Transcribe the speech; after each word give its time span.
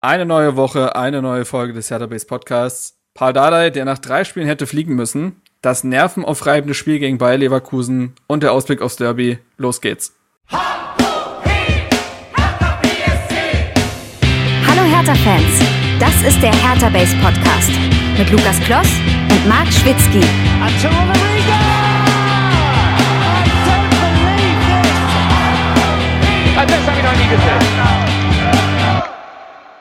Eine 0.00 0.26
neue 0.26 0.54
Woche, 0.54 0.94
eine 0.94 1.20
neue 1.22 1.44
Folge 1.44 1.72
des 1.72 1.90
Hertha 1.90 2.06
Base 2.06 2.24
Podcasts. 2.24 2.94
Paul 3.14 3.32
Dardai, 3.32 3.70
der 3.70 3.84
nach 3.84 3.98
drei 3.98 4.22
Spielen 4.22 4.46
hätte 4.46 4.68
fliegen 4.68 4.94
müssen, 4.94 5.42
das 5.60 5.82
nervenaufreibende 5.82 6.72
Spiel 6.72 7.00
gegen 7.00 7.18
Bayer 7.18 7.38
Leverkusen 7.38 8.14
und 8.28 8.44
der 8.44 8.52
Ausblick 8.52 8.80
aufs 8.80 8.94
Derby. 8.94 9.40
Los 9.56 9.80
geht's. 9.80 10.14
Hallo 10.52 10.72
Hertha-Fans, 14.84 15.64
das 15.98 16.22
ist 16.22 16.40
der 16.40 16.54
Hertha 16.54 16.90
Base 16.90 17.16
Podcast 17.16 17.72
mit 18.16 18.30
Lukas 18.30 18.60
Kloss 18.60 18.86
und 19.32 19.48
Marc 19.48 19.66
Schwitzky. 19.66 20.22
Habe 26.54 26.70
ich 26.70 27.02
noch 27.02 27.16
nie 27.16 27.28
gesehen. 27.28 28.07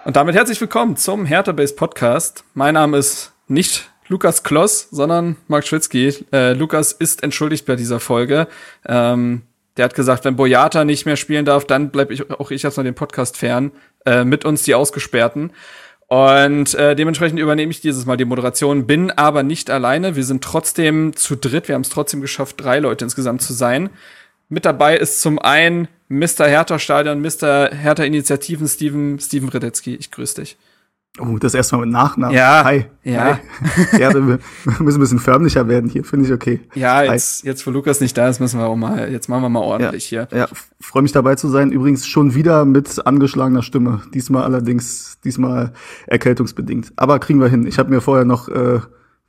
Und 0.07 0.15
damit 0.15 0.35
herzlich 0.35 0.61
willkommen 0.61 0.95
zum 0.95 1.25
Hertha 1.25 1.51
Base 1.51 1.75
Podcast. 1.75 2.45
Mein 2.53 2.75
Name 2.75 2.95
ist 2.95 3.33
nicht 3.49 3.91
Lukas 4.07 4.41
Kloss, 4.41 4.87
sondern 4.89 5.35
Marc 5.49 5.67
Schwitzky. 5.67 6.25
Äh, 6.31 6.53
Lukas 6.53 6.93
ist 6.93 7.23
entschuldigt 7.23 7.65
bei 7.65 7.75
dieser 7.75 7.99
Folge. 7.99 8.47
Ähm, 8.87 9.41
der 9.75 9.83
hat 9.83 9.95
gesagt, 9.95 10.23
wenn 10.23 10.37
Boyata 10.37 10.85
nicht 10.85 11.05
mehr 11.05 11.17
spielen 11.17 11.43
darf, 11.43 11.65
dann 11.65 11.89
bleibe 11.89 12.13
ich 12.13 12.31
auch 12.31 12.51
ich 12.51 12.63
erstmal 12.63 12.85
den 12.85 12.95
Podcast 12.95 13.35
fern. 13.35 13.73
Äh, 14.05 14.23
mit 14.23 14.45
uns 14.45 14.63
die 14.63 14.75
Ausgesperrten. 14.75 15.51
Und 16.07 16.73
äh, 16.75 16.95
dementsprechend 16.95 17.37
übernehme 17.37 17.71
ich 17.71 17.81
dieses 17.81 18.05
Mal 18.05 18.15
die 18.15 18.23
Moderation, 18.23 18.87
bin 18.87 19.11
aber 19.11 19.43
nicht 19.43 19.69
alleine. 19.69 20.15
Wir 20.15 20.23
sind 20.23 20.41
trotzdem 20.41 21.17
zu 21.17 21.35
dritt. 21.35 21.67
Wir 21.67 21.75
haben 21.75 21.81
es 21.81 21.89
trotzdem 21.89 22.21
geschafft, 22.21 22.55
drei 22.61 22.79
Leute 22.79 23.03
insgesamt 23.03 23.41
zu 23.41 23.51
sein. 23.51 23.89
Mit 24.49 24.65
dabei 24.65 24.97
ist 24.97 25.21
zum 25.21 25.39
einen 25.39 25.87
Mr. 26.09 26.47
Hertha 26.47 26.79
Stadion, 26.79 27.21
Mr. 27.21 27.69
Hertha 27.71 28.03
Initiativen, 28.03 28.67
Steven, 28.67 29.19
Steven 29.19 29.49
Redetzky. 29.49 29.95
Ich 29.95 30.09
grüße 30.09 30.41
dich. 30.41 30.57
Oh, 31.19 31.37
das 31.39 31.53
erstmal 31.53 31.81
mit 31.81 31.89
Nachnamen. 31.89 32.35
Ja. 32.35 32.63
Hi. 32.63 32.85
Ja. 33.03 33.39
Hi. 33.93 33.99
ja, 33.99 34.13
wir 34.13 34.39
müssen 34.79 34.97
ein 34.97 34.99
bisschen 34.99 35.19
förmlicher 35.19 35.67
werden 35.67 35.89
hier, 35.89 36.03
finde 36.03 36.27
ich 36.27 36.33
okay. 36.33 36.61
Ja, 36.75 37.03
jetzt, 37.03 37.43
jetzt, 37.43 37.65
wo 37.65 37.71
Lukas 37.71 37.99
nicht 38.01 38.15
da 38.17 38.29
ist, 38.29 38.39
müssen 38.39 38.59
wir 38.59 38.67
auch 38.67 38.75
mal, 38.75 39.11
jetzt 39.11 39.27
machen 39.27 39.41
wir 39.41 39.49
mal 39.49 39.61
ordentlich 39.61 40.11
ja, 40.11 40.27
hier. 40.29 40.39
Ja, 40.39 40.47
freue 40.79 41.01
mich 41.01 41.11
dabei 41.11 41.35
zu 41.35 41.47
sein. 41.49 41.71
Übrigens 41.71 42.07
schon 42.07 42.35
wieder 42.35 42.65
mit 42.65 43.05
angeschlagener 43.05 43.63
Stimme. 43.63 44.01
Diesmal 44.13 44.43
allerdings, 44.43 45.19
diesmal 45.23 45.73
erkältungsbedingt. 46.05 46.93
Aber 46.95 47.19
kriegen 47.19 47.41
wir 47.41 47.47
hin. 47.47 47.65
Ich 47.65 47.79
habe 47.79 47.89
mir 47.89 48.01
vorher 48.01 48.25
noch, 48.25 48.47
äh, 48.47 48.79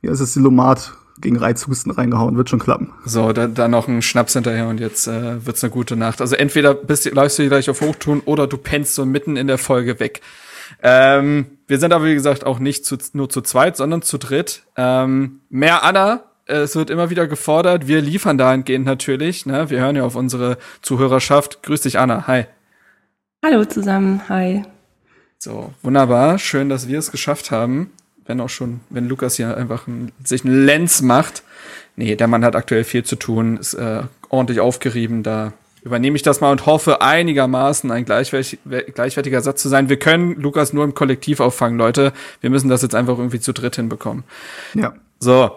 wie 0.01 0.09
heißt 0.09 0.21
es, 0.21 0.33
Silomat 0.33 0.93
gegen 1.21 1.37
Reizhusten 1.37 1.91
reingehauen, 1.91 2.37
wird 2.37 2.49
schon 2.49 2.59
klappen. 2.59 2.93
So, 3.05 3.33
dann 3.33 3.53
da 3.53 3.67
noch 3.67 3.87
ein 3.87 4.01
Schnaps 4.01 4.33
hinterher 4.33 4.67
und 4.67 4.79
jetzt 4.79 5.07
äh, 5.07 5.45
wird's 5.45 5.63
eine 5.63 5.71
gute 5.71 5.95
Nacht. 5.95 6.21
Also 6.21 6.35
entweder 6.35 6.73
bist, 6.73 7.05
läufst 7.11 7.39
du 7.39 7.47
gleich 7.47 7.69
auf 7.69 7.81
Hochtun 7.81 8.21
oder 8.25 8.47
du 8.47 8.57
pennst 8.57 8.95
so 8.95 9.05
mitten 9.05 9.35
in 9.35 9.47
der 9.47 9.57
Folge 9.57 9.99
weg. 9.99 10.21
Ähm, 10.81 11.57
wir 11.67 11.79
sind 11.79 11.93
aber, 11.93 12.05
wie 12.05 12.13
gesagt, 12.13 12.45
auch 12.45 12.59
nicht 12.59 12.85
zu, 12.85 12.97
nur 13.13 13.29
zu 13.29 13.41
zweit, 13.41 13.75
sondern 13.75 14.01
zu 14.01 14.17
dritt. 14.17 14.63
Ähm, 14.77 15.41
mehr 15.49 15.83
Anna, 15.83 16.23
es 16.45 16.75
wird 16.75 16.89
immer 16.89 17.09
wieder 17.09 17.27
gefordert. 17.27 17.87
Wir 17.87 18.01
liefern 18.01 18.37
dahingehend 18.37 18.85
natürlich. 18.85 19.45
Ne? 19.45 19.69
Wir 19.69 19.81
hören 19.81 19.95
ja 19.95 20.03
auf 20.03 20.15
unsere 20.15 20.57
Zuhörerschaft. 20.81 21.63
Grüß 21.63 21.81
dich, 21.81 21.99
Anna. 21.99 22.27
Hi. 22.27 22.45
Hallo 23.43 23.65
zusammen. 23.65 24.21
Hi. 24.29 24.63
So, 25.37 25.73
wunderbar. 25.81 26.39
Schön, 26.39 26.69
dass 26.69 26.87
wir 26.87 26.99
es 26.99 27.11
geschafft 27.11 27.51
haben 27.51 27.91
wenn 28.29 28.39
auch 28.41 28.49
schon, 28.49 28.79
wenn 28.91 29.09
Lukas 29.09 29.35
hier 29.35 29.57
einfach 29.57 29.87
ein, 29.87 30.11
sich 30.23 30.45
einen 30.45 30.65
Lenz 30.65 31.01
macht. 31.01 31.43
Nee, 31.95 32.15
der 32.15 32.27
Mann 32.27 32.45
hat 32.45 32.55
aktuell 32.55 32.83
viel 32.83 33.03
zu 33.03 33.15
tun, 33.15 33.57
ist 33.57 33.73
äh, 33.73 34.03
ordentlich 34.29 34.59
aufgerieben. 34.59 35.23
Da 35.23 35.51
übernehme 35.81 36.15
ich 36.15 36.21
das 36.21 36.39
mal 36.39 36.51
und 36.51 36.67
hoffe 36.67 37.01
einigermaßen 37.01 37.91
ein 37.91 38.05
gleichwertiger 38.05 39.41
Satz 39.41 39.61
zu 39.61 39.67
sein. 39.67 39.89
Wir 39.89 39.97
können 39.97 40.39
Lukas 40.39 40.73
nur 40.73 40.83
im 40.83 40.93
Kollektiv 40.93 41.39
auffangen, 41.39 41.77
Leute. 41.77 42.13
Wir 42.39 42.51
müssen 42.51 42.69
das 42.69 42.83
jetzt 42.83 42.95
einfach 42.95 43.17
irgendwie 43.17 43.39
zu 43.39 43.51
dritt 43.51 43.75
hinbekommen. 43.75 44.23
Ja. 44.75 44.93
So. 45.19 45.51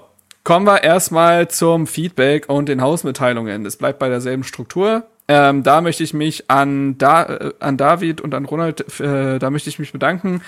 Kommen 0.45 0.67
wir 0.67 0.83
erstmal 0.83 1.49
zum 1.49 1.87
Feedback 1.87 2.49
und 2.49 2.69
den 2.69 2.81
Hausmitteilungen. 2.81 3.65
Es 3.65 3.77
bleibt 3.77 4.01
bei 4.01 4.09
derselben 4.09 4.43
Struktur. 4.43 5.05
Ähm, 5.29 5.63
da 5.63 5.81
möchte 5.83 6.03
ich 6.03 6.15
mich 6.15 6.51
an, 6.51 6.99
da, 6.99 7.25
äh, 7.25 7.53
an 7.61 7.77
David 7.77 8.21
und 8.21 8.35
an 8.35 8.45
Ronald, 8.45 8.99
äh, 8.99 9.39
da 9.39 9.51
möchte 9.51 9.69
ich 9.69 9.79
mich 9.79 9.93
bedanken. 9.93 10.43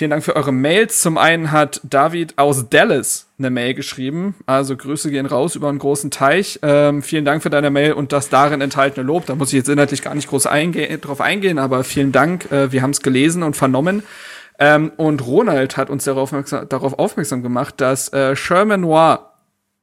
Vielen 0.00 0.12
Dank 0.12 0.24
für 0.24 0.34
eure 0.34 0.50
Mails. 0.50 1.02
Zum 1.02 1.18
einen 1.18 1.52
hat 1.52 1.82
David 1.84 2.38
aus 2.38 2.70
Dallas 2.70 3.28
eine 3.38 3.50
Mail 3.50 3.74
geschrieben. 3.74 4.34
Also 4.46 4.74
Grüße 4.74 5.10
gehen 5.10 5.26
raus 5.26 5.56
über 5.56 5.68
einen 5.68 5.78
großen 5.78 6.10
Teich. 6.10 6.58
Ähm, 6.62 7.02
vielen 7.02 7.26
Dank 7.26 7.42
für 7.42 7.50
deine 7.50 7.68
Mail 7.68 7.92
und 7.92 8.10
das 8.10 8.30
darin 8.30 8.62
enthaltene 8.62 9.06
Lob. 9.06 9.26
Da 9.26 9.34
muss 9.34 9.48
ich 9.48 9.58
jetzt 9.58 9.68
inhaltlich 9.68 10.00
gar 10.00 10.14
nicht 10.14 10.30
groß 10.30 10.46
einge 10.46 10.96
drauf 10.96 11.20
eingehen, 11.20 11.58
aber 11.58 11.84
vielen 11.84 12.12
Dank. 12.12 12.50
Äh, 12.50 12.72
wir 12.72 12.80
haben 12.80 12.92
es 12.92 13.02
gelesen 13.02 13.42
und 13.42 13.58
vernommen. 13.58 14.02
Ähm, 14.58 14.90
und 14.96 15.26
Ronald 15.26 15.76
hat 15.76 15.90
uns 15.90 16.04
darauf 16.04 16.22
aufmerksam, 16.22 16.66
darauf 16.66 16.98
aufmerksam 16.98 17.42
gemacht, 17.42 17.74
dass 17.76 18.10
äh, 18.14 18.34
Sherman 18.34 18.80
Noir, 18.80 19.34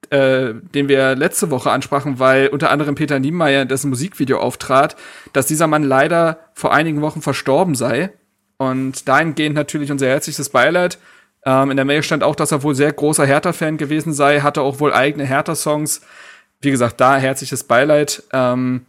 äh, 0.10 0.56
den 0.74 0.88
wir 0.88 1.16
letzte 1.16 1.52
Woche 1.52 1.70
ansprachen, 1.70 2.18
weil 2.18 2.48
unter 2.48 2.72
anderem 2.72 2.96
Peter 2.96 3.20
Niemeyer 3.20 3.62
in 3.62 3.68
dessen 3.68 3.92
Musikvideo 3.92 4.40
auftrat, 4.40 4.96
dass 5.34 5.46
dieser 5.46 5.68
Mann 5.68 5.84
leider 5.84 6.40
vor 6.56 6.74
einigen 6.74 7.02
Wochen 7.02 7.22
verstorben 7.22 7.76
sei. 7.76 8.14
Und 8.58 9.08
dahingehend 9.08 9.56
natürlich 9.56 9.92
unser 9.92 10.08
herzliches 10.08 10.50
Beileid. 10.50 10.98
Ähm, 11.46 11.72
in 11.72 11.78
der 11.78 11.86
Mail 11.86 12.04
stand 12.04 12.24
auch, 12.24 12.36
dass 12.36 12.52
er 12.52 12.64
wohl 12.64 12.76
sehr 12.76 12.92
großer 12.92 13.26
Hertha-Fan 13.26 13.78
gewesen 13.78 14.14
sei, 14.14 14.42
hatte 14.42 14.62
auch 14.62 14.80
wohl 14.80 14.94
eigene 14.94 15.26
Hertha-Songs. 15.26 16.02
Wie 16.62 16.72
gesagt, 16.72 17.00
da 17.00 17.18
herzliches 17.18 17.64
Beileid. 17.64 18.24
Ähm, 18.34 18.86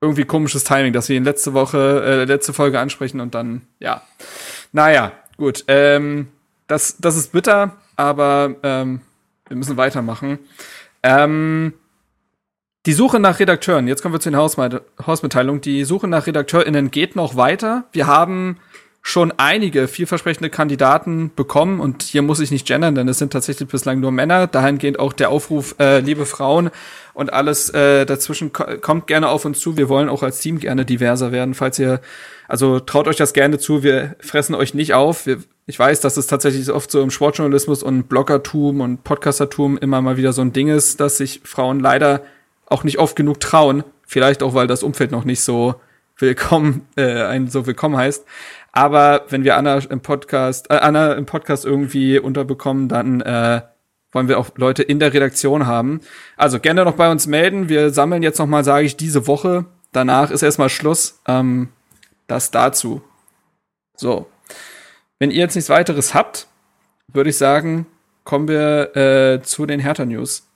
irgendwie 0.00 0.24
komisches 0.24 0.64
Timing, 0.64 0.92
dass 0.92 1.08
wir 1.08 1.16
ihn 1.16 1.24
letzte 1.24 1.54
Woche, 1.54 2.02
äh, 2.04 2.24
letzte 2.24 2.52
Folge 2.52 2.80
ansprechen 2.80 3.20
und 3.20 3.34
dann, 3.34 3.62
ja. 3.78 4.02
Naja, 4.72 5.12
gut. 5.36 5.64
Ähm, 5.68 6.28
das, 6.66 6.98
das 6.98 7.16
ist 7.16 7.32
bitter, 7.32 7.76
aber 7.96 8.56
ähm, 8.62 9.00
wir 9.48 9.56
müssen 9.56 9.76
weitermachen. 9.76 10.38
Ähm, 11.02 11.72
die 12.84 12.92
Suche 12.92 13.18
nach 13.18 13.40
Redakteuren, 13.40 13.88
jetzt 13.88 14.02
kommen 14.02 14.14
wir 14.14 14.20
zu 14.20 14.30
den 14.30 14.38
Hausmitteilungen. 14.38 15.60
Die 15.60 15.84
Suche 15.84 16.08
nach 16.08 16.26
RedakteurInnen 16.26 16.90
geht 16.90 17.16
noch 17.16 17.36
weiter. 17.36 17.84
Wir 17.92 18.06
haben 18.06 18.58
schon 19.08 19.32
einige 19.36 19.86
vielversprechende 19.86 20.50
Kandidaten 20.50 21.30
bekommen 21.36 21.78
und 21.78 22.02
hier 22.02 22.22
muss 22.22 22.40
ich 22.40 22.50
nicht 22.50 22.66
gendern, 22.66 22.96
denn 22.96 23.06
es 23.06 23.18
sind 23.18 23.32
tatsächlich 23.32 23.68
bislang 23.68 24.00
nur 24.00 24.10
Männer. 24.10 24.48
Dahingehend 24.48 24.98
auch 24.98 25.12
der 25.12 25.30
Aufruf, 25.30 25.76
äh, 25.78 26.00
liebe 26.00 26.26
Frauen 26.26 26.70
und 27.14 27.32
alles 27.32 27.70
äh, 27.70 28.04
dazwischen 28.04 28.52
kommt 28.52 29.06
gerne 29.06 29.28
auf 29.28 29.44
uns 29.44 29.60
zu. 29.60 29.76
Wir 29.76 29.88
wollen 29.88 30.08
auch 30.08 30.24
als 30.24 30.40
Team 30.40 30.58
gerne 30.58 30.84
diverser 30.84 31.30
werden, 31.30 31.54
falls 31.54 31.78
ihr 31.78 32.00
also 32.48 32.80
traut 32.80 33.06
euch 33.06 33.14
das 33.14 33.32
gerne 33.32 33.60
zu. 33.60 33.84
Wir 33.84 34.16
fressen 34.18 34.56
euch 34.56 34.74
nicht 34.74 34.92
auf. 34.92 35.24
Wir, 35.26 35.38
ich 35.66 35.78
weiß, 35.78 36.00
dass 36.00 36.16
es 36.16 36.26
tatsächlich 36.26 36.68
oft 36.72 36.90
so 36.90 37.00
im 37.00 37.12
Sportjournalismus 37.12 37.84
und 37.84 38.08
Bloggertum 38.08 38.80
und 38.80 39.04
Podcastertum 39.04 39.78
immer 39.78 40.02
mal 40.02 40.16
wieder 40.16 40.32
so 40.32 40.42
ein 40.42 40.52
Ding 40.52 40.66
ist, 40.66 40.98
dass 40.98 41.18
sich 41.18 41.42
Frauen 41.44 41.78
leider 41.78 42.22
auch 42.66 42.82
nicht 42.82 42.98
oft 42.98 43.14
genug 43.14 43.38
trauen. 43.38 43.84
Vielleicht 44.04 44.42
auch, 44.42 44.54
weil 44.54 44.66
das 44.66 44.82
Umfeld 44.82 45.12
noch 45.12 45.24
nicht 45.24 45.42
so 45.42 45.76
willkommen, 46.18 46.86
äh, 46.96 47.22
einen 47.22 47.48
so 47.48 47.66
willkommen 47.66 47.96
heißt. 47.96 48.24
Aber 48.76 49.24
wenn 49.30 49.42
wir 49.42 49.56
Anna 49.56 49.78
im 49.78 50.02
Podcast, 50.02 50.70
äh, 50.70 50.74
Anna 50.74 51.14
im 51.14 51.24
Podcast 51.24 51.64
irgendwie 51.64 52.18
unterbekommen, 52.18 52.90
dann 52.90 53.22
äh, 53.22 53.62
wollen 54.12 54.28
wir 54.28 54.38
auch 54.38 54.50
Leute 54.56 54.82
in 54.82 54.98
der 54.98 55.14
Redaktion 55.14 55.66
haben. 55.66 56.02
Also 56.36 56.60
gerne 56.60 56.84
noch 56.84 56.92
bei 56.92 57.10
uns 57.10 57.26
melden. 57.26 57.70
Wir 57.70 57.88
sammeln 57.88 58.22
jetzt 58.22 58.38
noch 58.38 58.46
mal, 58.46 58.64
sage 58.64 58.84
ich, 58.84 58.94
diese 58.98 59.26
Woche. 59.26 59.64
Danach 59.92 60.30
ist 60.30 60.42
erstmal 60.42 60.68
Schluss. 60.68 61.22
Ähm, 61.26 61.70
das 62.26 62.50
dazu. 62.50 63.00
So. 63.96 64.26
Wenn 65.18 65.30
ihr 65.30 65.38
jetzt 65.38 65.54
nichts 65.54 65.70
weiteres 65.70 66.12
habt, 66.12 66.46
würde 67.08 67.30
ich 67.30 67.38
sagen, 67.38 67.86
kommen 68.24 68.46
wir 68.46 68.94
äh, 68.94 69.42
zu 69.42 69.64
den 69.64 69.80
Hertha 69.80 70.04
News. 70.04 70.50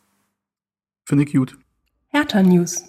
Finde 1.06 1.24
ich 1.24 1.32
gut. 1.32 1.56
Hertha 2.08 2.42
News. 2.42 2.84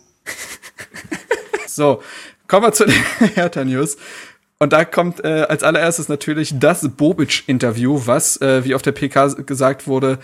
so, 1.68 2.04
kommen 2.50 2.66
wir 2.66 2.74
zu 2.74 2.86
den 2.86 3.02
Hertha 3.36 3.64
News. 3.64 3.96
Und 4.62 4.74
da 4.74 4.86
kommt 4.86 5.26
äh, 5.26 5.48
als 5.50 5.64
allererstes 5.64 6.08
natürlich 6.08 6.54
das 6.60 6.88
Bobic-Interview, 6.88 8.04
was, 8.06 8.40
äh, 8.42 8.64
wie 8.64 8.76
auf 8.76 8.84
der 8.84 8.92
PK 8.92 9.30
gesagt 9.48 9.88
wurde, 9.88 10.20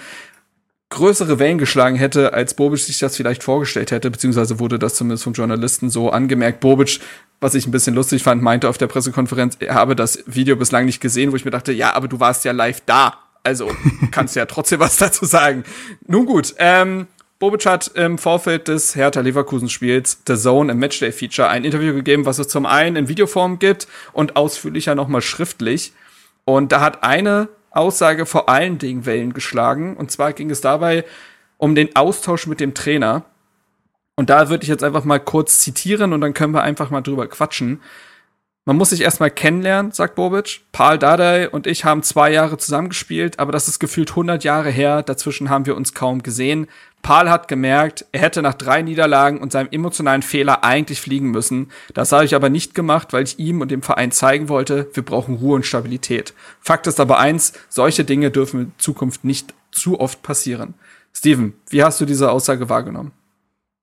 größere 0.92 1.40
Wellen 1.40 1.58
geschlagen 1.58 1.96
hätte, 1.96 2.34
als 2.34 2.54
Bobic 2.54 2.82
sich 2.82 3.00
das 3.00 3.16
vielleicht 3.16 3.42
vorgestellt 3.42 3.90
hätte, 3.90 4.12
beziehungsweise 4.12 4.60
wurde 4.60 4.78
das 4.78 4.94
zumindest 4.94 5.24
vom 5.24 5.34
Journalisten 5.34 5.90
so 5.90 6.12
angemerkt. 6.12 6.60
Bobic, 6.60 7.00
was 7.40 7.56
ich 7.56 7.66
ein 7.66 7.72
bisschen 7.72 7.96
lustig 7.96 8.22
fand, 8.22 8.44
meinte 8.44 8.70
auf 8.70 8.78
der 8.78 8.86
Pressekonferenz, 8.86 9.58
er 9.60 9.74
habe 9.74 9.96
das 9.96 10.24
Video 10.28 10.56
bislang 10.56 10.86
nicht 10.86 11.02
gesehen, 11.02 11.32
wo 11.32 11.36
ich 11.36 11.44
mir 11.44 11.50
dachte, 11.50 11.74
ja, 11.74 11.96
aber 11.96 12.08
du 12.08 12.20
warst 12.20 12.46
ja 12.46 12.52
live 12.52 12.84
da. 12.86 13.16
Also 13.42 13.72
kannst 14.12 14.36
du 14.36 14.40
ja 14.40 14.46
trotzdem 14.46 14.80
was 14.80 14.98
dazu 14.98 15.26
sagen. 15.26 15.64
Nun 16.06 16.28
gut, 16.28 16.54
ähm, 16.60 17.08
Bobic 17.40 17.68
hat 17.68 17.90
im 17.90 18.18
Vorfeld 18.18 18.68
des 18.68 18.96
Hertha 18.96 19.22
Leverkusen 19.22 19.70
Spiels 19.70 20.24
The 20.28 20.36
Zone 20.36 20.72
im 20.72 20.80
Matchday 20.80 21.12
Feature 21.12 21.48
ein 21.48 21.66
Interview 21.66 21.94
gegeben, 21.94 22.26
was 22.26 22.40
es 22.40 22.48
zum 22.48 22.66
einen 22.66 22.96
in 22.96 23.10
Videoform 23.10 23.60
gibt 23.60 23.88
und 24.12 24.36
ausführlicher 24.36 24.96
nochmal 24.96 25.22
schriftlich. 25.22 25.94
Und 26.46 26.72
da 26.72 26.82
hat 26.82 27.04
eine 27.04 27.50
Aussage 27.70 28.26
vor 28.26 28.50
allen 28.50 28.80
Dingen 28.80 29.06
Wellen 29.06 29.34
geschlagen. 29.34 29.96
Und 29.96 30.10
zwar 30.10 30.34
ging 30.34 30.50
es 30.50 30.62
dabei 30.62 31.06
um 31.58 31.76
den 31.76 31.96
Austausch 31.96 32.48
mit 32.48 32.60
dem 32.60 32.74
Trainer. 32.74 33.26
Und 34.16 34.32
da 34.32 34.50
würde 34.50 34.64
ich 34.64 34.70
jetzt 34.70 34.84
einfach 34.84 35.04
mal 35.04 35.20
kurz 35.20 35.60
zitieren 35.60 36.14
und 36.14 36.22
dann 36.22 36.34
können 36.34 36.56
wir 36.56 36.64
einfach 36.64 36.90
mal 36.90 37.02
drüber 37.02 37.28
quatschen. 37.28 37.82
Man 38.68 38.76
muss 38.76 38.90
sich 38.90 39.00
erstmal 39.00 39.32
kennenlernen, 39.32 39.94
sagt 39.94 40.16
Bobic. 40.16 40.60
Paul 40.74 40.98
Dardai 40.98 41.50
und 41.50 41.68
ich 41.68 41.86
haben 41.86 42.04
zwei 42.04 42.34
Jahre 42.34 42.58
zusammengespielt, 42.58 43.40
aber 43.40 43.54
das 43.54 43.70
ist 43.70 43.80
gefühlt 43.80 44.10
100 44.10 44.44
Jahre 44.44 44.70
her. 44.70 45.04
Dazwischen 45.04 45.50
haben 45.50 45.66
wir 45.66 45.78
uns 45.78 45.94
kaum 45.94 46.22
gesehen. 46.22 46.68
Paul 47.02 47.30
hat 47.30 47.48
gemerkt, 47.48 48.04
er 48.12 48.20
hätte 48.20 48.42
nach 48.42 48.56
drei 48.56 48.82
Niederlagen 48.82 49.38
und 49.38 49.54
seinem 49.54 49.70
emotionalen 49.72 50.22
Fehler 50.22 50.66
eigentlich 50.66 51.00
fliegen 51.00 51.32
müssen. 51.32 51.72
Das 51.94 52.12
habe 52.12 52.26
ich 52.26 52.36
aber 52.36 52.50
nicht 52.50 52.76
gemacht, 52.76 53.14
weil 53.14 53.24
ich 53.24 53.40
ihm 53.40 53.62
und 53.62 53.72
dem 53.72 53.84
Verein 53.84 54.12
zeigen 54.12 54.50
wollte, 54.50 54.90
wir 54.94 55.04
brauchen 55.04 55.36
Ruhe 55.36 55.56
und 55.56 55.66
Stabilität. 55.66 56.34
Fakt 56.60 56.88
ist 56.88 57.00
aber 57.00 57.20
eins, 57.20 57.54
solche 57.70 58.04
Dinge 58.04 58.32
dürfen 58.32 58.60
in 58.60 58.72
Zukunft 58.78 59.24
nicht 59.24 59.54
zu 59.72 59.98
oft 59.98 60.24
passieren. 60.24 60.74
Steven, 61.14 61.54
wie 61.70 61.86
hast 61.86 62.02
du 62.02 62.06
diese 62.06 62.30
Aussage 62.30 62.68
wahrgenommen? 62.68 63.14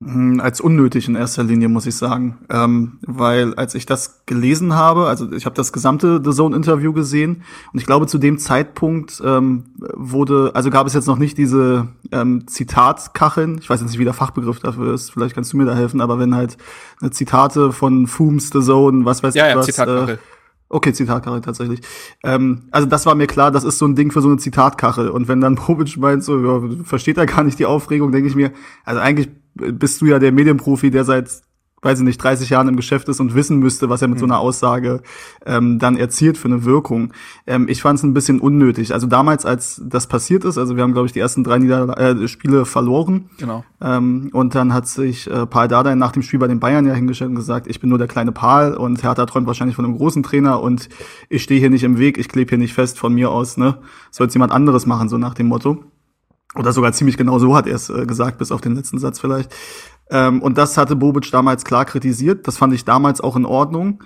Hm, 0.05 0.39
als 0.39 0.61
unnötig 0.61 1.07
in 1.07 1.15
erster 1.15 1.43
Linie, 1.43 1.67
muss 1.67 1.87
ich 1.87 1.95
sagen. 1.95 2.37
Ähm, 2.51 2.99
weil 3.01 3.55
als 3.55 3.73
ich 3.73 3.87
das 3.87 4.21
gelesen 4.27 4.75
habe, 4.75 5.07
also 5.07 5.31
ich 5.31 5.45
habe 5.45 5.55
das 5.55 5.73
gesamte 5.73 6.21
The 6.23 6.29
Zone-Interview 6.29 6.93
gesehen 6.93 7.41
und 7.73 7.79
ich 7.79 7.87
glaube, 7.87 8.05
zu 8.05 8.19
dem 8.19 8.37
Zeitpunkt 8.37 9.19
ähm, 9.25 9.63
wurde, 9.95 10.51
also 10.53 10.69
gab 10.69 10.85
es 10.85 10.93
jetzt 10.93 11.07
noch 11.07 11.17
nicht 11.17 11.39
diese 11.39 11.87
ähm, 12.11 12.45
Zitatkacheln, 12.45 13.57
ich 13.57 13.67
weiß 13.67 13.81
jetzt 13.81 13.89
nicht, 13.89 13.99
wie 13.99 14.03
der 14.03 14.13
Fachbegriff 14.13 14.59
dafür 14.59 14.93
ist, 14.93 15.11
vielleicht 15.11 15.33
kannst 15.33 15.53
du 15.53 15.57
mir 15.57 15.65
da 15.65 15.73
helfen, 15.73 15.99
aber 16.01 16.19
wenn 16.19 16.35
halt 16.35 16.55
eine 17.01 17.09
Zitate 17.09 17.71
von 17.71 18.05
Fooms, 18.05 18.51
The 18.53 18.61
Zone, 18.61 19.05
was 19.05 19.23
weiß 19.23 19.33
ja, 19.33 19.47
ich 19.47 19.51
ja, 19.53 19.57
was. 19.57 19.65
Zitatkachel. 19.65 20.15
Äh, 20.15 20.17
Okay, 20.67 20.93
Zitatkachel 20.93 21.41
tatsächlich. 21.41 21.79
Ähm, 22.23 22.63
also 22.71 22.87
das 22.87 23.05
war 23.05 23.13
mir 23.13 23.27
klar, 23.27 23.51
das 23.51 23.63
ist 23.63 23.77
so 23.77 23.85
ein 23.85 23.95
Ding 23.95 24.11
für 24.11 24.21
so 24.21 24.29
eine 24.29 24.37
Zitatkachel. 24.37 25.09
Und 25.09 25.27
wenn 25.27 25.39
dann 25.39 25.55
Bobic 25.67 25.95
meint, 25.97 26.23
so 26.23 26.39
ja, 26.39 26.83
versteht 26.83 27.17
er 27.17 27.27
gar 27.27 27.43
nicht 27.43 27.59
die 27.59 27.67
Aufregung, 27.67 28.11
denke 28.11 28.27
ich 28.27 28.35
mir, 28.35 28.51
also 28.83 28.99
eigentlich 28.99 29.29
bist 29.55 30.01
du 30.01 30.05
ja 30.05 30.19
der 30.19 30.31
Medienprofi, 30.31 30.91
der 30.91 31.05
seit, 31.05 31.29
weiß 31.81 31.99
ich 31.99 32.05
nicht, 32.05 32.17
30 32.17 32.49
Jahren 32.49 32.67
im 32.67 32.75
Geschäft 32.75 33.07
ist 33.09 33.19
und 33.19 33.35
wissen 33.35 33.59
müsste, 33.59 33.89
was 33.89 34.01
er 34.01 34.07
mit 34.07 34.17
mhm. 34.17 34.19
so 34.19 34.25
einer 34.25 34.39
Aussage 34.39 35.01
ähm, 35.45 35.79
dann 35.79 35.97
erzielt 35.97 36.37
für 36.37 36.47
eine 36.47 36.65
Wirkung. 36.65 37.13
Ähm, 37.47 37.67
ich 37.69 37.81
fand 37.81 37.99
es 37.99 38.03
ein 38.03 38.13
bisschen 38.13 38.39
unnötig. 38.39 38.93
Also 38.93 39.07
damals, 39.07 39.45
als 39.45 39.81
das 39.85 40.07
passiert 40.07 40.43
ist, 40.43 40.57
also 40.57 40.75
wir 40.75 40.83
haben, 40.83 40.93
glaube 40.93 41.05
ich, 41.05 41.13
die 41.13 41.19
ersten 41.19 41.43
drei 41.43 41.59
Nieder 41.59 41.97
äh, 41.97 42.27
Spiele 42.27 42.65
verloren. 42.65 43.29
Genau. 43.37 43.63
Ähm, 43.81 44.29
und 44.33 44.55
dann 44.55 44.73
hat 44.73 44.87
sich 44.87 45.29
äh, 45.29 45.45
Paul 45.45 45.67
Dardai 45.67 45.95
nach 45.95 46.11
dem 46.11 46.23
Spiel 46.23 46.39
bei 46.39 46.47
den 46.47 46.59
Bayern 46.59 46.85
ja 46.85 46.93
hingestellt 46.93 47.29
und 47.29 47.35
gesagt, 47.35 47.67
ich 47.67 47.79
bin 47.79 47.89
nur 47.89 47.99
der 47.99 48.07
kleine 48.07 48.31
Paul 48.31 48.73
und 48.73 49.03
Hertha 49.03 49.25
träumt 49.25 49.47
wahrscheinlich 49.47 49.75
von 49.75 49.85
einem 49.85 49.97
großen 49.97 50.23
Trainer 50.23 50.61
und 50.61 50.89
ich 51.29 51.43
stehe 51.43 51.59
hier 51.59 51.69
nicht 51.69 51.83
im 51.83 51.97
Weg, 51.97 52.17
ich 52.17 52.27
klebe 52.27 52.49
hier 52.49 52.57
nicht 52.57 52.73
fest 52.73 52.99
von 52.99 53.13
mir 53.13 53.31
aus, 53.31 53.57
ne? 53.57 53.77
Soll 54.11 54.27
jemand 54.29 54.51
anderes 54.51 54.85
machen, 54.85 55.07
so 55.07 55.17
nach 55.17 55.33
dem 55.33 55.47
Motto. 55.47 55.83
Oder 56.57 56.71
sogar 56.71 56.93
ziemlich 56.93 57.17
genau 57.17 57.39
so 57.39 57.55
hat 57.55 57.67
er 57.67 57.75
es 57.75 57.89
äh, 57.89 58.05
gesagt, 58.05 58.37
bis 58.37 58.51
auf 58.51 58.61
den 58.61 58.75
letzten 58.75 58.97
Satz 58.97 59.19
vielleicht. 59.19 59.53
Ähm, 60.09 60.41
und 60.41 60.57
das 60.57 60.77
hatte 60.77 60.95
Bobic 60.95 61.29
damals 61.31 61.65
klar 61.65 61.85
kritisiert. 61.85 62.47
Das 62.47 62.57
fand 62.57 62.73
ich 62.73 62.85
damals 62.85 63.21
auch 63.21 63.35
in 63.35 63.45
Ordnung. 63.45 64.03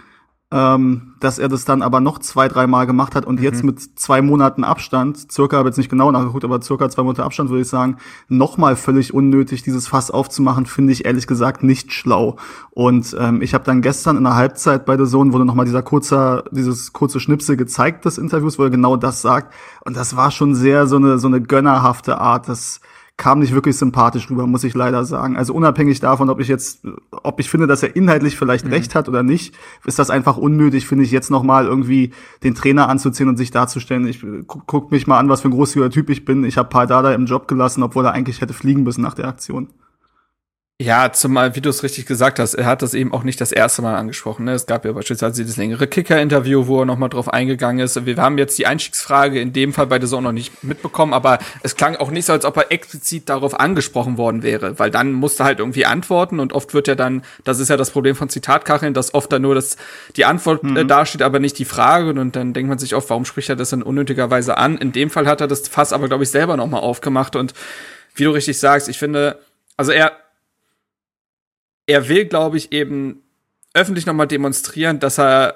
Ähm, 0.51 1.13
dass 1.19 1.37
er 1.37 1.47
das 1.47 1.63
dann 1.63 1.83
aber 1.83 1.99
noch 1.99 2.17
zwei, 2.17 2.47
dreimal 2.47 2.87
gemacht 2.87 3.13
hat 3.13 3.25
und 3.25 3.37
mhm. 3.37 3.43
jetzt 3.43 3.63
mit 3.63 3.79
zwei 3.99 4.23
Monaten 4.23 4.63
Abstand, 4.63 5.31
circa, 5.31 5.57
habe 5.57 5.69
jetzt 5.69 5.77
nicht 5.77 5.91
genau 5.91 6.11
nachgeguckt, 6.11 6.43
aber 6.43 6.59
circa 6.61 6.89
zwei 6.89 7.03
Monate 7.03 7.23
Abstand, 7.23 7.51
würde 7.51 7.61
ich 7.61 7.67
sagen, 7.67 7.97
nochmal 8.29 8.75
völlig 8.75 9.13
unnötig, 9.13 9.61
dieses 9.61 9.87
Fass 9.87 10.09
aufzumachen, 10.09 10.65
finde 10.65 10.91
ich 10.93 11.05
ehrlich 11.05 11.27
gesagt 11.27 11.61
nicht 11.61 11.93
schlau. 11.93 12.37
Und 12.71 13.15
ähm, 13.19 13.43
ich 13.43 13.53
habe 13.53 13.63
dann 13.63 13.83
gestern 13.83 14.17
in 14.17 14.23
der 14.23 14.35
Halbzeit 14.35 14.85
bei 14.85 14.97
der 14.97 15.05
Sohn 15.05 15.33
wurde 15.33 15.45
nochmal 15.45 15.65
dieser 15.65 15.83
kurzer, 15.83 16.43
dieses 16.49 16.93
kurze 16.93 17.19
Schnipsel 17.19 17.55
gezeigt 17.55 18.05
des 18.05 18.17
Interviews, 18.17 18.57
wo 18.57 18.63
er 18.63 18.71
genau 18.71 18.95
das 18.95 19.21
sagt. 19.21 19.53
Und 19.85 19.95
das 19.95 20.15
war 20.15 20.31
schon 20.31 20.55
sehr 20.55 20.87
so 20.87 20.95
eine, 20.95 21.19
so 21.19 21.27
eine 21.27 21.41
gönnerhafte 21.41 22.17
Art, 22.19 22.49
das 22.49 22.81
kam 23.19 23.39
nicht 23.39 23.53
wirklich 23.53 23.75
sympathisch 23.75 24.29
rüber, 24.29 24.47
muss 24.47 24.63
ich 24.63 24.73
leider 24.73 25.03
sagen. 25.03 25.35
Also 25.35 25.53
unabhängig 25.53 25.99
davon, 25.99 26.29
ob 26.29 26.39
ich 26.39 26.47
jetzt, 26.47 26.87
ob 27.11 27.41
ich 27.41 27.49
finde, 27.49 27.67
dass 27.67 27.83
er 27.83 27.93
inhaltlich 27.93 28.37
vielleicht 28.37 28.65
mhm. 28.65 28.71
recht 28.71 28.95
hat 28.95 29.09
oder 29.09 29.23
nicht, 29.23 29.53
ist 29.85 29.99
das 29.99 30.09
einfach 30.09 30.37
unnötig, 30.37 30.87
finde 30.87 31.03
ich, 31.03 31.11
jetzt 31.11 31.29
nochmal 31.29 31.65
irgendwie 31.65 32.13
den 32.43 32.55
Trainer 32.55 32.87
anzuziehen 32.87 33.27
und 33.27 33.35
sich 33.35 33.51
darzustellen. 33.51 34.07
Ich 34.07 34.25
guck, 34.47 34.65
guck 34.67 34.91
mich 34.91 35.05
mal 35.05 35.19
an, 35.19 35.27
was 35.27 35.41
für 35.41 35.49
ein 35.49 35.51
großzügiger 35.51 35.89
Typ 35.89 36.09
ich 36.09 36.23
bin. 36.23 36.45
Ich 36.45 36.57
habe 36.57 36.69
Dada 36.87 37.13
im 37.13 37.25
Job 37.25 37.49
gelassen, 37.49 37.83
obwohl 37.83 38.05
er 38.05 38.13
eigentlich 38.13 38.39
hätte 38.39 38.53
fliegen 38.53 38.83
müssen 38.83 39.01
nach 39.01 39.15
der 39.15 39.27
Aktion. 39.27 39.67
Ja, 40.81 41.11
zumal, 41.11 41.57
wie 41.57 41.59
du 41.59 41.69
es 41.69 41.83
richtig 41.83 42.05
gesagt 42.05 42.39
hast, 42.39 42.53
er 42.53 42.65
hat 42.65 42.81
das 42.81 42.93
eben 42.93 43.11
auch 43.11 43.23
nicht 43.23 43.41
das 43.41 43.51
erste 43.51 43.81
Mal 43.81 43.97
angesprochen. 43.97 44.45
Ne? 44.45 44.53
Es 44.53 44.65
gab 44.65 44.85
ja 44.85 44.93
beispielsweise 44.93 45.41
dieses 45.41 45.57
längere 45.57 45.87
Kicker-Interview, 45.87 46.67
wo 46.67 46.79
er 46.79 46.85
nochmal 46.85 47.09
drauf 47.09 47.27
eingegangen 47.27 47.83
ist. 47.83 48.05
Wir 48.05 48.15
haben 48.15 48.37
jetzt 48.37 48.57
die 48.57 48.65
Einstiegsfrage 48.65 49.41
in 49.41 49.51
dem 49.51 49.73
Fall 49.73 49.87
bei 49.87 49.99
der 49.99 50.07
Saison 50.07 50.23
noch 50.23 50.31
nicht 50.31 50.63
mitbekommen, 50.63 51.13
aber 51.13 51.39
es 51.63 51.75
klang 51.75 51.97
auch 51.97 52.11
nicht 52.11 52.23
so, 52.25 52.31
als 52.31 52.45
ob 52.45 52.55
er 52.55 52.71
explizit 52.71 53.27
darauf 53.27 53.59
angesprochen 53.59 54.17
worden 54.17 54.41
wäre, 54.41 54.79
weil 54.79 54.89
dann 54.89 55.11
musste 55.11 55.43
halt 55.43 55.59
irgendwie 55.59 55.85
antworten 55.85 56.39
und 56.39 56.53
oft 56.53 56.73
wird 56.73 56.87
ja 56.87 56.95
dann, 56.95 57.23
das 57.43 57.59
ist 57.59 57.67
ja 57.67 57.75
das 57.75 57.91
Problem 57.91 58.15
von 58.15 58.29
Zitatkacheln, 58.29 58.93
dass 58.93 59.13
oft 59.13 59.33
dann 59.33 59.41
nur 59.41 59.55
das, 59.55 59.75
die 60.15 60.23
Antwort 60.23 60.63
äh, 60.63 60.67
mhm. 60.67 60.77
äh, 60.77 60.85
dasteht, 60.85 61.23
aber 61.23 61.39
nicht 61.39 61.59
die 61.59 61.65
Frage 61.65 62.11
und 62.11 62.37
dann 62.37 62.53
denkt 62.53 62.69
man 62.69 62.79
sich 62.79 62.95
oft, 62.95 63.09
warum 63.09 63.25
spricht 63.25 63.49
er 63.49 63.57
das 63.57 63.71
dann 63.71 63.83
unnötigerweise 63.83 64.57
an? 64.57 64.77
In 64.77 64.93
dem 64.93 65.09
Fall 65.09 65.27
hat 65.27 65.41
er 65.41 65.47
das 65.47 65.67
Fass 65.67 65.91
aber, 65.91 66.07
glaube 66.07 66.23
ich, 66.23 66.29
selber 66.29 66.55
nochmal 66.55 66.79
aufgemacht 66.79 67.35
und 67.35 67.53
wie 68.15 68.23
du 68.23 68.31
richtig 68.31 68.57
sagst, 68.59 68.87
ich 68.87 68.97
finde, 68.97 69.39
also 69.75 69.91
er, 69.91 70.13
er 71.89 72.07
will, 72.07 72.25
glaube 72.25 72.57
ich, 72.57 72.71
eben 72.71 73.23
öffentlich 73.73 74.05
nochmal 74.05 74.27
demonstrieren, 74.27 74.99
dass 74.99 75.17
er 75.17 75.55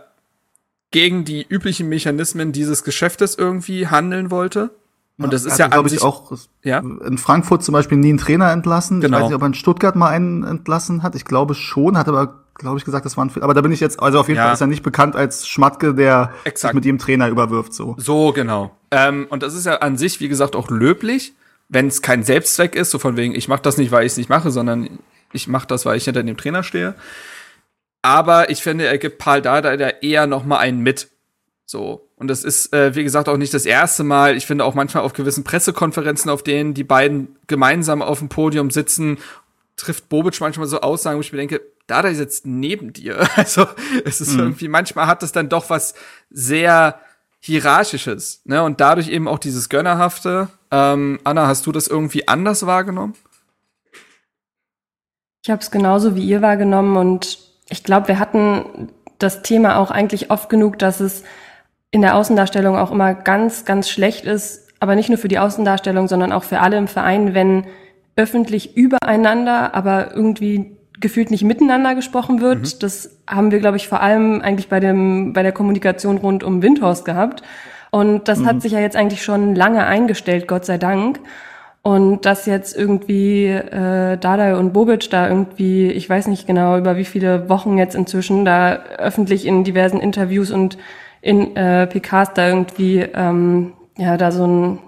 gegen 0.90 1.26
die 1.26 1.46
üblichen 1.48 1.90
Mechanismen 1.90 2.52
dieses 2.52 2.84
Geschäftes 2.84 3.36
irgendwie 3.36 3.88
handeln 3.88 4.32
wollte. 4.32 4.72
Und 5.20 5.32
das 5.32 5.46
ist 5.46 5.60
ja 5.60 5.68
glaube 5.68 5.90
ich 5.90 6.02
auch 6.02 6.34
ja? 6.64 6.80
in 6.80 7.20
Frankfurt 7.20 7.64
zum 7.64 7.74
Beispiel 7.74 8.00
nie 8.00 8.10
einen 8.10 8.18
Trainer 8.18 8.52
entlassen. 8.52 9.00
Genau. 9.00 9.18
Ich 9.18 9.24
weiß 9.24 9.30
nicht, 9.30 9.36
ob 9.36 9.44
er 9.44 9.48
in 9.48 9.54
Stuttgart 9.54 9.96
mal 9.96 10.10
einen 10.10 10.44
entlassen 10.44 11.04
hat. 11.04 11.14
Ich 11.14 11.26
glaube 11.26 11.54
schon, 11.54 11.98
hat 11.98 12.08
aber 12.08 12.44
glaube 12.56 12.80
ich 12.80 12.86
gesagt, 12.86 13.06
das 13.06 13.16
war 13.16 13.26
ein 13.26 13.30
Fehler. 13.30 13.44
Aber 13.44 13.54
da 13.54 13.62
bin 13.62 13.72
ich 13.72 13.80
jetzt, 13.80 14.02
also 14.02 14.20
auf 14.20 14.28
jeden 14.28 14.38
ja. 14.38 14.46
Fall 14.46 14.54
ist 14.56 14.62
er 14.62 14.68
nicht 14.68 14.84
bekannt 14.84 15.16
als 15.16 15.48
Schmatke, 15.48 15.94
der 15.94 16.34
Exakt. 16.46 16.72
sich 16.72 16.74
mit 16.74 16.86
jedem 16.86 16.98
Trainer 16.98 17.28
überwirft. 17.28 17.76
So, 17.76 17.96
so 18.00 18.34
genau. 18.34 18.76
Ähm, 18.90 19.28
und 19.30 19.44
das 19.44 19.54
ist 19.54 19.68
ja 19.68 19.78
an 19.78 19.98
sich, 19.98 20.20
wie 20.20 20.30
gesagt, 20.30 20.56
auch 20.56 20.72
löblich, 20.72 21.34
wenn 21.70 21.88
es 21.88 22.02
kein 22.02 22.24
Selbstzweck 22.24 22.76
ist, 22.76 22.90
so 22.90 22.98
von 22.98 23.18
wegen, 23.18 23.36
ich 23.36 23.48
mache 23.48 23.62
das 23.62 23.78
nicht, 23.78 23.92
weil 23.92 24.06
ich 24.06 24.14
es 24.14 24.18
nicht 24.18 24.30
mache, 24.30 24.50
sondern 24.50 25.00
ich 25.34 25.48
mache 25.48 25.68
das, 25.68 25.86
weil 25.86 25.98
ich 25.98 26.06
hinter 26.06 26.24
dem 26.24 26.38
Trainer 26.38 26.64
stehe. 26.64 26.96
Aber 28.02 28.50
ich 28.50 28.62
finde, 28.62 28.86
er 28.86 28.98
gibt 28.98 29.18
Paul 29.18 29.42
Dada 29.42 29.76
da 29.78 29.90
eher 29.90 30.28
noch 30.28 30.44
mal 30.44 30.58
einen 30.58 30.80
mit. 30.80 31.10
So. 31.66 32.10
Und 32.18 32.28
das 32.28 32.44
ist, 32.44 32.74
äh, 32.74 32.96
wie 32.96 33.04
gesagt, 33.04 33.28
auch 33.28 33.38
nicht 33.38 33.54
das 33.54 33.66
erste 33.66 34.04
Mal. 34.04 34.38
Ich 34.38 34.46
finde 34.46 34.66
auch 34.66 34.76
manchmal 34.76 35.04
auf 35.04 35.14
gewissen 35.14 35.44
Pressekonferenzen, 35.44 36.30
auf 36.30 36.44
denen 36.44 36.74
die 36.74 36.84
beiden 36.84 37.36
gemeinsam 37.48 38.02
auf 38.02 38.20
dem 38.20 38.30
Podium 38.30 38.72
sitzen, 38.72 39.18
trifft 39.76 40.10
Bobic 40.10 40.40
manchmal 40.40 40.68
so 40.68 40.82
Aussagen, 40.82 41.18
wo 41.18 41.22
ich 41.22 41.32
mir 41.32 41.40
denke, 41.40 41.62
Dada 41.88 42.14
sitzt 42.14 42.46
neben 42.46 42.94
dir. 42.94 43.28
Also, 43.36 43.68
es 44.06 44.22
ist 44.22 44.34
mhm. 44.34 44.40
irgendwie, 44.40 44.68
manchmal 44.68 45.08
hat 45.08 45.24
es 45.24 45.32
dann 45.32 45.50
doch 45.50 45.70
was 45.70 45.96
sehr 46.30 47.00
hierarchisches, 47.40 48.42
ne? 48.46 48.64
Und 48.64 48.80
dadurch 48.80 49.10
eben 49.10 49.28
auch 49.28 49.40
dieses 49.40 49.68
Gönnerhafte. 49.68 50.48
Ähm, 50.72 51.20
Anna, 51.25 51.48
hast 51.48 51.66
du 51.66 51.74
das 51.74 51.88
irgendwie 51.88 52.28
anders 52.28 52.66
wahrgenommen? 52.66 53.16
Ich 55.44 55.50
habe 55.50 55.62
es 55.62 55.72
genauso 55.72 56.16
wie 56.16 56.24
ihr 56.24 56.42
wahrgenommen 56.42 56.96
und 56.96 57.38
ich 57.70 57.84
glaube, 57.84 58.08
wir 58.08 58.20
hatten 58.20 58.90
das 59.20 59.42
Thema 59.42 59.78
auch 59.78 59.92
eigentlich 59.92 60.32
oft 60.32 60.50
genug, 60.50 60.80
dass 60.80 61.02
es 61.02 61.24
in 61.92 62.02
der 62.02 62.16
Außendarstellung 62.16 62.78
auch 62.78 62.92
immer 62.92 63.14
ganz, 63.14 63.66
ganz 63.66 63.90
schlecht 63.90 64.24
ist, 64.24 64.70
aber 64.80 64.96
nicht 64.96 65.10
nur 65.10 65.18
für 65.18 65.28
die 65.28 65.40
Außendarstellung, 65.40 66.08
sondern 66.08 66.32
auch 66.32 66.44
für 66.44 66.60
alle 66.62 66.78
im 66.78 66.88
Verein, 66.88 67.34
wenn 67.34 67.66
öffentlich 68.16 68.78
übereinander, 68.78 69.76
aber 69.76 70.16
irgendwie 70.16 70.78
gefühlt 71.02 71.30
nicht 71.30 71.44
miteinander 71.44 71.94
gesprochen 71.94 72.40
wird. 72.40 72.60
Mhm. 72.60 72.80
Das 72.80 73.18
haben 73.28 73.52
wir, 73.52 73.60
glaube 73.60 73.76
ich, 73.76 73.90
vor 73.90 74.02
allem 74.02 74.42
eigentlich 74.42 74.70
bei 74.70 74.80
dem 74.80 75.34
bei 75.34 75.44
der 75.44 75.52
Kommunikation 75.52 76.18
rund 76.18 76.44
um 76.44 76.62
Windhorst 76.62 77.04
gehabt. 77.04 77.44
Und 77.92 78.30
das 78.30 78.40
mhm. 78.40 78.46
hat 78.46 78.62
sich 78.62 78.72
ja 78.72 78.80
jetzt 78.80 78.96
eigentlich 78.96 79.24
schon 79.24 79.56
lange 79.56 79.86
eingestellt, 79.86 80.48
Gott 80.48 80.64
sei 80.64 80.78
Dank. 80.78 81.20
Und 81.86 82.22
dass 82.25 82.46
jetzt 82.46 82.78
irgendwie 82.78 83.48
äh, 83.48 84.18
Dada 84.18 84.58
und 84.58 84.72
Bobic 84.72 85.10
da 85.10 85.28
irgendwie, 85.28 85.92
ich 85.92 86.10
weiß 86.10 86.28
nicht 86.28 86.48
genau 86.48 86.78
über 86.78 86.96
wie 86.96 87.04
viele 87.04 87.50
Wochen 87.50 87.78
jetzt 87.78 87.94
inzwischen, 87.94 88.46
da 88.46 88.75
öffentlich 88.98 89.46
in 89.46 89.66
diversen 89.66 90.00
Interviews 90.00 90.50
und 90.50 90.78
in 91.22 91.58
äh, 91.58 91.86
PKs 91.88 92.34
da 92.36 92.48
irgendwie, 92.48 93.00
ähm, 93.00 93.74
ja, 93.98 94.16
da 94.16 94.32
so 94.32 94.48
ein, 94.48 94.80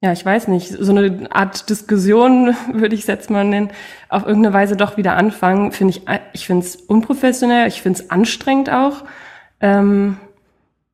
ja, 0.00 0.12
ich 0.12 0.24
weiß 0.24 0.46
nicht, 0.46 0.68
so 0.68 0.92
eine 0.92 1.26
Art 1.32 1.68
Diskussion, 1.68 2.54
würde 2.72 2.94
ich 2.94 3.00
es 3.00 3.06
jetzt 3.08 3.28
mal 3.28 3.44
nennen, 3.44 3.70
auf 4.08 4.24
irgendeine 4.26 4.54
Weise 4.54 4.76
doch 4.76 4.96
wieder 4.96 5.16
anfangen, 5.16 5.72
finde 5.72 5.94
ich, 5.96 6.02
ich 6.34 6.46
finde 6.46 6.66
es 6.66 6.76
unprofessionell, 6.76 7.66
ich 7.66 7.82
finde 7.82 7.98
es 7.98 8.10
anstrengend 8.10 8.70
auch. 8.70 9.02
Ähm, 9.60 10.18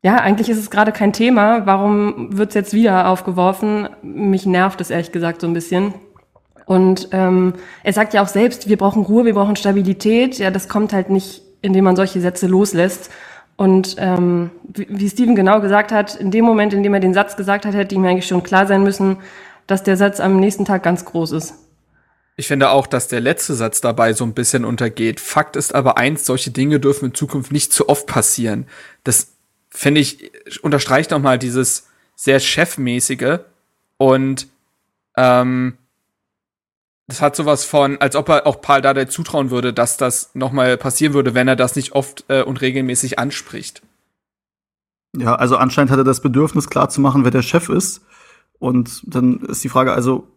ja, 0.02 0.16
eigentlich 0.16 0.48
ist 0.48 0.58
es 0.58 0.70
gerade 0.70 0.92
kein 0.92 1.12
Thema. 1.12 1.66
Warum 1.66 2.36
wird 2.36 2.50
es 2.50 2.54
jetzt 2.54 2.72
wieder 2.72 3.08
aufgeworfen? 3.08 3.88
Mich 4.02 4.46
nervt 4.46 4.80
es 4.80 4.90
ehrlich 4.90 5.12
gesagt 5.12 5.42
so 5.42 5.46
ein 5.46 5.52
bisschen. 5.52 5.94
Und 6.64 7.08
ähm, 7.12 7.54
er 7.82 7.92
sagt 7.92 8.14
ja 8.14 8.22
auch 8.22 8.28
selbst, 8.28 8.68
wir 8.68 8.78
brauchen 8.78 9.02
Ruhe, 9.02 9.24
wir 9.24 9.34
brauchen 9.34 9.56
Stabilität. 9.56 10.38
Ja, 10.38 10.50
das 10.50 10.68
kommt 10.68 10.92
halt 10.92 11.10
nicht, 11.10 11.42
indem 11.60 11.84
man 11.84 11.96
solche 11.96 12.20
Sätze 12.20 12.46
loslässt. 12.46 13.10
Und 13.56 13.96
ähm, 13.98 14.50
wie, 14.72 15.10
Steven 15.10 15.34
genau 15.34 15.60
gesagt 15.60 15.92
hat, 15.92 16.14
in 16.14 16.30
dem 16.30 16.46
Moment, 16.46 16.72
in 16.72 16.82
dem 16.82 16.94
er 16.94 17.00
den 17.00 17.12
Satz 17.12 17.36
gesagt 17.36 17.66
hat, 17.66 17.74
hätte 17.74 17.94
ihm 17.94 18.04
eigentlich 18.06 18.26
schon 18.26 18.42
klar 18.42 18.66
sein 18.66 18.82
müssen, 18.82 19.18
dass 19.66 19.82
der 19.82 19.98
Satz 19.98 20.18
am 20.18 20.40
nächsten 20.40 20.64
Tag 20.64 20.82
ganz 20.82 21.04
groß 21.04 21.32
ist. 21.32 21.54
Ich 22.36 22.46
finde 22.46 22.70
auch, 22.70 22.86
dass 22.86 23.08
der 23.08 23.20
letzte 23.20 23.52
Satz 23.52 23.82
dabei 23.82 24.14
so 24.14 24.24
ein 24.24 24.32
bisschen 24.32 24.64
untergeht. 24.64 25.20
Fakt 25.20 25.56
ist 25.56 25.74
aber 25.74 25.98
eins, 25.98 26.24
solche 26.24 26.50
Dinge 26.52 26.80
dürfen 26.80 27.06
in 27.06 27.14
Zukunft 27.14 27.52
nicht 27.52 27.70
zu 27.74 27.90
oft 27.90 28.06
passieren. 28.06 28.66
Das 29.04 29.32
finde 29.70 30.00
ich, 30.00 30.30
unterstreicht 30.62 31.10
nochmal 31.10 31.38
dieses 31.38 31.88
sehr 32.16 32.40
chefmäßige 32.40 33.38
und 33.96 34.48
ähm, 35.16 35.78
das 37.06 37.20
hat 37.20 37.34
sowas 37.34 37.64
von, 37.64 37.98
als 38.00 38.14
ob 38.14 38.28
er 38.28 38.46
auch 38.46 38.60
Paul 38.60 38.80
Dardai 38.82 39.06
zutrauen 39.06 39.50
würde, 39.50 39.72
dass 39.72 39.96
das 39.96 40.30
nochmal 40.34 40.76
passieren 40.76 41.12
würde, 41.12 41.34
wenn 41.34 41.48
er 41.48 41.56
das 41.56 41.74
nicht 41.76 41.92
oft 41.92 42.24
äh, 42.28 42.42
und 42.42 42.60
regelmäßig 42.60 43.18
anspricht. 43.18 43.82
Ja, 45.16 45.34
also 45.34 45.56
anscheinend 45.56 45.90
hat 45.90 45.98
er 45.98 46.04
das 46.04 46.22
Bedürfnis 46.22 46.70
klar 46.70 46.88
zu 46.88 47.00
machen, 47.00 47.24
wer 47.24 47.32
der 47.32 47.42
Chef 47.42 47.68
ist. 47.68 48.02
Und 48.60 49.02
dann 49.04 49.40
ist 49.40 49.64
die 49.64 49.68
Frage, 49.68 49.92
also 49.92 50.28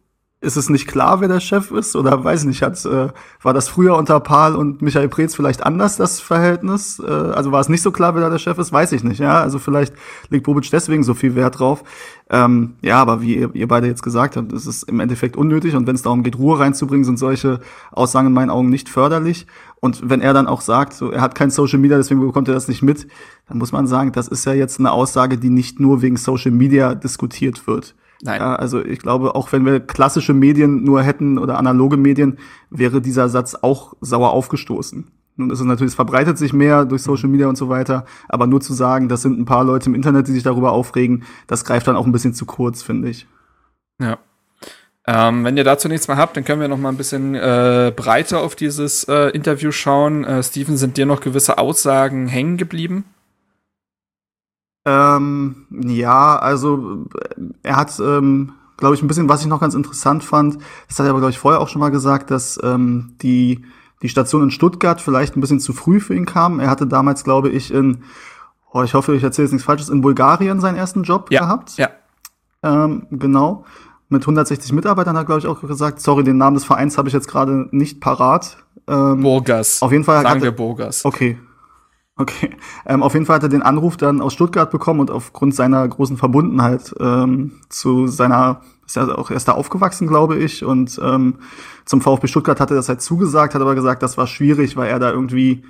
ist 0.44 0.58
es 0.58 0.70
nicht 0.70 0.88
klar, 0.88 1.22
wer 1.22 1.30
der 1.30 1.40
Chef 1.40 1.72
ist? 1.72 1.96
Oder 1.96 2.24
weiß 2.24 2.42
ich 2.42 2.48
nicht, 2.48 2.62
hat, 2.62 2.84
äh, 2.86 3.08
war 3.42 3.54
das 3.54 3.70
früher 3.70 3.96
unter 3.96 4.20
Paul 4.20 4.56
und 4.56 4.82
Michael 4.82 5.08
Preetz 5.08 5.36
vielleicht 5.36 5.66
anders, 5.66 5.96
das 5.96 6.20
Verhältnis? 6.20 7.00
Äh, 7.00 7.10
also 7.10 7.54
war 7.54 7.62
es 7.62 7.70
nicht 7.70 7.82
so 7.82 7.92
klar, 7.92 8.14
wer 8.14 8.22
da 8.22 8.30
der 8.30 8.40
Chef 8.40 8.58
ist? 8.58 8.74
Weiß 8.74 8.92
ich 8.92 9.06
nicht, 9.06 9.20
ja. 9.20 9.42
Also 9.42 9.58
vielleicht 9.58 9.94
legt 10.30 10.46
Bobic 10.46 10.70
deswegen 10.70 11.04
so 11.04 11.14
viel 11.14 11.36
Wert 11.36 11.60
drauf. 11.60 11.84
Ähm, 12.30 12.74
ja, 12.82 12.98
aber 12.98 13.22
wie 13.22 13.38
ihr, 13.38 13.56
ihr 13.56 13.68
beide 13.70 13.88
jetzt 13.88 14.04
gesagt 14.04 14.36
habt, 14.36 14.52
ist 14.52 14.66
es 14.66 14.84
im 14.84 15.00
Endeffekt 15.00 15.38
unnötig. 15.38 15.76
Und 15.76 15.88
wenn 15.88 15.96
es 15.96 16.02
darum 16.02 16.24
geht, 16.24 16.38
Ruhe 16.38 16.60
reinzubringen, 16.60 17.06
sind 17.06 17.20
solche 17.20 17.62
Aussagen 17.92 18.28
in 18.28 18.34
meinen 18.34 18.50
Augen 18.50 18.70
nicht 18.70 18.90
förderlich. 18.90 19.48
Und 19.80 20.10
wenn 20.10 20.20
er 20.20 20.34
dann 20.34 20.48
auch 20.48 20.62
sagt, 20.62 20.94
so, 20.94 21.10
er 21.12 21.22
hat 21.22 21.36
kein 21.36 21.52
Social 21.52 21.80
Media, 21.80 21.96
deswegen 21.96 22.20
bekommt 22.20 22.50
er 22.50 22.54
das 22.54 22.68
nicht 22.68 22.82
mit, 22.82 23.08
dann 23.48 23.60
muss 23.60 23.72
man 23.72 23.88
sagen, 23.88 24.12
das 24.12 24.28
ist 24.28 24.46
ja 24.46 24.54
jetzt 24.54 24.80
eine 24.80 24.92
Aussage, 24.92 25.38
die 25.38 25.50
nicht 25.50 25.80
nur 25.80 26.02
wegen 26.02 26.18
Social 26.18 26.52
Media 26.52 26.96
diskutiert 26.96 27.66
wird. 27.66 27.96
Nein. 28.26 28.40
Ja, 28.40 28.56
also 28.56 28.84
ich 28.84 29.00
glaube, 29.00 29.36
auch 29.36 29.52
wenn 29.52 29.66
wir 29.66 29.82
klassische 29.82 30.34
Medien 30.34 30.82
nur 30.84 31.04
hätten 31.04 31.38
oder 31.38 31.58
analoge 31.58 31.98
Medien, 31.98 32.38
wäre 32.70 33.02
dieser 33.02 33.28
Satz 33.28 33.54
auch 33.56 33.96
sauer 34.00 34.32
aufgestoßen. 34.32 35.12
Nun 35.36 35.50
ist 35.50 35.60
es 35.60 35.66
natürlich, 35.66 35.92
es 35.92 35.96
verbreitet 35.96 36.38
sich 36.38 36.54
mehr 36.54 36.86
durch 36.86 37.02
Social 37.02 37.28
Media 37.28 37.48
und 37.48 37.58
so 37.58 37.68
weiter, 37.68 38.06
aber 38.30 38.48
nur 38.48 38.62
zu 38.62 38.74
sagen, 38.74 39.10
das 39.10 39.24
sind 39.24 39.40
ein 39.40 39.46
paar 39.46 39.66
Leute 39.66 39.90
im 39.90 39.96
Internet, 39.96 40.30
die 40.30 40.32
sich 40.32 40.44
darüber 40.44 40.72
aufregen, 40.72 41.24
das 41.48 41.66
greift 41.66 41.86
dann 41.88 41.98
auch 41.98 42.06
ein 42.06 42.14
bisschen 42.14 42.34
zu 42.34 42.46
kurz, 42.46 42.82
finde 42.82 43.10
ich. 43.10 43.28
Ja. 44.00 44.20
Ähm, 45.06 45.44
wenn 45.44 45.58
ihr 45.58 45.66
dazu 45.66 45.90
nichts 45.90 46.08
mehr 46.08 46.16
habt, 46.16 46.38
dann 46.38 46.46
können 46.46 46.62
wir 46.62 46.70
noch 46.70 46.78
mal 46.78 46.90
ein 46.90 46.98
bisschen 46.98 47.36
äh, 47.36 47.92
breiter 47.94 48.40
auf 48.40 48.56
dieses 48.56 49.04
äh, 49.06 49.32
Interview 49.32 49.72
schauen. 49.72 50.24
Äh, 50.24 50.42
Steven, 50.44 50.78
sind 50.78 50.96
dir 50.96 51.06
noch 51.06 51.20
gewisse 51.20 51.58
Aussagen 51.58 52.30
hängen 52.30 52.56
geblieben? 52.56 53.04
Ähm, 54.86 55.66
ja, 55.72 56.38
also 56.38 57.06
äh, 57.16 57.42
er 57.64 57.76
hat, 57.78 58.00
ähm, 58.00 58.54
glaube 58.78 58.96
ich, 58.96 59.02
ein 59.02 59.08
bisschen, 59.08 59.30
was 59.30 59.42
ich 59.42 59.48
noch 59.48 59.62
ganz 59.62 59.76
interessant 59.76 60.24
fand, 60.24 60.58
das 60.88 61.00
hat 61.00 61.06
er 61.06 61.12
aber, 61.12 61.20
glaube 61.20 61.32
ich, 61.32 61.40
vorher 61.40 61.62
auch 61.62 61.70
schon 61.70 61.80
mal 61.80 61.92
gesagt, 61.92 62.32
dass 62.32 62.60
ähm, 62.64 63.16
die, 63.22 63.64
die 64.02 64.10
Station 64.10 64.44
in 64.44 64.52
Stuttgart 64.52 65.00
vielleicht 65.00 65.38
ein 65.38 65.42
bisschen 65.42 65.60
zu 65.60 65.74
früh 65.74 66.00
für 66.00 66.16
ihn 66.16 66.26
kam. 66.26 66.60
Er 66.60 66.70
hatte 66.70 66.86
damals, 66.86 67.24
glaube 67.24 67.50
ich, 67.50 67.74
in, 67.74 68.04
oh, 68.72 68.84
ich 68.84 68.94
hoffe, 68.94 69.16
ich 69.16 69.24
erzähle 69.24 69.46
jetzt 69.46 69.54
nichts 69.54 69.66
Falsches, 69.66 69.90
in 69.90 70.02
Bulgarien 70.02 70.60
seinen 70.60 70.76
ersten 70.76 71.04
Job 71.04 71.32
ja, 71.32 71.42
gehabt. 71.42 71.78
Ja. 71.78 71.90
Ähm, 72.62 73.08
genau. 73.12 73.66
Mit 74.10 74.24
160 74.24 74.74
Mitarbeitern 74.74 75.18
hat, 75.18 75.26
glaube 75.26 75.40
ich, 75.40 75.48
auch 75.48 75.62
gesagt, 75.62 76.02
sorry, 76.02 76.24
den 76.24 76.38
Namen 76.38 76.56
des 76.56 76.66
Vereins 76.66 76.98
habe 76.98 77.08
ich 77.08 77.14
jetzt 77.14 77.28
gerade 77.28 77.68
nicht 77.72 78.02
parat. 78.02 78.58
Ähm, 78.88 79.22
Burgas. 79.22 79.82
Auf 79.82 79.92
jeden 79.92 80.04
Fall. 80.04 80.18
Sagen 80.18 80.30
hatte, 80.30 80.44
wir 80.44 80.52
Burgas. 80.52 81.06
Okay, 81.06 81.40
Okay. 82.16 82.52
Ähm, 82.86 83.02
auf 83.02 83.14
jeden 83.14 83.26
Fall 83.26 83.38
hat 83.38 83.44
er 83.44 83.50
den 83.50 83.64
Anruf 83.64 83.98
dann 83.98 84.22
aus 84.22 84.34
Stuttgart 84.34 84.70
bekommen 84.70 85.00
und 85.00 85.10
aufgrund 85.10 85.56
seiner 85.56 85.88
großen 85.88 86.16
Verbundenheit 86.16 86.94
ähm, 87.00 87.54
zu 87.70 88.06
seiner, 88.06 88.62
ist 88.86 88.96
ja 88.96 89.08
auch 89.16 89.32
erst 89.32 89.48
da 89.48 89.54
aufgewachsen, 89.54 90.08
glaube 90.08 90.38
ich, 90.38 90.64
und 90.64 91.00
ähm, 91.04 91.36
zum 91.86 92.02
VfB 92.02 92.28
Stuttgart 92.28 92.60
hat 92.60 92.70
er 92.70 92.76
das 92.76 92.88
halt 92.88 93.02
zugesagt, 93.02 93.56
hat 93.56 93.62
aber 93.62 93.74
gesagt, 93.74 94.04
das 94.04 94.16
war 94.16 94.28
schwierig, 94.28 94.78
weil 94.78 94.90
er 94.92 95.00
da 95.00 95.10
irgendwie, 95.12 95.64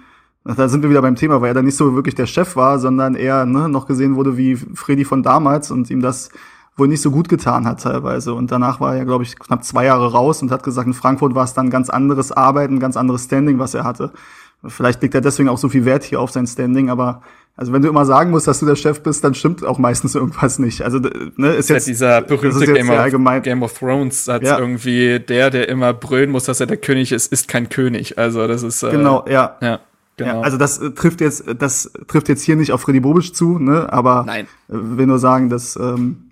da 0.44 0.68
sind 0.68 0.84
wir 0.84 0.90
wieder 0.90 1.02
beim 1.02 1.16
Thema, 1.16 1.40
weil 1.40 1.52
er 1.52 1.54
da 1.54 1.62
nicht 1.62 1.78
so 1.78 1.96
wirklich 1.96 2.16
der 2.16 2.26
Chef 2.26 2.58
war, 2.58 2.78
sondern 2.78 3.16
eher 3.16 3.46
ne, 3.46 3.70
noch 3.70 3.88
gesehen 3.88 4.18
wurde 4.18 4.36
wie 4.36 4.58
Freddy 4.58 5.06
von 5.06 5.24
damals 5.24 5.72
und 5.72 5.90
ihm 5.90 6.02
das 6.02 6.30
wohl 6.76 6.88
nicht 6.88 7.02
so 7.02 7.12
gut 7.12 7.30
getan 7.30 7.66
hat 7.66 7.82
teilweise. 7.82 8.34
Und 8.34 8.52
danach 8.52 8.80
war 8.82 8.96
er, 8.96 9.06
glaube 9.06 9.24
ich, 9.24 9.38
knapp 9.38 9.64
zwei 9.64 9.86
Jahre 9.86 10.12
raus 10.12 10.42
und 10.42 10.52
hat 10.52 10.64
gesagt, 10.64 10.88
in 10.88 10.94
Frankfurt 10.94 11.36
war 11.36 11.44
es 11.46 11.54
dann 11.54 11.70
ganz 11.70 11.90
anderes 11.90 12.32
Arbeiten, 12.32 12.80
ganz 12.80 12.98
anderes 12.98 13.26
Standing, 13.26 13.60
was 13.60 13.74
er 13.76 13.84
hatte. 13.84 14.12
Vielleicht 14.68 15.02
legt 15.02 15.16
er 15.16 15.22
deswegen 15.22 15.50
auch 15.50 15.58
so 15.58 15.70
viel 15.70 15.86
Wert 15.86 16.04
hier 16.04 16.22
auf 16.22 16.32
sein 16.32 16.48
Standing, 16.48 16.90
aber 16.90 17.22
also 17.56 17.72
wenn 17.72 17.84
du 17.84 17.90
immer 17.90 18.06
sagen 18.06 18.32
musst, 18.32 18.48
dass 18.48 18.60
du 18.60 18.66
der 18.66 18.76
Chef 18.76 19.02
bist, 19.02 19.24
dann 19.24 19.36
stimmt 19.36 19.64
auch 19.64 19.78
meistens 19.78 20.16
irgendwas 20.16 20.58
nicht. 20.60 20.82
Also 20.82 21.00
ne, 21.36 21.50
ist 21.54 21.70
jetzt 21.70 21.88
dieser 21.88 22.22
berühmte 22.22 22.66
Game 22.66 22.90
of, 22.90 23.44
Game, 23.44 23.64
of, 23.64 23.78
Thrones 23.78 24.26
Satz 24.26 24.44
ja. 24.44 24.58
irgendwie 24.58 25.20
der, 25.20 25.50
der 25.50 25.70
immer 25.70 25.94
brüllen 25.94 26.32
muss, 26.32 26.46
dass 26.46 26.60
er 26.60 26.66
der 26.66 26.78
König 26.78 27.12
ist, 27.12 27.32
ist 27.32 27.48
kein 27.48 27.70
König. 27.70 28.18
Also 28.18 28.48
das 28.48 28.64
ist 28.64 28.82
äh, 28.84 28.92
genau 28.92 29.26
ja. 29.28 29.58
ja. 29.62 29.80
Genau. 30.16 30.36
Ja, 30.36 30.42
also 30.42 30.58
das 30.58 30.80
äh, 30.80 30.92
trifft 30.92 31.22
jetzt, 31.22 31.44
das 31.58 31.92
trifft 32.08 32.30
jetzt 32.30 32.44
hier 32.44 32.56
nicht 32.56 32.72
auf 32.72 32.82
Freddy 32.82 33.00
Bobic 33.00 33.36
zu, 33.36 33.58
ne? 33.58 33.92
Aber 33.92 34.24
Nein. 34.28 34.48
will 34.68 35.08
nur 35.08 35.18
sagen, 35.18 35.50
dass 35.50 35.76
ähm, 35.76 36.23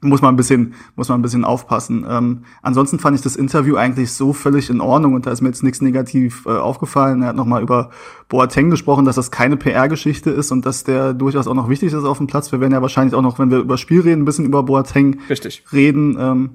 muss 0.00 0.22
man 0.22 0.34
ein 0.34 0.36
bisschen, 0.36 0.74
muss 0.94 1.08
man 1.08 1.18
ein 1.18 1.22
bisschen 1.22 1.44
aufpassen. 1.44 2.06
Ähm, 2.08 2.44
ansonsten 2.62 3.00
fand 3.00 3.16
ich 3.16 3.22
das 3.22 3.34
Interview 3.34 3.76
eigentlich 3.76 4.12
so 4.12 4.32
völlig 4.32 4.70
in 4.70 4.80
Ordnung 4.80 5.14
und 5.14 5.26
da 5.26 5.32
ist 5.32 5.40
mir 5.40 5.48
jetzt 5.48 5.64
nichts 5.64 5.80
negativ 5.80 6.46
äh, 6.46 6.50
aufgefallen. 6.50 7.22
Er 7.22 7.28
hat 7.28 7.36
nochmal 7.36 7.62
über 7.62 7.90
Boateng 8.28 8.70
gesprochen, 8.70 9.04
dass 9.04 9.16
das 9.16 9.32
keine 9.32 9.56
PR-Geschichte 9.56 10.30
ist 10.30 10.52
und 10.52 10.64
dass 10.66 10.84
der 10.84 11.14
durchaus 11.14 11.48
auch 11.48 11.54
noch 11.54 11.68
wichtig 11.68 11.92
ist 11.92 12.04
auf 12.04 12.18
dem 12.18 12.28
Platz. 12.28 12.52
Wir 12.52 12.60
werden 12.60 12.72
ja 12.72 12.82
wahrscheinlich 12.82 13.14
auch 13.14 13.22
noch, 13.22 13.40
wenn 13.40 13.50
wir 13.50 13.58
über 13.58 13.76
Spiel 13.76 14.02
reden, 14.02 14.22
ein 14.22 14.24
bisschen 14.24 14.44
über 14.44 14.62
Boateng 14.62 15.18
Richtig. 15.28 15.64
reden. 15.72 16.16
Ähm, 16.18 16.50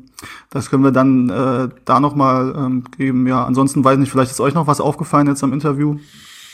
das 0.49 0.69
können 0.69 0.85
wir 0.85 0.91
dann 0.91 1.29
äh, 1.29 1.67
da 1.83 1.99
nochmal 1.99 2.53
ähm, 2.57 2.83
geben. 2.97 3.27
Ja, 3.27 3.43
ansonsten 3.43 3.83
weiß 3.83 3.95
ich 3.95 3.99
nicht, 3.99 4.11
vielleicht 4.11 4.31
ist 4.31 4.39
euch 4.39 4.53
noch 4.53 4.67
was 4.67 4.79
aufgefallen 4.79 5.27
jetzt 5.27 5.43
am 5.43 5.51
Interview, 5.51 5.97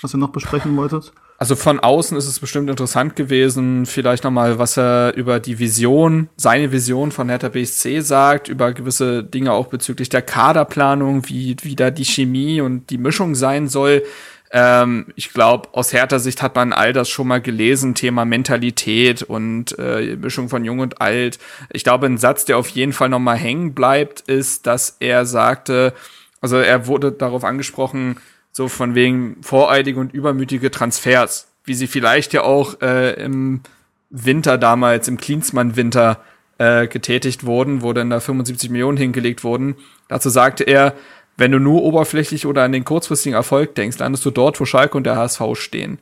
was 0.02 0.16
ihr 0.16 0.18
noch 0.18 0.30
besprechen 0.30 0.76
wolltet. 0.76 1.14
Also 1.40 1.56
von 1.56 1.80
außen 1.80 2.18
ist 2.18 2.28
es 2.28 2.38
bestimmt 2.42 2.70
interessant 2.70 3.16
gewesen, 3.16 3.86
vielleicht 3.86 4.26
nochmal, 4.26 4.60
was 4.60 4.78
er 4.78 5.14
über 5.16 5.40
die 5.40 5.58
Vision, 5.58 6.28
seine 6.36 6.74
Vision 6.74 7.14
von 7.14 7.30
Hertha 7.30 7.48
BSC 7.48 8.02
sagt, 8.02 8.50
über 8.50 8.74
gewisse 8.74 9.24
Dinge 9.24 9.54
auch 9.54 9.68
bezüglich 9.68 10.10
der 10.10 10.22
Kaderplanung, 10.22 11.30
wie, 11.30 11.56
wie 11.62 11.78
da 11.78 11.92
die 11.92 12.04
Chemie 12.04 12.60
und 12.60 12.90
die 12.90 12.98
Mischung 12.98 13.36
sein 13.36 13.70
soll. 13.70 14.04
Ähm, 14.52 15.14
ich 15.16 15.32
glaube, 15.32 15.70
aus 15.72 15.94
Hertha 15.94 16.20
Sicht 16.20 16.42
hat 16.42 16.56
man 16.56 16.74
all 16.74 16.92
das 16.92 17.08
schon 17.08 17.30
mal 17.30 17.40
gelesen, 17.40 17.96
Thema 17.96 18.26
Mentalität 18.26 19.24
und 19.24 19.80
äh, 19.80 20.18
Mischung 20.18 20.50
von 20.50 20.66
Jung 20.66 20.80
und 20.80 21.00
Alt. 21.00 21.40
Ich 21.72 21.86
glaube, 21.86 22.08
ein 22.08 22.18
Satz, 22.18 22.44
der 22.44 22.58
auf 22.58 22.68
jeden 22.68 22.92
Fall 22.92 23.08
nochmal 23.08 23.38
hängen 23.38 23.74
bleibt, 23.74 24.20
ist, 24.22 24.68
dass 24.68 24.98
er 25.00 25.26
sagte, 25.26 25.94
also 26.42 26.58
er 26.58 26.88
wurde 26.88 27.14
darauf 27.14 27.46
angesprochen, 27.46 28.18
so 28.52 28.68
von 28.68 28.96
wegen 28.96 29.38
voreilige 29.42 30.00
und 30.00 30.14
übermütige 30.14 30.72
Transfers, 30.72 31.48
wie 31.64 31.74
sie 31.74 31.88
vielleicht 31.88 32.34
ja 32.34 32.44
auch 32.44 32.82
äh, 32.82 33.14
im 33.24 33.62
Winter 34.10 34.58
damals, 34.58 35.08
im 35.08 35.18
Klinsmann-Winter 35.18 36.22
äh, 36.58 36.88
getätigt 36.88 37.46
wurden, 37.46 37.82
wo 37.82 37.94
dann 37.94 38.10
da 38.10 38.20
75 38.20 38.70
Millionen 38.70 38.98
hingelegt 38.98 39.44
wurden. 39.44 39.76
Dazu 40.08 40.30
sagte 40.30 40.64
er, 40.64 40.96
wenn 41.38 41.52
du 41.52 41.60
nur 41.60 41.84
oberflächlich 41.84 42.46
oder 42.46 42.64
an 42.64 42.74
den 42.74 42.84
kurzfristigen 42.84 43.36
Erfolg 43.36 43.76
denkst, 43.76 43.98
landest 44.00 44.26
du 44.26 44.32
dort, 44.32 44.60
wo 44.60 44.66
Schalke 44.66 44.98
und 44.98 45.06
der 45.06 45.16
HSV 45.16 45.42
stehen. 45.54 46.00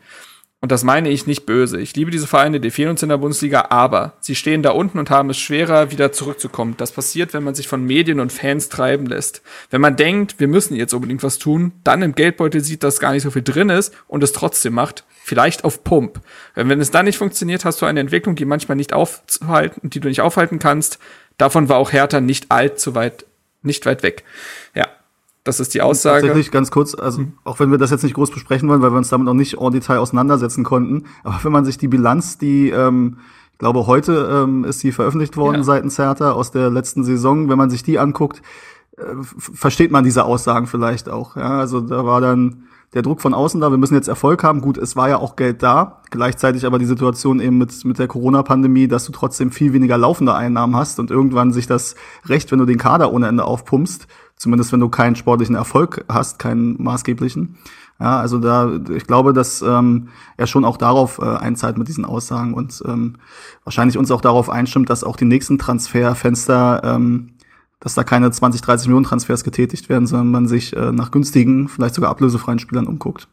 Und 0.59 0.71
das 0.71 0.83
meine 0.83 1.09
ich 1.09 1.27
nicht 1.27 1.45
böse. 1.45 1.79
Ich 1.79 1.95
liebe 1.95 2.09
diese 2.09 2.25
Vereine, 2.25 2.59
die 2.59 2.71
fehlen 2.71 2.89
uns 2.89 3.03
in 3.03 3.09
der 3.09 3.17
Bundesliga, 3.17 3.67
aber 3.69 4.13
sie 4.21 4.33
stehen 4.33 4.63
da 4.63 4.71
unten 4.71 4.97
und 4.97 5.11
haben 5.11 5.29
es 5.29 5.37
schwerer, 5.37 5.91
wieder 5.91 6.11
zurückzukommen. 6.11 6.73
Das 6.77 6.91
passiert, 6.91 7.35
wenn 7.35 7.43
man 7.43 7.53
sich 7.53 7.67
von 7.67 7.83
Medien 7.83 8.19
und 8.19 8.33
Fans 8.33 8.67
treiben 8.67 9.05
lässt. 9.05 9.43
Wenn 9.69 9.81
man 9.81 9.95
denkt, 9.95 10.39
wir 10.39 10.47
müssen 10.47 10.75
jetzt 10.75 10.93
unbedingt 10.93 11.21
was 11.21 11.37
tun, 11.37 11.73
dann 11.83 12.01
im 12.01 12.15
Geldbeutel 12.15 12.61
sieht, 12.61 12.81
dass 12.81 12.99
gar 12.99 13.11
nicht 13.11 13.21
so 13.21 13.29
viel 13.29 13.43
drin 13.43 13.69
ist 13.69 13.93
und 14.07 14.23
es 14.23 14.31
trotzdem 14.31 14.73
macht, 14.73 15.03
vielleicht 15.23 15.63
auf 15.63 15.83
Pump. 15.83 16.21
Wenn 16.55 16.81
es 16.81 16.89
dann 16.89 17.05
nicht 17.05 17.19
funktioniert, 17.19 17.63
hast 17.63 17.79
du 17.83 17.85
eine 17.85 17.99
Entwicklung, 17.99 18.35
die 18.35 18.45
manchmal 18.45 18.77
nicht 18.77 18.93
aufhalten, 18.93 19.91
die 19.91 19.99
du 19.99 20.07
nicht 20.07 20.21
aufhalten 20.21 20.57
kannst. 20.57 20.97
Davon 21.37 21.69
war 21.69 21.77
auch 21.77 21.91
Hertha 21.91 22.19
nicht 22.19 22.49
allzu 22.49 22.95
weit, 22.95 23.27
nicht 23.61 23.85
weit 23.85 24.01
weg. 24.01 24.23
Ja. 24.73 24.87
Das 25.47 25.61
ist 25.61 25.73
die 25.73 25.81
Aussage. 25.81 26.27
Tatsächlich 26.27 26.51
ganz 26.51 26.71
kurz, 26.71 26.93
also 26.93 27.21
mhm. 27.21 27.33
auch 27.45 27.61
wenn 27.61 27.71
wir 27.71 27.77
das 27.77 27.89
jetzt 27.89 28.03
nicht 28.03 28.15
groß 28.15 28.31
besprechen 28.31 28.67
wollen, 28.67 28.81
weil 28.81 28.91
wir 28.91 28.97
uns 28.97 29.07
damit 29.07 29.25
noch 29.25 29.33
nicht 29.33 29.57
en 29.57 29.71
Detail 29.71 29.99
auseinandersetzen 29.99 30.65
konnten, 30.65 31.05
aber 31.23 31.39
wenn 31.43 31.53
man 31.53 31.63
sich 31.63 31.77
die 31.77 31.87
Bilanz, 31.87 32.37
die 32.37 32.69
ähm, 32.69 33.19
ich 33.53 33.59
glaube 33.59 33.87
heute 33.87 34.43
ähm, 34.43 34.65
ist 34.65 34.81
sie 34.81 34.91
veröffentlicht 34.91 35.37
worden 35.37 35.57
ja. 35.57 35.63
seitens 35.63 35.97
Hertha 35.97 36.33
aus 36.33 36.51
der 36.51 36.69
letzten 36.69 37.05
Saison, 37.05 37.47
wenn 37.47 37.57
man 37.57 37.69
sich 37.69 37.81
die 37.81 37.97
anguckt, 37.97 38.41
äh, 38.97 39.03
versteht 39.39 39.89
man 39.89 40.03
diese 40.03 40.25
Aussagen 40.25 40.67
vielleicht 40.67 41.07
auch. 41.07 41.37
Ja, 41.37 41.59
also 41.59 41.79
da 41.79 42.05
war 42.05 42.19
dann 42.19 42.67
der 42.93 43.01
Druck 43.01 43.21
von 43.21 43.33
außen 43.33 43.61
da, 43.61 43.71
wir 43.71 43.77
müssen 43.77 43.95
jetzt 43.95 44.07
Erfolg 44.09 44.43
haben. 44.43 44.59
Gut, 44.59 44.77
es 44.77 44.95
war 44.97 45.07
ja 45.07 45.17
auch 45.17 45.37
Geld 45.37 45.63
da, 45.63 46.01
gleichzeitig 46.09 46.65
aber 46.65 46.77
die 46.77 46.85
Situation 46.85 47.39
eben 47.39 47.57
mit, 47.57 47.85
mit 47.85 47.99
der 47.99 48.07
Corona-Pandemie, 48.07 48.87
dass 48.87 49.05
du 49.05 49.13
trotzdem 49.13 49.51
viel 49.51 49.71
weniger 49.71 49.97
laufende 49.97 50.35
Einnahmen 50.35 50.75
hast 50.75 50.99
und 50.99 51.09
irgendwann 51.09 51.53
sich 51.53 51.67
das 51.67 51.95
recht, 52.25 52.51
wenn 52.51 52.59
du 52.59 52.65
den 52.65 52.77
Kader 52.77 53.13
ohne 53.13 53.27
Ende 53.27 53.45
aufpumpst, 53.45 54.07
zumindest 54.37 54.71
wenn 54.71 54.79
du 54.79 54.89
keinen 54.89 55.15
sportlichen 55.15 55.55
Erfolg 55.55 56.05
hast, 56.07 56.39
keinen 56.39 56.81
maßgeblichen. 56.81 57.57
Ja, 57.99 58.19
also 58.19 58.37
da, 58.37 58.79
ich 58.95 59.07
glaube, 59.07 59.33
dass 59.33 59.63
ähm, 59.63 60.09
er 60.37 60.45
schon 60.45 60.65
auch 60.65 60.77
darauf 60.77 61.17
äh, 61.17 61.25
einzahlt 61.25 61.77
mit 61.77 61.87
diesen 61.87 62.05
Aussagen 62.05 62.53
und 62.53 62.83
ähm, 62.87 63.15
wahrscheinlich 63.63 63.97
uns 63.97 64.11
auch 64.11 64.21
darauf 64.21 64.51
einstimmt, 64.51 64.89
dass 64.91 65.03
auch 65.03 65.15
die 65.15 65.25
nächsten 65.25 65.57
Transferfenster 65.57 66.81
ähm, 66.83 67.31
dass 67.79 67.93
da 67.93 68.03
keine 68.03 68.31
20, 68.31 68.61
30 68.61 68.87
Millionen 68.87 69.05
Transfers 69.05 69.43
getätigt 69.43 69.89
werden, 69.89 70.07
sondern 70.07 70.31
man 70.31 70.47
sich 70.47 70.75
äh, 70.75 70.91
nach 70.91 71.11
günstigen, 71.11 71.67
vielleicht 71.67 71.95
sogar 71.95 72.09
ablösefreien 72.09 72.59
Spielern 72.59 72.87
umguckt. 72.87 73.27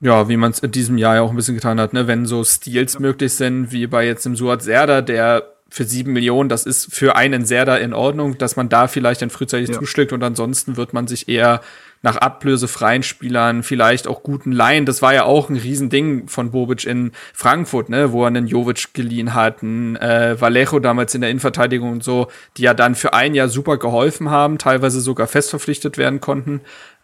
Ja, 0.00 0.28
wie 0.28 0.36
man 0.36 0.50
es 0.50 0.60
in 0.60 0.72
diesem 0.72 0.98
Jahr 0.98 1.16
ja 1.16 1.22
auch 1.22 1.30
ein 1.30 1.36
bisschen 1.36 1.54
getan 1.54 1.80
hat, 1.80 1.92
ne? 1.92 2.06
wenn 2.06 2.26
so 2.26 2.42
Steals 2.44 2.98
möglich 2.98 3.34
sind, 3.34 3.72
wie 3.72 3.86
bei 3.86 4.06
jetzt 4.06 4.24
dem 4.24 4.36
Suat 4.36 4.62
Serda, 4.62 5.02
der 5.02 5.53
für 5.74 5.84
sieben 5.84 6.12
Millionen, 6.12 6.48
das 6.48 6.66
ist 6.66 6.94
für 6.94 7.16
einen 7.16 7.44
Serda 7.44 7.76
in 7.76 7.94
Ordnung, 7.94 8.38
dass 8.38 8.54
man 8.54 8.68
da 8.68 8.86
vielleicht 8.86 9.22
dann 9.22 9.30
frühzeitig 9.30 9.70
ja. 9.70 9.74
zuschlägt 9.74 10.12
und 10.12 10.22
ansonsten 10.22 10.76
wird 10.76 10.92
man 10.92 11.08
sich 11.08 11.28
eher 11.28 11.62
nach 12.00 12.16
ablösefreien 12.16 13.02
Spielern, 13.02 13.64
vielleicht 13.64 14.06
auch 14.06 14.22
guten 14.22 14.52
Laien. 14.52 14.86
Das 14.86 15.02
war 15.02 15.14
ja 15.14 15.24
auch 15.24 15.48
ein 15.48 15.56
Riesending 15.56 16.28
von 16.28 16.52
Bobic 16.52 16.86
in 16.86 17.10
Frankfurt, 17.32 17.88
ne, 17.88 18.12
wo 18.12 18.22
er 18.22 18.28
einen 18.28 18.46
Jovic 18.46 18.94
geliehen 18.94 19.34
hat, 19.34 19.64
einen 19.64 19.96
äh, 19.96 20.40
Vallejo 20.40 20.78
damals 20.78 21.12
in 21.16 21.22
der 21.22 21.30
Innenverteidigung 21.30 21.90
und 21.90 22.04
so, 22.04 22.28
die 22.56 22.62
ja 22.62 22.72
dann 22.72 22.94
für 22.94 23.12
ein 23.12 23.34
Jahr 23.34 23.48
super 23.48 23.76
geholfen 23.76 24.30
haben, 24.30 24.58
teilweise 24.58 25.00
sogar 25.00 25.26
fest 25.26 25.50
verpflichtet 25.50 25.98
werden 25.98 26.20
konnten. 26.20 26.60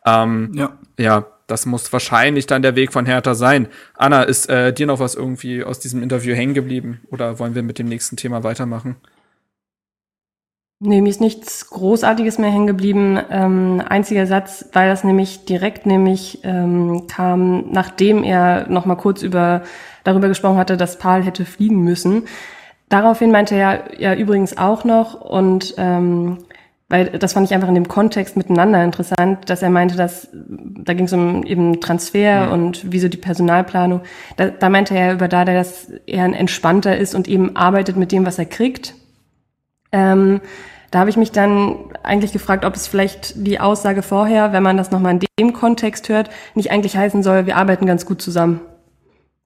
Ähm, 0.07 0.53
ja. 0.55 0.79
ja, 0.97 1.27
das 1.51 1.67
muss 1.67 1.93
wahrscheinlich 1.93 2.47
dann 2.47 2.63
der 2.63 2.77
Weg 2.77 2.93
von 2.93 3.07
Hertha 3.07 3.35
sein. 3.35 3.69
Anna, 3.95 4.23
ist 4.23 4.49
äh, 4.49 4.73
dir 4.73 4.87
noch 4.87 5.01
was 5.01 5.15
irgendwie 5.15 5.65
aus 5.65 5.81
diesem 5.81 6.03
Interview 6.03 6.35
hängen 6.35 6.55
geblieben 6.55 7.01
oder 7.11 7.39
wollen 7.39 7.55
wir 7.55 7.63
mit 7.63 7.79
dem 7.79 7.89
nächsten 7.89 8.17
Thema 8.17 8.45
weitermachen? 8.45 8.97
Nee, 10.83 11.03
mir 11.03 11.11
ist 11.11 11.21
nichts 11.21 11.69
Großartiges 11.69 12.39
mehr 12.39 12.51
hängen 12.51 12.67
geblieben. 12.67 13.19
Ähm, 13.31 13.83
einziger 13.87 14.27
Satz, 14.27 14.65
weil 14.73 14.89
das 14.89 15.05
nämlich 15.05 15.45
direkt 15.45 15.85
nämlich 15.85 16.41
ähm, 16.43 17.07
kam, 17.07 17.71
nachdem 17.71 18.25
er 18.25 18.67
noch 18.71 18.87
mal 18.87 18.95
kurz 18.95 19.21
über 19.21 19.63
darüber 20.05 20.29
gesprochen 20.29 20.57
hatte, 20.57 20.79
dass 20.79 20.99
Paul 20.99 21.23
hätte 21.23 21.45
fliegen 21.45 21.83
müssen. 21.85 22.23
Daraufhin 22.89 23.31
meinte 23.31 23.55
er 23.57 24.01
ja 24.01 24.15
übrigens 24.15 24.57
auch 24.57 24.85
noch 24.85 25.21
und 25.21 25.75
ähm, 25.77 26.39
weil 26.91 27.07
das 27.07 27.33
fand 27.33 27.47
ich 27.47 27.55
einfach 27.55 27.69
in 27.69 27.77
dem 27.77 27.89
Kontext 27.89 28.37
miteinander 28.37 28.83
interessant, 28.83 29.49
dass 29.49 29.63
er 29.63 29.71
meinte, 29.71 29.97
dass 29.97 30.29
da 30.33 30.93
ging 30.93 31.07
es 31.07 31.13
um 31.13 31.45
eben 31.45 31.81
Transfer 31.81 32.47
mhm. 32.47 32.53
und 32.53 32.93
wieso 32.93 33.09
die 33.09 33.17
Personalplanung. 33.17 34.03
Da, 34.37 34.49
da 34.49 34.69
meinte 34.69 34.95
er 34.97 35.15
über 35.15 35.29
Dada, 35.29 35.55
dass 35.55 35.91
er 36.07 36.25
ein 36.25 36.35
entspannter 36.35 36.99
ist 36.99 37.15
und 37.15 37.29
eben 37.29 37.55
arbeitet 37.55 37.97
mit 37.97 38.11
dem, 38.11 38.27
was 38.27 38.41
er 38.41 38.45
kriegt. 38.45 38.95
Ähm, 39.93 40.41
da 40.91 40.99
habe 40.99 41.11
ich 41.11 41.17
mich 41.17 41.31
dann 41.31 41.77
eigentlich 42.03 42.33
gefragt, 42.33 42.65
ob 42.65 42.75
es 42.75 42.89
vielleicht 42.89 43.47
die 43.47 43.61
Aussage 43.61 44.03
vorher, 44.03 44.53
wenn 44.53 44.65
man 44.65 44.77
das 44.77 44.91
nochmal 44.91 45.13
in 45.13 45.27
dem 45.39 45.53
Kontext 45.53 46.09
hört, 46.09 46.29
nicht 46.57 46.73
eigentlich 46.73 46.97
heißen 46.97 47.23
soll, 47.23 47.47
wir 47.47 47.57
arbeiten 47.57 47.87
ganz 47.87 48.05
gut 48.05 48.21
zusammen. 48.21 48.61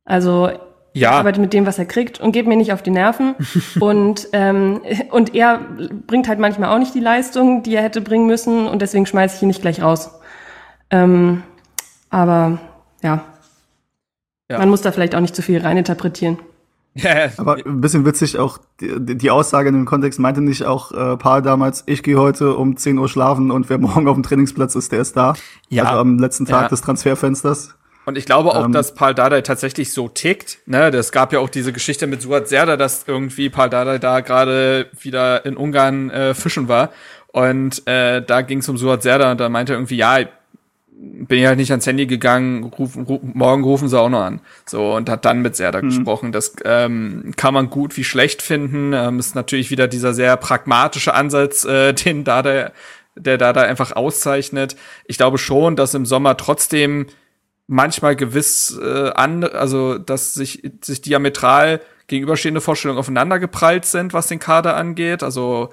Also 0.07 0.51
ja. 0.95 1.11
ich 1.11 1.17
arbeite 1.17 1.41
mit 1.41 1.53
dem, 1.53 1.67
was 1.67 1.79
er 1.79 1.85
kriegt 1.85 2.21
und 2.21 2.33
geht 2.33 2.47
mir 2.47 2.57
nicht 2.57 2.73
auf 2.73 2.83
die 2.83 2.91
Nerven. 2.91 3.35
und, 3.81 4.29
ähm, 4.33 4.81
und 5.11 5.35
er 5.35 5.61
bringt 6.07 6.29
halt 6.29 6.39
manchmal 6.39 6.71
auch 6.71 6.79
nicht 6.79 6.95
die 6.95 7.01
Leistung, 7.01 7.63
die 7.63 7.75
er 7.75 7.83
hätte 7.83 8.01
bringen 8.01 8.27
müssen 8.27 8.67
und 8.67 8.81
deswegen 8.81 9.07
schmeiße 9.07 9.37
ich 9.37 9.43
ihn 9.43 9.49
nicht 9.49 9.63
gleich 9.63 9.83
raus. 9.83 10.11
Ähm, 10.91 11.43
aber 12.11 12.59
ja. 13.03 13.25
ja. 14.51 14.59
man 14.59 14.71
muss 14.71 14.83
da 14.83 14.93
vielleicht 14.93 15.15
auch 15.15 15.21
nicht 15.21 15.35
zu 15.35 15.43
viel 15.43 15.61
reininterpretieren. 15.61 16.39
Ja, 16.97 17.29
Aber 17.39 17.57
ein 17.57 17.81
bisschen 17.81 18.07
witzig 18.07 18.39
auch, 18.39 18.59
die, 18.81 19.17
die, 19.17 19.31
Aussage 19.31 19.69
in 19.69 19.75
dem 19.75 19.85
Kontext 19.85 20.21
meinte 20.21 20.41
nicht 20.41 20.65
auch 20.65 20.93
äh, 20.93 21.17
Paul 21.17 21.43
damals, 21.43 21.83
ich 21.87 22.05
gehe 22.05 22.17
heute 22.17 22.55
um 22.55 22.77
10 22.77 22.99
Uhr 22.99 23.09
schlafen 23.09 23.51
und 23.51 23.69
wer 23.69 23.79
morgen 23.79 24.07
auf 24.07 24.15
dem 24.15 24.23
Trainingsplatz 24.23 24.77
ist, 24.77 24.93
der 24.93 25.01
ist 25.01 25.17
da. 25.17 25.35
Ja. 25.69 25.85
Also 25.85 25.99
am 25.99 26.19
letzten 26.21 26.47
Tag 26.47 26.63
ja. 26.63 26.69
des 26.69 26.83
Transferfensters. 26.83 27.75
Und 28.05 28.19
ich 28.19 28.27
glaube 28.27 28.51
auch, 28.51 28.67
ähm, 28.67 28.73
dass 28.73 28.95
Paul 28.95 29.15
Dardai 29.15 29.41
tatsächlich 29.41 29.93
so 29.93 30.09
tickt. 30.09 30.59
Ne, 30.67 30.91
das 30.91 31.13
gab 31.13 31.33
ja 31.33 31.39
auch 31.39 31.49
diese 31.49 31.73
Geschichte 31.73 32.07
mit 32.07 32.23
Suat 32.23 32.49
Serda, 32.49 32.77
dass 32.77 33.05
irgendwie 33.07 33.49
Paul 33.49 33.71
Dardai 33.71 33.99
da 33.99 34.21
gerade 34.21 34.89
wieder 35.01 35.45
in 35.47 35.57
Ungarn 35.57 36.11
äh, 36.11 36.35
fischen 36.35 36.69
war. 36.69 36.91
Und 37.33 37.87
äh, 37.87 38.23
da 38.23 38.43
ging 38.43 38.59
es 38.59 38.69
um 38.69 38.77
Suat 38.77 39.03
Serda 39.03 39.33
und 39.33 39.41
da 39.41 39.49
meinte 39.49 39.73
er 39.73 39.77
irgendwie, 39.77 39.97
ja, 39.97 40.19
bin 40.97 41.41
ich 41.41 41.47
halt 41.47 41.59
nicht 41.59 41.71
ans 41.71 41.87
Handy 41.87 42.07
gegangen, 42.07 42.65
ruf, 42.65 42.97
ruf, 42.97 43.21
morgen 43.23 43.65
rufen 43.65 43.89
sie 43.89 43.99
auch 43.99 44.09
noch 44.09 44.23
an. 44.23 44.41
So, 44.67 44.95
und 44.95 45.09
hat 45.09 45.25
dann 45.25 45.43
mit 45.43 45.57
Serda 45.57 45.83
mhm. 45.83 45.89
gesprochen. 45.89 46.33
Das 46.33 46.55
ähm, 46.65 47.33
kann 47.37 47.55
man 47.55 47.71
gut 47.71 47.97
wie 47.97 48.05
schlecht 48.05 48.43
finden. 48.43 48.93
Ähm, 48.93 49.19
ist 49.19 49.35
natürlich 49.35 49.71
wieder 49.71 49.89
dieser 49.89 50.15
sehr 50.15 50.37
pragmatische 50.37 51.15
Ansatz, 51.15 51.65
äh, 51.65 51.93
den 52.05 52.25
da 52.25 52.43
der, 52.43 52.73
der 53.17 53.39
da 53.39 53.53
da 53.53 53.63
einfach 53.63 53.93
auszeichnet. 53.93 54.77
Ich 55.07 55.17
glaube 55.17 55.39
schon, 55.39 55.77
dass 55.77 55.95
im 55.95 56.07
Sommer 56.07 56.37
trotzdem 56.37 57.07
manchmal 57.67 58.17
gewiss 58.17 58.79
äh, 58.81 59.11
an, 59.11 59.45
also 59.45 59.99
dass 59.99 60.35
sich, 60.35 60.63
sich 60.83 61.01
diametral 61.01 61.81
gegenüberstehende 62.07 62.61
Vorstellungen 62.61 62.99
aufeinander 62.99 63.39
geprallt 63.39 63.87
sind, 63.87 64.13
was 64.13 64.27
den 64.27 64.39
Kader 64.39 64.77
angeht. 64.77 65.23
Also 65.23 65.71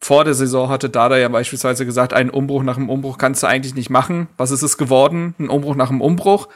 vor 0.00 0.24
der 0.24 0.34
Saison 0.34 0.68
hatte 0.68 0.90
Dada 0.90 1.16
ja 1.16 1.28
beispielsweise 1.28 1.86
gesagt, 1.86 2.12
einen 2.12 2.30
Umbruch 2.30 2.62
nach 2.62 2.76
einem 2.76 2.88
Umbruch 2.88 3.18
kannst 3.18 3.42
du 3.42 3.46
eigentlich 3.46 3.74
nicht 3.74 3.90
machen. 3.90 4.28
Was 4.36 4.50
ist 4.50 4.62
es 4.62 4.78
geworden? 4.78 5.34
Ein 5.38 5.48
Umbruch 5.48 5.74
nach 5.74 5.90
einem 5.90 6.00
Umbruch. 6.00 6.48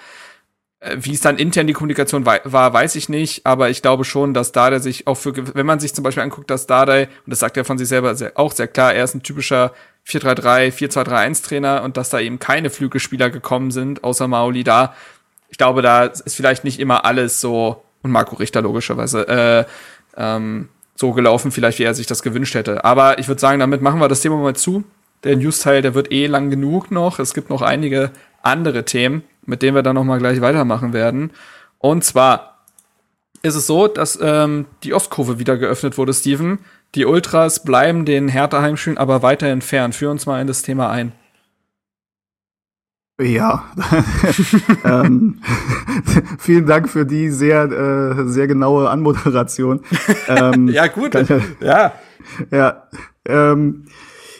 Äh, 0.85 0.97
wie 1.01 1.14
es 1.14 1.20
dann 1.20 1.37
intern 1.37 1.66
die 1.66 1.73
Kommunikation 1.73 2.27
war, 2.27 2.73
weiß 2.73 2.97
ich 2.97 3.09
nicht, 3.09 3.47
aber 3.47 3.70
ich 3.70 3.83
glaube 3.83 4.05
schon, 4.05 4.35
dass 4.35 4.53
Dada 4.53 4.79
sich 4.79 5.07
auch 5.07 5.16
für, 5.16 5.33
wenn 5.55 5.66
man 5.66 5.81
sich 5.81 5.94
zum 5.94 6.05
Beispiel 6.05 6.23
anguckt, 6.23 6.51
dass 6.51 6.66
Dada, 6.66 6.99
und 6.99 7.09
das 7.27 7.38
sagt 7.40 7.57
er 7.57 7.64
von 7.64 7.79
sich 7.79 7.88
selber 7.88 8.14
sehr, 8.14 8.33
auch 8.35 8.53
sehr 8.53 8.68
klar, 8.68 8.94
er 8.94 9.05
ist 9.05 9.14
ein 9.14 9.23
typischer 9.23 9.73
4-3-3, 10.07 10.73
4-2-3-1 10.73 11.44
Trainer 11.44 11.83
und 11.83 11.97
dass 11.97 12.11
da 12.11 12.20
eben 12.20 12.38
keine 12.38 12.70
Flügelspieler 12.70 13.31
gekommen 13.31 13.70
sind, 13.70 14.05
außer 14.05 14.29
Mauli 14.29 14.64
da. 14.64 14.94
Ich 15.49 15.57
glaube, 15.57 15.81
da 15.83 16.05
ist 16.05 16.37
vielleicht 16.37 16.64
nicht 16.64 16.79
immer 16.79 17.05
alles 17.05 17.40
so, 17.40 17.83
und 18.03 18.11
Marco 18.11 18.37
Richter 18.37 18.61
logischerweise, 18.61 19.27
äh, 19.29 19.64
ähm, 20.16 20.68
so 20.97 21.12
gelaufen, 21.12 21.51
vielleicht 21.51 21.79
wie 21.79 21.85
er 21.85 21.94
sich 21.94 22.07
das 22.07 22.23
gewünscht 22.23 22.55
hätte. 22.55 22.85
Aber 22.85 23.18
ich 23.18 23.29
würde 23.29 23.40
sagen, 23.40 23.59
damit 23.59 23.81
machen 23.81 24.01
wir 24.01 24.09
das 24.09 24.20
Thema 24.20 24.37
mal 24.37 24.55
zu. 24.55 24.85
Der 25.25 25.37
News-Teil, 25.37 25.81
der 25.81 25.94
wird 25.94 26.12
eh 26.12 26.27
lang 26.27 26.51
genug 26.51 26.90
noch. 26.90 27.18
Es 27.18 27.33
gibt 27.33 27.49
noch 27.49 27.62
einige 27.62 28.11
andere 28.42 28.85
Themen, 28.85 29.25
mit 29.46 29.62
denen 29.62 29.74
wir 29.74 29.83
dann 29.83 29.94
noch 29.94 30.04
mal 30.04 30.18
gleich 30.18 30.40
weitermachen 30.40 30.92
werden. 30.92 31.30
Und 31.78 32.04
zwar 32.04 32.64
ist 33.42 33.54
es 33.54 33.66
so, 33.66 33.88
dass 33.88 34.18
ähm, 34.22 34.66
die 34.83 34.94
Ostkurve 34.94 35.38
wieder 35.38 35.59
geöffnet 35.59 35.98
wurde, 35.98 36.14
Steven. 36.14 36.59
Die 36.94 37.04
Ultras 37.04 37.64
bleiben 37.64 38.04
den 38.04 38.28
Hertha-Heimspielen 38.28 38.98
aber 38.98 39.22
weiter 39.22 39.48
entfernt. 39.48 39.94
Führ 39.94 40.11
uns 40.11 40.26
mal 40.26 40.40
in 40.40 40.46
das 40.46 40.62
Thema 40.62 40.90
ein. 40.90 41.12
Ja, 43.20 43.64
ähm, 44.85 45.40
vielen 46.38 46.66
Dank 46.66 46.88
für 46.88 47.07
die 47.07 47.30
sehr, 47.30 47.64
äh, 47.64 48.28
sehr 48.28 48.48
genaue 48.48 48.90
Anmoderation. 48.90 49.80
Ähm, 50.26 50.68
ja, 50.68 50.87
gut. 50.87 51.12
Kann, 51.12 51.26
ja. 51.61 51.92
Ja, 52.50 52.88
ähm, 53.26 53.85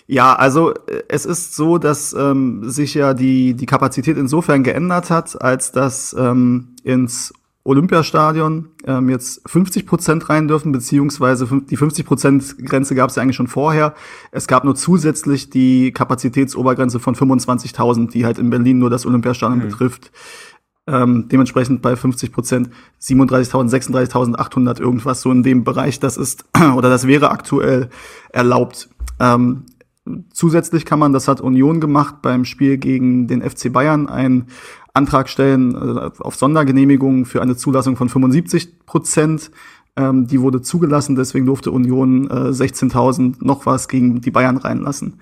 ja, 0.07 0.35
also 0.35 0.75
äh, 0.75 1.03
es 1.09 1.25
ist 1.27 1.55
so, 1.55 1.79
dass 1.79 2.13
ähm, 2.13 2.69
sich 2.69 2.95
ja 2.95 3.15
die, 3.15 3.55
die 3.55 3.67
Kapazität 3.67 4.17
insofern 4.17 4.63
geändert 4.63 5.11
hat, 5.11 5.41
als 5.41 5.73
dass 5.73 6.15
ähm, 6.19 6.75
ins 6.83 7.33
Olympiastadion 7.67 8.69
ähm, 8.87 9.09
jetzt 9.09 9.41
50 9.47 9.87
Prozent 9.87 10.29
rein 10.29 10.49
dürfen, 10.49 10.71
beziehungsweise 10.71 11.49
die 11.71 11.77
50 11.79 12.05
Prozent 12.05 12.59
Grenze 12.59 12.95
gab 12.95 13.09
es 13.09 13.17
ja 13.17 13.23
eigentlich 13.23 13.37
schon 13.37 13.47
vorher. 13.47 13.95
Es 14.33 14.47
gab 14.47 14.65
nur 14.65 14.75
zusätzlich 14.75 15.49
die 15.49 15.91
Kapazitätsobergrenze 15.93 17.01
von 17.01 17.15
25.000, 17.15 18.11
die 18.11 18.27
halt 18.27 18.39
in 18.39 18.51
Berlin 18.51 18.79
nur 18.79 18.91
das 18.91 19.07
Olympiastadion 19.07 19.61
mhm. 19.61 19.63
betrifft. 19.63 20.13
Ähm, 20.87 21.29
dementsprechend 21.33 21.81
bei 21.81 21.97
50 21.97 22.31
Prozent 22.31 22.69
37.000, 23.01 23.71
36.800 23.71 24.81
irgendwas 24.81 25.23
so 25.23 25.33
in 25.33 25.43
dem 25.43 25.65
Bereich. 25.65 25.99
Das 25.99 26.19
ist 26.19 26.45
oder 26.77 26.91
das 26.91 27.07
wäre 27.07 27.31
aktuell 27.31 27.89
erlaubt. 28.31 28.91
Ähm, 29.19 29.65
zusätzlich 30.33 30.85
kann 30.85 30.99
man, 30.99 31.13
das 31.13 31.29
hat 31.29 31.41
Union 31.41 31.81
gemacht 31.81 32.17
beim 32.23 32.45
Spiel 32.45 32.79
gegen 32.79 33.27
den 33.27 33.43
FC 33.43 33.73
Bayern, 33.73 34.09
ein 34.09 34.47
Antrag 34.93 35.29
stellen 35.29 35.75
äh, 35.75 36.11
auf 36.19 36.37
Sondergenehmigung 36.37 37.25
für 37.25 37.43
eine 37.43 37.57
Zulassung 37.57 37.97
von 37.97 38.09
75 38.09 38.87
Prozent. 38.87 39.51
Ähm, 39.97 40.27
die 40.27 40.41
wurde 40.41 40.61
zugelassen, 40.61 41.17
deswegen 41.17 41.47
durfte 41.47 41.71
Union 41.71 42.29
äh, 42.29 42.51
16.000 42.51 43.37
noch 43.41 43.67
was 43.67 43.89
gegen 43.89 44.21
die 44.21 44.31
Bayern 44.31 44.57
reinlassen. 44.57 45.21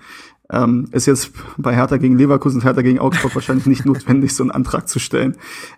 Ähm, 0.51 0.87
ist 0.91 1.05
jetzt 1.05 1.31
bei 1.57 1.73
Hertha 1.73 1.95
gegen 1.97 2.17
Leverkusen, 2.17 2.61
Hertha 2.61 2.81
gegen 2.81 2.99
Augsburg 2.99 3.33
wahrscheinlich 3.35 3.65
nicht 3.65 3.85
notwendig, 3.85 4.35
so 4.35 4.43
einen 4.43 4.51
Antrag 4.51 4.89
zu 4.89 4.99
stellen. 4.99 5.37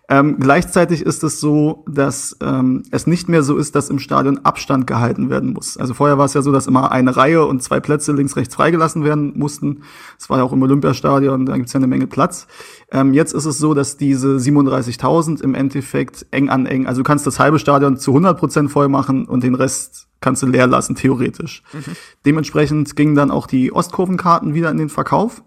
Ähm, 0.10 0.38
gleichzeitig 0.39 1.04
ist 1.04 1.23
es 1.23 1.39
so, 1.39 1.86
dass 1.88 2.36
ähm, 2.41 2.84
es 2.89 3.06
nicht 3.06 3.30
mehr 3.30 3.43
so 3.43 3.58
ist, 3.58 3.75
dass 3.75 3.89
im 3.89 3.99
Stadion 3.99 4.39
Abstand 4.39 4.88
gehalten 4.88 5.30
werden 5.30 5.54
muss. 5.54 5.78
Also 5.78 5.93
vorher 5.93 6.17
war 6.17 6.25
es 6.25 6.34
ja 6.34 6.41
so, 6.41 6.51
dass 6.51 6.65
immer 6.65 6.91
eine 6.91 7.15
Reihe 7.15 7.45
und 7.45 7.62
zwei 7.62 7.80
Plätze 7.80 8.12
links, 8.12 8.36
rechts 8.36 8.56
freigelassen 8.56 9.04
werden 9.04 9.34
mussten. 9.38 9.84
Das 10.17 10.30
war 10.32 10.39
ja 10.39 10.43
auch 10.43 10.54
im 10.54 10.63
Olympiastadion, 10.63 11.45
da 11.45 11.58
gibt's 11.58 11.73
ja 11.73 11.80
eine 11.80 11.88
Menge 11.88 12.08
Platz. 12.08 12.47
Ähm, 12.91 13.13
jetzt 13.13 13.34
ist 13.34 13.45
es 13.45 13.60
so, 13.60 13.75
dass 13.75 13.97
diese 13.97 14.38
37.000 14.38 15.41
im 15.43 15.54
Endeffekt 15.54 16.25
eng 16.32 16.49
an 16.49 16.65
eng, 16.65 16.88
also 16.88 17.01
du 17.01 17.04
kannst 17.04 17.28
das 17.28 17.39
halbe 17.39 17.60
Stadion 17.60 17.97
zu 17.97 18.12
100 18.12 18.38
Prozent 18.38 18.71
voll 18.71 18.89
machen 18.89 19.25
und 19.25 19.43
den 19.43 19.54
Rest 19.54 20.08
kannst 20.21 20.41
du 20.43 20.47
leer 20.47 20.67
lassen, 20.67 20.95
theoretisch. 20.95 21.63
Mhm. 21.73 21.95
Dementsprechend 22.25 22.95
gingen 22.95 23.15
dann 23.15 23.32
auch 23.32 23.47
die 23.47 23.71
Ostkurvenkarten 23.71 24.54
wieder 24.54 24.71
in 24.71 24.78
den 24.78 24.89
Verkauf. 24.89 25.43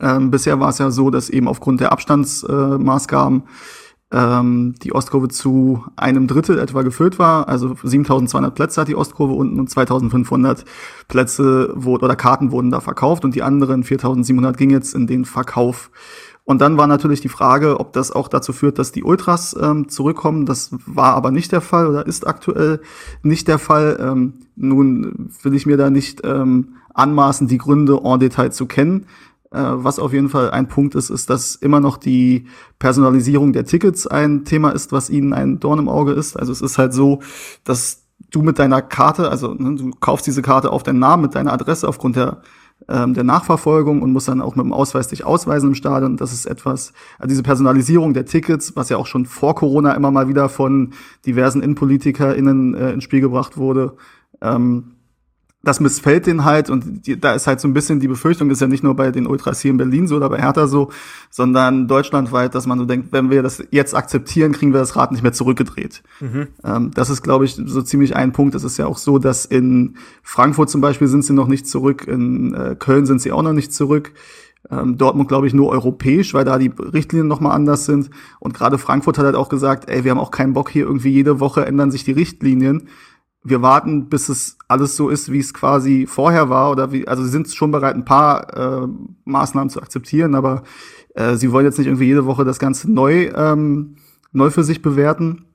Ähm, 0.00 0.30
bisher 0.30 0.60
war 0.60 0.68
es 0.68 0.78
ja 0.78 0.90
so, 0.90 1.10
dass 1.10 1.30
eben 1.30 1.48
aufgrund 1.48 1.80
der 1.80 1.92
Abstandsmaßgaben 1.92 3.42
ähm, 4.12 4.74
die 4.82 4.92
Ostkurve 4.92 5.28
zu 5.28 5.84
einem 5.96 6.26
Drittel 6.26 6.58
etwa 6.58 6.82
gefüllt 6.82 7.18
war. 7.18 7.48
Also 7.48 7.76
7200 7.82 8.54
Plätze 8.54 8.80
hat 8.80 8.88
die 8.88 8.96
Ostkurve 8.96 9.34
unten 9.34 9.60
und 9.60 9.70
2500 9.70 10.64
Plätze 11.08 11.72
wurde, 11.74 12.04
oder 12.04 12.16
Karten 12.16 12.50
wurden 12.50 12.70
da 12.70 12.80
verkauft 12.80 13.24
und 13.24 13.34
die 13.34 13.42
anderen 13.42 13.84
4700 13.84 14.56
ging 14.56 14.70
jetzt 14.70 14.94
in 14.94 15.06
den 15.06 15.24
Verkauf. 15.24 15.90
Und 16.50 16.60
dann 16.60 16.76
war 16.76 16.88
natürlich 16.88 17.20
die 17.20 17.28
Frage, 17.28 17.78
ob 17.78 17.92
das 17.92 18.10
auch 18.10 18.26
dazu 18.26 18.52
führt, 18.52 18.80
dass 18.80 18.90
die 18.90 19.04
Ultras 19.04 19.54
ähm, 19.62 19.88
zurückkommen. 19.88 20.46
Das 20.46 20.70
war 20.84 21.14
aber 21.14 21.30
nicht 21.30 21.52
der 21.52 21.60
Fall 21.60 21.86
oder 21.86 22.04
ist 22.04 22.26
aktuell 22.26 22.80
nicht 23.22 23.46
der 23.46 23.60
Fall. 23.60 23.96
Ähm, 24.00 24.32
nun 24.56 25.30
will 25.44 25.54
ich 25.54 25.64
mir 25.64 25.76
da 25.76 25.90
nicht 25.90 26.22
ähm, 26.24 26.74
anmaßen, 26.92 27.46
die 27.46 27.56
Gründe 27.56 28.00
en 28.02 28.18
Detail 28.18 28.50
zu 28.50 28.66
kennen. 28.66 29.06
Äh, 29.52 29.60
was 29.62 30.00
auf 30.00 30.12
jeden 30.12 30.28
Fall 30.28 30.50
ein 30.50 30.66
Punkt 30.66 30.96
ist, 30.96 31.10
ist, 31.10 31.30
dass 31.30 31.54
immer 31.54 31.78
noch 31.78 31.96
die 31.96 32.48
Personalisierung 32.80 33.52
der 33.52 33.64
Tickets 33.64 34.08
ein 34.08 34.44
Thema 34.44 34.70
ist, 34.70 34.90
was 34.90 35.08
ihnen 35.08 35.32
ein 35.32 35.60
Dorn 35.60 35.78
im 35.78 35.88
Auge 35.88 36.14
ist. 36.14 36.36
Also 36.36 36.50
es 36.50 36.62
ist 36.62 36.78
halt 36.78 36.92
so, 36.92 37.20
dass 37.62 38.08
du 38.32 38.42
mit 38.42 38.58
deiner 38.58 38.82
Karte, 38.82 39.30
also 39.30 39.54
ne, 39.54 39.76
du 39.76 39.92
kaufst 40.00 40.26
diese 40.26 40.42
Karte 40.42 40.72
auf 40.72 40.82
deinen 40.82 40.98
Namen, 40.98 41.22
mit 41.22 41.36
deiner 41.36 41.52
Adresse 41.52 41.86
aufgrund 41.86 42.16
der 42.16 42.42
ähm, 42.88 43.14
der 43.14 43.24
Nachverfolgung 43.24 44.02
und 44.02 44.12
musst 44.12 44.28
dann 44.28 44.40
auch 44.40 44.56
mit 44.56 44.64
dem 44.64 44.72
Ausweis 44.72 45.08
dich 45.08 45.24
ausweisen 45.24 45.70
im 45.70 45.74
Stadion. 45.74 46.16
Das 46.16 46.32
ist 46.32 46.46
etwas, 46.46 46.92
also 47.18 47.28
diese 47.28 47.42
Personalisierung 47.42 48.14
der 48.14 48.26
Tickets, 48.26 48.74
was 48.76 48.88
ja 48.88 48.96
auch 48.96 49.06
schon 49.06 49.26
vor 49.26 49.54
Corona 49.54 49.94
immer 49.94 50.10
mal 50.10 50.28
wieder 50.28 50.48
von 50.48 50.92
diversen 51.26 51.62
InnenpolitikerInnen 51.62 52.74
äh, 52.74 52.92
ins 52.92 53.04
Spiel 53.04 53.20
gebracht 53.20 53.56
wurde. 53.56 53.96
Ähm, 54.40 54.96
das 55.62 55.78
missfällt 55.78 56.26
den 56.26 56.44
halt 56.44 56.70
und 56.70 57.06
die, 57.06 57.20
da 57.20 57.34
ist 57.34 57.46
halt 57.46 57.60
so 57.60 57.68
ein 57.68 57.74
bisschen 57.74 58.00
die 58.00 58.08
Befürchtung, 58.08 58.50
ist 58.50 58.62
ja 58.62 58.66
nicht 58.66 58.82
nur 58.82 58.96
bei 58.96 59.10
den 59.10 59.26
Ultras 59.26 59.60
hier 59.60 59.70
in 59.70 59.76
Berlin 59.76 60.06
so 60.06 60.16
oder 60.16 60.30
bei 60.30 60.40
Hertha 60.40 60.66
so, 60.66 60.90
sondern 61.28 61.86
deutschlandweit, 61.86 62.54
dass 62.54 62.66
man 62.66 62.78
so 62.78 62.86
denkt, 62.86 63.08
wenn 63.12 63.30
wir 63.30 63.42
das 63.42 63.62
jetzt 63.70 63.94
akzeptieren, 63.94 64.52
kriegen 64.52 64.72
wir 64.72 64.80
das 64.80 64.96
Rad 64.96 65.12
nicht 65.12 65.22
mehr 65.22 65.34
zurückgedreht. 65.34 66.02
Mhm. 66.20 66.48
Ähm, 66.64 66.90
das 66.94 67.10
ist, 67.10 67.22
glaube 67.22 67.44
ich, 67.44 67.54
so 67.54 67.82
ziemlich 67.82 68.16
ein 68.16 68.32
Punkt. 68.32 68.54
Es 68.54 68.64
ist 68.64 68.78
ja 68.78 68.86
auch 68.86 68.96
so, 68.96 69.18
dass 69.18 69.44
in 69.44 69.96
Frankfurt 70.22 70.70
zum 70.70 70.80
Beispiel 70.80 71.08
sind 71.08 71.24
sie 71.24 71.34
noch 71.34 71.48
nicht 71.48 71.68
zurück, 71.68 72.06
in 72.06 72.54
äh, 72.54 72.76
Köln 72.78 73.04
sind 73.04 73.20
sie 73.20 73.32
auch 73.32 73.42
noch 73.42 73.52
nicht 73.52 73.74
zurück. 73.74 74.12
Ähm, 74.70 74.98
Dortmund, 74.98 75.28
glaube 75.28 75.46
ich, 75.46 75.54
nur 75.54 75.70
europäisch, 75.70 76.32
weil 76.32 76.44
da 76.44 76.58
die 76.58 76.70
Richtlinien 76.78 77.28
nochmal 77.28 77.52
anders 77.52 77.86
sind. 77.86 78.10
Und 78.38 78.54
gerade 78.54 78.78
Frankfurt 78.78 79.18
hat 79.18 79.24
halt 79.24 79.36
auch 79.36 79.48
gesagt, 79.48 79.90
ey, 79.90 80.04
wir 80.04 80.10
haben 80.10 80.18
auch 80.18 80.30
keinen 80.30 80.52
Bock 80.52 80.70
hier 80.70 80.84
irgendwie 80.84 81.10
jede 81.10 81.40
Woche 81.40 81.64
ändern 81.66 81.90
sich 81.90 82.04
die 82.04 82.12
Richtlinien 82.12 82.88
wir 83.42 83.62
warten, 83.62 84.08
bis 84.08 84.28
es 84.28 84.58
alles 84.68 84.96
so 84.96 85.08
ist, 85.08 85.32
wie 85.32 85.38
es 85.38 85.54
quasi 85.54 86.06
vorher 86.06 86.50
war, 86.50 86.70
oder 86.70 86.92
wie, 86.92 87.08
also 87.08 87.22
sie 87.22 87.30
sind 87.30 87.48
schon 87.52 87.70
bereit, 87.70 87.94
ein 87.94 88.04
paar 88.04 88.84
äh, 88.84 88.88
Maßnahmen 89.24 89.70
zu 89.70 89.80
akzeptieren, 89.80 90.34
aber 90.34 90.62
äh, 91.14 91.36
sie 91.36 91.50
wollen 91.52 91.64
jetzt 91.64 91.78
nicht 91.78 91.86
irgendwie 91.86 92.06
jede 92.06 92.26
Woche 92.26 92.44
das 92.44 92.58
Ganze 92.58 92.90
neu, 92.90 93.30
ähm, 93.34 93.96
neu 94.32 94.50
für 94.50 94.64
sich 94.64 94.82
bewerten. 94.82 95.46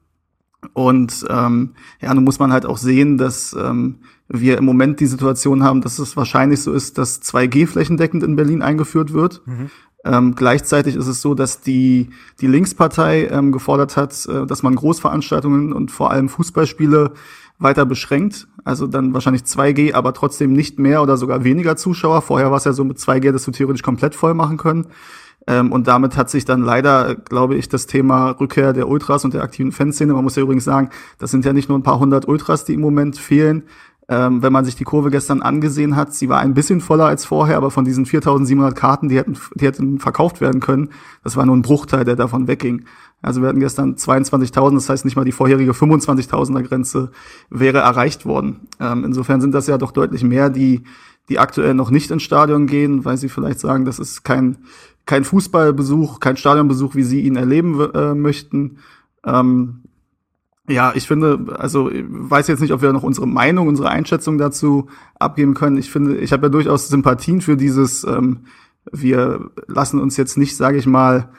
Und 0.73 1.25
ähm, 1.29 1.75
ja, 2.01 2.13
nun 2.13 2.23
muss 2.23 2.39
man 2.39 2.51
halt 2.51 2.65
auch 2.65 2.77
sehen, 2.77 3.19
dass 3.19 3.53
ähm, 3.53 3.99
wir 4.27 4.57
im 4.57 4.65
Moment 4.65 4.99
die 4.99 5.05
Situation 5.05 5.63
haben, 5.63 5.81
dass 5.81 5.99
es 5.99 6.17
wahrscheinlich 6.17 6.63
so 6.63 6.73
ist, 6.73 6.97
dass 6.97 7.21
2G 7.21 7.67
flächendeckend 7.67 8.23
in 8.23 8.35
Berlin 8.35 8.63
eingeführt 8.63 9.13
wird. 9.13 9.43
Mhm. 9.45 9.69
Ähm, 10.03 10.35
gleichzeitig 10.35 10.95
ist 10.95 11.07
es 11.07 11.21
so, 11.21 11.33
dass 11.33 11.61
die, 11.61 12.09
die 12.39 12.47
Linkspartei 12.47 13.25
ähm, 13.25 13.51
gefordert 13.51 13.97
hat, 13.97 14.27
äh, 14.27 14.45
dass 14.45 14.61
man 14.61 14.75
Großveranstaltungen 14.75 15.73
und 15.73 15.89
vor 15.91 16.11
allem 16.11 16.29
Fußballspiele 16.29 17.13
weiter 17.59 17.85
beschränkt. 17.85 18.47
Also 18.63 18.87
dann 18.87 19.13
wahrscheinlich 19.13 19.43
2G, 19.43 19.93
aber 19.93 20.13
trotzdem 20.13 20.53
nicht 20.53 20.79
mehr 20.79 21.01
oder 21.01 21.17
sogar 21.17 21.43
weniger 21.43 21.75
Zuschauer. 21.75 22.21
Vorher 22.21 22.51
war 22.51 22.57
es 22.57 22.65
ja 22.65 22.73
so 22.73 22.83
mit 22.83 22.97
2G, 22.97 23.31
dass 23.31 23.45
du 23.45 23.51
theoretisch 23.51 23.83
komplett 23.83 24.15
voll 24.15 24.33
machen 24.33 24.57
können. 24.57 24.87
Ähm, 25.47 25.71
und 25.71 25.87
damit 25.87 26.17
hat 26.17 26.29
sich 26.29 26.45
dann 26.45 26.61
leider, 26.61 27.15
glaube 27.15 27.55
ich, 27.55 27.69
das 27.69 27.85
Thema 27.85 28.31
Rückkehr 28.31 28.73
der 28.73 28.87
Ultras 28.87 29.25
und 29.25 29.33
der 29.33 29.43
aktiven 29.43 29.71
Fanszene, 29.71 30.13
man 30.13 30.23
muss 30.23 30.35
ja 30.35 30.41
übrigens 30.41 30.63
sagen, 30.63 30.89
das 31.19 31.31
sind 31.31 31.45
ja 31.45 31.53
nicht 31.53 31.69
nur 31.69 31.77
ein 31.77 31.83
paar 31.83 31.99
hundert 31.99 32.27
Ultras, 32.27 32.65
die 32.65 32.73
im 32.73 32.81
Moment 32.81 33.17
fehlen. 33.17 33.63
Ähm, 34.07 34.43
wenn 34.43 34.53
man 34.53 34.65
sich 34.65 34.75
die 34.75 34.83
Kurve 34.83 35.09
gestern 35.09 35.41
angesehen 35.41 35.95
hat, 35.95 36.13
sie 36.13 36.29
war 36.29 36.39
ein 36.39 36.53
bisschen 36.53 36.79
voller 36.79 37.05
als 37.05 37.25
vorher, 37.25 37.57
aber 37.57 37.71
von 37.71 37.85
diesen 37.85 38.05
4700 38.05 38.75
Karten, 38.75 39.09
die 39.09 39.17
hätten, 39.17 39.35
die 39.55 39.65
hätten 39.65 39.99
verkauft 39.99 40.41
werden 40.41 40.61
können, 40.61 40.89
das 41.23 41.35
war 41.35 41.45
nur 41.45 41.55
ein 41.55 41.63
Bruchteil, 41.63 42.05
der 42.05 42.15
davon 42.15 42.47
wegging. 42.47 42.85
Also 43.25 43.41
wir 43.41 43.49
hatten 43.49 43.59
gestern 43.59 43.95
22.000, 43.95 44.75
das 44.75 44.87
heißt 44.87 45.03
nicht 45.03 45.15
mal 45.15 45.25
die 45.25 45.31
vorherige 45.31 45.71
25.000er 45.71 46.61
Grenze 46.61 47.11
wäre 47.49 47.79
erreicht 47.79 48.25
worden. 48.25 48.67
Ähm, 48.79 49.03
insofern 49.03 49.41
sind 49.41 49.53
das 49.53 49.65
ja 49.65 49.79
doch 49.79 49.91
deutlich 49.91 50.23
mehr, 50.23 50.51
die, 50.51 50.83
die 51.27 51.39
aktuell 51.39 51.73
noch 51.73 51.89
nicht 51.89 52.11
ins 52.11 52.21
Stadion 52.21 52.67
gehen, 52.67 53.03
weil 53.03 53.17
sie 53.17 53.29
vielleicht 53.29 53.59
sagen, 53.59 53.83
das 53.83 53.97
ist 53.97 54.23
kein, 54.23 54.57
kein 55.07 55.23
Fußballbesuch, 55.23 56.19
kein 56.19 56.37
Stadionbesuch, 56.37 56.93
wie 56.93 57.03
sie 57.03 57.21
ihn 57.21 57.35
erleben 57.35 57.79
äh, 57.95 58.13
möchten. 58.13 58.77
Ähm, 59.25 59.81
ja, 60.67 60.93
ich 60.95 61.07
finde, 61.07 61.57
also 61.57 61.89
ich 61.89 62.05
weiß 62.07 62.47
jetzt 62.47 62.59
nicht, 62.59 62.73
ob 62.73 62.83
wir 62.83 62.93
noch 62.93 63.03
unsere 63.03 63.27
Meinung, 63.27 63.67
unsere 63.67 63.89
Einschätzung 63.89 64.37
dazu 64.37 64.87
abgeben 65.17 65.55
können. 65.55 65.77
Ich 65.77 65.89
finde, 65.89 66.17
ich 66.17 66.31
habe 66.31 66.45
ja 66.45 66.49
durchaus 66.49 66.89
Sympathien 66.89 67.41
für 67.41 67.57
dieses, 67.57 68.03
ähm, 68.03 68.41
wir 68.91 69.49
lassen 69.65 69.99
uns 69.99 70.15
jetzt 70.15 70.37
nicht, 70.37 70.55
sage 70.55 70.77
ich 70.77 70.85
mal, 70.85 71.29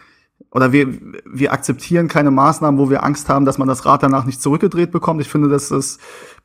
oder 0.51 0.73
wir, 0.73 0.89
wir 1.25 1.53
akzeptieren 1.53 2.09
keine 2.09 2.31
Maßnahmen, 2.31 2.81
wo 2.81 2.89
wir 2.89 3.05
Angst 3.05 3.29
haben, 3.29 3.45
dass 3.45 3.59
man 3.59 3.69
das 3.69 3.85
Rad 3.85 4.03
danach 4.03 4.25
nicht 4.25 4.41
zurückgedreht 4.41 4.91
bekommt. 4.91 5.21
Ich 5.21 5.29
finde, 5.29 5.49
dass 5.49 5.69
das 5.69 5.99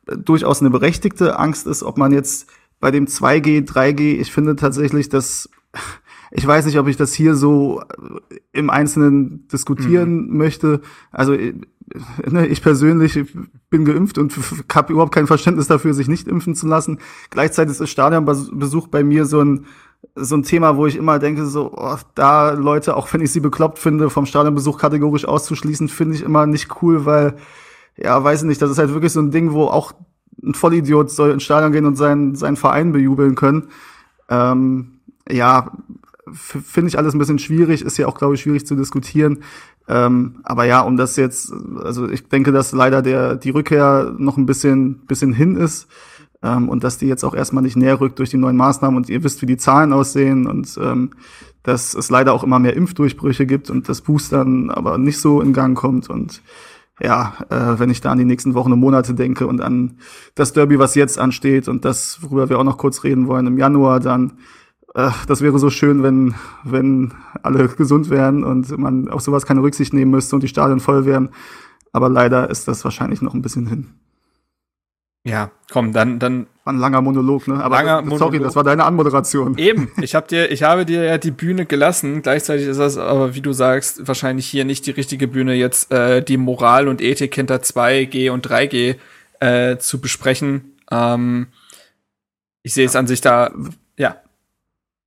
durchaus 0.06 0.60
eine 0.60 0.70
berechtigte 0.70 1.38
Angst 1.38 1.66
ist, 1.66 1.82
ob 1.82 1.98
man 1.98 2.12
jetzt 2.12 2.48
bei 2.80 2.90
dem 2.90 3.06
2G, 3.06 3.66
3G, 3.66 4.18
ich 4.20 4.32
finde 4.32 4.56
tatsächlich, 4.56 5.08
dass 5.08 5.48
ich 6.30 6.46
weiß 6.46 6.66
nicht, 6.66 6.78
ob 6.78 6.88
ich 6.88 6.96
das 6.96 7.14
hier 7.14 7.34
so 7.34 7.82
im 8.52 8.70
Einzelnen 8.70 9.46
diskutieren 9.48 10.28
mhm. 10.28 10.36
möchte. 10.36 10.80
Also 11.10 11.32
ne, 11.32 12.46
ich 12.46 12.62
persönlich 12.62 13.24
bin 13.70 13.84
geimpft 13.84 14.18
und 14.18 14.34
habe 14.74 14.92
überhaupt 14.92 15.14
kein 15.14 15.26
Verständnis 15.26 15.68
dafür, 15.68 15.94
sich 15.94 16.08
nicht 16.08 16.28
impfen 16.28 16.54
zu 16.54 16.66
lassen. 16.66 16.98
Gleichzeitig 17.30 17.72
ist 17.72 17.80
das 17.80 17.90
Stadionbesuch 17.90 18.88
bei 18.88 19.04
mir 19.04 19.26
so 19.26 19.40
ein 19.40 19.66
so 20.14 20.36
ein 20.36 20.42
Thema, 20.42 20.76
wo 20.76 20.86
ich 20.86 20.96
immer 20.96 21.18
denke, 21.18 21.46
so, 21.46 21.72
oh, 21.74 21.96
da 22.14 22.50
Leute, 22.50 22.96
auch 22.96 23.12
wenn 23.12 23.20
ich 23.20 23.32
sie 23.32 23.40
bekloppt 23.40 23.78
finde, 23.78 24.10
vom 24.10 24.26
Stadionbesuch 24.26 24.78
kategorisch 24.78 25.24
auszuschließen, 25.24 25.88
finde 25.88 26.16
ich 26.16 26.22
immer 26.22 26.46
nicht 26.46 26.82
cool, 26.82 27.06
weil, 27.06 27.36
ja, 27.96 28.22
weiß 28.22 28.42
ich 28.42 28.48
nicht, 28.48 28.60
das 28.60 28.70
ist 28.70 28.78
halt 28.78 28.92
wirklich 28.92 29.12
so 29.12 29.20
ein 29.20 29.30
Ding, 29.30 29.52
wo 29.52 29.64
auch 29.64 29.92
ein 30.42 30.54
Vollidiot 30.54 31.10
soll 31.10 31.30
ins 31.30 31.44
Stadion 31.44 31.72
gehen 31.72 31.86
und 31.86 31.96
seinen, 31.96 32.34
seinen 32.34 32.56
Verein 32.56 32.92
bejubeln 32.92 33.34
können. 33.34 33.68
Ähm, 34.28 35.00
ja, 35.30 35.72
finde 36.32 36.88
ich 36.88 36.98
alles 36.98 37.14
ein 37.14 37.18
bisschen 37.18 37.38
schwierig, 37.38 37.82
ist 37.82 37.98
ja 37.98 38.06
auch, 38.06 38.18
glaube 38.18 38.34
ich, 38.34 38.42
schwierig 38.42 38.66
zu 38.66 38.74
diskutieren. 38.74 39.38
Ähm, 39.88 40.40
aber 40.44 40.64
ja, 40.64 40.80
um 40.80 40.96
das 40.96 41.16
jetzt, 41.16 41.52
also 41.82 42.08
ich 42.08 42.28
denke, 42.28 42.52
dass 42.52 42.72
leider 42.72 43.02
der, 43.02 43.36
die 43.36 43.50
Rückkehr 43.50 44.14
noch 44.16 44.36
ein 44.36 44.46
bisschen, 44.46 45.06
bisschen 45.06 45.32
hin 45.32 45.56
ist 45.56 45.88
ähm, 46.42 46.68
und 46.68 46.84
dass 46.84 46.98
die 46.98 47.06
jetzt 47.06 47.24
auch 47.24 47.34
erstmal 47.34 47.62
nicht 47.62 47.76
näher 47.76 48.00
rückt 48.00 48.18
durch 48.18 48.30
die 48.30 48.36
neuen 48.36 48.56
Maßnahmen 48.56 48.96
und 48.96 49.08
ihr 49.08 49.22
wisst, 49.24 49.42
wie 49.42 49.46
die 49.46 49.56
Zahlen 49.56 49.92
aussehen 49.92 50.46
und 50.46 50.78
ähm, 50.80 51.10
dass 51.62 51.94
es 51.94 52.10
leider 52.10 52.32
auch 52.32 52.44
immer 52.44 52.58
mehr 52.58 52.76
Impfdurchbrüche 52.76 53.46
gibt 53.46 53.70
und 53.70 53.88
das 53.88 54.00
Boostern 54.00 54.70
aber 54.70 54.98
nicht 54.98 55.18
so 55.18 55.40
in 55.40 55.52
Gang 55.52 55.76
kommt 55.76 56.10
und 56.10 56.42
ja, 57.00 57.34
äh, 57.48 57.78
wenn 57.78 57.90
ich 57.90 58.00
da 58.00 58.12
an 58.12 58.18
die 58.18 58.24
nächsten 58.24 58.54
Wochen 58.54 58.72
und 58.72 58.80
Monate 58.80 59.14
denke 59.14 59.46
und 59.46 59.60
an 59.60 59.98
das 60.34 60.52
Derby, 60.52 60.78
was 60.78 60.94
jetzt 60.94 61.18
ansteht 61.18 61.68
und 61.68 61.84
das, 61.84 62.18
worüber 62.22 62.48
wir 62.48 62.58
auch 62.58 62.64
noch 62.64 62.78
kurz 62.78 63.02
reden 63.02 63.26
wollen 63.26 63.46
im 63.46 63.58
Januar, 63.58 63.98
dann 63.98 64.34
äh, 64.94 65.10
das 65.26 65.40
wäre 65.40 65.58
so 65.58 65.70
schön, 65.70 66.02
wenn, 66.02 66.34
wenn 66.64 67.12
alle 67.42 67.68
gesund 67.68 68.10
wären 68.10 68.44
und 68.44 68.76
man 68.78 69.08
auf 69.08 69.22
sowas 69.22 69.46
keine 69.46 69.62
Rücksicht 69.62 69.92
nehmen 69.92 70.10
müsste 70.10 70.36
und 70.36 70.42
die 70.42 70.48
Stadien 70.48 70.80
voll 70.80 71.04
wären. 71.04 71.30
Aber 71.92 72.08
leider 72.08 72.50
ist 72.50 72.68
das 72.68 72.84
wahrscheinlich 72.84 73.22
noch 73.22 73.34
ein 73.34 73.42
bisschen 73.42 73.66
hin. 73.66 73.88
Ja, 75.24 75.50
komm, 75.70 75.92
dann, 75.92 76.18
dann. 76.18 76.46
War 76.64 76.72
ein 76.72 76.78
langer 76.78 77.00
Monolog, 77.00 77.48
ne? 77.48 77.62
Aber 77.62 77.76
langer 77.76 78.16
sorry, 78.16 78.36
Monolog. 78.36 78.42
das 78.44 78.56
war 78.56 78.62
deine 78.62 78.84
Anmoderation. 78.84 79.58
Eben, 79.58 79.90
ich 80.00 80.14
hab 80.14 80.28
dir, 80.28 80.50
ich 80.52 80.62
habe 80.62 80.86
dir 80.86 81.02
ja 81.02 81.18
die 81.18 81.32
Bühne 81.32 81.66
gelassen. 81.66 82.22
Gleichzeitig 82.22 82.66
ist 82.66 82.78
das 82.78 82.98
aber, 82.98 83.34
wie 83.34 83.40
du 83.40 83.52
sagst, 83.52 84.06
wahrscheinlich 84.06 84.46
hier 84.46 84.64
nicht 84.64 84.86
die 84.86 84.92
richtige 84.92 85.26
Bühne, 85.26 85.54
jetzt 85.54 85.92
äh, 85.92 86.22
die 86.22 86.36
Moral 86.36 86.86
und 86.86 87.00
Ethik 87.00 87.34
hinter 87.34 87.56
2G 87.56 88.30
und 88.30 88.46
3G 88.46 88.96
äh, 89.40 89.76
zu 89.78 90.00
besprechen. 90.00 90.76
Ähm, 90.90 91.48
ich 92.62 92.74
sehe 92.74 92.86
es 92.86 92.94
an 92.94 93.08
sich 93.08 93.20
da, 93.20 93.50
ja. 93.96 94.16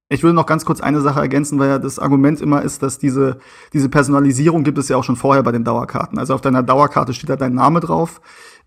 Ich 0.10 0.24
will 0.24 0.34
noch 0.34 0.46
ganz 0.46 0.66
kurz 0.66 0.82
eine 0.82 1.02
Sache 1.02 1.20
ergänzen, 1.20 1.58
weil 1.58 1.70
ja 1.70 1.80
das 1.80 2.00
Argument 2.00 2.40
immer 2.40 2.62
ist, 2.62 2.84
dass 2.84 3.00
diese, 3.00 3.40
diese 3.74 3.90
Personalisierung 3.90 4.64
gibt 4.64 4.78
es 4.78 4.88
ja 4.88 4.98
auch 4.98 5.04
schon 5.04 5.16
vorher 5.16 5.42
bei 5.42 5.52
den 5.52 5.64
Dauerkarten. 5.64 6.20
Also 6.20 6.36
auf 6.36 6.42
deiner 6.42 6.62
Dauerkarte 6.62 7.14
steht 7.14 7.30
da 7.30 7.38
dein 7.38 7.56
Name 7.56 7.80
drauf. 7.80 8.22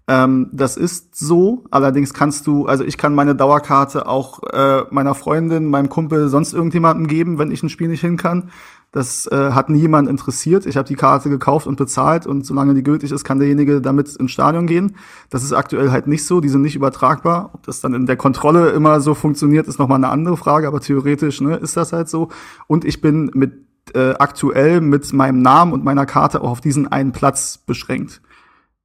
Ähm, 0.09 0.49
das 0.53 0.79
ist 0.79 1.17
so. 1.17 1.65
Allerdings 1.71 2.15
kannst 2.15 2.47
du, 2.47 2.67
also 2.67 2.83
ich 2.83 2.97
kann 2.97 3.15
meine 3.15 3.37
Dauerkarte 3.37 4.09
auch 4.09 4.43
äh, 4.45 4.85
meiner 4.91 5.15
Freundin, 5.15 5.67
meinem 5.67 5.91
Kumpel, 5.91 6.31
sonst 6.31 6.55
irgendjemandem 6.55 7.07
geben, 7.07 7.39
wenn 7.39 7.51
ich 7.51 7.63
ein 7.63 7.69
Spiel 7.69 7.89
nicht 7.89 8.01
hin 8.01 8.17
kann. 8.17 8.51
Das 8.91 9.27
äh, 9.27 9.51
hat 9.53 9.69
niemand 9.69 10.09
interessiert. 10.09 10.65
Ich 10.65 10.79
habe 10.79 10.89
die 10.89 10.95
Karte 10.95 11.29
gekauft 11.29 11.67
und 11.67 11.77
bezahlt 11.77 12.27
und 12.27 12.47
solange 12.47 12.73
die 12.73 12.83
gültig 12.83 13.13
ist, 13.13 13.23
kann 13.23 13.39
derjenige 13.39 13.83
damit 13.83 14.17
ins 14.17 14.31
Stadion 14.31 14.67
gehen. 14.67 14.97
Das 15.29 15.45
ist 15.45 15.53
aktuell 15.53 15.91
halt 15.91 16.07
nicht 16.07 16.25
so. 16.25 16.41
Die 16.41 16.49
sind 16.49 16.63
nicht 16.63 16.75
übertragbar. 16.75 17.51
Ob 17.53 17.65
das 17.65 17.83
dann 17.83 17.93
in 17.93 18.07
der 18.07 18.17
Kontrolle 18.17 18.71
immer 18.71 19.03
so 19.03 19.13
funktioniert, 19.13 19.69
ist 19.69 19.79
nochmal 19.79 19.97
eine 19.97 20.09
andere 20.09 20.39
Frage, 20.39 20.67
aber 20.67 20.81
theoretisch 20.81 21.43
ne, 21.43 21.57
ist 21.57 21.77
das 21.77 21.93
halt 21.93 22.09
so. 22.09 22.31
Und 22.67 22.87
ich 22.87 23.03
bin 23.03 23.31
mit 23.35 23.53
äh, 23.95 24.15
aktuell 24.19 24.81
mit 24.81 25.13
meinem 25.13 25.43
Namen 25.43 25.75
und 25.75 25.85
meiner 25.85 26.07
Karte 26.07 26.41
auch 26.41 26.51
auf 26.51 26.61
diesen 26.63 26.89
einen 26.91 27.13
Platz 27.13 27.59
beschränkt. 27.59 28.23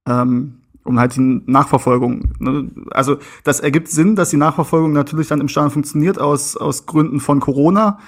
Ähm, 0.06 0.63
um 0.84 1.00
halt 1.00 1.16
die 1.16 1.42
Nachverfolgung. 1.46 2.34
Ne? 2.40 2.72
Also 2.92 3.18
das 3.44 3.60
ergibt 3.60 3.88
Sinn, 3.90 4.16
dass 4.16 4.30
die 4.30 4.38
Nachverfolgung 4.38 4.94
natürlich 4.94 5.28
dann 5.28 5.42
im 5.42 5.48
Stadion 5.48 5.72
funktioniert 5.72 6.20
aus, 6.20 6.58
aus 6.58 6.86
Gründen 6.86 7.20
von 7.20 7.40
Corona. 7.40 8.00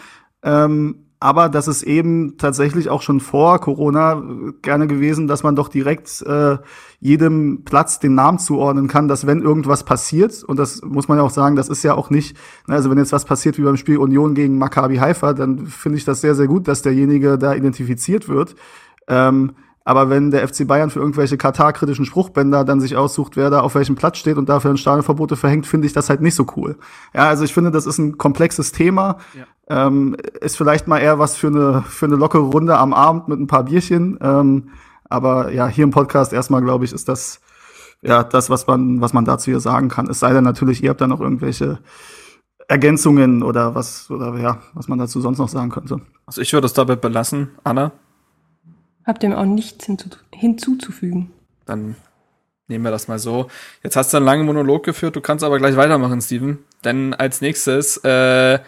Ähm, 0.44 1.06
aber 1.20 1.50
das 1.50 1.68
ist 1.68 1.84
eben 1.84 2.38
tatsächlich 2.38 2.90
auch 2.90 3.02
schon 3.02 3.20
vor 3.20 3.60
Corona 3.60 4.22
gerne 4.62 4.86
gewesen, 4.86 5.28
dass 5.28 5.44
man 5.44 5.56
doch 5.56 5.70
direkt 5.70 6.22
äh, 6.22 6.58
jedem 7.00 7.64
Platz 7.64 8.00
den 8.00 8.16
Namen 8.16 8.38
zuordnen 8.38 8.88
kann, 8.88 9.08
dass 9.08 9.26
wenn 9.26 9.42
irgendwas 9.42 9.86
passiert, 9.86 10.44
und 10.44 10.60
das 10.60 10.84
muss 10.84 11.08
man 11.08 11.18
ja 11.18 11.24
auch 11.24 11.32
sagen, 11.32 11.56
das 11.56 11.70
ist 11.70 11.84
ja 11.84 11.96
auch 11.96 12.10
nicht, 12.10 12.38
ne, 12.68 12.76
also 12.76 12.92
wenn 12.92 12.98
jetzt 12.98 13.14
was 13.14 13.26
passiert 13.26 13.58
wie 13.58 13.64
beim 13.64 13.78
Spiel 13.78 13.98
Union 13.98 14.36
gegen 14.36 14.58
Maccabi 14.58 14.98
Haifa, 14.98 15.34
dann 15.34 15.66
finde 15.66 15.98
ich 15.98 16.06
das 16.06 16.22
sehr, 16.22 16.36
sehr 16.36 16.48
gut, 16.48 16.68
dass 16.68 16.82
derjenige 16.82 17.38
da 17.38 17.56
identifiziert 17.56 18.28
wird. 18.28 18.56
Ähm, 19.08 19.54
aber 19.88 20.10
wenn 20.10 20.32
der 20.32 20.46
FC 20.48 20.68
Bayern 20.68 20.90
für 20.90 21.00
irgendwelche 21.00 21.38
Katar-kritischen 21.38 22.06
Spruchbänder 22.06 22.66
dann 22.66 22.82
sich 22.82 22.96
aussucht, 22.98 23.38
wer 23.38 23.52
da 23.52 23.60
auf 23.60 23.76
welchem 23.76 23.96
Platz 23.96 24.18
steht 24.18 24.36
und 24.38 24.50
dafür 24.50 24.72
ein 24.72 24.78
Stadionverbote 24.78 25.36
verhängt, 25.36 25.68
finde 25.68 25.86
ich 25.86 25.94
das 25.94 26.10
halt 26.10 26.22
nicht 26.22 26.34
so 26.34 26.48
cool. 26.58 26.76
Ja, 27.14 27.30
also 27.30 27.44
ich 27.44 27.54
finde, 27.54 27.70
das 27.70 27.86
ist 27.86 28.00
ein 28.00 28.18
komplexes 28.18 28.72
Thema. 28.72 29.20
Ja. 29.38 29.88
Ähm, 29.88 30.18
ist 30.42 30.58
vielleicht 30.58 30.88
mal 30.88 30.98
eher 30.98 31.20
was 31.20 31.36
für 31.36 31.48
eine, 31.48 31.84
für 31.84 32.08
eine 32.08 32.16
lockere 32.16 32.42
Runde 32.42 32.76
am 32.78 32.94
Abend 32.94 33.28
mit 33.28 33.40
ein 33.40 33.46
paar 33.46 33.64
Bierchen. 33.66 34.18
Ähm, 34.22 34.70
aber 35.08 35.52
ja, 35.52 35.68
hier 35.68 35.84
im 35.84 35.92
Podcast 35.92 36.34
erstmal, 36.34 36.64
glaube 36.64 36.86
ich, 36.86 36.92
ist 36.92 37.08
das 37.08 37.42
ja 38.02 38.24
das, 38.24 38.50
was 38.50 38.66
man, 38.66 39.02
was 39.02 39.14
man 39.14 39.24
dazu 39.24 39.52
hier 39.52 39.60
sagen 39.60 39.90
kann. 39.90 40.10
Es 40.10 40.20
sei 40.20 40.34
denn 40.34 40.44
natürlich, 40.44 40.84
ihr 40.84 40.90
habt 40.90 41.02
da 41.02 41.06
noch 41.06 41.22
irgendwelche 41.22 41.78
Ergänzungen 42.68 43.44
oder 43.44 43.76
was, 43.76 44.10
oder 44.10 44.36
ja, 44.40 44.62
was 44.74 44.88
man 44.88 44.98
dazu 44.98 45.22
sonst 45.22 45.38
noch 45.38 45.50
sagen 45.50 45.70
könnte. 45.70 46.02
Also 46.26 46.42
ich 46.42 46.52
würde 46.54 46.66
es 46.66 46.74
dabei 46.74 46.96
belassen. 46.96 47.52
Anna? 47.64 47.92
Hab 49.06 49.20
dem 49.20 49.34
auch 49.34 49.46
nichts 49.46 49.86
hinzu 49.86 50.10
hinzuzufügen. 50.34 51.32
Dann 51.66 51.96
nehmen 52.68 52.84
wir 52.84 52.92
das 52.92 53.08
mal 53.08 53.20
so. 53.20 53.48
Jetzt 53.84 53.96
hast 53.96 54.14
du 54.14 54.18
einen 54.18 54.26
langen 54.26 54.46
Monolog 54.46 54.84
geführt, 54.84 55.16
du 55.16 55.22
kannst 55.22 55.44
aber 55.44 55.60
gleich 55.60 55.76
weitermachen, 55.76 56.22
Steven. 56.22 56.60
Denn 56.84 57.14
als 57.14 57.42
nächstes 57.42 57.98
äh, 57.98 58.60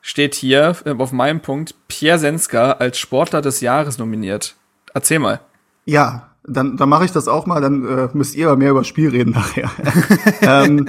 steht 0.00 0.34
hier 0.34 0.76
äh, 0.84 0.94
auf 0.96 1.12
meinem 1.12 1.40
Punkt 1.40 1.74
Pierre 1.88 2.18
Senska 2.18 2.72
als 2.72 2.98
Sportler 2.98 3.42
des 3.42 3.60
Jahres 3.60 3.98
nominiert. 3.98 4.56
Erzähl 4.94 5.18
mal. 5.18 5.40
Ja, 5.84 6.30
dann, 6.44 6.76
dann 6.76 6.88
mache 6.88 7.04
ich 7.04 7.12
das 7.12 7.28
auch 7.28 7.46
mal, 7.46 7.60
dann 7.60 7.86
äh, 7.86 8.08
müsst 8.12 8.34
ihr 8.36 8.48
aber 8.48 8.56
mehr 8.56 8.70
über 8.70 8.84
Spiel 8.84 9.10
reden 9.10 9.32
nachher. 9.32 9.70
ähm, 10.42 10.88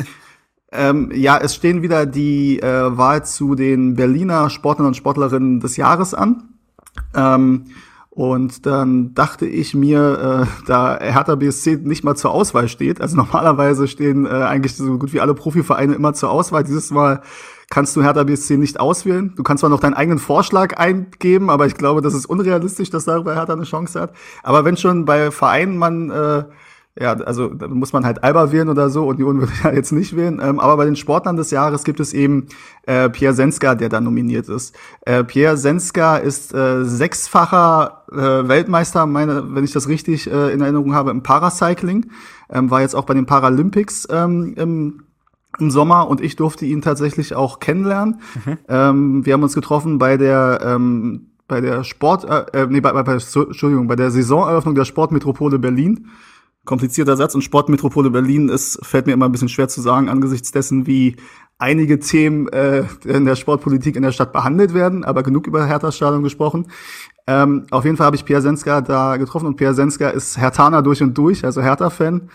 ähm, 0.72 1.12
ja, 1.14 1.38
es 1.38 1.56
stehen 1.56 1.82
wieder 1.82 2.06
die 2.06 2.60
äh, 2.60 2.98
Wahl 2.98 3.26
zu 3.26 3.56
den 3.56 3.96
Berliner 3.96 4.50
Sportlern 4.50 4.88
und 4.88 4.98
Sportlerinnen 4.98 5.60
des 5.60 5.78
Jahres 5.78 6.14
an. 6.14 6.44
Ähm, 7.16 7.66
und 8.18 8.66
dann 8.66 9.14
dachte 9.14 9.46
ich 9.46 9.76
mir, 9.76 10.48
äh, 10.48 10.66
da 10.66 10.98
Hertha 11.00 11.36
BSC 11.36 11.76
nicht 11.84 12.04
mal 12.04 12.16
zur 12.16 12.32
Auswahl 12.32 12.68
steht, 12.68 13.00
also 13.00 13.16
normalerweise 13.16 13.88
stehen 13.88 14.26
äh, 14.26 14.30
eigentlich 14.30 14.76
so 14.76 14.98
gut 14.98 15.14
wie 15.14 15.22
alle 15.22 15.36
Profivereine 15.36 15.94
immer 15.94 16.14
zur 16.16 16.32
Auswahl. 16.32 16.64
Dieses 16.64 16.90
Mal 16.90 17.22
kannst 17.70 17.96
du 17.96 18.02
Hertha 18.02 18.24
BSC 18.24 18.58
nicht 18.58 18.80
auswählen. 18.80 19.34
Du 19.36 19.44
kannst 19.44 19.60
zwar 19.62 19.70
noch 19.70 19.80
deinen 19.80 19.94
eigenen 19.94 20.18
Vorschlag 20.18 20.78
eingeben, 20.78 21.52
aber 21.52 21.68
ich 21.68 21.76
glaube, 21.76 22.02
das 22.02 22.16
ist 22.16 22.26
unrealistisch, 22.26 22.90
dass 22.90 23.06
darüber 23.06 23.36
Hertha 23.36 23.54
eine 23.54 23.66
Chance 23.66 24.02
hat. 24.02 24.14
Aber 24.42 24.66
wenn 24.66 24.78
schon 24.78 25.06
bei 25.06 25.30
Vereinen 25.30 25.78
man 25.78 26.10
äh, 26.10 26.44
ja, 27.00 27.14
also 27.14 27.50
da 27.50 27.68
muss 27.68 27.94
man 27.94 28.06
halt 28.06 28.24
Alba 28.24 28.52
wählen 28.52 28.70
oder 28.70 28.90
so 28.90 29.08
und 29.08 29.16
Union 29.16 29.40
würde 29.42 29.54
ja 29.64 29.72
jetzt 29.72 29.92
nicht 29.92 30.16
wählen. 30.16 30.40
Ähm, 30.42 30.60
aber 30.60 30.78
bei 30.78 30.86
den 30.86 30.96
Sportlern 30.96 31.36
des 31.36 31.52
Jahres 31.52 31.84
gibt 31.84 32.00
es 32.00 32.14
eben 32.14 32.48
äh, 32.86 33.10
Pierre 33.10 33.34
Senska, 33.34 33.76
der 33.76 33.90
da 33.90 34.02
nominiert 34.02 34.50
ist. 34.50 34.76
Äh, 35.02 35.24
Pierre 35.24 35.58
Senska 35.58 36.18
ist 36.18 36.54
äh, 36.54 36.84
sechsfacher 36.84 38.04
äh, 38.12 38.48
Weltmeister, 38.48 39.06
meine, 39.06 39.56
wenn 39.56 39.64
ich 39.64 39.74
das 39.74 39.88
richtig 39.88 40.32
äh, 40.32 40.54
in 40.54 40.62
Erinnerung 40.62 40.94
habe, 40.94 41.12
im 41.12 41.24
Paracycling. 41.24 42.08
Ähm, 42.50 42.72
war 42.72 42.82
jetzt 42.82 42.96
auch 42.96 43.06
bei 43.06 43.14
den 43.14 43.26
Paralympics 43.26 44.08
ähm, 44.10 44.54
im 44.56 45.04
im 45.60 45.72
Sommer 45.72 46.08
und 46.08 46.22
ich 46.22 46.36
durfte 46.36 46.66
ihn 46.66 46.82
tatsächlich 46.82 47.34
auch 47.34 47.60
kennenlernen. 47.60 48.20
Mhm. 48.46 48.58
Ähm, 48.68 49.26
wir 49.26 49.34
haben 49.34 49.42
uns 49.42 49.56
getroffen 49.56 49.98
bei 49.98 50.18
der 50.18 50.60
ähm, 50.64 51.32
bei 51.48 51.62
der 51.62 51.84
Sport 51.84 52.26
äh, 52.26 52.62
äh 52.64 52.68
nee, 52.68 52.82
bei, 52.82 52.92
bei, 52.92 53.14
Entschuldigung, 53.14 53.88
bei 53.88 53.96
der 53.96 54.12
Saisoneröffnung 54.12 54.76
der 54.76 54.86
Sportmetropole 54.86 55.58
Berlin 55.58 56.10
komplizierter 56.68 57.18
Satz 57.18 57.34
und 57.34 57.42
Sportmetropole 57.42 58.12
Berlin 58.12 58.50
ist, 58.50 58.86
fällt 58.86 59.08
mir 59.08 59.14
immer 59.14 59.26
ein 59.26 59.32
bisschen 59.32 59.50
schwer 59.50 59.68
zu 59.68 59.82
sagen, 59.82 60.10
angesichts 60.10 60.52
dessen, 60.52 60.86
wie 60.86 61.16
einige 61.58 62.00
Themen 62.00 62.48
äh, 62.50 62.84
in 63.06 63.26
der 63.26 63.36
Sportpolitik 63.36 63.96
in 63.96 64.04
der 64.04 64.12
Stadt 64.12 64.32
behandelt 64.32 64.76
werden, 64.76 65.04
aber 65.04 65.24
genug 65.24 65.48
über 65.48 65.66
Hertha-Stadion 65.66 66.22
gesprochen. 66.22 66.68
Ähm, 67.26 67.66
auf 67.72 67.84
jeden 67.84 67.98
Fall 67.98 68.06
habe 68.06 68.16
ich 68.16 68.26
Pierre 68.26 68.44
Senska 68.44 68.82
da 68.82 69.18
getroffen 69.18 69.48
und 69.48 69.56
Pierre 69.56 69.74
Senska 69.74 70.10
ist 70.10 70.38
Hertaner 70.38 70.84
durch 70.84 71.02
und 71.02 71.18
durch, 71.18 71.44
also 71.44 71.62
Hertha-Fan. 71.62 72.30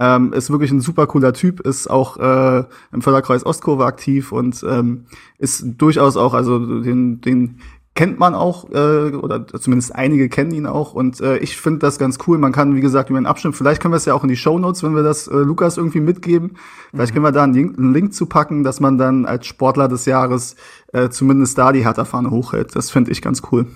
Ähm, 0.00 0.32
ist 0.32 0.50
wirklich 0.50 0.72
ein 0.72 0.80
super 0.80 1.06
cooler 1.06 1.32
Typ, 1.32 1.60
ist 1.60 1.88
auch 1.88 2.16
äh, 2.16 2.64
im 2.92 3.00
Förderkreis 3.00 3.46
Ostkurve 3.46 3.84
aktiv 3.84 4.32
und 4.32 4.64
ähm, 4.68 5.04
ist 5.38 5.62
durchaus 5.78 6.16
auch, 6.16 6.34
also 6.34 6.58
den, 6.82 7.20
den 7.20 7.60
kennt 7.94 8.18
man 8.18 8.34
auch, 8.34 8.70
äh, 8.70 9.12
oder 9.12 9.46
zumindest 9.46 9.94
einige 9.94 10.28
kennen 10.28 10.52
ihn 10.52 10.66
auch. 10.66 10.94
Und 10.94 11.20
äh, 11.20 11.38
ich 11.38 11.56
finde 11.56 11.78
das 11.80 11.98
ganz 11.98 12.18
cool. 12.26 12.38
Man 12.38 12.52
kann, 12.52 12.74
wie 12.74 12.80
gesagt, 12.80 13.08
über 13.08 13.16
einen 13.16 13.26
abstimmen. 13.26 13.54
Vielleicht 13.54 13.80
können 13.80 13.92
wir 13.92 13.98
es 13.98 14.04
ja 14.04 14.14
auch 14.14 14.24
in 14.24 14.28
die 14.28 14.36
Show 14.36 14.58
Notes, 14.58 14.82
wenn 14.82 14.94
wir 14.94 15.04
das 15.04 15.28
äh, 15.28 15.36
Lukas 15.36 15.76
irgendwie 15.76 16.00
mitgeben. 16.00 16.56
Vielleicht 16.90 17.12
mhm. 17.12 17.14
können 17.14 17.24
wir 17.26 17.32
da 17.32 17.44
einen 17.44 17.54
Link, 17.54 17.78
einen 17.78 17.94
Link 17.94 18.12
zu 18.12 18.26
packen, 18.26 18.64
dass 18.64 18.80
man 18.80 18.98
dann 18.98 19.26
als 19.26 19.46
Sportler 19.46 19.86
des 19.86 20.06
Jahres 20.06 20.56
äh, 20.92 21.08
zumindest 21.08 21.56
da 21.56 21.70
die 21.70 21.84
Hertha-Fahne 21.84 22.30
hochhält. 22.30 22.74
Das 22.74 22.90
finde 22.90 23.12
ich 23.12 23.22
ganz 23.22 23.42
cool. 23.52 23.66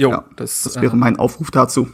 Jo, 0.00 0.10
ja, 0.10 0.24
das, 0.36 0.62
das 0.62 0.80
wäre 0.80 0.96
mein 0.96 1.18
Aufruf 1.18 1.50
dazu. 1.50 1.88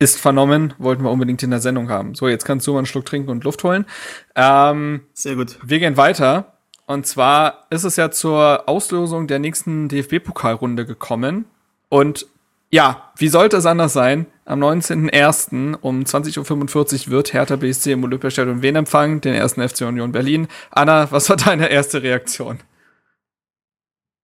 Ist 0.00 0.18
vernommen, 0.18 0.74
wollten 0.78 1.04
wir 1.04 1.10
unbedingt 1.10 1.42
in 1.42 1.50
der 1.50 1.60
Sendung 1.60 1.88
haben. 1.88 2.14
So, 2.14 2.28
jetzt 2.28 2.44
kannst 2.44 2.66
du 2.66 2.72
mal 2.72 2.78
einen 2.78 2.86
Schluck 2.86 3.06
trinken 3.06 3.30
und 3.30 3.44
Luft 3.44 3.62
holen. 3.62 3.86
Ähm, 4.34 5.02
Sehr 5.14 5.36
gut. 5.36 5.58
Wir 5.64 5.78
gehen 5.78 5.96
weiter 5.96 6.53
und 6.86 7.06
zwar 7.06 7.66
ist 7.70 7.84
es 7.84 7.96
ja 7.96 8.10
zur 8.10 8.68
Auslosung 8.68 9.26
der 9.26 9.38
nächsten 9.38 9.88
DFB-Pokalrunde 9.88 10.84
gekommen. 10.84 11.46
Und 11.88 12.26
ja, 12.70 13.10
wie 13.16 13.28
sollte 13.28 13.56
es 13.56 13.66
anders 13.66 13.92
sein? 13.92 14.26
Am 14.44 14.62
19.01. 14.62 15.76
um 15.80 16.02
20.45 16.02 17.06
Uhr 17.06 17.12
wird 17.12 17.32
Hertha 17.32 17.56
BSC 17.56 17.92
im 17.92 18.04
Olympiastadion 18.04 18.62
Wen 18.62 18.76
empfangen? 18.76 19.20
Den 19.20 19.34
ersten 19.34 19.66
FC 19.66 19.82
Union 19.82 20.12
Berlin. 20.12 20.48
Anna, 20.70 21.10
was 21.10 21.30
war 21.30 21.36
deine 21.36 21.68
erste 21.68 22.02
Reaktion? 22.02 22.58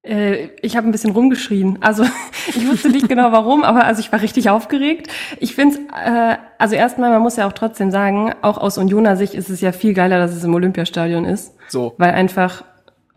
Äh, 0.03 0.49
ich 0.63 0.77
habe 0.77 0.89
ein 0.89 0.93
bisschen 0.93 1.13
rumgeschrien. 1.13 1.79
Also 1.81 2.05
ich 2.49 2.69
wusste 2.69 2.89
nicht 2.89 3.09
genau 3.09 3.33
warum, 3.33 3.65
aber 3.65 3.85
also 3.85 4.01
ich 4.01 4.11
war 4.13 4.23
richtig 4.23 4.51
aufgeregt. 4.51 5.09
Ich 5.39 5.55
finde 5.55 5.79
äh, 5.93 6.37
also 6.59 6.75
erstmal, 6.75 7.11
man 7.11 7.23
muss 7.23 7.37
ja 7.37 7.47
auch 7.47 7.53
trotzdem 7.53 7.91
sagen, 7.91 8.33
auch 8.43 8.59
aus 8.59 8.79
Unioner 8.79 9.17
Sicht 9.17 9.35
ist 9.35 9.51
es 9.51 9.61
ja 9.61 9.73
viel 9.73 9.95
geiler, 9.95 10.19
dass 10.19 10.35
es 10.35 10.45
im 10.45 10.55
Olympiastadion 10.55 11.25
ist. 11.25 11.55
So. 11.69 11.95
Weil 11.99 12.13
einfach 12.13 12.65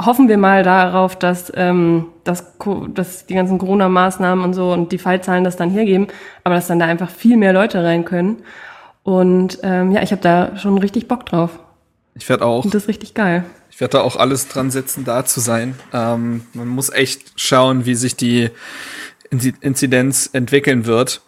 hoffen 0.05 0.27
wir 0.27 0.37
mal 0.37 0.63
darauf, 0.63 1.15
dass, 1.15 1.51
ähm, 1.55 2.07
dass, 2.23 2.57
dass 2.93 3.25
die 3.25 3.35
ganzen 3.35 3.57
Corona-Maßnahmen 3.57 4.43
und 4.43 4.53
so 4.53 4.71
und 4.71 4.91
die 4.91 4.97
Fallzahlen 4.97 5.43
das 5.43 5.55
dann 5.55 5.69
hergeben, 5.69 6.07
aber 6.43 6.55
dass 6.55 6.67
dann 6.67 6.79
da 6.79 6.85
einfach 6.85 7.09
viel 7.09 7.37
mehr 7.37 7.53
Leute 7.53 7.83
rein 7.83 8.03
können. 8.03 8.43
Und 9.03 9.59
ähm, 9.63 9.91
ja, 9.91 10.01
ich 10.01 10.11
habe 10.11 10.21
da 10.21 10.57
schon 10.57 10.77
richtig 10.77 11.07
Bock 11.07 11.25
drauf. 11.25 11.59
Ich 12.15 12.27
werde 12.29 12.45
auch. 12.45 12.65
Und 12.65 12.73
das 12.73 12.83
ist 12.83 12.89
richtig 12.89 13.13
geil. 13.13 13.45
Ich 13.71 13.79
werde 13.79 13.97
da 13.97 14.01
auch 14.01 14.15
alles 14.15 14.47
dran 14.47 14.69
setzen, 14.69 15.03
da 15.03 15.25
zu 15.25 15.39
sein. 15.39 15.75
Ähm, 15.91 16.45
man 16.53 16.67
muss 16.67 16.89
echt 16.89 17.39
schauen, 17.41 17.85
wie 17.85 17.95
sich 17.95 18.15
die 18.15 18.51
Inzidenz 19.31 20.29
entwickeln 20.31 20.85
wird 20.85 21.21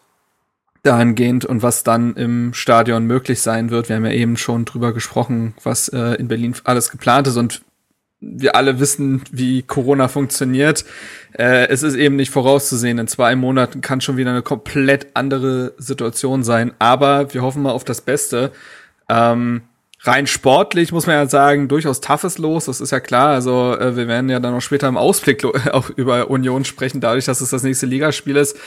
dahingehend 0.86 1.46
und 1.46 1.64
was 1.64 1.84
dann 1.84 2.16
im 2.16 2.54
Stadion 2.54 3.06
möglich 3.06 3.42
sein 3.42 3.72
wird. 3.72 3.90
Wir 3.90 3.96
haben 3.96 4.06
ja 4.06 4.12
eben 4.12 4.38
schon 4.38 4.66
drüber 4.66 4.94
gesprochen, 4.94 5.56
was 5.64 5.90
äh, 5.90 6.14
in 6.16 6.28
Berlin 6.28 6.56
alles 6.64 6.92
geplant 6.92 7.28
ist 7.28 7.38
und 7.38 7.64
wir 8.22 8.56
alle 8.56 8.80
wissen, 8.80 9.24
wie 9.32 9.62
Corona 9.62 10.08
funktioniert. 10.08 10.86
Äh, 11.34 11.68
es 11.68 11.84
ist 11.84 11.96
eben 11.96 12.16
nicht 12.16 12.32
vorauszusehen. 12.32 12.98
In 12.98 13.08
zwei 13.08 13.36
Monaten 13.36 13.82
kann 13.82 14.02
schon 14.02 14.18
wieder 14.18 14.32
eine 14.32 14.42
komplett 14.42 15.08
andere 15.16 15.74
Situation 15.78 16.44
sein. 16.44 16.74
Aber 16.80 17.34
wir 17.34 17.42
hoffen 17.42 17.62
mal 17.62 17.72
auf 17.72 17.84
das 17.84 18.02
Beste. 18.02 18.52
Ähm, 19.10 19.62
rein 20.06 20.28
sportlich 20.28 20.92
muss 20.92 21.08
man 21.08 21.16
ja 21.16 21.28
sagen, 21.28 21.68
durchaus 21.68 22.02
toughes 22.02 22.38
Los, 22.38 22.66
das 22.66 22.82
ist 22.82 22.92
ja 22.92 23.00
klar. 23.00 23.30
Also 23.30 23.76
äh, 23.78 23.96
wir 23.96 24.08
werden 24.08 24.30
ja 24.30 24.40
dann 24.40 24.54
noch 24.54 24.62
später 24.62 24.88
im 24.88 24.98
Ausblick 24.98 25.44
auch 25.72 25.90
über 25.90 26.30
Union 26.30 26.66
sprechen, 26.66 27.02
dadurch, 27.02 27.26
dass 27.26 27.42
es 27.42 27.50
das 27.50 27.64
nächste 27.64 27.86
Ligaspiel 27.86 28.36
ist. 28.36 28.58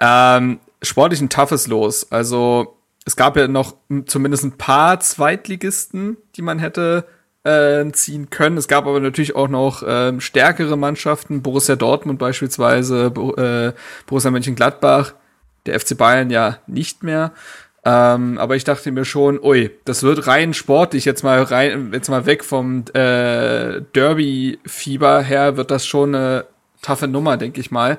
Ähm, 0.00 0.60
sportlich 0.82 1.20
ein 1.20 1.28
toughes 1.28 1.66
Los. 1.66 2.10
Also 2.10 2.76
es 3.04 3.16
gab 3.16 3.36
ja 3.36 3.48
noch 3.48 3.76
zumindest 4.06 4.44
ein 4.44 4.52
paar 4.52 5.00
Zweitligisten, 5.00 6.16
die 6.36 6.42
man 6.42 6.58
hätte 6.58 7.06
äh, 7.44 7.90
ziehen 7.92 8.30
können. 8.30 8.56
Es 8.56 8.68
gab 8.68 8.86
aber 8.86 9.00
natürlich 9.00 9.34
auch 9.34 9.48
noch 9.48 9.82
äh, 9.82 10.20
stärkere 10.20 10.76
Mannschaften, 10.76 11.42
Borussia 11.42 11.76
Dortmund 11.76 12.18
beispielsweise, 12.18 13.10
Bo 13.10 13.34
äh, 13.36 13.72
Borussia 14.06 14.30
Mönchengladbach, 14.30 15.14
der 15.66 15.78
FC 15.80 15.96
Bayern 15.96 16.30
ja 16.30 16.58
nicht 16.66 17.02
mehr. 17.02 17.32
Ähm, 17.84 18.36
aber 18.38 18.56
ich 18.56 18.64
dachte 18.64 18.92
mir 18.92 19.04
schon, 19.04 19.42
ui, 19.42 19.70
das 19.84 20.02
wird 20.02 20.26
rein 20.26 20.52
sportlich, 20.52 21.06
jetzt 21.06 21.22
mal 21.22 21.42
rein, 21.42 21.90
jetzt 21.92 22.10
mal 22.10 22.26
weg 22.26 22.44
vom 22.44 22.84
äh, 22.92 23.80
Derby-Fieber 23.94 25.22
her, 25.22 25.56
wird 25.56 25.70
das 25.70 25.86
schon 25.86 26.14
eine 26.14 26.46
taffe 26.82 27.08
Nummer, 27.08 27.36
denke 27.36 27.60
ich 27.60 27.70
mal. 27.70 27.98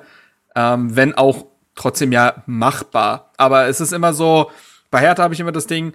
Ähm, 0.56 0.96
wenn 0.96 1.16
auch 1.16 1.46
trotzdem 1.76 2.12
ja 2.12 2.44
machbar. 2.46 3.32
Aber 3.38 3.68
es 3.68 3.82
ist 3.82 3.94
immer 3.94 4.14
so, 4.14 4.52
bei 4.92 5.00
Hertha 5.00 5.24
habe 5.24 5.34
ich 5.34 5.40
immer 5.40 5.52
das 5.52 5.68
Ding, 5.68 5.94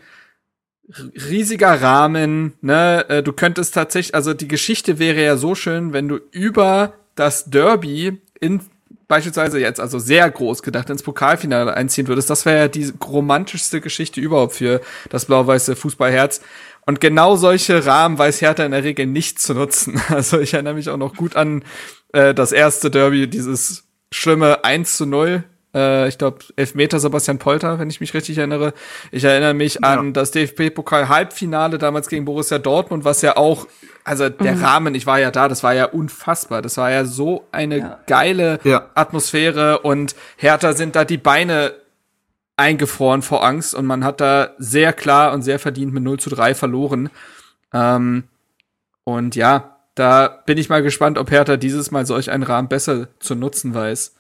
riesiger 1.29 1.81
Rahmen, 1.83 2.55
ne, 2.61 3.05
äh, 3.09 3.22
du 3.22 3.33
könntest 3.33 3.75
tatsächlich, 3.75 4.14
also 4.14 4.35
die 4.35 4.49
Geschichte 4.49 4.99
wäre 4.99 5.22
ja 5.22 5.37
so 5.37 5.55
schön, 5.55 5.92
wenn 5.92 6.09
du 6.09 6.20
über 6.31 6.94
das 7.14 7.51
Derby 7.51 8.20
in 8.40 8.61
beispielsweise 9.09 9.61
jetzt, 9.61 9.81
also 9.81 9.99
sehr 9.99 10.31
groß 10.31 10.62
gedacht, 10.62 10.90
ins 10.90 11.03
Pokalfinale 11.03 11.75
einziehen 11.75 12.09
würdest, 12.09 12.31
das 12.31 12.45
wäre 12.45 12.59
ja 12.59 12.69
die 12.69 12.92
romantischste 13.05 13.81
Geschichte 13.81 14.21
überhaupt 14.21 14.55
für 14.55 14.81
das 15.11 15.27
blau-weiße 15.27 15.77
Fußballherz. 15.77 16.40
Und 16.87 17.01
genau 17.01 17.37
solche 17.37 17.85
Rahmen 17.85 18.16
weiß 18.19 18.40
Hertha 18.40 18.64
in 18.64 18.73
der 18.73 18.85
Regel 18.85 19.07
nicht 19.07 19.40
zu 19.40 19.55
nutzen. 19.55 20.01
Also 20.09 20.38
ich 20.38 20.55
erinnere 20.55 20.75
mich 20.75 20.88
auch 20.88 20.97
noch 20.97 21.14
gut 21.14 21.37
an 21.37 21.64
äh, 22.12 22.33
das 22.33 22.53
erste 22.53 22.90
Derby, 22.90 23.29
dieses 23.29 23.85
schlimme 24.12 24.64
1 24.64 24.97
zu 24.97 25.07
0 25.07 25.45
äh, 25.77 26.09
ich 26.09 26.17
glaube, 26.17 26.39
Elfmeter 26.57 26.99
Sebastian 26.99 27.39
Polter, 27.39 27.79
wenn 27.79 27.91
ich 27.91 28.01
mich 28.01 28.15
richtig 28.15 28.39
erinnere. 28.39 28.73
Ich 29.12 29.25
erinnere 29.25 29.53
mich 29.55 29.75
ja. 29.75 29.81
an 29.83 30.15
das 30.15 30.31
DFB-Pokal-Halbfinale 30.31 31.77
damals 31.79 32.09
gegen 32.09 32.25
Borussia 32.25 32.59
Dortmund, 32.59 33.05
was 33.05 33.21
ja 33.21 33.37
auch, 33.37 33.69
also 34.03 34.29
der 34.31 34.57
mhm. 34.57 34.65
Rahmen, 34.65 34.95
ich 34.95 35.07
war 35.07 35.21
ja 35.21 35.31
da, 35.31 35.49
das 35.49 35.62
war 35.62 35.75
ja 35.75 35.85
unfassbar. 35.85 36.62
Das 36.62 36.79
war 36.79 36.91
ja 36.91 37.05
so 37.05 37.47
eine 37.53 37.79
ja. 37.79 38.01
geile 38.07 38.59
ja. 38.65 38.91
Atmosphäre 38.95 39.81
und 39.81 40.17
Hertha 40.37 40.73
sind 40.73 40.97
da 40.97 41.05
die 41.05 41.19
Beine 41.19 41.75
eingefroren 42.57 43.21
vor 43.21 43.45
Angst 43.45 43.75
und 43.75 43.85
man 43.85 44.03
hat 44.03 44.23
da 44.23 44.51
sehr 44.57 44.95
klar 44.95 45.35
und 45.35 45.43
sehr 45.43 45.59
verdient 45.59 45.93
mit 45.93 46.03
0 46.03 46.19
zu 46.19 46.31
3 46.31 46.55
verloren. 46.55 47.11
Ähm, 47.75 48.25
und 49.05 49.37
ja, 49.37 49.77
da 49.95 50.29
bin 50.47 50.57
ich 50.57 50.71
mal 50.71 50.83
gespannt, 50.83 51.19
ob 51.19 51.31
Hertha 51.31 51.59
dieses 51.59 51.91
Mal 51.91 52.07
solch 52.07 52.31
einen 52.31 52.43
Rahmen 52.43 52.69
besser 52.69 53.09
zu 53.21 53.35
nutzen 53.35 53.75
weiß. 53.75 54.15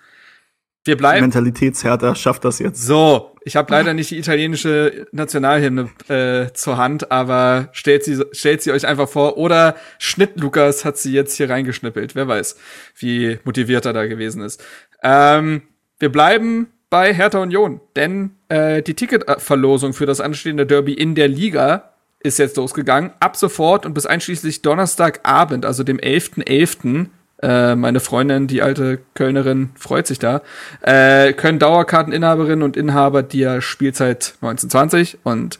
Wir 0.86 0.96
bleiben. 0.96 1.22
Mentalitätshärter 1.22 2.14
schafft 2.14 2.44
das 2.44 2.58
jetzt. 2.58 2.82
So, 2.82 3.32
ich 3.42 3.56
habe 3.56 3.72
leider 3.72 3.92
nicht 3.92 4.10
die 4.10 4.18
italienische 4.18 5.06
Nationalhymne 5.12 5.90
äh, 6.08 6.52
zur 6.52 6.76
Hand, 6.76 7.10
aber 7.10 7.68
stellt 7.72 8.04
sie, 8.04 8.24
stellt 8.32 8.62
sie 8.62 8.72
euch 8.72 8.86
einfach 8.86 9.08
vor. 9.08 9.36
Oder 9.36 9.76
Schnitt 9.98 10.38
Lukas 10.40 10.84
hat 10.84 10.96
sie 10.96 11.12
jetzt 11.12 11.36
hier 11.36 11.50
reingeschnippelt. 11.50 12.14
Wer 12.14 12.28
weiß, 12.28 12.56
wie 12.98 13.38
motiviert 13.44 13.84
er 13.84 13.92
da 13.92 14.06
gewesen 14.06 14.42
ist. 14.42 14.62
Ähm, 15.02 15.62
wir 15.98 16.10
bleiben 16.10 16.68
bei 16.88 17.12
Hertha 17.12 17.38
Union, 17.40 17.80
denn 17.96 18.32
äh, 18.48 18.82
die 18.82 18.94
Ticketverlosung 18.94 19.92
für 19.92 20.06
das 20.06 20.20
anstehende 20.20 20.66
Derby 20.66 20.94
in 20.94 21.14
der 21.14 21.28
Liga 21.28 21.94
ist 22.20 22.38
jetzt 22.38 22.56
losgegangen. 22.56 23.12
Ab 23.20 23.36
sofort 23.36 23.86
und 23.86 23.94
bis 23.94 24.06
einschließlich 24.06 24.62
Donnerstagabend, 24.62 25.64
also 25.64 25.82
dem 25.82 25.98
11.11., 25.98 26.44
.11., 26.44 27.06
äh, 27.42 27.74
meine 27.74 28.00
Freundin, 28.00 28.46
die 28.46 28.62
alte 28.62 29.00
Kölnerin, 29.14 29.70
freut 29.76 30.06
sich 30.06 30.18
da. 30.18 30.42
Äh, 30.80 31.32
können 31.34 31.58
Dauerkarteninhaberinnen 31.58 32.62
und 32.62 32.76
Inhaber 32.76 33.22
der 33.22 33.60
Spielzeit 33.60 34.34
1920 34.40 35.18
und 35.22 35.58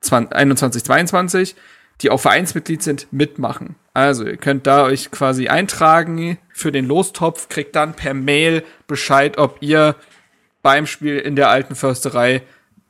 2122, 0.00 1.56
die 2.02 2.10
auch 2.10 2.20
Vereinsmitglied 2.20 2.82
sind, 2.82 3.08
mitmachen. 3.10 3.74
Also 3.92 4.24
ihr 4.24 4.36
könnt 4.36 4.66
da 4.66 4.84
euch 4.84 5.10
quasi 5.10 5.48
eintragen 5.48 6.38
für 6.52 6.70
den 6.70 6.86
Lostopf, 6.86 7.48
kriegt 7.48 7.74
dann 7.74 7.94
per 7.94 8.14
Mail 8.14 8.62
Bescheid, 8.86 9.38
ob 9.38 9.56
ihr 9.60 9.96
beim 10.62 10.86
Spiel 10.86 11.18
in 11.18 11.34
der 11.34 11.48
alten 11.48 11.74
Försterei 11.74 12.42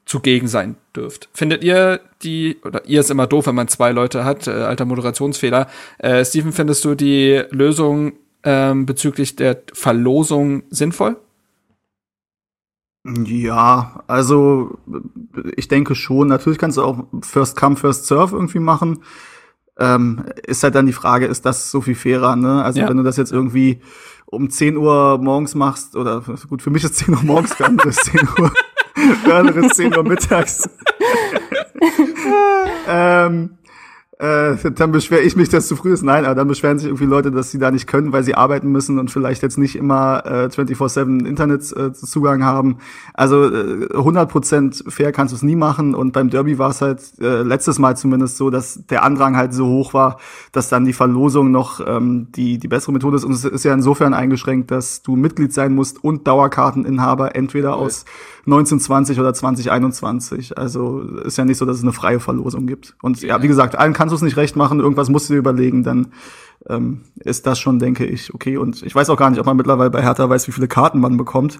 zugegen 0.05 0.47
sein 0.47 0.77
dürft. 0.95 1.29
Findet 1.33 1.65
ihr 1.65 2.01
die, 2.23 2.59
oder 2.65 2.85
ihr 2.87 3.01
ist 3.01 3.11
immer 3.11 3.27
doof, 3.27 3.47
wenn 3.47 3.55
man 3.55 3.69
zwei 3.69 3.93
Leute 3.93 4.25
hat, 4.25 4.47
äh, 4.47 4.51
alter 4.51 4.85
Moderationsfehler. 4.85 5.69
Äh, 5.99 6.25
Steven, 6.25 6.53
findest 6.53 6.85
du 6.85 6.95
die 6.95 7.43
Lösung 7.51 8.13
ähm, 8.43 8.87
bezüglich 8.87 9.37
der 9.37 9.63
Verlosung 9.73 10.65
sinnvoll? 10.71 11.17
Ja, 13.05 14.03
also 14.09 14.79
ich 15.57 15.69
denke 15.69 15.95
schon. 15.95 16.29
Natürlich 16.29 16.59
kannst 16.59 16.77
du 16.77 16.83
auch 16.83 17.05
First 17.23 17.57
Come, 17.57 17.77
First 17.77 18.07
Serve 18.07 18.35
irgendwie 18.35 18.59
machen. 18.59 19.01
Ähm, 19.79 20.25
ist 20.47 20.63
halt 20.63 20.75
dann 20.75 20.87
die 20.87 20.93
Frage, 20.93 21.27
ist 21.27 21.45
das 21.47 21.71
so 21.71 21.81
viel 21.81 21.95
fairer, 21.95 22.35
ne? 22.35 22.65
Also 22.65 22.81
ja. 22.81 22.89
wenn 22.89 22.97
du 22.97 23.03
das 23.03 23.17
jetzt 23.17 23.33
irgendwie 23.33 23.81
um 24.25 24.51
10 24.51 24.77
Uhr 24.77 25.19
morgens 25.19 25.55
machst, 25.55 25.95
oder 25.97 26.23
gut, 26.49 26.63
für 26.63 26.71
mich 26.71 26.83
ist 26.83 26.97
10 26.97 27.15
Uhr 27.15 27.23
morgens, 27.23 27.55
für 27.55 27.67
andere 27.67 27.91
ist 27.91 28.05
10 28.07 28.21
Uhr, 28.39 28.53
für 29.25 29.35
andere 29.35 29.67
ist 29.67 29.77
10 29.77 29.97
Uhr 29.97 30.03
mittags. 30.03 30.69
ähm, 32.89 33.59
äh, 34.19 34.71
dann 34.71 34.93
beschwere 34.93 35.21
ich 35.21 35.37
mich, 35.37 35.51
dass 35.51 35.69
zu 35.69 35.77
früh 35.77 35.93
ist. 35.93 36.03
Nein, 36.03 36.25
aber 36.25 36.35
dann 36.35 36.49
beschweren 36.49 36.79
sich 36.79 36.87
irgendwie 36.87 37.05
Leute, 37.05 37.31
dass 37.31 37.51
sie 37.51 37.59
da 37.59 37.71
nicht 37.71 37.87
können, 37.87 38.13
weil 38.13 38.25
sie 38.25 38.35
arbeiten 38.35 38.73
müssen 38.73 38.99
und 38.99 39.11
vielleicht 39.11 39.43
jetzt 39.43 39.59
nicht 39.59 39.77
immer 39.77 40.25
äh, 40.25 40.47
24-7 40.47 41.27
Internetzugang 41.27 42.41
äh, 42.41 42.45
haben. 42.45 42.79
Also 43.13 43.45
äh, 43.45 43.89
100% 43.93 44.91
fair 44.91 45.13
kannst 45.13 45.33
du 45.33 45.37
es 45.37 45.43
nie 45.43 45.57
machen. 45.57 45.95
Und 45.95 46.13
beim 46.13 46.31
Derby 46.31 46.59
war 46.59 46.71
es 46.71 46.81
halt 46.81 47.01
äh, 47.21 47.43
letztes 47.43 47.79
Mal 47.79 47.95
zumindest 47.99 48.39
so, 48.39 48.49
dass 48.49 48.87
der 48.87 49.03
Andrang 49.03 49.37
halt 49.37 49.53
so 49.53 49.67
hoch 49.67 49.93
war, 49.93 50.19
dass 50.51 50.71
dann 50.71 50.87
die 50.87 50.95
Verlosung 50.95 51.51
noch 51.51 51.87
ähm, 51.87 52.29
die, 52.33 52.57
die 52.57 52.69
bessere 52.69 52.93
Methode 52.93 53.17
ist. 53.17 53.25
Und 53.25 53.33
es 53.33 53.45
ist 53.45 53.65
ja 53.65 53.75
insofern 53.75 54.15
eingeschränkt, 54.15 54.71
dass 54.71 55.03
du 55.03 55.17
Mitglied 55.17 55.53
sein 55.53 55.75
musst 55.75 56.03
und 56.03 56.27
Dauerkarteninhaber 56.27 57.37
entweder 57.37 57.75
okay. 57.77 57.85
aus 57.85 58.07
1920 58.47 59.19
oder 59.21 59.35
2021. 59.35 60.57
Also 60.57 61.01
ist 61.01 61.37
ja 61.37 61.45
nicht 61.45 61.59
so, 61.59 61.67
dass 61.67 61.77
es 61.77 61.83
eine 61.83 61.93
freie 61.93 62.21
Verlosung 62.21 62.67
gibt. 62.67 62.95
Und 63.03 63.21
ja, 63.23 63.43
wie 63.43 63.49
gesagt, 63.49 63.77
allen 63.77 63.93
kannst 64.07 64.13
du 64.13 64.17
es 64.17 64.23
nicht 64.23 64.37
recht 64.37 64.55
machen, 64.55 64.79
irgendwas 64.79 65.09
musst 65.09 65.29
du 65.29 65.33
dir 65.33 65.41
überlegen, 65.41 65.83
dann 65.83 66.13
ähm, 66.69 67.03
ist 67.17 67.45
das 67.45 67.59
schon, 67.59 67.81
denke 67.81 68.07
ich, 68.07 68.33
okay. 68.33 68.57
Und 68.57 68.85
ich 68.85 68.95
weiß 68.95 69.11
auch 69.11 69.17
gar 69.17 69.31
nicht, 69.31 69.41
ob 69.41 69.47
man 69.47 69.57
mittlerweile 69.57 69.91
bei 69.91 70.01
Hertha 70.01 70.29
weiß, 70.29 70.47
wie 70.47 70.53
viele 70.53 70.69
Karten 70.69 71.01
man 71.01 71.17
bekommt. 71.17 71.59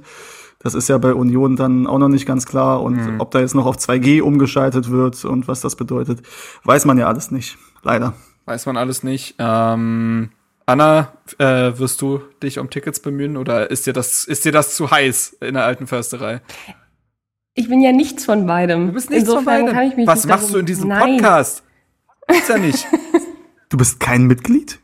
Das 0.61 0.75
ist 0.75 0.89
ja 0.89 0.97
bei 0.99 1.13
Union 1.13 1.57
dann 1.57 1.89
auch 1.89 1.99
noch 1.99 2.09
nicht 2.09 2.25
ganz 2.25 2.47
klar. 2.47 2.83
Und 2.83 2.99
mhm. 2.99 3.21
ob 3.21 3.33
da 3.33 3.41
jetzt 3.41 3.57
noch 3.57 3.67
auf 3.67 3.79
2G 3.79 4.23
umgeschaltet 4.23 4.93
wird 4.93 5.25
und 5.25 5.49
was 5.49 5.61
das 5.61 5.75
bedeutet, 5.75 6.23
weiß 6.63 6.85
man 6.85 6.99
ja 6.99 7.09
alles 7.09 7.33
nicht. 7.33 7.59
Leider. 7.83 8.15
Weiß 8.45 8.67
man 8.67 8.77
alles 8.77 9.03
nicht. 9.03 9.35
Ähm, 9.41 10.31
Anna, 10.67 11.13
äh, 11.39 11.73
wirst 11.79 12.01
du 12.01 12.21
dich 12.45 12.61
um 12.61 12.71
Tickets 12.71 13.01
bemühen 13.01 13.37
oder 13.37 13.73
ist 13.73 13.89
dir 13.89 13.93
das, 13.93 14.25
ist 14.25 14.45
dir 14.45 14.53
das 14.53 14.77
zu 14.77 14.89
heiß 14.89 15.39
in 15.41 15.55
der 15.55 15.65
alten 15.65 15.89
Försterei? 15.89 16.43
Ich 17.55 17.69
bin 17.69 17.81
ja 17.81 17.91
nichts 17.91 18.25
von 18.25 18.47
beidem. 18.47 18.87
Du 18.87 18.93
bist 18.93 19.11
nichts 19.11 19.29
Insofern 19.29 19.67
von 19.67 19.75
beidem. 19.75 20.07
Was 20.07 20.27
machst 20.27 20.55
du 20.55 20.59
in 20.59 20.67
diesem 20.67 20.91
Nein. 20.91 21.17
Podcast? 21.17 21.66
Ist 22.29 22.49
ja 22.49 22.59
nicht. 22.59 22.87
Du 23.69 23.77
bist 23.77 24.01
kein 24.01 24.27
Mitglied? 24.27 24.79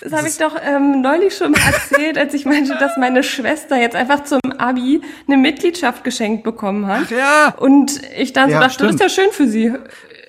Das 0.00 0.12
habe 0.12 0.28
ich 0.28 0.38
doch 0.38 0.56
ähm, 0.60 1.00
neulich 1.00 1.36
schon 1.36 1.52
mal 1.52 1.60
erzählt, 1.60 2.18
als 2.18 2.34
ich 2.34 2.44
meinte, 2.44 2.76
dass 2.78 2.96
meine 2.96 3.22
Schwester 3.22 3.76
jetzt 3.76 3.94
einfach 3.94 4.24
zum 4.24 4.40
Abi 4.58 5.00
eine 5.26 5.36
Mitgliedschaft 5.36 6.04
geschenkt 6.04 6.44
bekommen 6.44 6.86
hat. 6.86 7.02
Ach 7.06 7.10
ja. 7.10 7.54
Und 7.56 8.00
ich 8.16 8.32
dann 8.32 8.50
ja, 8.50 8.56
so 8.56 8.62
dachte, 8.62 8.74
stimmt. 8.74 9.00
das 9.00 9.06
ist 9.12 9.16
ja 9.16 9.22
schön 9.24 9.32
für 9.32 9.48
sie. 9.48 9.72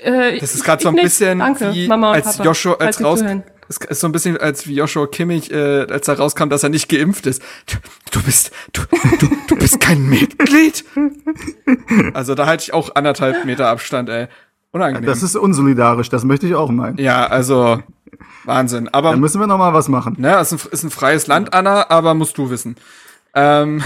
Äh, 0.01 0.39
das 0.39 0.55
ist 0.55 0.63
gerade 0.63 0.81
so 0.83 0.89
ein 0.89 0.95
bisschen 0.95 1.39
Danke, 1.39 1.73
wie 1.73 1.87
Mama 1.87 2.11
als 2.11 2.37
Papa, 2.37 2.43
Joshua 2.43 2.75
als 2.75 3.03
raus 3.03 3.23
es 3.69 3.77
ist 3.77 3.99
so 3.99 4.07
ein 4.07 4.11
bisschen 4.11 4.35
als 4.37 4.67
wie 4.67 4.73
Joshua 4.73 5.05
Kimmich, 5.05 5.51
äh, 5.51 5.85
als 5.89 6.07
er 6.07 6.17
rauskam, 6.17 6.49
dass 6.49 6.63
er 6.63 6.69
nicht 6.69 6.89
geimpft 6.89 7.27
ist. 7.27 7.41
Du, 7.67 7.77
du 8.11 8.23
bist, 8.23 8.51
du, 8.73 8.81
du, 9.19 9.29
du 9.47 9.55
bist 9.55 9.79
kein 9.79 10.09
Mitglied. 10.09 10.83
Also 12.13 12.33
da 12.33 12.47
halte 12.47 12.63
ich 12.63 12.73
auch 12.73 12.95
anderthalb 12.95 13.45
Meter 13.45 13.67
Abstand, 13.67 14.09
ey. 14.09 14.27
Unangenehm. 14.71 15.07
Das 15.07 15.23
ist 15.23 15.35
unsolidarisch, 15.35 16.09
das 16.09 16.23
möchte 16.23 16.45
ich 16.47 16.55
auch 16.55 16.69
meinen. 16.69 16.97
Ja, 16.97 17.25
also 17.25 17.81
Wahnsinn. 18.45 18.87
Aber 18.89 19.11
da 19.11 19.17
müssen 19.17 19.39
wir 19.39 19.47
noch 19.47 19.57
mal 19.57 19.73
was 19.73 19.87
machen. 19.87 20.15
Ne, 20.19 20.39
ist 20.39 20.51
ein, 20.51 20.59
ist 20.71 20.83
ein 20.83 20.91
freies 20.91 21.27
Land, 21.27 21.53
Anna, 21.53 21.89
aber 21.89 22.13
musst 22.13 22.37
du 22.37 22.49
wissen. 22.49 22.75
Ähm. 23.33 23.83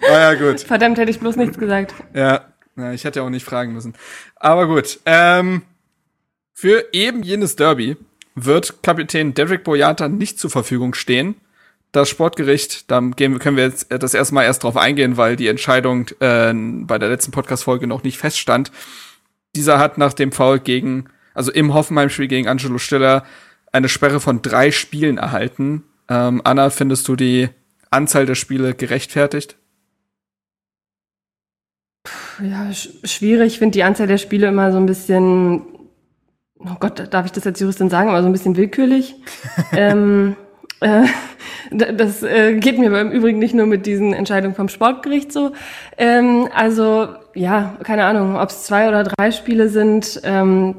naja, 0.00 0.34
gut. 0.34 0.60
Verdammt, 0.60 0.98
hätte 0.98 1.10
ich 1.10 1.20
bloß 1.20 1.36
nichts 1.36 1.58
gesagt. 1.58 1.94
Ja, 2.14 2.42
ja 2.76 2.92
ich 2.92 3.04
hätte 3.04 3.20
ja 3.20 3.26
auch 3.26 3.30
nicht 3.30 3.44
fragen 3.44 3.72
müssen. 3.72 3.94
Aber 4.36 4.66
gut. 4.66 5.00
Ähm, 5.04 5.62
für 6.52 6.86
eben 6.92 7.22
jenes 7.22 7.56
Derby 7.56 7.96
wird 8.34 8.82
Kapitän 8.82 9.34
Derek 9.34 9.64
Boyata 9.64 10.08
nicht 10.08 10.38
zur 10.38 10.50
Verfügung 10.50 10.94
stehen. 10.94 11.34
Das 11.96 12.10
Sportgericht, 12.10 12.90
da 12.90 13.00
können 13.00 13.56
wir 13.56 13.64
jetzt 13.64 13.86
das 13.88 14.12
erstmal 14.12 14.44
erst 14.44 14.64
drauf 14.64 14.76
eingehen, 14.76 15.16
weil 15.16 15.34
die 15.34 15.48
Entscheidung 15.48 16.08
äh, 16.20 16.52
bei 16.52 16.98
der 16.98 17.08
letzten 17.08 17.30
Podcast-Folge 17.30 17.86
noch 17.86 18.02
nicht 18.02 18.18
feststand. 18.18 18.70
Dieser 19.54 19.78
hat 19.78 19.96
nach 19.96 20.12
dem 20.12 20.30
Foul 20.30 20.58
gegen, 20.58 21.06
also 21.32 21.50
im 21.50 21.72
Hoffenheim-Spiel 21.72 22.28
gegen 22.28 22.48
Angelo 22.48 22.76
Stiller, 22.76 23.24
eine 23.72 23.88
Sperre 23.88 24.20
von 24.20 24.42
drei 24.42 24.72
Spielen 24.72 25.16
erhalten. 25.16 25.84
Ähm, 26.10 26.42
Anna, 26.44 26.68
findest 26.68 27.08
du 27.08 27.16
die 27.16 27.48
Anzahl 27.88 28.26
der 28.26 28.34
Spiele 28.34 28.74
gerechtfertigt? 28.74 29.56
Ja, 32.42 32.70
schwierig. 32.74 33.54
Ich 33.54 33.58
finde 33.58 33.72
die 33.72 33.84
Anzahl 33.84 34.06
der 34.06 34.18
Spiele 34.18 34.48
immer 34.48 34.70
so 34.70 34.76
ein 34.76 34.84
bisschen 34.84 35.62
oh 36.58 36.76
Gott, 36.78 37.12
darf 37.12 37.26
ich 37.26 37.32
das 37.32 37.46
als 37.46 37.60
Juristin 37.60 37.90
sagen, 37.90 38.08
aber 38.08 38.22
so 38.22 38.28
ein 38.28 38.32
bisschen 38.32 38.56
willkürlich. 38.56 39.14
ähm, 39.72 40.36
äh, 40.40 40.45
das 41.70 42.22
äh, 42.22 42.58
geht 42.58 42.78
mir 42.78 42.98
im 43.00 43.10
Übrigen 43.10 43.38
nicht 43.38 43.54
nur 43.54 43.66
mit 43.66 43.86
diesen 43.86 44.12
Entscheidungen 44.12 44.54
vom 44.54 44.68
Sportgericht 44.68 45.32
so. 45.32 45.52
Ähm, 45.96 46.48
also 46.54 47.08
ja, 47.34 47.76
keine 47.82 48.04
Ahnung, 48.04 48.36
ob 48.36 48.50
es 48.50 48.64
zwei 48.64 48.88
oder 48.88 49.04
drei 49.04 49.30
Spiele 49.30 49.68
sind. 49.68 50.20
Ähm, 50.24 50.76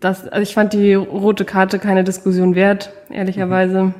das, 0.00 0.26
also 0.26 0.42
ich 0.42 0.54
fand 0.54 0.72
die 0.72 0.94
rote 0.94 1.44
Karte 1.44 1.78
keine 1.78 2.04
Diskussion 2.04 2.54
wert, 2.54 2.92
ehrlicherweise. 3.10 3.94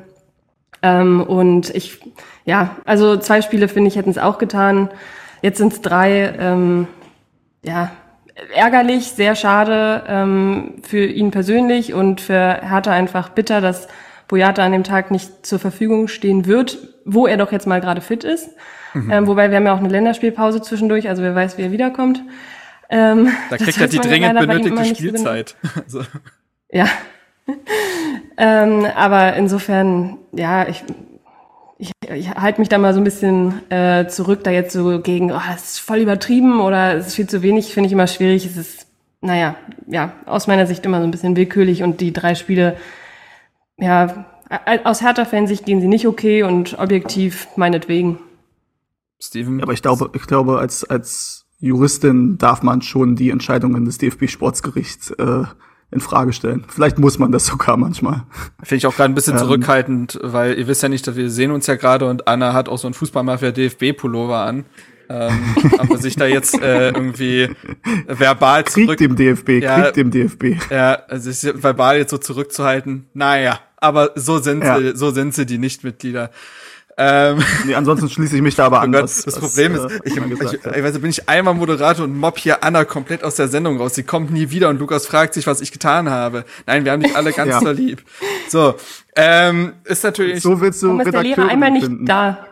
Ähm, 0.82 1.20
und 1.22 1.70
ich, 1.70 2.00
ja, 2.44 2.76
also 2.84 3.16
zwei 3.16 3.42
Spiele 3.42 3.68
finde 3.68 3.88
ich 3.88 3.96
hätten 3.96 4.10
es 4.10 4.18
auch 4.18 4.38
getan. 4.38 4.90
Jetzt 5.40 5.58
sind 5.58 5.72
es 5.72 5.80
drei. 5.80 6.86
Ja, 7.64 7.92
ärgerlich, 8.54 9.12
sehr 9.12 9.34
schade 9.34 10.78
für 10.82 11.04
ihn 11.04 11.32
persönlich 11.32 11.94
und 11.94 12.20
für 12.20 12.60
Hertha 12.62 12.92
einfach 12.92 13.28
bitter, 13.30 13.60
dass 13.60 13.88
Boyata 14.32 14.64
an 14.64 14.72
dem 14.72 14.82
Tag 14.82 15.10
nicht 15.10 15.44
zur 15.44 15.58
Verfügung 15.58 16.08
stehen 16.08 16.46
wird, 16.46 16.78
wo 17.04 17.26
er 17.26 17.36
doch 17.36 17.52
jetzt 17.52 17.66
mal 17.66 17.82
gerade 17.82 18.00
fit 18.00 18.24
ist. 18.24 18.48
Mhm. 18.94 19.10
Ähm, 19.10 19.26
wobei 19.26 19.50
wir 19.50 19.58
haben 19.58 19.66
ja 19.66 19.74
auch 19.74 19.78
eine 19.78 19.90
Länderspielpause 19.90 20.62
zwischendurch, 20.62 21.06
also 21.06 21.22
wer 21.22 21.34
weiß, 21.34 21.58
wie 21.58 21.62
er 21.62 21.70
wiederkommt. 21.70 22.22
Ähm, 22.88 23.28
da 23.50 23.58
kriegt 23.58 23.78
er 23.78 23.88
die 23.88 23.98
dringend 23.98 24.38
benötigte 24.38 24.84
Spielzeit. 24.86 25.54
So 25.86 25.98
also. 25.98 26.10
Ja. 26.70 26.86
ähm, 28.38 28.86
aber 28.96 29.34
insofern, 29.34 30.16
ja, 30.32 30.66
ich, 30.66 30.82
ich, 31.76 31.92
ich 32.10 32.30
halte 32.30 32.58
mich 32.58 32.70
da 32.70 32.78
mal 32.78 32.94
so 32.94 33.00
ein 33.00 33.04
bisschen 33.04 33.70
äh, 33.70 34.06
zurück, 34.06 34.44
da 34.44 34.50
jetzt 34.50 34.72
so 34.72 35.00
gegen, 35.00 35.30
oh, 35.30 35.40
es 35.54 35.72
ist 35.74 35.78
voll 35.80 35.98
übertrieben 35.98 36.62
oder 36.62 36.94
es 36.94 37.08
ist 37.08 37.16
viel 37.16 37.26
zu 37.26 37.42
wenig, 37.42 37.74
finde 37.74 37.88
ich 37.88 37.92
immer 37.92 38.06
schwierig. 38.06 38.46
Es 38.46 38.56
ist, 38.56 38.86
naja, 39.20 39.56
ja, 39.88 40.14
aus 40.24 40.46
meiner 40.46 40.66
Sicht 40.66 40.86
immer 40.86 41.00
so 41.00 41.04
ein 41.04 41.10
bisschen 41.10 41.36
willkürlich 41.36 41.82
und 41.82 42.00
die 42.00 42.14
drei 42.14 42.34
Spiele, 42.34 42.78
ja, 43.82 44.24
aus 44.84 45.02
Hertha-Fansicht 45.02 45.64
gehen 45.64 45.80
sie 45.80 45.88
nicht 45.88 46.06
okay 46.06 46.42
und 46.42 46.78
objektiv 46.78 47.48
meinetwegen. 47.56 48.18
Steven? 49.20 49.62
Aber 49.62 49.72
ich 49.72 49.82
glaube, 49.82 50.10
ich 50.14 50.26
glaube, 50.26 50.58
als, 50.58 50.84
als 50.84 51.46
Juristin 51.58 52.38
darf 52.38 52.62
man 52.62 52.82
schon 52.82 53.16
die 53.16 53.30
Entscheidungen 53.30 53.84
des 53.84 53.98
DFB-Sportsgerichts 53.98 55.10
äh, 55.12 55.44
in 55.90 56.00
Frage 56.00 56.32
stellen. 56.32 56.64
Vielleicht 56.68 56.98
muss 56.98 57.18
man 57.18 57.32
das 57.32 57.46
sogar 57.46 57.76
manchmal. 57.76 58.24
Finde 58.62 58.76
ich 58.76 58.86
auch 58.86 58.96
gerade 58.96 59.12
ein 59.12 59.14
bisschen 59.14 59.34
ähm, 59.34 59.40
zurückhaltend, 59.40 60.18
weil 60.22 60.58
ihr 60.58 60.66
wisst 60.66 60.82
ja 60.82 60.88
nicht, 60.88 61.06
dass 61.06 61.16
wir 61.16 61.30
sehen 61.30 61.50
uns 61.50 61.66
ja 61.66 61.76
gerade 61.76 62.08
und 62.08 62.28
Anna 62.28 62.52
hat 62.52 62.68
auch 62.68 62.78
so 62.78 62.86
einen 62.86 62.94
Fußballmafia 62.94 63.52
DFB 63.52 63.96
Pullover 63.96 64.44
an. 64.44 64.64
Ähm, 65.08 65.54
aber 65.78 65.98
sich 65.98 66.16
da 66.16 66.26
jetzt 66.26 66.60
äh, 66.60 66.88
irgendwie 66.88 67.50
verbal 68.06 68.64
Krieg 68.64 68.84
zurück 68.84 68.98
dem 68.98 69.16
DFB, 69.16 69.62
ja, 69.62 69.82
Krieg 69.82 69.94
dem 69.94 70.10
DFB. 70.10 70.70
Ja, 70.70 71.02
also 71.08 71.30
sich 71.30 71.52
verbal 71.62 71.98
jetzt 71.98 72.10
so 72.10 72.18
zurückzuhalten. 72.18 73.06
Naja, 73.14 73.60
aber 73.76 74.12
so 74.14 74.38
sind 74.38 74.64
ja. 74.64 74.78
sie, 74.78 74.96
so 74.96 75.10
sind 75.10 75.34
sie 75.34 75.46
die 75.46 75.58
Nichtmitglieder. 75.58 76.30
Ähm, 76.98 77.42
nee, 77.64 77.74
ansonsten 77.74 78.08
schließe 78.10 78.36
ich 78.36 78.42
mich 78.42 78.54
da 78.54 78.66
aber 78.66 78.78
oh 78.78 78.80
an. 78.80 78.92
Gott, 78.92 79.04
das, 79.04 79.22
das 79.22 79.38
Problem 79.38 79.74
ist, 79.74 79.84
äh, 79.84 79.98
ich, 80.04 80.16
ich, 80.16 80.22
ich, 80.22 80.52
ich 80.52 80.82
weiß, 80.82 80.98
bin 80.98 81.10
ich 81.10 81.28
einmal 81.28 81.54
Moderator 81.54 82.04
und 82.04 82.16
mob 82.16 82.38
hier 82.38 82.62
Anna 82.62 82.84
komplett 82.84 83.24
aus 83.24 83.36
der 83.36 83.48
Sendung 83.48 83.78
raus. 83.78 83.94
Sie 83.94 84.02
kommt 84.02 84.30
nie 84.30 84.50
wieder 84.50 84.68
und 84.68 84.78
Lukas 84.78 85.06
fragt 85.06 85.34
sich, 85.34 85.46
was 85.46 85.60
ich 85.60 85.72
getan 85.72 86.10
habe. 86.10 86.44
Nein, 86.66 86.84
wir 86.84 86.92
haben 86.92 87.02
dich 87.02 87.16
alle 87.16 87.32
ganz 87.32 87.50
ja. 87.50 87.60
so 87.60 87.70
lieb. 87.70 88.02
So, 88.48 88.74
ähm, 89.16 89.72
ist 89.84 90.04
natürlich. 90.04 90.42
So 90.42 90.60
willst 90.60 90.82
du 90.82 90.88
Warum 90.88 91.00
ist 91.00 91.12
der 91.12 91.22
Lehrer 91.22 91.48
einmal 91.48 91.70
nicht 91.70 91.84
finden. 91.84 92.04
da? 92.04 92.46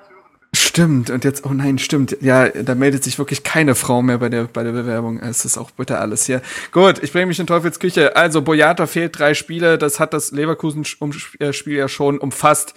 Stimmt, 0.70 1.10
und 1.10 1.24
jetzt, 1.24 1.44
oh 1.44 1.52
nein, 1.52 1.78
stimmt. 1.80 2.16
Ja, 2.20 2.48
da 2.48 2.76
meldet 2.76 3.02
sich 3.02 3.18
wirklich 3.18 3.42
keine 3.42 3.74
Frau 3.74 4.02
mehr 4.02 4.18
bei 4.18 4.28
der, 4.28 4.44
bei 4.44 4.62
der 4.62 4.70
Bewerbung. 4.70 5.18
Es 5.18 5.44
ist 5.44 5.58
auch 5.58 5.72
bitter 5.72 6.00
alles 6.00 6.26
hier. 6.26 6.42
Gut, 6.70 7.02
ich 7.02 7.10
bringe 7.10 7.26
mich 7.26 7.40
in 7.40 7.48
Teufelsküche. 7.48 8.14
Also, 8.14 8.40
Boyata 8.40 8.86
fehlt 8.86 9.18
drei 9.18 9.34
Spiele. 9.34 9.78
Das 9.78 9.98
hat 9.98 10.14
das 10.14 10.30
Leverkusen-Spiel 10.30 11.76
ja 11.76 11.88
schon 11.88 12.18
umfasst. 12.18 12.74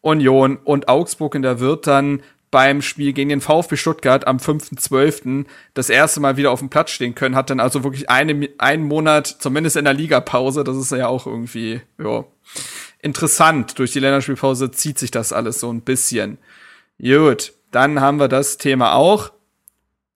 Union 0.00 0.56
und 0.56 0.88
Augsburg 0.88 1.36
in 1.36 1.42
der 1.42 1.60
wird 1.60 1.86
dann 1.86 2.20
beim 2.50 2.82
Spiel 2.82 3.12
gegen 3.12 3.28
den 3.28 3.40
VfB 3.40 3.76
Stuttgart 3.76 4.26
am 4.26 4.38
5.12. 4.38 5.44
das 5.74 5.88
erste 5.88 6.18
Mal 6.18 6.36
wieder 6.36 6.50
auf 6.50 6.58
dem 6.58 6.68
Platz 6.68 6.90
stehen 6.90 7.14
können, 7.14 7.36
hat 7.36 7.50
dann 7.50 7.60
also 7.60 7.84
wirklich 7.84 8.10
eine, 8.10 8.48
einen 8.58 8.88
Monat, 8.88 9.28
zumindest 9.28 9.76
in 9.76 9.84
der 9.84 9.94
Ligapause, 9.94 10.64
das 10.64 10.76
ist 10.76 10.90
ja 10.90 11.06
auch 11.06 11.28
irgendwie, 11.28 11.80
ja, 12.02 12.24
interessant. 13.02 13.78
Durch 13.78 13.92
die 13.92 14.00
Länderspielpause 14.00 14.72
zieht 14.72 14.98
sich 14.98 15.12
das 15.12 15.32
alles 15.32 15.60
so 15.60 15.72
ein 15.72 15.82
bisschen. 15.82 16.38
Gut, 17.00 17.52
dann 17.70 18.00
haben 18.00 18.18
wir 18.18 18.28
das 18.28 18.58
Thema 18.58 18.94
auch 18.94 19.32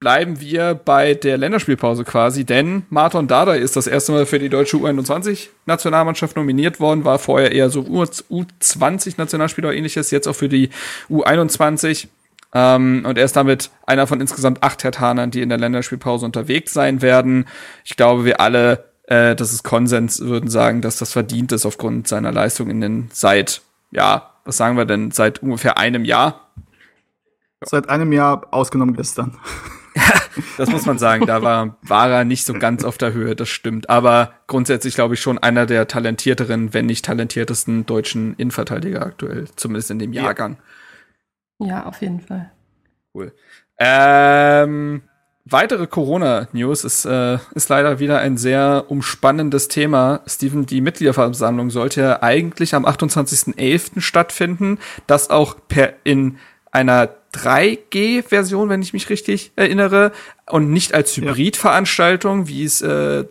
bleiben 0.00 0.40
wir 0.40 0.74
bei 0.74 1.12
der 1.12 1.36
Länderspielpause 1.36 2.04
quasi, 2.04 2.46
denn 2.46 2.84
Martin 2.88 3.28
Dada 3.28 3.52
ist 3.52 3.76
das 3.76 3.86
erste 3.86 4.12
Mal 4.12 4.24
für 4.24 4.38
die 4.38 4.48
deutsche 4.48 4.78
U21-Nationalmannschaft 4.78 6.36
nominiert 6.36 6.80
worden, 6.80 7.04
war 7.04 7.18
vorher 7.18 7.52
eher 7.52 7.68
so 7.68 7.82
U20-Nationalspieler 7.82 9.68
oder 9.68 9.76
ähnliches, 9.76 10.10
jetzt 10.10 10.26
auch 10.26 10.34
für 10.34 10.48
die 10.48 10.70
U21. 11.10 12.08
Ähm, 12.52 13.04
und 13.06 13.18
er 13.18 13.24
ist 13.26 13.36
damit 13.36 13.70
einer 13.86 14.06
von 14.06 14.22
insgesamt 14.22 14.62
acht 14.62 14.82
Hertanern, 14.82 15.30
die 15.30 15.42
in 15.42 15.50
der 15.50 15.58
Länderspielpause 15.58 16.24
unterwegs 16.24 16.72
sein 16.72 17.02
werden. 17.02 17.46
Ich 17.84 17.96
glaube, 17.96 18.24
wir 18.24 18.40
alle, 18.40 18.86
äh, 19.04 19.36
das 19.36 19.52
ist 19.52 19.64
Konsens, 19.64 20.20
würden 20.20 20.48
sagen, 20.48 20.80
dass 20.80 20.96
das 20.96 21.12
verdient 21.12 21.52
ist 21.52 21.66
aufgrund 21.66 22.08
seiner 22.08 22.32
Leistung 22.32 22.70
in 22.70 22.80
den 22.80 23.10
seit, 23.12 23.60
ja, 23.90 24.30
was 24.46 24.56
sagen 24.56 24.78
wir 24.78 24.86
denn, 24.86 25.10
seit 25.10 25.42
ungefähr 25.42 25.76
einem 25.76 26.06
Jahr. 26.06 26.49
Seit 27.64 27.88
einem 27.88 28.12
Jahr, 28.12 28.46
ausgenommen 28.52 28.96
gestern. 28.96 29.38
das 30.56 30.70
muss 30.70 30.86
man 30.86 30.98
sagen. 30.98 31.26
Da 31.26 31.42
war, 31.42 31.76
war 31.82 32.10
er 32.10 32.24
nicht 32.24 32.46
so 32.46 32.54
ganz 32.54 32.84
auf 32.84 32.96
der 32.96 33.12
Höhe, 33.12 33.36
das 33.36 33.48
stimmt. 33.48 33.90
Aber 33.90 34.32
grundsätzlich 34.46 34.94
glaube 34.94 35.14
ich 35.14 35.20
schon 35.20 35.38
einer 35.38 35.66
der 35.66 35.86
talentierteren, 35.86 36.72
wenn 36.72 36.86
nicht 36.86 37.04
talentiertesten 37.04 37.84
deutschen 37.86 38.34
Innenverteidiger 38.34 39.04
aktuell, 39.04 39.48
zumindest 39.56 39.90
in 39.90 39.98
dem 39.98 40.12
Jahrgang. 40.12 40.56
Ja, 41.58 41.84
auf 41.84 42.00
jeden 42.00 42.20
Fall. 42.20 42.50
Cool. 43.12 43.34
Ähm, 43.78 45.02
weitere 45.44 45.86
Corona-News 45.86 46.84
ist, 46.84 47.04
äh, 47.04 47.38
ist 47.54 47.68
leider 47.68 47.98
wieder 47.98 48.20
ein 48.20 48.38
sehr 48.38 48.86
umspannendes 48.88 49.68
Thema. 49.68 50.22
Steven, 50.26 50.64
die 50.64 50.80
Mitgliederversammlung 50.80 51.68
sollte 51.68 52.00
ja 52.00 52.22
eigentlich 52.22 52.74
am 52.74 52.86
28.11. 52.86 54.00
stattfinden, 54.00 54.78
das 55.06 55.28
auch 55.28 55.56
per 55.68 55.94
in 56.04 56.38
einer 56.72 57.19
3G-Version, 57.34 58.68
wenn 58.68 58.82
ich 58.82 58.92
mich 58.92 59.08
richtig 59.08 59.52
erinnere, 59.56 60.12
und 60.46 60.70
nicht 60.70 60.94
als 60.94 61.16
Hybrid-Veranstaltung, 61.16 62.48
wie 62.48 62.64
es 62.64 62.82
äh, 62.82 63.24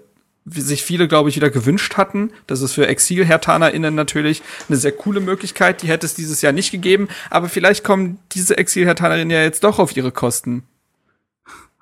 wie 0.46 0.62
sich 0.62 0.84
viele, 0.84 1.08
glaube 1.08 1.30
ich, 1.30 1.36
wieder 1.36 1.50
gewünscht 1.50 1.98
hatten. 1.98 2.32
Das 2.48 2.62
ist 2.62 2.74
für 2.74 2.88
Exil-HertanerInnen 2.88 3.94
natürlich 3.94 4.42
eine 4.68 4.78
sehr 4.78 4.92
coole 4.92 5.20
Möglichkeit. 5.20 5.82
Die 5.82 5.88
hätte 5.88 6.06
es 6.06 6.16
dieses 6.16 6.42
Jahr 6.42 6.54
nicht 6.54 6.72
gegeben. 6.72 7.08
Aber 7.30 7.50
vielleicht 7.50 7.84
kommen 7.84 8.20
diese 8.32 8.58
Exil-HertanerInnen 8.58 9.30
ja 9.30 9.44
jetzt 9.44 9.64
doch 9.64 9.80
auf 9.80 9.96
ihre 9.96 10.12
Kosten. 10.12 10.64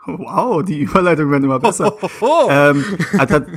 Wow, 0.17 0.63
die 0.63 0.81
Überleitung 0.81 1.29
werden 1.31 1.43
immer 1.43 1.59
besser. 1.59 1.93
ähm, 2.49 2.83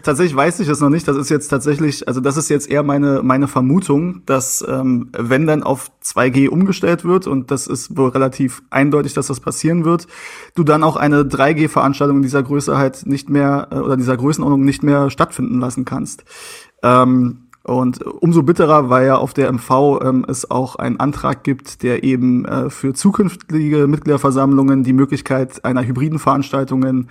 tatsächlich 0.03 0.35
weiß 0.35 0.59
ich 0.61 0.67
das 0.67 0.81
noch 0.81 0.89
nicht. 0.89 1.07
Das 1.07 1.17
ist 1.17 1.31
jetzt 1.31 1.49
tatsächlich, 1.49 2.09
also 2.09 2.21
das 2.21 2.37
ist 2.37 2.49
jetzt 2.49 2.69
eher 2.69 2.83
meine 2.83 3.23
meine 3.23 3.47
Vermutung, 3.47 4.23
dass 4.27 4.65
ähm, 4.69 5.11
wenn 5.17 5.47
dann 5.47 5.63
auf 5.63 5.93
2G 6.03 6.49
umgestellt 6.49 7.05
wird 7.05 7.27
und 7.27 7.51
das 7.51 7.67
ist 7.67 7.97
wohl 7.97 8.09
relativ 8.09 8.63
eindeutig, 8.71 9.15
dass 9.15 9.29
das 9.29 9.39
passieren 9.39 9.85
wird, 9.85 10.09
du 10.55 10.65
dann 10.65 10.83
auch 10.83 10.97
eine 10.97 11.23
3G-Veranstaltung 11.23 12.17
in 12.17 12.23
dieser 12.23 12.43
Größe 12.43 12.77
halt 12.77 13.07
nicht 13.07 13.31
mehr 13.31 13.69
äh, 13.71 13.77
oder 13.77 13.97
dieser 13.97 14.17
Größenordnung 14.17 14.65
nicht 14.65 14.83
mehr 14.83 15.11
stattfinden 15.11 15.61
lassen 15.61 15.85
kannst. 15.85 16.25
Ähm, 16.83 17.50
und 17.71 18.05
umso 18.05 18.43
bitterer, 18.43 18.91
weil 18.91 19.07
ja 19.07 19.17
auf 19.17 19.33
der 19.33 19.53
MV 19.53 20.01
ähm, 20.03 20.27
es 20.29 20.51
auch 20.51 20.77
einen 20.77 20.99
Antrag 20.99 21.45
gibt, 21.45 21.83
der 21.83 22.03
eben 22.03 22.45
äh, 22.45 22.69
für 22.69 22.95
zukünftige 22.95 23.87
Mitgliederversammlungen 23.87 24.83
die 24.83 24.93
Möglichkeit 24.93 25.65
einer 25.65 25.87
hybriden 25.87 26.19
Veranstaltungen 26.19 27.11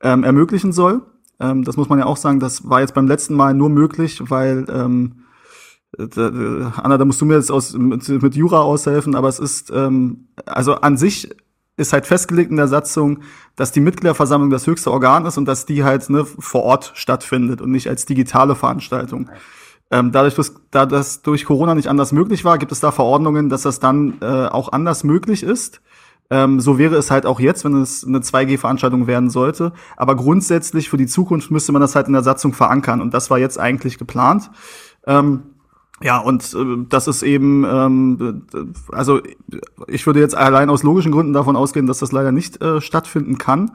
ähm, 0.00 0.24
ermöglichen 0.24 0.72
soll. 0.72 1.02
Ähm, 1.40 1.62
das 1.62 1.76
muss 1.76 1.90
man 1.90 1.98
ja 1.98 2.06
auch 2.06 2.16
sagen, 2.16 2.40
das 2.40 2.68
war 2.68 2.80
jetzt 2.80 2.94
beim 2.94 3.06
letzten 3.06 3.34
Mal 3.34 3.52
nur 3.52 3.68
möglich, 3.68 4.22
weil 4.30 4.64
ähm, 4.72 5.24
Anna, 5.98 6.98
da 6.98 7.04
musst 7.04 7.20
du 7.20 7.24
mir 7.24 7.36
jetzt 7.36 7.50
aus, 7.50 7.74
mit, 7.74 8.08
mit 8.08 8.34
Jura 8.34 8.60
aushelfen, 8.60 9.14
aber 9.14 9.28
es 9.28 9.38
ist 9.38 9.70
ähm, 9.70 10.28
also 10.46 10.74
an 10.76 10.96
sich 10.96 11.30
ist 11.76 11.92
halt 11.92 12.06
festgelegt 12.06 12.50
in 12.50 12.56
der 12.56 12.68
Satzung, 12.68 13.20
dass 13.56 13.72
die 13.72 13.80
Mitgliederversammlung 13.80 14.50
das 14.50 14.66
höchste 14.66 14.90
Organ 14.90 15.26
ist 15.26 15.38
und 15.38 15.46
dass 15.46 15.66
die 15.66 15.84
halt 15.84 16.08
ne, 16.10 16.24
vor 16.24 16.62
Ort 16.62 16.92
stattfindet 16.94 17.60
und 17.60 17.70
nicht 17.70 17.88
als 17.88 18.04
digitale 18.04 18.54
Veranstaltung. 18.54 19.30
Ähm, 19.90 20.12
dadurch, 20.12 20.34
dass, 20.34 20.54
da 20.70 20.84
das 20.84 21.22
durch 21.22 21.44
Corona 21.44 21.74
nicht 21.74 21.88
anders 21.88 22.12
möglich 22.12 22.44
war, 22.44 22.58
gibt 22.58 22.72
es 22.72 22.80
da 22.80 22.92
Verordnungen, 22.92 23.48
dass 23.48 23.62
das 23.62 23.80
dann 23.80 24.18
äh, 24.20 24.46
auch 24.46 24.72
anders 24.72 25.02
möglich 25.02 25.42
ist. 25.42 25.80
Ähm, 26.30 26.60
so 26.60 26.76
wäre 26.78 26.96
es 26.96 27.10
halt 27.10 27.24
auch 27.24 27.40
jetzt, 27.40 27.64
wenn 27.64 27.80
es 27.80 28.04
eine 28.06 28.18
2G-Veranstaltung 28.18 29.06
werden 29.06 29.30
sollte. 29.30 29.72
Aber 29.96 30.14
grundsätzlich 30.14 30.90
für 30.90 30.98
die 30.98 31.06
Zukunft 31.06 31.50
müsste 31.50 31.72
man 31.72 31.80
das 31.80 31.94
halt 31.94 32.06
in 32.06 32.12
der 32.12 32.22
Satzung 32.22 32.52
verankern. 32.52 33.00
Und 33.00 33.14
das 33.14 33.30
war 33.30 33.38
jetzt 33.38 33.58
eigentlich 33.58 33.96
geplant. 33.96 34.50
Ähm, 35.06 35.42
ja, 36.02 36.18
und 36.18 36.54
äh, 36.54 36.84
das 36.88 37.08
ist 37.08 37.22
eben, 37.22 37.64
ähm, 37.64 38.46
also 38.92 39.20
ich 39.86 40.06
würde 40.06 40.20
jetzt 40.20 40.36
allein 40.36 40.68
aus 40.68 40.82
logischen 40.82 41.12
Gründen 41.12 41.32
davon 41.32 41.56
ausgehen, 41.56 41.86
dass 41.86 41.98
das 41.98 42.12
leider 42.12 42.30
nicht 42.30 42.62
äh, 42.62 42.82
stattfinden 42.82 43.38
kann 43.38 43.72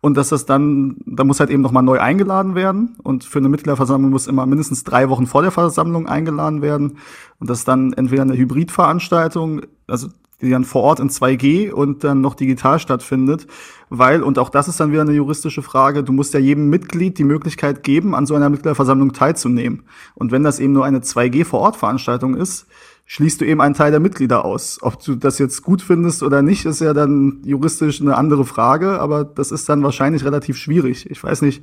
und 0.00 0.16
dass 0.16 0.28
das 0.28 0.46
dann, 0.46 0.96
da 1.06 1.24
muss 1.24 1.40
halt 1.40 1.50
eben 1.50 1.62
nochmal 1.62 1.82
neu 1.82 1.98
eingeladen 1.98 2.54
werden. 2.54 2.96
Und 3.02 3.24
für 3.24 3.38
eine 3.38 3.48
Mitgliederversammlung 3.48 4.10
muss 4.10 4.26
immer 4.26 4.46
mindestens 4.46 4.84
drei 4.84 5.08
Wochen 5.08 5.26
vor 5.26 5.42
der 5.42 5.50
Versammlung 5.50 6.06
eingeladen 6.06 6.62
werden. 6.62 6.98
Und 7.38 7.50
das 7.50 7.60
ist 7.60 7.68
dann 7.68 7.92
entweder 7.92 8.22
eine 8.22 8.36
Hybridveranstaltung, 8.36 9.62
also 9.86 10.08
die 10.40 10.50
dann 10.50 10.64
vor 10.64 10.82
Ort 10.82 11.00
in 11.00 11.08
2G 11.08 11.70
und 11.70 12.04
dann 12.04 12.20
noch 12.20 12.34
digital 12.34 12.78
stattfindet, 12.78 13.46
weil, 13.88 14.22
und 14.22 14.38
auch 14.38 14.50
das 14.50 14.68
ist 14.68 14.78
dann 14.80 14.92
wieder 14.92 15.02
eine 15.02 15.12
juristische 15.12 15.62
Frage, 15.62 16.04
du 16.04 16.12
musst 16.12 16.34
ja 16.34 16.40
jedem 16.40 16.68
Mitglied 16.68 17.18
die 17.18 17.24
Möglichkeit 17.24 17.82
geben, 17.82 18.14
an 18.14 18.26
so 18.26 18.34
einer 18.34 18.50
Mitgliederversammlung 18.50 19.12
teilzunehmen. 19.12 19.84
Und 20.14 20.32
wenn 20.32 20.44
das 20.44 20.60
eben 20.60 20.74
nur 20.74 20.84
eine 20.84 20.98
2G 20.98 21.44
vor 21.44 21.60
Ort 21.60 21.76
Veranstaltung 21.76 22.36
ist, 22.36 22.66
schließt 23.06 23.40
du 23.40 23.44
eben 23.44 23.60
einen 23.60 23.74
Teil 23.74 23.92
der 23.92 24.00
Mitglieder 24.00 24.44
aus. 24.44 24.78
Ob 24.82 25.02
du 25.02 25.14
das 25.14 25.38
jetzt 25.38 25.62
gut 25.62 25.80
findest 25.80 26.22
oder 26.22 26.42
nicht, 26.42 26.66
ist 26.66 26.80
ja 26.80 26.92
dann 26.92 27.40
juristisch 27.44 28.00
eine 28.00 28.16
andere 28.16 28.44
Frage, 28.44 29.00
aber 29.00 29.24
das 29.24 29.52
ist 29.52 29.68
dann 29.68 29.82
wahrscheinlich 29.82 30.24
relativ 30.24 30.56
schwierig. 30.56 31.08
Ich 31.08 31.22
weiß 31.22 31.42
nicht, 31.42 31.62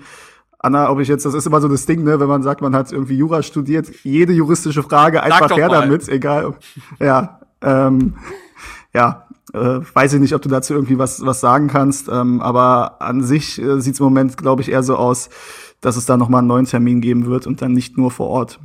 Anna, 0.59 0.89
ob 0.89 1.01
ich 1.01 1.09
jetzt, 1.09 1.25
das 1.25 1.33
ist 1.33 1.45
immer 1.45 1.59
so 1.59 1.67
das 1.67 1.85
Ding, 1.85 2.03
ne, 2.05 2.21
wenn 2.21 2.29
man 2.29 2.41
sagt, 2.41 2.61
man 2.61 2.73
hat 2.73 2.93
irgendwie 2.93 3.17
Jura 3.17 3.43
studiert, 3.43 3.91
jede 4.03 4.31
juristische 4.31 4.81
Frage 4.81 5.21
einfach 5.21 5.55
her 5.57 5.67
damit, 5.67 6.07
egal. 6.07 6.55
Ja, 7.01 7.41
ähm, 7.61 8.13
ja, 8.93 9.27
äh, 9.53 9.81
weiß 9.93 10.13
ich 10.13 10.21
nicht, 10.21 10.33
ob 10.33 10.41
du 10.41 10.47
dazu 10.47 10.73
irgendwie 10.73 10.97
was, 10.97 11.25
was 11.25 11.41
sagen 11.41 11.67
kannst, 11.67 12.07
ähm, 12.07 12.39
aber 12.39 13.01
an 13.01 13.21
sich 13.21 13.61
äh, 13.61 13.81
sieht 13.81 13.95
es 13.95 13.99
im 13.99 14.05
Moment, 14.05 14.37
glaube 14.37 14.61
ich, 14.61 14.71
eher 14.71 14.83
so 14.83 14.95
aus, 14.95 15.29
dass 15.81 15.97
es 15.97 16.05
da 16.05 16.15
nochmal 16.15 16.39
einen 16.39 16.47
neuen 16.47 16.65
Termin 16.65 17.01
geben 17.01 17.25
wird 17.25 17.45
und 17.45 17.61
dann 17.61 17.73
nicht 17.73 17.97
nur 17.97 18.09
vor 18.09 18.29
Ort. 18.29 18.59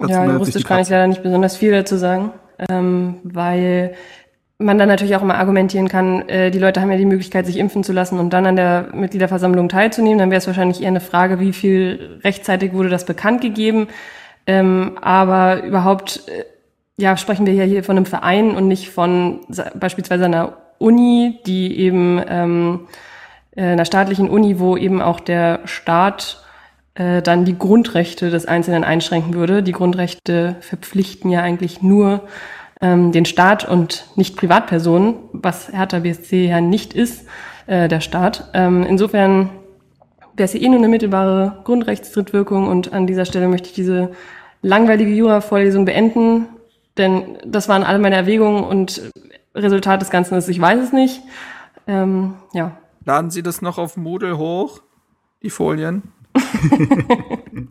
Dazu 0.00 0.12
ja, 0.12 0.24
juristisch 0.24 0.64
kann 0.64 0.80
ich 0.80 0.88
leider 0.88 1.06
nicht 1.06 1.22
besonders 1.22 1.56
viel 1.56 1.72
dazu 1.72 1.96
sagen, 1.96 2.32
ähm, 2.70 3.16
weil 3.22 3.94
man 4.58 4.76
dann 4.76 4.88
natürlich 4.88 5.16
auch 5.16 5.22
immer 5.22 5.36
argumentieren 5.36 5.88
kann, 5.88 6.28
äh, 6.28 6.50
die 6.50 6.58
Leute 6.58 6.80
haben 6.80 6.90
ja 6.90 6.98
die 6.98 7.06
Möglichkeit, 7.06 7.46
sich 7.46 7.56
impfen 7.58 7.82
zu 7.82 7.92
lassen 7.92 8.18
und 8.18 8.30
dann 8.30 8.46
an 8.46 8.56
der 8.56 8.88
Mitgliederversammlung 8.92 9.68
teilzunehmen. 9.68 10.18
Dann 10.18 10.30
wäre 10.30 10.38
es 10.38 10.46
wahrscheinlich 10.46 10.82
eher 10.82 10.88
eine 10.88 11.00
Frage, 11.00 11.40
wie 11.40 11.52
viel 11.52 12.20
rechtzeitig 12.22 12.72
wurde 12.72 12.90
das 12.90 13.06
bekannt 13.06 13.40
gegeben. 13.40 13.88
Ähm, 14.46 14.98
aber 15.00 15.62
überhaupt, 15.62 16.28
äh, 16.28 16.44
ja, 16.96 17.16
sprechen 17.16 17.46
wir 17.46 17.54
ja 17.54 17.64
hier 17.64 17.84
von 17.84 17.96
einem 17.96 18.06
Verein 18.06 18.54
und 18.54 18.68
nicht 18.68 18.90
von 18.90 19.40
beispielsweise 19.74 20.26
einer 20.26 20.58
Uni, 20.78 21.40
die 21.46 21.78
eben 21.78 22.22
ähm, 22.28 22.88
äh, 23.56 23.62
einer 23.62 23.84
staatlichen 23.86 24.28
Uni, 24.28 24.58
wo 24.58 24.76
eben 24.76 25.00
auch 25.00 25.20
der 25.20 25.60
Staat 25.64 26.44
äh, 27.00 27.22
dann 27.22 27.46
die 27.46 27.56
Grundrechte 27.56 28.28
des 28.28 28.44
Einzelnen 28.44 28.84
einschränken 28.84 29.32
würde. 29.32 29.62
Die 29.62 29.72
Grundrechte 29.72 30.56
verpflichten 30.60 31.30
ja 31.30 31.40
eigentlich 31.40 31.80
nur 31.80 32.20
ähm, 32.82 33.10
den 33.10 33.24
Staat 33.24 33.66
und 33.66 34.04
nicht 34.16 34.36
Privatpersonen, 34.36 35.14
was 35.32 35.72
Hertha 35.72 36.00
BSC 36.00 36.46
ja 36.46 36.60
nicht 36.60 36.92
ist, 36.92 37.24
äh, 37.66 37.88
der 37.88 38.00
Staat. 38.00 38.50
Ähm, 38.52 38.84
insofern 38.86 39.48
wäre 40.36 40.44
es 40.44 40.52
ja 40.52 40.60
eh 40.60 40.68
nur 40.68 40.76
eine 40.76 40.88
mittelbare 40.88 41.62
Grundrechtstrittwirkung 41.64 42.68
und 42.68 42.92
an 42.92 43.06
dieser 43.06 43.24
Stelle 43.24 43.48
möchte 43.48 43.70
ich 43.70 43.74
diese 43.74 44.10
langweilige 44.60 45.10
Jura-Vorlesung 45.10 45.86
beenden, 45.86 46.48
denn 46.98 47.38
das 47.46 47.66
waren 47.70 47.82
alle 47.82 47.98
meine 47.98 48.16
Erwägungen 48.16 48.62
und 48.62 49.00
Resultat 49.54 50.02
des 50.02 50.10
Ganzen 50.10 50.36
ist, 50.36 50.48
ich 50.48 50.60
weiß 50.60 50.80
es 50.80 50.92
nicht. 50.92 51.22
Ähm, 51.86 52.34
ja. 52.52 52.76
Laden 53.06 53.30
Sie 53.30 53.42
das 53.42 53.62
noch 53.62 53.78
auf 53.78 53.96
Moodle 53.96 54.36
hoch, 54.36 54.82
die 55.42 55.48
Folien? 55.48 56.02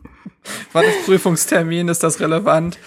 War 0.72 0.82
das 0.82 1.04
Prüfungstermin? 1.04 1.88
Ist 1.88 2.02
das 2.02 2.20
relevant? 2.20 2.78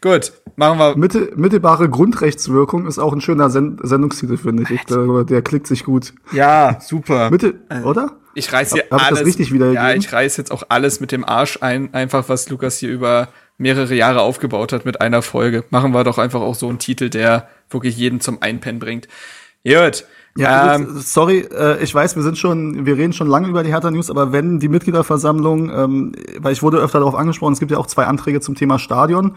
Gut, 0.00 0.32
machen 0.56 0.78
wir. 0.78 0.96
Mitte, 0.96 1.32
mittelbare 1.36 1.88
Grundrechtswirkung 1.88 2.86
ist 2.86 2.98
auch 2.98 3.12
ein 3.12 3.20
schöner 3.20 3.50
Send 3.50 3.80
Sendungstitel, 3.82 4.36
finde 4.36 4.64
ich. 4.68 4.84
der, 4.84 5.24
der 5.24 5.42
klickt 5.42 5.66
sich 5.66 5.84
gut. 5.84 6.14
Ja, 6.32 6.78
super. 6.80 7.30
Mitte, 7.30 7.60
äh, 7.68 7.82
oder? 7.82 8.16
Ich 8.34 8.52
reiß 8.52 8.72
hier 8.72 8.84
Hab 8.90 9.02
alles. 9.02 9.20
Das 9.20 9.28
richtig 9.28 9.52
wieder 9.52 9.72
ja, 9.72 9.92
ich 9.94 10.12
reiß 10.12 10.36
jetzt 10.38 10.50
auch 10.50 10.64
alles 10.68 11.00
mit 11.00 11.12
dem 11.12 11.24
Arsch 11.24 11.58
ein, 11.60 11.92
einfach 11.94 12.28
was 12.28 12.48
Lukas 12.48 12.78
hier 12.78 12.90
über 12.90 13.28
mehrere 13.58 13.94
Jahre 13.94 14.22
aufgebaut 14.22 14.72
hat 14.72 14.84
mit 14.84 15.00
einer 15.00 15.22
Folge. 15.22 15.64
Machen 15.70 15.92
wir 15.92 16.02
doch 16.04 16.18
einfach 16.18 16.40
auch 16.40 16.54
so 16.54 16.68
einen 16.68 16.78
Titel, 16.78 17.10
der 17.10 17.48
wirklich 17.70 17.96
jeden 17.96 18.20
zum 18.20 18.42
Einpennen 18.42 18.80
bringt. 18.80 19.08
Gut. 19.64 20.04
Ja, 20.36 20.76
ähm, 20.76 20.98
sorry, 20.98 21.40
äh, 21.40 21.82
ich 21.82 21.94
weiß, 21.94 22.16
wir 22.16 22.22
sind 22.22 22.38
schon, 22.38 22.86
wir 22.86 22.96
reden 22.96 23.12
schon 23.12 23.26
lange 23.26 23.48
über 23.48 23.62
die 23.62 23.68
Hertha 23.68 23.90
News, 23.90 24.08
aber 24.08 24.32
wenn 24.32 24.60
die 24.60 24.68
Mitgliederversammlung, 24.68 25.70
ähm, 25.70 26.12
weil 26.38 26.54
ich 26.54 26.62
wurde 26.62 26.78
öfter 26.78 27.00
darauf 27.00 27.14
angesprochen, 27.14 27.52
es 27.52 27.58
gibt 27.58 27.70
ja 27.70 27.76
auch 27.76 27.86
zwei 27.86 28.06
Anträge 28.06 28.40
zum 28.40 28.54
Thema 28.54 28.78
Stadion, 28.78 29.32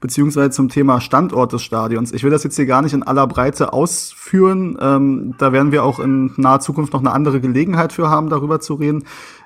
beziehungsweise 0.00 0.50
zum 0.50 0.68
Thema 0.68 1.00
Standort 1.00 1.52
des 1.52 1.62
Stadions. 1.62 2.12
Ich 2.12 2.24
will 2.24 2.32
das 2.32 2.42
jetzt 2.42 2.56
hier 2.56 2.66
gar 2.66 2.82
nicht 2.82 2.94
in 2.94 3.04
aller 3.04 3.28
Breite 3.28 3.72
ausführen. 3.72 4.76
Ähm, 4.80 5.34
da 5.38 5.52
werden 5.52 5.70
wir 5.70 5.84
auch 5.84 6.00
in 6.00 6.32
naher 6.36 6.58
Zukunft 6.58 6.92
noch 6.94 7.00
eine 7.00 7.12
andere 7.12 7.40
Gelegenheit 7.40 7.92
für 7.92 8.10
haben, 8.10 8.28
darüber 8.28 8.58
zu 8.58 8.74
reden. 8.74 9.04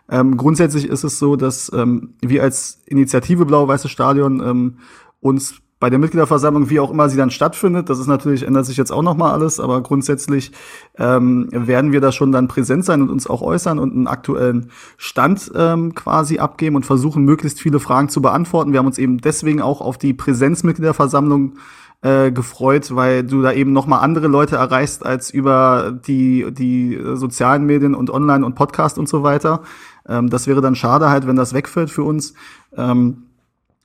Ähm, 0.08 0.38
grundsätzlich 0.38 0.88
ist 0.88 1.04
es 1.04 1.18
so, 1.18 1.36
dass 1.36 1.70
ähm, 1.74 2.14
wir 2.22 2.42
als 2.42 2.82
Initiative 2.86 3.44
Blau-Weiße 3.44 3.90
Stadion 3.90 4.40
ähm, 4.40 4.78
uns 5.20 5.56
bei 5.84 5.90
der 5.90 5.98
Mitgliederversammlung, 5.98 6.70
wie 6.70 6.80
auch 6.80 6.90
immer 6.90 7.10
sie 7.10 7.18
dann 7.18 7.28
stattfindet, 7.28 7.90
das 7.90 7.98
ist 7.98 8.06
natürlich, 8.06 8.46
ändert 8.46 8.64
sich 8.64 8.78
jetzt 8.78 8.90
auch 8.90 9.02
nochmal 9.02 9.32
alles, 9.32 9.60
aber 9.60 9.82
grundsätzlich 9.82 10.50
ähm, 10.96 11.46
werden 11.52 11.92
wir 11.92 12.00
da 12.00 12.10
schon 12.10 12.32
dann 12.32 12.48
präsent 12.48 12.86
sein 12.86 13.02
und 13.02 13.10
uns 13.10 13.26
auch 13.26 13.42
äußern 13.42 13.78
und 13.78 13.92
einen 13.92 14.06
aktuellen 14.06 14.70
Stand 14.96 15.52
ähm, 15.54 15.94
quasi 15.94 16.38
abgeben 16.38 16.76
und 16.76 16.86
versuchen, 16.86 17.26
möglichst 17.26 17.60
viele 17.60 17.80
Fragen 17.80 18.08
zu 18.08 18.22
beantworten. 18.22 18.72
Wir 18.72 18.78
haben 18.78 18.86
uns 18.86 18.96
eben 18.96 19.18
deswegen 19.18 19.60
auch 19.60 19.82
auf 19.82 19.98
die 19.98 20.14
Präsenzmitgliederversammlung 20.14 21.58
äh, 22.00 22.32
gefreut, 22.32 22.96
weil 22.96 23.22
du 23.22 23.42
da 23.42 23.52
eben 23.52 23.74
noch 23.74 23.86
mal 23.86 23.98
andere 23.98 24.26
Leute 24.26 24.56
erreichst 24.56 25.04
als 25.04 25.28
über 25.28 25.92
die 25.92 26.46
die 26.50 26.98
sozialen 27.12 27.66
Medien 27.66 27.94
und 27.94 28.08
Online 28.08 28.46
und 28.46 28.54
Podcast 28.54 28.96
und 28.96 29.06
so 29.06 29.22
weiter. 29.22 29.60
Ähm, 30.08 30.30
das 30.30 30.46
wäre 30.46 30.62
dann 30.62 30.76
schade 30.76 31.10
halt, 31.10 31.26
wenn 31.26 31.36
das 31.36 31.52
wegfällt 31.52 31.90
für 31.90 32.04
uns. 32.04 32.32
Ähm, 32.74 33.24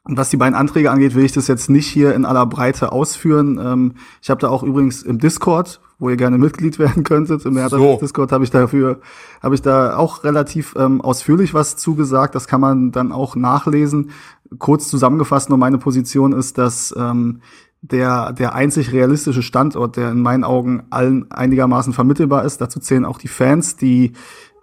und 0.09 0.17
was 0.17 0.31
die 0.31 0.37
beiden 0.37 0.55
Anträge 0.55 0.89
angeht, 0.89 1.13
will 1.13 1.23
ich 1.23 1.33
das 1.33 1.47
jetzt 1.47 1.69
nicht 1.69 1.85
hier 1.85 2.15
in 2.15 2.25
aller 2.25 2.47
Breite 2.47 2.91
ausführen. 2.91 3.59
Ähm, 3.63 3.93
ich 4.23 4.31
habe 4.31 4.41
da 4.41 4.49
auch 4.49 4.63
übrigens 4.63 5.03
im 5.03 5.19
Discord, 5.19 5.81
wo 5.99 6.09
ihr 6.09 6.17
gerne 6.17 6.39
Mitglied 6.39 6.79
werden 6.79 7.03
könntet, 7.03 7.45
im 7.45 7.55
so. 7.69 7.99
Discord 8.01 8.31
habe 8.31 8.43
ich 8.43 8.49
dafür, 8.49 9.01
habe 9.43 9.53
ich 9.53 9.61
da 9.61 9.97
auch 9.97 10.23
relativ 10.23 10.73
ähm, 10.79 10.99
ausführlich 11.01 11.53
was 11.53 11.77
zugesagt. 11.77 12.33
Das 12.33 12.47
kann 12.47 12.59
man 12.59 12.91
dann 12.91 13.11
auch 13.11 13.35
nachlesen. 13.35 14.09
Kurz 14.57 14.89
zusammengefasst, 14.89 15.49
nur 15.49 15.59
meine 15.59 15.77
Position 15.77 16.33
ist, 16.33 16.57
dass 16.57 16.91
ähm, 16.97 17.41
der, 17.81 18.33
der 18.33 18.55
einzig 18.55 18.91
realistische 18.91 19.43
Standort, 19.43 19.95
der 19.95 20.09
in 20.09 20.21
meinen 20.21 20.43
Augen 20.43 20.87
allen 20.89 21.31
einigermaßen 21.31 21.93
vermittelbar 21.93 22.45
ist. 22.45 22.59
Dazu 22.61 22.79
zählen 22.79 23.05
auch 23.05 23.19
die 23.19 23.27
Fans, 23.27 23.75
die 23.75 24.13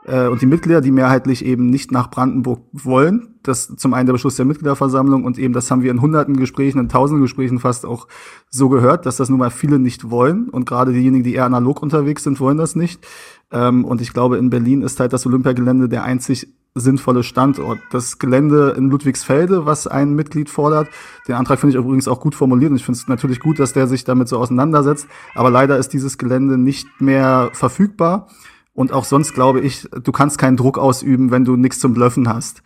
äh, 0.06 0.28
und 0.28 0.40
die 0.40 0.46
Mitglieder, 0.46 0.80
die 0.80 0.92
mehrheitlich 0.92 1.44
eben 1.44 1.66
nicht 1.66 1.90
nach 1.90 2.10
Brandenburg 2.10 2.60
wollen. 2.72 3.34
Das 3.42 3.74
zum 3.76 3.94
einen 3.94 4.06
der 4.06 4.12
Beschluss 4.12 4.36
der 4.36 4.44
Mitgliederversammlung 4.44 5.24
und 5.24 5.38
eben, 5.38 5.52
das 5.52 5.70
haben 5.70 5.82
wir 5.82 5.90
in 5.90 6.00
hunderten 6.00 6.36
Gesprächen, 6.36 6.78
in 6.78 6.88
tausenden 6.88 7.22
Gesprächen 7.22 7.58
fast 7.58 7.84
auch 7.84 8.06
so 8.48 8.68
gehört, 8.68 9.06
dass 9.06 9.16
das 9.16 9.28
nun 9.28 9.38
mal 9.38 9.50
viele 9.50 9.78
nicht 9.78 10.10
wollen. 10.10 10.48
Und 10.48 10.66
gerade 10.66 10.92
diejenigen, 10.92 11.24
die 11.24 11.34
eher 11.34 11.44
analog 11.44 11.82
unterwegs 11.82 12.24
sind, 12.24 12.40
wollen 12.40 12.56
das 12.56 12.76
nicht. 12.76 13.06
Ähm, 13.50 13.84
und 13.84 14.00
ich 14.00 14.12
glaube, 14.12 14.38
in 14.38 14.50
Berlin 14.50 14.82
ist 14.82 14.98
halt 15.00 15.12
das 15.12 15.26
Olympiagelände 15.26 15.88
der 15.88 16.04
einzig 16.04 16.48
sinnvolle 16.74 17.22
Standort. 17.22 17.78
Das 17.90 18.18
Gelände 18.18 18.74
in 18.76 18.90
Ludwigsfelde, 18.90 19.64
was 19.64 19.86
ein 19.86 20.14
Mitglied 20.14 20.50
fordert, 20.50 20.88
den 21.26 21.34
Antrag 21.34 21.58
finde 21.58 21.74
ich 21.76 21.82
übrigens 21.82 22.06
auch 22.06 22.20
gut 22.20 22.34
formuliert 22.34 22.70
und 22.70 22.76
ich 22.76 22.84
finde 22.84 22.98
es 22.98 23.08
natürlich 23.08 23.40
gut, 23.40 23.58
dass 23.58 23.72
der 23.72 23.86
sich 23.86 24.04
damit 24.04 24.28
so 24.28 24.38
auseinandersetzt. 24.38 25.08
Aber 25.34 25.50
leider 25.50 25.78
ist 25.78 25.94
dieses 25.94 26.18
Gelände 26.18 26.58
nicht 26.58 26.86
mehr 27.00 27.48
verfügbar. 27.54 28.28
Und 28.76 28.92
auch 28.92 29.04
sonst 29.04 29.32
glaube 29.32 29.60
ich, 29.60 29.88
du 29.90 30.12
kannst 30.12 30.36
keinen 30.36 30.58
Druck 30.58 30.76
ausüben, 30.76 31.30
wenn 31.30 31.46
du 31.46 31.56
nichts 31.56 31.80
zum 31.80 31.94
Blöffen 31.94 32.28
hast. 32.28 32.62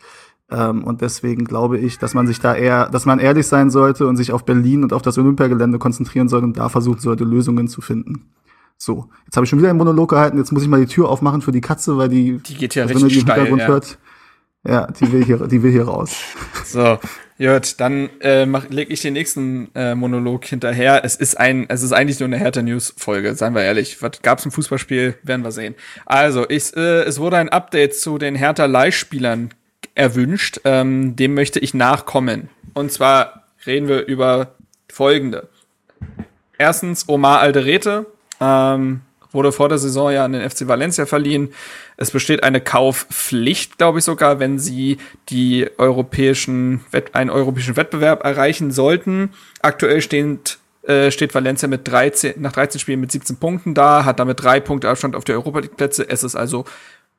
Ähm, 0.50 0.82
und 0.82 1.02
deswegen 1.02 1.44
glaube 1.44 1.78
ich, 1.78 2.00
dass 2.00 2.14
man 2.14 2.26
sich 2.26 2.40
da 2.40 2.52
eher, 2.52 2.88
dass 2.90 3.06
man 3.06 3.20
ehrlich 3.20 3.46
sein 3.46 3.70
sollte 3.70 4.08
und 4.08 4.16
sich 4.16 4.32
auf 4.32 4.44
Berlin 4.44 4.82
und 4.82 4.92
auf 4.92 5.02
das 5.02 5.16
Olympiagelände 5.18 5.78
konzentrieren 5.78 6.28
sollte 6.28 6.46
und 6.46 6.58
da 6.58 6.68
versuchen 6.68 6.98
sollte, 6.98 7.22
Lösungen 7.22 7.68
zu 7.68 7.80
finden. 7.80 8.32
So, 8.76 9.08
jetzt 9.24 9.36
habe 9.36 9.44
ich 9.44 9.50
schon 9.50 9.60
wieder 9.60 9.70
einen 9.70 9.78
Monolog 9.78 10.10
gehalten. 10.10 10.36
Jetzt 10.38 10.50
muss 10.50 10.64
ich 10.64 10.68
mal 10.68 10.80
die 10.80 10.92
Tür 10.92 11.08
aufmachen 11.08 11.42
für 11.42 11.52
die 11.52 11.60
Katze, 11.60 11.96
weil 11.96 12.08
die, 12.08 12.38
die 12.38 12.54
geht 12.54 12.74
ja 12.74 12.86
richtig 12.86 13.12
die 13.12 13.20
steil, 13.20 13.56
ja. 13.56 13.66
hört. 13.68 13.98
Ja, 14.66 14.88
die 14.88 15.12
will 15.12 15.24
hier, 15.24 15.46
die 15.46 15.62
will 15.62 15.70
hier 15.70 15.84
raus. 15.84 16.16
So, 16.64 16.98
Jört, 17.40 17.80
dann 17.80 18.10
äh, 18.20 18.44
lege 18.68 18.92
ich 18.92 19.00
den 19.00 19.14
nächsten 19.14 19.74
äh, 19.74 19.94
Monolog 19.94 20.44
hinterher. 20.44 21.06
Es 21.06 21.16
ist 21.16 21.40
ein, 21.40 21.64
es 21.70 21.82
ist 21.82 21.92
eigentlich 21.92 22.20
nur 22.20 22.26
eine 22.26 22.36
Hertha 22.36 22.60
News 22.60 22.92
Folge, 22.98 23.34
seien 23.34 23.54
wir 23.54 23.62
ehrlich. 23.62 24.02
Was 24.02 24.20
gab's 24.20 24.44
im 24.44 24.50
Fußballspiel? 24.50 25.14
Werden 25.22 25.42
wir 25.42 25.50
sehen. 25.50 25.74
Also, 26.04 26.44
ich, 26.46 26.76
äh, 26.76 27.00
es 27.04 27.18
wurde 27.18 27.38
ein 27.38 27.48
Update 27.48 27.94
zu 27.94 28.18
den 28.18 28.34
Hertha 28.34 28.66
Leihspielern 28.66 29.54
erwünscht. 29.94 30.60
Ähm, 30.64 31.16
dem 31.16 31.32
möchte 31.32 31.60
ich 31.60 31.72
nachkommen. 31.72 32.50
Und 32.74 32.92
zwar 32.92 33.46
reden 33.64 33.88
wir 33.88 34.04
über 34.04 34.56
folgende. 34.92 35.48
Erstens 36.58 37.08
Omar 37.08 37.40
Alderete. 37.40 38.04
Ähm, 38.38 39.00
wurde 39.32 39.52
vor 39.52 39.68
der 39.68 39.78
Saison 39.78 40.10
ja 40.10 40.24
an 40.24 40.32
den 40.32 40.48
FC 40.48 40.66
Valencia 40.66 41.06
verliehen. 41.06 41.52
Es 41.96 42.10
besteht 42.10 42.42
eine 42.42 42.60
Kaufpflicht, 42.60 43.78
glaube 43.78 43.98
ich 43.98 44.04
sogar, 44.04 44.40
wenn 44.40 44.58
sie 44.58 44.98
die 45.28 45.68
europäischen, 45.78 46.80
einen 47.12 47.30
europäischen 47.30 47.76
Wettbewerb 47.76 48.24
erreichen 48.24 48.70
sollten. 48.70 49.30
Aktuell 49.62 50.00
steht, 50.00 50.58
äh, 50.82 51.10
steht 51.10 51.34
Valencia 51.34 51.68
mit 51.68 51.86
13, 51.86 52.40
nach 52.40 52.52
13 52.52 52.80
Spielen 52.80 53.00
mit 53.00 53.12
17 53.12 53.36
Punkten 53.36 53.74
da, 53.74 54.04
hat 54.04 54.18
damit 54.18 54.42
drei 54.42 54.60
Punkte 54.60 54.88
Abstand 54.88 55.14
auf 55.14 55.24
die 55.24 55.32
Europa 55.32 55.60
League 55.60 55.76
Plätze. 55.76 56.08
Es 56.08 56.24
ist 56.24 56.36
also 56.36 56.64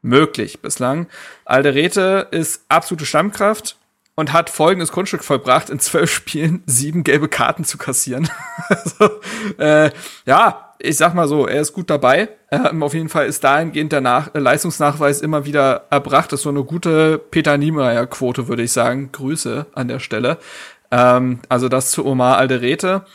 möglich 0.01 0.61
bislang. 0.61 1.07
Alderete 1.45 2.27
ist 2.31 2.65
absolute 2.69 3.05
Stammkraft 3.05 3.77
und 4.15 4.33
hat 4.33 4.49
folgendes 4.49 4.91
Grundstück 4.91 5.23
vollbracht, 5.23 5.69
in 5.69 5.79
zwölf 5.79 6.11
Spielen 6.11 6.63
sieben 6.65 7.03
gelbe 7.03 7.27
Karten 7.27 7.63
zu 7.63 7.77
kassieren. 7.77 8.29
also, 8.67 9.21
äh, 9.57 9.91
ja, 10.25 10.70
ich 10.83 10.97
sag 10.97 11.13
mal 11.13 11.27
so, 11.27 11.47
er 11.47 11.61
ist 11.61 11.73
gut 11.73 11.89
dabei. 11.89 12.29
Ähm, 12.51 12.83
auf 12.83 12.93
jeden 12.93 13.09
Fall 13.09 13.27
ist 13.27 13.43
dahingehend 13.43 13.91
der 13.91 14.01
Nach 14.01 14.33
Leistungsnachweis 14.33 15.21
immer 15.21 15.45
wieder 15.45 15.85
erbracht. 15.89 16.31
Das 16.31 16.41
ist 16.41 16.43
so 16.43 16.49
eine 16.49 16.63
gute 16.63 17.17
Peter 17.17 17.57
Niemeyer-Quote, 17.57 18.47
würde 18.47 18.63
ich 18.63 18.71
sagen. 18.71 19.09
Grüße 19.11 19.67
an 19.73 19.87
der 19.87 19.99
Stelle. 19.99 20.37
Ähm, 20.91 21.39
also 21.49 21.69
das 21.69 21.91
zu 21.91 22.05
Omar 22.05 22.37
Alderete. 22.37 23.05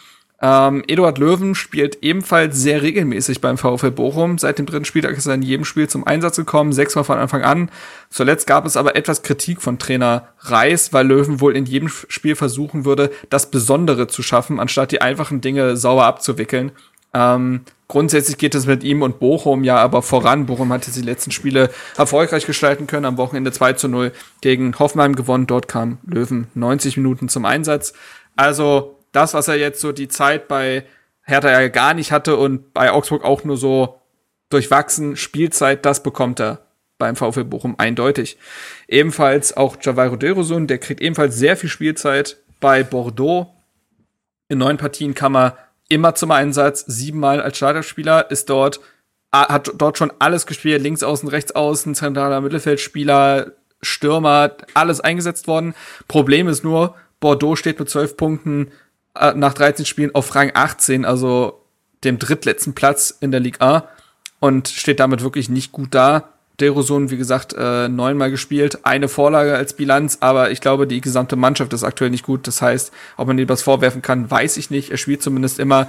Ähm, 0.40 0.84
Eduard 0.86 1.16
Löwen 1.16 1.54
spielt 1.54 2.02
ebenfalls 2.02 2.58
sehr 2.58 2.82
regelmäßig 2.82 3.40
beim 3.40 3.56
VfL 3.56 3.90
Bochum. 3.90 4.36
Seit 4.36 4.58
dem 4.58 4.66
dritten 4.66 4.84
Spieltag 4.84 5.16
ist 5.16 5.26
er 5.26 5.34
in 5.34 5.42
jedem 5.42 5.64
Spiel 5.64 5.88
zum 5.88 6.06
Einsatz 6.06 6.36
gekommen, 6.36 6.72
sechsmal 6.72 7.04
von 7.04 7.18
Anfang 7.18 7.42
an. 7.42 7.70
Zuletzt 8.10 8.46
gab 8.46 8.66
es 8.66 8.76
aber 8.76 8.96
etwas 8.96 9.22
Kritik 9.22 9.62
von 9.62 9.78
Trainer 9.78 10.28
Reis, 10.40 10.92
weil 10.92 11.06
Löwen 11.06 11.40
wohl 11.40 11.56
in 11.56 11.64
jedem 11.64 11.88
Spiel 11.88 12.36
versuchen 12.36 12.84
würde, 12.84 13.10
das 13.30 13.50
Besondere 13.50 14.08
zu 14.08 14.22
schaffen, 14.22 14.60
anstatt 14.60 14.92
die 14.92 15.00
einfachen 15.00 15.40
Dinge 15.40 15.76
sauer 15.78 16.04
abzuwickeln. 16.04 16.72
Ähm, 17.14 17.62
grundsätzlich 17.88 18.38
geht 18.38 18.54
es 18.54 18.66
mit 18.66 18.84
ihm 18.84 19.02
und 19.02 19.18
Bochum 19.18 19.64
ja 19.64 19.76
aber 19.76 20.02
voran. 20.02 20.46
Bochum 20.46 20.72
hat 20.72 20.86
jetzt 20.86 20.96
die 20.96 21.02
letzten 21.02 21.30
Spiele 21.30 21.70
erfolgreich 21.96 22.46
gestalten 22.46 22.86
können. 22.86 23.04
Am 23.04 23.16
Wochenende 23.16 23.52
2 23.52 23.74
zu 23.74 23.88
0 23.88 24.12
gegen 24.40 24.78
Hoffenheim 24.78 25.14
gewonnen. 25.14 25.46
Dort 25.46 25.68
kam 25.68 25.98
Löwen 26.06 26.48
90 26.54 26.96
Minuten 26.96 27.28
zum 27.28 27.44
Einsatz. 27.44 27.92
Also 28.36 28.98
das, 29.12 29.34
was 29.34 29.48
er 29.48 29.56
jetzt 29.56 29.80
so 29.80 29.92
die 29.92 30.08
Zeit 30.08 30.48
bei 30.48 30.84
Hertha 31.22 31.50
ja 31.50 31.68
gar 31.68 31.94
nicht 31.94 32.12
hatte 32.12 32.36
und 32.36 32.72
bei 32.72 32.90
Augsburg 32.90 33.24
auch 33.24 33.44
nur 33.44 33.56
so 33.56 34.00
durchwachsen 34.50 35.16
Spielzeit, 35.16 35.84
das 35.84 36.02
bekommt 36.02 36.40
er 36.40 36.66
beim 36.98 37.16
VfL 37.16 37.44
Bochum 37.44 37.74
eindeutig. 37.78 38.38
Ebenfalls 38.88 39.56
auch 39.56 39.76
Javairo 39.80 40.16
Derosun, 40.16 40.66
der 40.66 40.78
kriegt 40.78 41.00
ebenfalls 41.00 41.36
sehr 41.36 41.56
viel 41.56 41.68
Spielzeit 41.68 42.38
bei 42.60 42.82
Bordeaux. 42.82 43.48
In 44.48 44.58
neun 44.58 44.76
Partien 44.76 45.14
kam 45.14 45.36
er 45.36 45.58
immer 45.88 46.14
zum 46.14 46.30
Einsatz, 46.30 46.84
siebenmal 46.86 47.40
als 47.40 47.56
Starterspieler, 47.56 48.30
ist 48.30 48.50
dort, 48.50 48.80
hat 49.32 49.72
dort 49.76 49.98
schon 49.98 50.12
alles 50.18 50.46
gespielt, 50.46 50.82
links 50.82 51.02
außen, 51.02 51.28
rechts 51.28 51.52
außen, 51.54 51.94
zentraler 51.94 52.40
Mittelfeldspieler, 52.40 53.52
Stürmer, 53.82 54.56
alles 54.74 55.00
eingesetzt 55.00 55.46
worden. 55.46 55.74
Problem 56.08 56.48
ist 56.48 56.64
nur, 56.64 56.94
Bordeaux 57.20 57.56
steht 57.56 57.78
mit 57.78 57.90
zwölf 57.90 58.16
Punkten 58.16 58.72
äh, 59.14 59.32
nach 59.34 59.54
13 59.54 59.86
Spielen 59.86 60.14
auf 60.14 60.34
Rang 60.34 60.50
18, 60.54 61.04
also 61.04 61.62
dem 62.04 62.18
drittletzten 62.18 62.74
Platz 62.74 63.16
in 63.20 63.30
der 63.30 63.40
Liga 63.40 63.64
A 63.64 63.88
und 64.40 64.68
steht 64.68 65.00
damit 65.00 65.22
wirklich 65.22 65.48
nicht 65.48 65.72
gut 65.72 65.94
da. 65.94 66.32
Derosun, 66.60 67.10
wie 67.10 67.16
gesagt, 67.16 67.54
äh, 67.56 67.88
neunmal 67.88 68.30
gespielt, 68.30 68.84
eine 68.84 69.08
Vorlage 69.08 69.54
als 69.54 69.74
Bilanz, 69.74 70.18
aber 70.20 70.50
ich 70.50 70.60
glaube, 70.60 70.86
die 70.86 71.00
gesamte 71.00 71.36
Mannschaft 71.36 71.72
ist 71.72 71.84
aktuell 71.84 72.10
nicht 72.10 72.24
gut. 72.24 72.46
Das 72.46 72.62
heißt, 72.62 72.92
ob 73.16 73.28
man 73.28 73.38
ihm 73.38 73.48
was 73.48 73.62
vorwerfen 73.62 74.02
kann, 74.02 74.30
weiß 74.30 74.56
ich 74.56 74.70
nicht. 74.70 74.90
Er 74.90 74.96
spielt 74.96 75.22
zumindest 75.22 75.58
immer. 75.58 75.88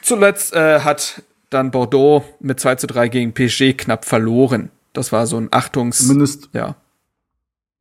Zuletzt 0.00 0.54
äh, 0.54 0.80
hat 0.80 1.22
dann 1.50 1.70
Bordeaux 1.70 2.24
mit 2.40 2.58
2 2.58 2.76
zu 2.76 2.86
3 2.86 3.08
gegen 3.08 3.34
PSG 3.34 3.76
knapp 3.76 4.04
verloren. 4.04 4.70
Das 4.92 5.12
war 5.12 5.26
so 5.26 5.36
ein 5.36 5.48
Achtungs... 5.50 5.98
Zumindest, 5.98 6.48
ja. 6.52 6.76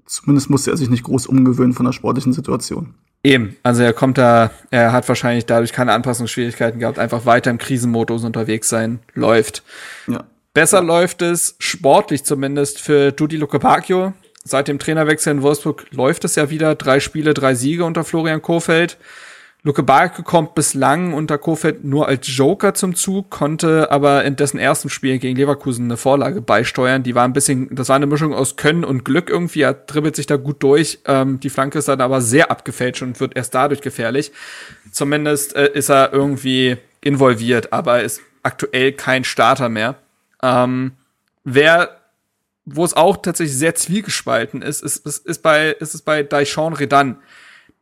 zumindest 0.05 0.49
musste 0.49 0.72
er 0.72 0.78
sich 0.78 0.89
nicht 0.89 1.03
groß 1.03 1.28
umgewöhnen 1.28 1.74
von 1.74 1.86
der 1.86 1.93
sportlichen 1.93 2.34
Situation. 2.34 2.93
Eben, 3.24 3.55
also 3.64 3.84
er 3.84 3.93
kommt 3.93 4.18
da, 4.18 4.51
er 4.72 4.91
hat 4.91 5.07
wahrscheinlich 5.07 5.45
dadurch 5.45 5.74
keine 5.74 5.93
Anpassungsschwierigkeiten 5.93 6.80
gehabt, 6.80 6.97
einfach 6.97 7.26
weiter 7.26 7.51
im 7.51 7.59
Krisenmodus 7.59 8.24
unterwegs 8.24 8.68
sein, 8.68 8.99
läuft. 9.14 9.64
Ja. 10.07 10.24
Besser 10.54 10.80
ja. 10.80 10.84
läuft 10.84 11.22
es, 11.22 11.56
sportlich 11.60 12.24
zumindest, 12.24 12.80
für 12.80 13.12
Dudi 13.12 13.38
Lukebakio. 13.38 14.14
Seit 14.43 14.68
dem 14.68 14.80
Trainerwechsel 14.80 15.34
in 15.34 15.41
Wolfsburg 15.43 15.86
läuft 15.91 16.26
es 16.26 16.36
ja 16.36 16.49
wieder. 16.49 16.76
Drei 16.76 16.99
Spiele, 16.99 17.34
drei 17.34 17.54
Siege 17.54 17.86
unter 17.86 18.04
Florian 18.04 18.41
Kofeld. 18.41 18.97
Luke 19.64 19.84
Barke 19.84 20.24
kommt 20.24 20.56
bislang 20.56 21.14
unter 21.14 21.38
Kofeld 21.38 21.84
nur 21.84 22.08
als 22.08 22.26
Joker 22.36 22.74
zum 22.74 22.95
Zug, 22.95 23.30
konnte 23.30 23.91
aber 23.91 24.26
in 24.26 24.36
dessen 24.36 24.58
ersten 24.58 24.89
Spiel 24.89 25.20
gegen 25.20 25.38
Leverkusen 25.38 25.86
eine 25.86 25.97
Vorlage 25.97 26.41
beisteuern. 26.41 27.04
Die 27.04 27.14
war 27.14 27.26
ein 27.26 27.34
bisschen, 27.34 27.70
das 27.76 27.88
war 27.88 27.95
eine 27.95 28.08
Mischung 28.08 28.34
aus 28.34 28.56
Können 28.56 28.84
und 28.84 29.06
Glück 29.06 29.30
irgendwie. 29.30 29.62
Er 29.62 29.76
dribbelt 29.76 30.16
sich 30.16 30.26
da 30.26 30.38
gut 30.38 30.64
durch. 30.64 30.97
Ähm, 31.06 31.39
die 31.39 31.52
Flanke 31.52 31.78
ist 31.78 31.88
dann 31.88 32.02
aber 32.02 32.22
sehr 32.22 32.49
abgefälscht 32.49 33.04
und 33.04 33.20
wird 33.20 33.38
erst 33.38 33.54
dadurch 33.54 33.82
gefährlich. 33.82 34.32
Zumindest 34.91 35.56
äh, 35.56 35.70
ist 35.72 35.89
er 35.89 36.12
irgendwie 36.12 36.78
involviert, 37.02 37.72
aber 37.72 38.02
ist 38.02 38.22
aktuell 38.41 38.93
kein 38.93 39.24
Starter 39.24 39.70
mehr. 39.70 39.95
Ähm, 40.44 40.94
wer 41.44 42.02
wo 42.66 42.86
es 42.86 42.96
auch 42.96 43.18
tatsächlich 43.18 43.58
sehr 43.58 43.76
zwiegespalten 43.76 44.62
ist, 44.62 44.84
ist, 44.84 45.06
ist, 45.06 45.26
ist 45.26 45.42
bei, 45.42 45.72
ist 45.72 45.94
es 45.94 46.02
bei 46.02 46.24
Daishon 46.24 46.74
Redan. 46.74 47.18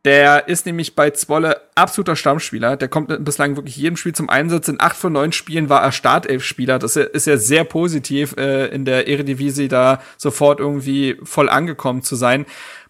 Der 0.06 0.48
ist 0.48 0.64
nämlich 0.64 0.94
bei 0.94 1.10
Zwolle 1.10 1.60
absoluter 1.74 2.16
Stammspieler. 2.16 2.78
Der 2.78 2.88
kommt 2.88 3.22
bislang 3.22 3.56
wirklich 3.56 3.76
jedem 3.76 3.98
Spiel 3.98 4.14
zum 4.14 4.30
Einsatz. 4.30 4.68
In 4.68 4.80
acht 4.80 4.96
von 4.96 5.12
neun 5.12 5.32
Spielen 5.32 5.68
war 5.68 5.82
er 5.82 5.92
Startelf-Spieler. 5.92 6.78
Das 6.78 6.96
ist 6.96 7.26
ja 7.26 7.36
sehr 7.36 7.64
positiv, 7.64 8.34
äh, 8.38 8.68
in 8.68 8.86
der 8.86 9.08
Eredivisie 9.08 9.68
da 9.68 10.00
sofort 10.16 10.58
irgendwie 10.58 11.18
voll 11.22 11.50
angekommen 11.50 12.00
zu 12.02 12.16
sein. 12.16 12.46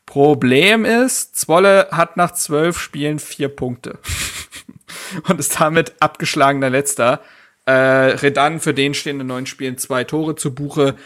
Problem 0.07 0.85
ist, 0.85 1.37
Zwolle 1.37 1.89
hat 1.91 2.17
nach 2.17 2.31
zwölf 2.33 2.79
Spielen 2.79 3.19
vier 3.19 3.49
Punkte. 3.49 3.99
Und 5.29 5.41
ist 5.41 5.61
damit 5.61 5.95
abgeschlagener 5.99 6.71
Letzter. 6.71 7.21
Äh, 7.71 8.17
Redan, 8.17 8.59
für 8.59 8.75
den 8.75 8.95
stehen 8.95 9.21
in 9.21 9.29
neun 9.29 9.47
Spielen 9.47 9.79
zwei 9.79 10.03
Tore 10.03 10.35
zu 10.35 10.53
Buche. 10.53 10.97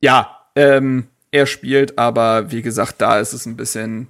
Ja, 0.00 0.40
ähm, 0.56 1.06
er 1.30 1.46
spielt, 1.46 1.96
aber 1.96 2.50
wie 2.50 2.62
gesagt, 2.62 2.96
da 2.98 3.20
ist 3.20 3.32
es 3.32 3.46
ein 3.46 3.56
bisschen 3.56 4.08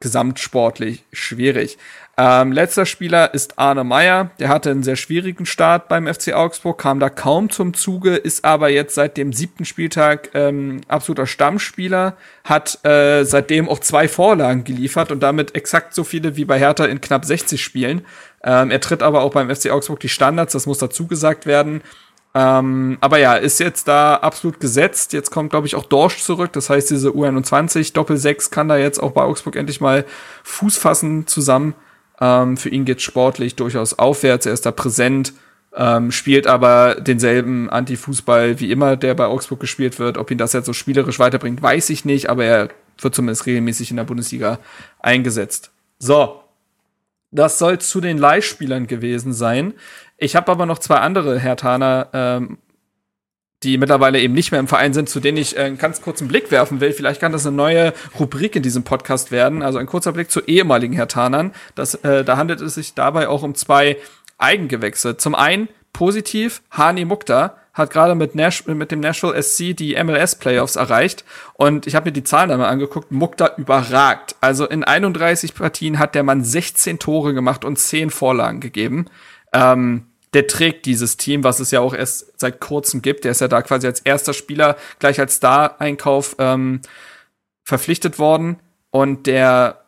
gesamtsportlich 0.00 1.04
schwierig. 1.12 1.76
Ähm, 2.16 2.52
letzter 2.52 2.86
Spieler 2.86 3.34
ist 3.34 3.58
Arne 3.58 3.82
Meyer. 3.82 4.30
Der 4.38 4.48
hatte 4.48 4.70
einen 4.70 4.84
sehr 4.84 4.94
schwierigen 4.94 5.46
Start 5.46 5.88
beim 5.88 6.06
FC 6.06 6.32
Augsburg, 6.32 6.78
kam 6.78 7.00
da 7.00 7.10
kaum 7.10 7.50
zum 7.50 7.74
Zuge, 7.74 8.14
ist 8.14 8.44
aber 8.44 8.68
jetzt 8.68 8.94
seit 8.94 9.16
dem 9.16 9.32
siebten 9.32 9.64
Spieltag 9.64 10.30
ähm, 10.34 10.82
absoluter 10.86 11.26
Stammspieler, 11.26 12.16
hat 12.44 12.84
äh, 12.84 13.24
seitdem 13.24 13.68
auch 13.68 13.80
zwei 13.80 14.06
Vorlagen 14.06 14.62
geliefert 14.62 15.10
und 15.10 15.24
damit 15.24 15.56
exakt 15.56 15.92
so 15.92 16.04
viele 16.04 16.36
wie 16.36 16.44
bei 16.44 16.58
Hertha 16.58 16.84
in 16.84 17.00
knapp 17.00 17.24
60 17.24 17.62
Spielen. 17.62 18.06
Ähm, 18.44 18.70
er 18.70 18.80
tritt 18.80 19.02
aber 19.02 19.22
auch 19.22 19.32
beim 19.32 19.52
FC 19.52 19.70
Augsburg 19.70 19.98
die 19.98 20.08
Standards, 20.08 20.52
das 20.52 20.66
muss 20.66 20.78
dazu 20.78 21.08
gesagt 21.08 21.46
werden. 21.46 21.82
Ähm, 22.36 22.98
aber 23.00 23.18
ja, 23.18 23.34
ist 23.34 23.60
jetzt 23.60 23.86
da 23.86 24.16
absolut 24.16 24.58
gesetzt. 24.58 25.12
Jetzt 25.12 25.30
kommt, 25.30 25.50
glaube 25.50 25.68
ich, 25.68 25.76
auch 25.76 25.84
Dorsch 25.84 26.22
zurück. 26.22 26.52
Das 26.52 26.68
heißt, 26.68 26.90
diese 26.90 27.10
U21 27.10 27.92
Doppel 27.92 28.16
6 28.16 28.50
kann 28.50 28.68
da 28.68 28.76
jetzt 28.76 29.00
auch 29.00 29.12
bei 29.12 29.22
Augsburg 29.22 29.54
endlich 29.54 29.80
mal 29.80 30.04
Fuß 30.42 30.76
fassen 30.76 31.28
zusammen. 31.28 31.74
Ähm, 32.20 32.56
für 32.56 32.68
ihn 32.68 32.84
geht 32.84 33.02
sportlich 33.02 33.56
durchaus 33.56 33.98
aufwärts. 33.98 34.46
Er 34.46 34.52
ist 34.52 34.66
da 34.66 34.72
präsent, 34.72 35.32
ähm, 35.76 36.12
spielt 36.12 36.46
aber 36.46 36.96
denselben 36.96 37.68
Anti-Fußball 37.70 38.60
wie 38.60 38.70
immer, 38.70 38.96
der 38.96 39.14
bei 39.14 39.26
Augsburg 39.26 39.60
gespielt 39.60 39.98
wird. 39.98 40.18
Ob 40.18 40.30
ihn 40.30 40.38
das 40.38 40.52
jetzt 40.52 40.66
so 40.66 40.72
spielerisch 40.72 41.18
weiterbringt, 41.18 41.62
weiß 41.62 41.90
ich 41.90 42.04
nicht, 42.04 42.30
aber 42.30 42.44
er 42.44 42.68
wird 43.00 43.14
zumindest 43.14 43.46
regelmäßig 43.46 43.90
in 43.90 43.96
der 43.96 44.04
Bundesliga 44.04 44.58
eingesetzt. 45.00 45.70
So. 45.98 46.40
Das 47.30 47.58
soll 47.58 47.80
zu 47.80 48.00
den 48.00 48.16
Leihspielern 48.16 48.86
gewesen 48.86 49.32
sein. 49.32 49.74
Ich 50.18 50.36
habe 50.36 50.52
aber 50.52 50.66
noch 50.66 50.78
zwei 50.78 50.98
andere 50.98 51.36
Hertaner, 51.40 52.08
ähm, 52.12 52.58
die 53.64 53.78
mittlerweile 53.78 54.20
eben 54.20 54.34
nicht 54.34 54.52
mehr 54.52 54.60
im 54.60 54.68
Verein 54.68 54.92
sind, 54.92 55.08
zu 55.08 55.20
denen 55.20 55.38
ich 55.38 55.56
äh, 55.56 55.62
einen 55.62 55.78
ganz 55.78 56.02
kurzen 56.02 56.28
Blick 56.28 56.50
werfen 56.50 56.80
will. 56.80 56.92
Vielleicht 56.92 57.20
kann 57.20 57.32
das 57.32 57.46
eine 57.46 57.56
neue 57.56 57.92
Rubrik 58.18 58.54
in 58.54 58.62
diesem 58.62 58.84
Podcast 58.84 59.32
werden. 59.32 59.62
Also 59.62 59.78
ein 59.78 59.86
kurzer 59.86 60.12
Blick 60.12 60.30
zu 60.30 60.40
ehemaligen 60.42 60.94
Hertanern. 60.94 61.52
Das, 61.74 61.94
äh, 61.96 62.24
da 62.24 62.36
handelt 62.36 62.60
es 62.60 62.74
sich 62.74 62.94
dabei 62.94 63.28
auch 63.28 63.42
um 63.42 63.54
zwei 63.54 63.96
Eigengewächse. 64.38 65.16
Zum 65.16 65.34
einen 65.34 65.68
positiv, 65.92 66.62
Hani 66.70 67.04
Mukta 67.04 67.56
hat 67.72 67.90
gerade 67.90 68.14
mit, 68.14 68.34
Nash 68.34 68.66
mit 68.66 68.90
dem 68.92 69.00
Nashville 69.00 69.40
SC 69.42 69.74
die 69.74 70.00
MLS 70.02 70.36
Playoffs 70.36 70.76
erreicht 70.76 71.24
und 71.54 71.88
ich 71.88 71.96
habe 71.96 72.08
mir 72.08 72.12
die 72.12 72.22
Zahlen 72.22 72.52
einmal 72.52 72.68
angeguckt. 72.68 73.10
Mukta 73.10 73.52
überragt. 73.56 74.36
Also 74.40 74.66
in 74.66 74.84
31 74.84 75.54
Partien 75.54 75.98
hat 75.98 76.14
der 76.14 76.22
Mann 76.22 76.44
16 76.44 77.00
Tore 77.00 77.34
gemacht 77.34 77.64
und 77.64 77.78
10 77.78 78.10
Vorlagen 78.10 78.60
gegeben. 78.60 79.06
Ähm, 79.52 80.06
der 80.34 80.46
trägt 80.46 80.84
dieses 80.86 81.16
Team, 81.16 81.44
was 81.44 81.60
es 81.60 81.70
ja 81.70 81.80
auch 81.80 81.94
erst 81.94 82.38
seit 82.38 82.60
kurzem 82.60 83.02
gibt. 83.02 83.24
Der 83.24 83.30
ist 83.30 83.40
ja 83.40 83.48
da 83.48 83.62
quasi 83.62 83.86
als 83.86 84.00
erster 84.00 84.34
Spieler 84.34 84.76
gleich 84.98 85.20
als 85.20 85.36
Star-Einkauf 85.36 86.36
ähm, 86.38 86.80
verpflichtet 87.62 88.18
worden 88.18 88.58
und 88.90 89.26
der 89.26 89.80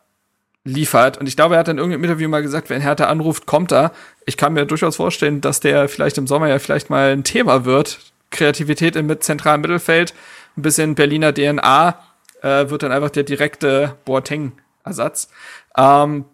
liefert. 0.63 1.17
Und 1.17 1.27
ich 1.27 1.35
glaube, 1.35 1.55
er 1.55 1.59
hat 1.59 1.67
in 1.67 1.77
irgendeinem 1.77 2.03
Interview 2.05 2.29
mal 2.29 2.41
gesagt, 2.41 2.69
wenn 2.69 2.81
Hertha 2.81 3.05
anruft, 3.05 3.45
kommt 3.45 3.71
er. 3.71 3.91
Ich 4.25 4.37
kann 4.37 4.53
mir 4.53 4.65
durchaus 4.65 4.95
vorstellen, 4.95 5.41
dass 5.41 5.59
der 5.59 5.89
vielleicht 5.89 6.17
im 6.17 6.27
Sommer 6.27 6.47
ja 6.47 6.59
vielleicht 6.59 6.89
mal 6.89 7.11
ein 7.11 7.23
Thema 7.23 7.65
wird. 7.65 7.99
Kreativität 8.29 8.95
im 8.95 9.21
zentralen 9.21 9.61
Mittelfeld, 9.61 10.13
ein 10.57 10.61
bisschen 10.61 10.95
Berliner 10.95 11.33
DNA, 11.33 11.97
äh, 12.41 12.69
wird 12.69 12.83
dann 12.83 12.91
einfach 12.91 13.09
der 13.09 13.23
direkte 13.23 13.95
Boateng-Ersatz. 14.03 15.29
Ähm, 15.77 16.25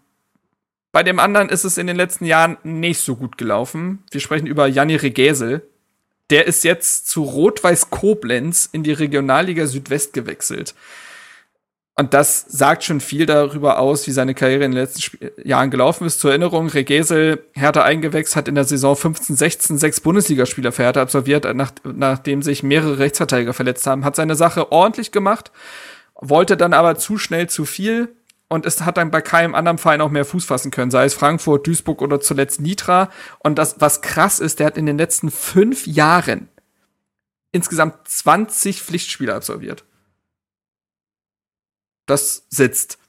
bei 0.93 1.01
dem 1.01 1.19
anderen 1.19 1.49
ist 1.49 1.65
es 1.65 1.79
in 1.79 1.87
den 1.87 1.95
letzten 1.95 2.23
Jahren 2.23 2.57
nicht 2.63 3.01
so 3.01 3.15
gut 3.15 3.39
gelaufen. 3.39 4.03
Wir 4.11 4.21
sprechen 4.21 4.45
über 4.45 4.67
Janni 4.67 4.95
Regesel. 4.95 5.67
Der 6.29 6.45
ist 6.45 6.63
jetzt 6.63 7.09
zu 7.09 7.23
Rot-Weiß 7.23 7.89
Koblenz 7.89 8.69
in 8.71 8.83
die 8.83 8.93
Regionalliga 8.93 9.65
Südwest 9.65 10.13
gewechselt. 10.13 10.75
Und 11.95 12.13
das 12.13 12.45
sagt 12.47 12.83
schon 12.83 13.01
viel 13.01 13.25
darüber 13.25 13.79
aus, 13.79 14.05
wie 14.05 14.11
seine 14.11 14.35
Karriere 14.35 14.65
in 14.65 14.71
den 14.71 14.81
letzten 14.81 14.99
Sp 15.01 15.17
Jahren 15.43 15.71
gelaufen 15.71 16.05
ist. 16.05 16.19
Zur 16.19 16.29
Erinnerung, 16.29 16.69
Regesel, 16.69 17.43
Hertha 17.53 17.81
eingewechselt, 17.81 18.35
hat 18.35 18.47
in 18.47 18.55
der 18.55 18.65
Saison 18.65 18.95
15, 18.95 19.35
16 19.35 19.77
sechs 19.79 19.99
Bundesligaspieler 19.99 20.71
für 20.71 20.83
Hertha 20.83 21.01
absolviert, 21.01 21.51
nach, 21.55 21.71
nachdem 21.83 22.43
sich 22.43 22.61
mehrere 22.61 22.99
Rechtsverteidiger 22.99 23.53
verletzt 23.53 23.87
haben, 23.87 24.05
hat 24.05 24.15
seine 24.15 24.35
Sache 24.35 24.71
ordentlich 24.71 25.11
gemacht, 25.11 25.51
wollte 26.15 26.55
dann 26.55 26.73
aber 26.73 26.99
zu 26.99 27.17
schnell 27.17 27.49
zu 27.49 27.65
viel 27.65 28.09
und 28.53 28.67
es 28.67 28.81
hat 28.81 28.97
dann 28.97 29.09
bei 29.09 29.19
keinem 29.19 29.55
anderen 29.55 29.79
Verein 29.79 29.99
auch 29.99 30.11
mehr 30.11 30.25
Fuß 30.25 30.45
fassen 30.45 30.69
können, 30.69 30.91
sei 30.91 31.05
es 31.05 31.15
Frankfurt, 31.15 31.65
Duisburg 31.65 32.03
oder 32.03 32.21
zuletzt 32.21 32.61
Nitra. 32.61 33.09
Und 33.39 33.57
das, 33.57 33.81
was 33.81 34.01
krass 34.01 34.39
ist, 34.39 34.59
der 34.59 34.67
hat 34.67 34.77
in 34.77 34.85
den 34.85 34.95
letzten 34.95 35.31
fünf 35.31 35.87
Jahren 35.87 36.49
insgesamt 37.51 38.07
20 38.07 38.83
Pflichtspiele 38.83 39.33
absolviert. 39.33 39.85
Das 42.05 42.45
sitzt. 42.49 42.99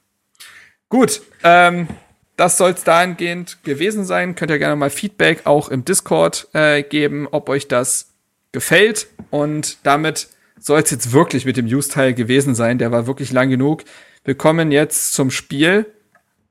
Gut, 0.89 1.21
ähm, 1.43 1.89
das 2.37 2.57
soll 2.57 2.71
es 2.71 2.83
dahingehend 2.83 3.63
gewesen 3.63 4.03
sein. 4.03 4.33
Könnt 4.33 4.49
ihr 4.49 4.57
gerne 4.57 4.75
mal 4.75 4.89
Feedback 4.89 5.45
auch 5.45 5.69
im 5.69 5.85
Discord 5.85 6.47
äh, 6.53 6.81
geben, 6.81 7.27
ob 7.29 7.49
euch 7.49 7.67
das 7.67 8.13
gefällt. 8.51 9.09
Und 9.29 9.77
damit 9.83 10.27
soll 10.59 10.81
es 10.81 10.89
jetzt 10.89 11.11
wirklich 11.11 11.45
mit 11.45 11.55
dem 11.55 11.67
News-Teil 11.67 12.15
gewesen 12.15 12.55
sein. 12.55 12.79
Der 12.79 12.91
war 12.91 13.05
wirklich 13.05 13.31
lang 13.31 13.51
genug. 13.51 13.83
Wir 14.25 14.35
kommen 14.35 14.71
jetzt 14.71 15.13
zum 15.13 15.29
Spiel. 15.29 15.85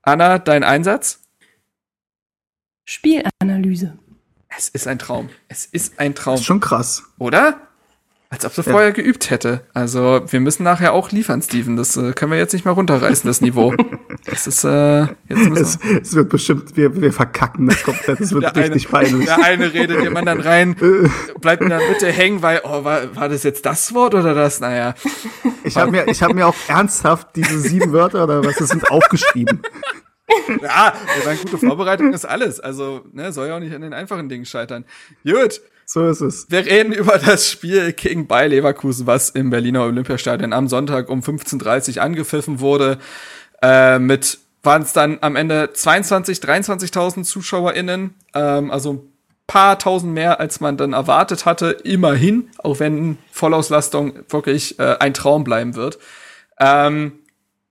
Anna, 0.01 0.39
dein 0.39 0.63
Einsatz? 0.63 1.21
Spielanalyse. 2.85 3.99
Es 4.57 4.69
ist 4.69 4.87
ein 4.87 5.01
Traum. 5.01 5.29
Es 5.49 5.67
ist 5.67 5.99
ein 5.99 6.15
Traum. 6.15 6.37
Ist 6.37 6.45
schon 6.45 6.61
krass. 6.61 7.03
Oder? 7.19 7.61
Als 8.31 8.45
ob 8.45 8.53
sie 8.53 8.63
ja. 8.63 8.71
vorher 8.71 8.93
geübt 8.93 9.31
hätte. 9.31 9.67
Also, 9.75 10.23
wir 10.29 10.39
müssen 10.39 10.63
nachher 10.63 10.93
auch 10.93 11.11
liefern, 11.11 11.43
Steven. 11.43 11.77
Das 11.77 11.97
äh, 11.97 12.13
können 12.13 12.31
wir 12.31 12.39
jetzt 12.39 12.53
nicht 12.53 12.65
mal 12.65 12.71
runterreißen, 12.71 13.27
das 13.27 13.41
Niveau. 13.41 13.75
Das 14.27 14.47
ist, 14.47 14.65
äh, 14.65 15.03
jetzt 15.29 15.51
es, 15.55 15.79
es 16.03 16.15
wird 16.15 16.31
bestimmt, 16.31 16.77
wir, 16.77 17.01
wir 17.01 17.13
verkacken 17.13 17.67
das 17.67 17.83
komplett. 17.83 18.21
Es 18.21 18.33
wird 18.33 18.45
der 18.45 18.57
richtig 18.57 18.93
eine, 18.93 19.07
peinlich. 19.07 19.27
Der 19.27 19.45
eine 19.45 19.73
redet 19.73 20.03
dem 20.03 20.17
anderen 20.17 20.41
rein, 20.41 20.77
bleibt 21.41 21.63
in 21.63 21.69
der 21.69 21.81
Mitte 21.89 22.11
hängen, 22.11 22.43
weil, 22.43 22.63
oh, 22.65 22.85
war, 22.85 23.15
war 23.15 23.29
das 23.29 23.43
jetzt 23.43 23.67
das 23.67 23.93
Wort 23.93 24.15
oder 24.15 24.35
das? 24.35 24.61
Naja. 24.61 24.95
Ich 25.63 25.77
habe 25.77 25.91
mir, 25.91 26.09
ich 26.09 26.23
hab 26.23 26.33
mir 26.33 26.47
auch 26.47 26.57
ernsthaft 26.69 27.37
diese 27.37 27.59
sieben 27.59 27.93
Wörter 27.93 28.25
oder 28.25 28.45
was 28.45 28.57
das 28.57 28.71
sind 28.71 28.91
aufgeschrieben. 28.91 29.63
Ja, 30.63 30.95
eine 31.27 31.37
gute 31.39 31.59
Vorbereitung 31.59 32.13
ist 32.13 32.25
alles. 32.25 32.61
Also, 32.61 33.05
ne, 33.13 33.33
soll 33.33 33.49
ja 33.49 33.57
auch 33.57 33.61
nicht 33.61 33.75
an 33.75 33.83
den 33.83 33.93
einfachen 33.93 34.29
Dingen 34.29 34.47
scheitern. 34.47 34.85
Gut. 35.25 35.61
So 35.87 36.07
ist 36.07 36.23
es. 36.23 36.47
Wir 36.49 36.65
reden 36.65 36.93
über 36.93 37.19
das 37.19 37.51
Spiel 37.51 37.93
gegen 37.93 38.27
Bayer 38.27 38.49
Leverkusen, 38.49 39.07
was 39.07 39.31
im 39.31 39.51
Berliner 39.51 39.83
Olympiastadion 39.83 40.55
am 40.55 40.69
Sonntag 40.69 41.11
um 41.11 41.21
15.30 41.21 41.97
Uhr 41.97 42.03
angepfiffen 42.03 42.61
wurde. 42.61 42.99
Äh, 43.65 43.99
mit 43.99 44.41
waren 44.63 44.83
es 44.83 44.93
dann 44.93 45.19
am 45.23 45.37
Ende 45.37 45.73
22, 45.73 46.39
23.000 46.39 47.25
ZuschauerInnen, 47.25 48.15
ähm, 48.35 48.71
also 48.71 48.93
ein 48.95 49.13
paar 49.47 49.79
tausend 49.79 50.13
mehr, 50.13 50.39
als 50.39 50.61
man 50.61 50.77
dann 50.77 50.93
erwartet 50.93 51.47
hatte, 51.47 51.71
immerhin, 51.71 52.51
auch 52.59 52.79
wenn 52.79 53.19
Vollauslastung 53.31 54.15
wirklich 54.29 54.79
äh, 54.79 54.97
ein 55.01 55.15
Traum 55.15 55.45
bleiben 55.45 55.77
wird. 55.77 55.99
Ähm, 56.59 57.21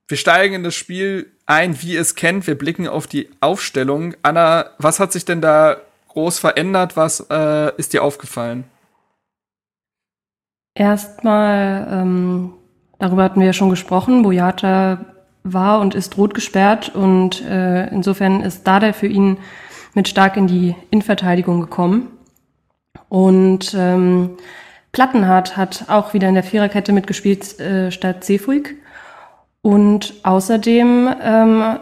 wir 0.08 0.18
steigen 0.18 0.56
in 0.56 0.64
das 0.64 0.76
Spiel 0.76 1.32
ein, 1.46 1.82
wie 1.82 1.96
es 1.96 2.16
kennt. 2.16 2.48
Wir 2.48 2.58
blicken 2.58 2.88
auf 2.88 3.06
die 3.06 3.30
Aufstellung. 3.40 4.16
Anna, 4.24 4.72
was 4.80 5.00
hat 5.00 5.12
sich 5.12 5.26
denn 5.26 5.42
da 5.42 5.78
groß 6.10 6.40
verändert? 6.40 6.98
Was 6.98 7.26
äh, 7.30 7.72
ist 7.78 7.94
dir 7.94 8.04
aufgefallen? 8.04 8.66
Erstmal, 10.76 11.88
ähm, 11.92 12.54
darüber 12.98 13.24
hatten 13.24 13.40
wir 13.40 13.48
ja 13.48 13.54
schon 13.54 13.70
gesprochen, 13.70 14.24
Boyata 14.24 15.13
war 15.44 15.80
und 15.80 15.96
ist 15.96 16.18
rot 16.18 16.34
gesperrt 16.34 16.94
und 16.94 17.44
äh, 17.44 17.88
insofern 17.90 18.42
ist 18.42 18.66
Dada 18.66 18.94
für 18.94 19.08
ihn 19.08 19.38
mit 19.94 20.08
stark 20.08 20.38
in 20.38 20.48
die 20.48 20.76
Innenverteidigung 20.90 21.62
gekommen. 21.62 22.08
Und 23.10 23.76
ähm, 23.78 24.38
Plattenhardt 24.92 25.58
hat 25.58 25.86
auch 25.88 26.14
wieder 26.14 26.30
in 26.30 26.36
der 26.36 26.44
Viererkette 26.44 26.94
mitgespielt 26.94 27.60
äh, 27.60 27.92
statt 27.92 28.24
Sefuig. 28.24 28.76
Und 29.62 30.14
außerdem 30.24 31.10
ähm, 31.22 31.80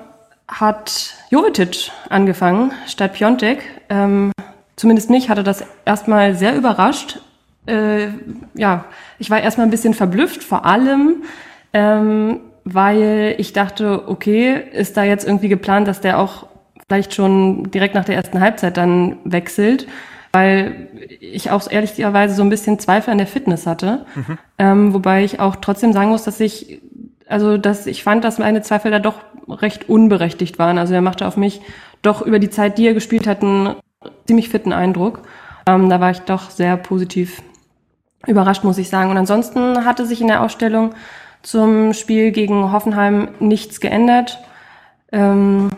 hat 0.47 1.15
Jovetic 1.29 1.91
angefangen 2.09 2.71
statt 2.87 3.13
Piontek. 3.13 3.63
Ähm, 3.89 4.31
zumindest 4.75 5.09
mich 5.09 5.29
hatte 5.29 5.43
das 5.43 5.63
erstmal 5.85 6.35
sehr 6.35 6.55
überrascht. 6.55 7.19
Äh, 7.65 8.09
ja, 8.53 8.85
ich 9.19 9.29
war 9.29 9.39
erstmal 9.41 9.67
ein 9.67 9.71
bisschen 9.71 9.93
verblüfft, 9.93 10.43
vor 10.43 10.65
allem, 10.65 11.23
ähm, 11.73 12.41
weil 12.63 13.35
ich 13.37 13.53
dachte, 13.53 14.07
okay, 14.07 14.61
ist 14.73 14.97
da 14.97 15.03
jetzt 15.03 15.25
irgendwie 15.25 15.49
geplant, 15.49 15.87
dass 15.87 16.01
der 16.01 16.19
auch 16.19 16.47
vielleicht 16.87 17.13
schon 17.13 17.71
direkt 17.71 17.95
nach 17.95 18.05
der 18.05 18.15
ersten 18.15 18.39
Halbzeit 18.39 18.77
dann 18.77 19.17
wechselt, 19.23 19.87
weil 20.33 20.89
ich 21.19 21.51
auch 21.51 21.69
ehrlicherweise 21.69 22.35
so 22.35 22.43
ein 22.43 22.49
bisschen 22.49 22.79
Zweifel 22.79 23.11
an 23.11 23.17
der 23.17 23.27
Fitness 23.27 23.65
hatte. 23.65 24.05
Mhm. 24.15 24.37
Ähm, 24.57 24.93
wobei 24.93 25.23
ich 25.23 25.39
auch 25.39 25.55
trotzdem 25.57 25.93
sagen 25.93 26.09
muss, 26.09 26.23
dass 26.23 26.39
ich, 26.39 26.81
also 27.27 27.57
dass 27.57 27.87
ich 27.87 28.03
fand, 28.03 28.23
dass 28.23 28.39
meine 28.39 28.61
Zweifel 28.61 28.91
da 28.91 28.99
doch 28.99 29.15
recht 29.47 29.89
unberechtigt 29.89 30.59
waren. 30.59 30.77
Also 30.77 30.93
er 30.93 31.01
machte 31.01 31.27
auf 31.27 31.37
mich 31.37 31.61
doch 32.01 32.21
über 32.21 32.39
die 32.39 32.49
Zeit, 32.49 32.77
die 32.77 32.87
er 32.87 32.93
gespielt 32.93 33.27
hat, 33.27 33.41
einen 33.41 33.75
ziemlich 34.25 34.49
fitten 34.49 34.73
Eindruck. 34.73 35.23
Ähm, 35.65 35.89
da 35.89 35.99
war 35.99 36.11
ich 36.11 36.19
doch 36.19 36.49
sehr 36.49 36.77
positiv 36.77 37.41
überrascht, 38.27 38.63
muss 38.63 38.77
ich 38.77 38.89
sagen. 38.89 39.09
Und 39.09 39.17
ansonsten 39.17 39.85
hatte 39.85 40.05
sich 40.05 40.21
in 40.21 40.27
der 40.27 40.41
Ausstellung 40.41 40.93
zum 41.43 41.93
Spiel 41.93 42.31
gegen 42.31 42.71
Hoffenheim 42.71 43.29
nichts 43.39 43.79
geändert. 43.79 44.39
Ähm, 45.11 45.71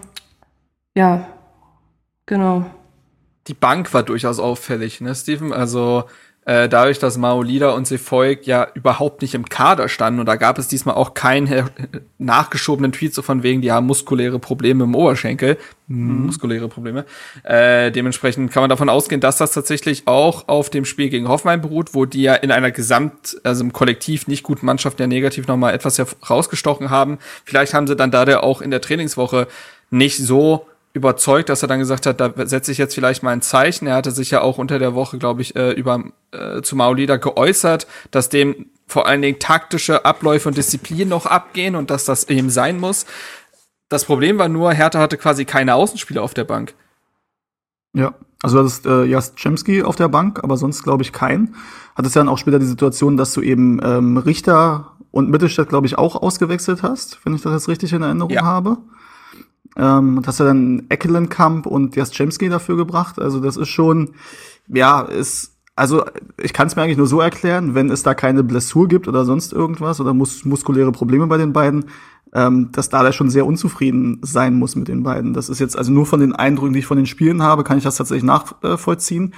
ja, 0.96 1.28
genau. 2.26 2.66
Die 3.48 3.54
Bank 3.54 3.94
war 3.94 4.04
durchaus 4.04 4.40
auffällig, 4.40 5.02
ne, 5.02 5.14
Steven? 5.16 5.52
Also 5.52 6.06
äh, 6.46 6.68
dadurch, 6.68 7.00
dass 7.00 7.18
Maolida 7.18 7.72
und 7.72 7.88
Sefolk 7.88 8.46
ja 8.46 8.68
überhaupt 8.74 9.22
nicht 9.22 9.34
im 9.34 9.46
Kader 9.46 9.88
standen 9.88 10.20
und 10.20 10.26
da 10.26 10.36
gab 10.36 10.58
es 10.58 10.68
diesmal 10.68 10.96
auch 10.96 11.14
keinen 11.14 11.70
nachgeschobenen 12.18 12.92
Tweet 12.92 13.14
so 13.14 13.22
von 13.22 13.44
wegen, 13.44 13.62
die 13.62 13.72
haben 13.72 13.88
muskuläre 13.88 14.40
Probleme 14.40 14.84
im 14.84 14.96
Oberschenkel, 14.96 15.58
mhm. 15.88 16.26
muskuläre 16.26 16.68
Probleme. 16.68 17.06
Äh, 17.44 17.92
dementsprechend 17.92 18.52
kann 18.52 18.64
man 18.64 18.70
davon 18.70 18.90
ausgehen, 18.90 19.22
dass 19.22 19.38
das 19.38 19.54
tatsächlich 19.54 20.08
auch 20.08 20.48
auf 20.48 20.70
dem 20.70 20.86
Spiel 20.86 21.10
gegen 21.10 21.30
Hoffenheim 21.30 21.62
beruht, 21.62 21.94
wo 21.94 22.06
die 22.06 22.24
ja 22.24 22.36
in 22.36 22.52
einer 22.52 22.72
Gesamt, 22.72 23.38
also 23.44 23.64
im 23.64 23.72
Kollektiv 23.72 24.28
nicht 24.28 24.44
guten 24.44 24.66
Mannschaft 24.66 25.00
ja 25.00 25.08
negativ 25.08 25.48
nochmal 25.48 25.74
etwas 25.74 26.02
rausgestochen 26.30 26.90
haben. 26.90 27.20
Vielleicht 27.46 27.74
haben 27.74 27.88
sie 27.88 27.96
dann 27.96 28.12
da 28.12 28.24
auch 28.40 28.62
in 28.62 28.72
der 28.72 28.82
Trainingswoche 28.82 29.48
nicht 29.92 30.18
so 30.18 30.66
überzeugt, 30.94 31.50
dass 31.50 31.64
er 31.64 31.68
dann 31.68 31.80
gesagt 31.80 32.06
hat, 32.06 32.22
da 32.22 32.32
setze 32.46 32.72
ich 32.72 32.78
jetzt 32.78 32.94
vielleicht 32.94 33.24
mal 33.24 33.32
ein 33.32 33.42
Zeichen. 33.42 33.88
Er 33.88 33.96
hatte 33.96 34.12
sich 34.12 34.30
ja 34.30 34.42
auch 34.42 34.60
unter 34.60 34.78
der 34.78 34.94
Woche, 34.94 35.18
glaube 35.18 35.42
ich, 35.42 35.56
äh, 35.56 35.72
über 35.72 36.04
äh, 36.32 36.62
zu 36.62 36.76
Maulida 36.76 37.18
geäußert, 37.18 37.88
dass 38.12 38.30
dem 38.30 38.68
vor 38.86 39.08
allen 39.08 39.24
Dingen 39.24 39.40
taktische 39.40 40.06
Abläufe 40.06 40.48
und 40.48 40.58
Disziplin 40.58 41.10
noch 41.10 41.26
abgehen 41.26 41.76
und 41.76 41.90
dass 41.90 42.06
das 42.06 42.26
eben 42.26 42.52
sein 42.52 42.80
muss. 42.80 43.08
Das 43.90 44.06
Problem 44.06 44.38
war 44.38 44.50
nur, 44.50 44.72
Hertha 44.72 45.00
hatte 45.00 45.18
quasi 45.18 45.46
keine 45.46 45.74
Außenspieler 45.76 46.22
auf 46.22 46.36
der 46.36 46.44
Bank. 46.44 46.76
Ja, 47.94 48.14
also 48.44 48.62
das 48.62 48.74
ist 48.74 48.86
äh, 48.86 49.06
Jastrzemski 49.06 49.84
auf 49.84 49.96
der 49.96 50.10
Bank, 50.10 50.44
aber 50.44 50.58
sonst 50.58 50.84
glaube 50.84 51.02
ich 51.02 51.12
keinen. 51.12 51.56
Hat 51.96 52.06
es 52.06 52.14
ja 52.14 52.22
dann 52.22 52.30
auch 52.30 52.38
später 52.38 52.60
die 52.60 52.66
Situation, 52.66 53.18
dass 53.18 53.34
du 53.34 53.42
eben 53.42 53.80
ähm, 53.84 54.18
Richter 54.18 54.94
und 55.12 55.30
Mittelstädt, 55.30 55.70
glaube 55.70 55.88
ich, 55.88 55.98
auch 55.98 56.16
ausgewechselt 56.16 56.84
hast, 56.84 57.20
wenn 57.24 57.36
ich 57.36 57.42
das 57.42 57.54
jetzt 57.54 57.68
richtig 57.68 57.94
in 57.94 58.02
Erinnerung 58.02 58.32
ja. 58.32 58.44
habe. 58.44 58.78
Ähm, 59.76 60.18
und 60.18 60.28
hast 60.28 60.40
du 60.40 60.44
dann 60.44 60.84
Eckelenkamp 60.90 61.66
und 61.66 61.96
Jastrzemski 61.96 62.50
dafür 62.50 62.78
gebracht. 62.78 63.20
Also 63.20 63.40
das 63.40 63.58
ist 63.58 63.70
schon, 63.70 64.12
ja, 64.68 65.02
ist, 65.02 65.52
also 65.76 66.06
ich 66.42 66.54
kann 66.54 66.68
es 66.68 66.76
mir 66.76 66.84
eigentlich 66.84 66.98
nur 66.98 67.08
so 67.08 67.22
erklären, 67.22 67.74
wenn 67.74 67.90
es 67.90 68.04
da 68.04 68.14
keine 68.14 68.44
Blessur 68.44 68.88
gibt 68.88 69.08
oder 69.08 69.26
sonst 69.26 69.54
irgendwas 69.54 70.00
oder 70.00 70.14
mus 70.14 70.46
muskuläre 70.46 70.92
Probleme 70.92 71.28
bei 71.28 71.38
den 71.38 71.54
beiden, 71.54 71.86
ähm, 72.34 72.70
dass 72.72 72.90
da 72.90 73.04
der 73.04 73.12
schon 73.12 73.30
sehr 73.30 73.46
unzufrieden 73.46 74.20
sein 74.22 74.56
muss 74.56 74.76
mit 74.76 74.88
den 74.88 75.04
beiden. 75.04 75.34
Das 75.34 75.50
ist 75.50 75.60
jetzt 75.60 75.78
also 75.78 75.92
nur 75.92 76.06
von 76.06 76.20
den 76.20 76.34
Eindrücken, 76.34 76.74
die 76.74 76.80
ich 76.80 76.86
von 76.86 76.98
den 76.98 77.08
Spielen 77.08 77.42
habe, 77.42 77.64
kann 77.64 77.78
ich 77.78 77.84
das 77.84 77.98
tatsächlich 77.98 78.24
nachvollziehen. 78.24 79.34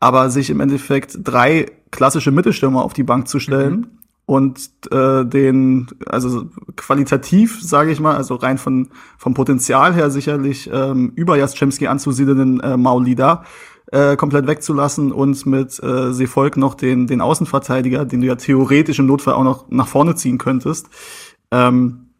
Aber 0.00 0.30
sich 0.30 0.48
im 0.50 0.60
Endeffekt 0.60 1.18
drei 1.24 1.66
klassische 1.90 2.30
Mittelstürmer 2.30 2.84
auf 2.84 2.92
die 2.92 3.02
Bank 3.02 3.26
zu 3.26 3.40
stellen, 3.40 3.80
mhm 3.80 3.98
und 4.28 4.70
äh, 4.90 5.24
den, 5.24 5.86
also 6.04 6.50
qualitativ, 6.76 7.62
sage 7.62 7.90
ich 7.90 7.98
mal, 7.98 8.14
also 8.14 8.34
rein 8.34 8.58
von 8.58 8.88
vom 9.16 9.32
Potenzial 9.32 9.94
her 9.94 10.10
sicherlich 10.10 10.68
ähm, 10.70 11.12
über 11.14 11.38
Jaschemski 11.38 11.86
anzusiedelnden 11.86 12.60
äh, 12.60 12.76
Maulida 12.76 13.44
äh, 13.90 14.16
komplett 14.16 14.46
wegzulassen 14.46 15.12
und 15.12 15.46
mit 15.46 15.82
äh, 15.82 16.12
Seevolk 16.12 16.58
noch 16.58 16.74
den 16.74 17.06
den 17.06 17.22
Außenverteidiger, 17.22 18.04
den 18.04 18.20
du 18.20 18.26
ja 18.26 18.34
theoretisch 18.34 18.98
im 18.98 19.06
Notfall 19.06 19.32
auch 19.32 19.44
noch 19.44 19.70
nach 19.70 19.88
vorne 19.88 20.14
ziehen 20.14 20.36
könntest, 20.36 20.90
ähm, 21.50 22.10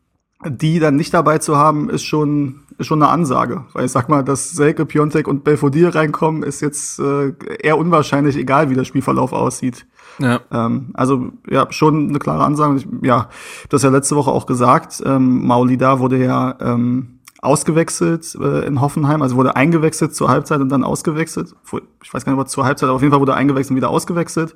die 0.48 0.78
dann 0.78 0.96
nicht 0.96 1.12
dabei 1.12 1.36
zu 1.36 1.58
haben, 1.58 1.90
ist 1.90 2.04
schon 2.04 2.60
ist 2.78 2.86
schon 2.86 3.02
eine 3.02 3.12
Ansage, 3.12 3.66
weil 3.74 3.84
ich 3.84 3.92
sag 3.92 4.08
mal, 4.08 4.24
dass 4.24 4.52
Selke, 4.52 4.86
Piontek 4.86 5.28
und 5.28 5.44
Belfodil 5.44 5.90
reinkommen, 5.90 6.42
ist 6.42 6.62
jetzt 6.62 7.00
äh, 7.00 7.34
eher 7.62 7.76
unwahrscheinlich, 7.76 8.36
egal 8.36 8.70
wie 8.70 8.74
der 8.76 8.84
Spielverlauf 8.84 9.34
aussieht. 9.34 9.84
Ja. 10.18 10.40
Ähm, 10.50 10.90
also 10.94 11.32
ja, 11.48 11.66
schon 11.70 12.08
eine 12.08 12.18
klare 12.18 12.44
Ansage. 12.44 12.76
Ich, 12.78 12.86
ja, 13.02 13.28
das 13.68 13.82
ja 13.82 13.90
letzte 13.90 14.16
Woche 14.16 14.30
auch 14.30 14.46
gesagt. 14.46 15.02
Ähm, 15.04 15.46
Maulida 15.46 16.00
wurde 16.00 16.22
ja 16.24 16.56
ähm, 16.60 17.20
ausgewechselt 17.40 18.36
äh, 18.40 18.66
in 18.66 18.80
Hoffenheim, 18.80 19.22
also 19.22 19.36
wurde 19.36 19.54
eingewechselt 19.54 20.14
zur 20.14 20.28
Halbzeit 20.28 20.60
und 20.60 20.70
dann 20.70 20.82
ausgewechselt. 20.82 21.54
Ich 22.02 22.12
weiß 22.12 22.24
gar 22.24 22.32
nicht, 22.32 22.40
ob 22.40 22.48
zur 22.48 22.64
Halbzeit, 22.64 22.88
aber 22.88 22.96
auf 22.96 23.02
jeden 23.02 23.12
Fall 23.12 23.20
wurde 23.20 23.34
eingewechselt 23.34 23.70
und 23.70 23.76
wieder 23.76 23.90
ausgewechselt. 23.90 24.54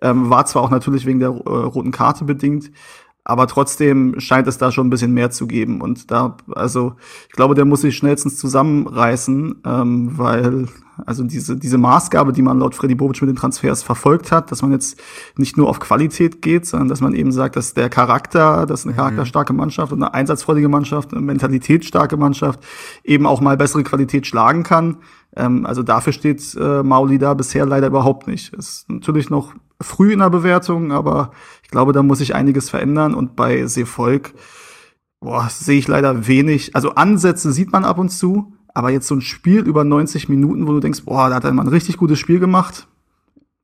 Ähm, 0.00 0.30
war 0.30 0.46
zwar 0.46 0.62
auch 0.62 0.70
natürlich 0.70 1.04
wegen 1.04 1.20
der 1.20 1.28
äh, 1.28 1.32
roten 1.32 1.90
Karte 1.90 2.24
bedingt, 2.24 2.70
Aber 3.24 3.46
trotzdem 3.46 4.20
scheint 4.20 4.46
es 4.46 4.58
da 4.58 4.70
schon 4.70 4.86
ein 4.86 4.90
bisschen 4.90 5.14
mehr 5.14 5.30
zu 5.30 5.46
geben. 5.46 5.80
Und 5.80 6.10
da, 6.10 6.36
also, 6.54 6.94
ich 7.28 7.34
glaube, 7.34 7.54
der 7.54 7.64
muss 7.64 7.80
sich 7.80 7.96
schnellstens 7.96 8.36
zusammenreißen, 8.36 9.62
ähm, 9.64 10.18
weil, 10.18 10.68
also 11.06 11.24
diese, 11.24 11.56
diese 11.56 11.78
Maßgabe, 11.78 12.32
die 12.32 12.42
man 12.42 12.58
laut 12.58 12.74
Freddy 12.74 12.94
Bobic 12.94 13.20
mit 13.20 13.30
den 13.30 13.36
Transfers 13.36 13.82
verfolgt 13.82 14.30
hat, 14.32 14.50
dass 14.50 14.62
man 14.62 14.72
jetzt 14.72 15.00
nicht 15.36 15.56
nur 15.56 15.68
auf 15.68 15.80
Qualität 15.80 16.42
geht, 16.42 16.66
sondern 16.66 16.88
dass 16.88 17.00
man 17.00 17.14
eben 17.14 17.32
sagt, 17.32 17.56
dass 17.56 17.74
der 17.74 17.88
Charakter, 17.88 18.66
dass 18.66 18.84
eine 18.84 18.92
mhm. 18.92 18.98
charakterstarke 18.98 19.52
Mannschaft 19.52 19.92
und 19.92 20.02
eine 20.02 20.14
einsatzfreudige 20.14 20.68
Mannschaft, 20.68 21.12
eine 21.12 21.22
mentalitätsstarke 21.22 22.16
Mannschaft 22.16 22.60
eben 23.02 23.26
auch 23.26 23.40
mal 23.40 23.56
bessere 23.56 23.82
Qualität 23.82 24.26
schlagen 24.26 24.62
kann. 24.62 24.98
Ähm, 25.36 25.66
also 25.66 25.82
dafür 25.82 26.12
steht 26.12 26.54
äh, 26.54 26.82
Mauli 26.82 27.18
da 27.18 27.34
bisher 27.34 27.66
leider 27.66 27.88
überhaupt 27.88 28.26
nicht. 28.26 28.54
Ist 28.54 28.88
natürlich 28.88 29.30
noch 29.30 29.54
früh 29.80 30.12
in 30.12 30.20
der 30.20 30.30
Bewertung, 30.30 30.92
aber 30.92 31.32
ich 31.62 31.70
glaube, 31.70 31.92
da 31.92 32.02
muss 32.02 32.18
sich 32.18 32.34
einiges 32.34 32.70
verändern. 32.70 33.14
Und 33.14 33.36
bei 33.36 33.66
Seevolk, 33.66 34.34
boah, 35.20 35.48
sehe 35.50 35.78
ich 35.78 35.88
leider 35.88 36.26
wenig. 36.26 36.74
Also 36.76 36.94
Ansätze 36.94 37.52
sieht 37.52 37.72
man 37.72 37.84
ab 37.84 37.98
und 37.98 38.10
zu, 38.10 38.53
aber 38.74 38.90
jetzt 38.90 39.06
so 39.06 39.14
ein 39.14 39.22
Spiel 39.22 39.60
über 39.60 39.84
90 39.84 40.28
Minuten, 40.28 40.66
wo 40.66 40.72
du 40.72 40.80
denkst, 40.80 41.04
boah, 41.04 41.28
da 41.28 41.36
hat 41.36 41.44
er 41.44 41.52
mal 41.52 41.62
ein 41.62 41.68
richtig 41.68 41.96
gutes 41.96 42.18
Spiel 42.18 42.40
gemacht. 42.40 42.86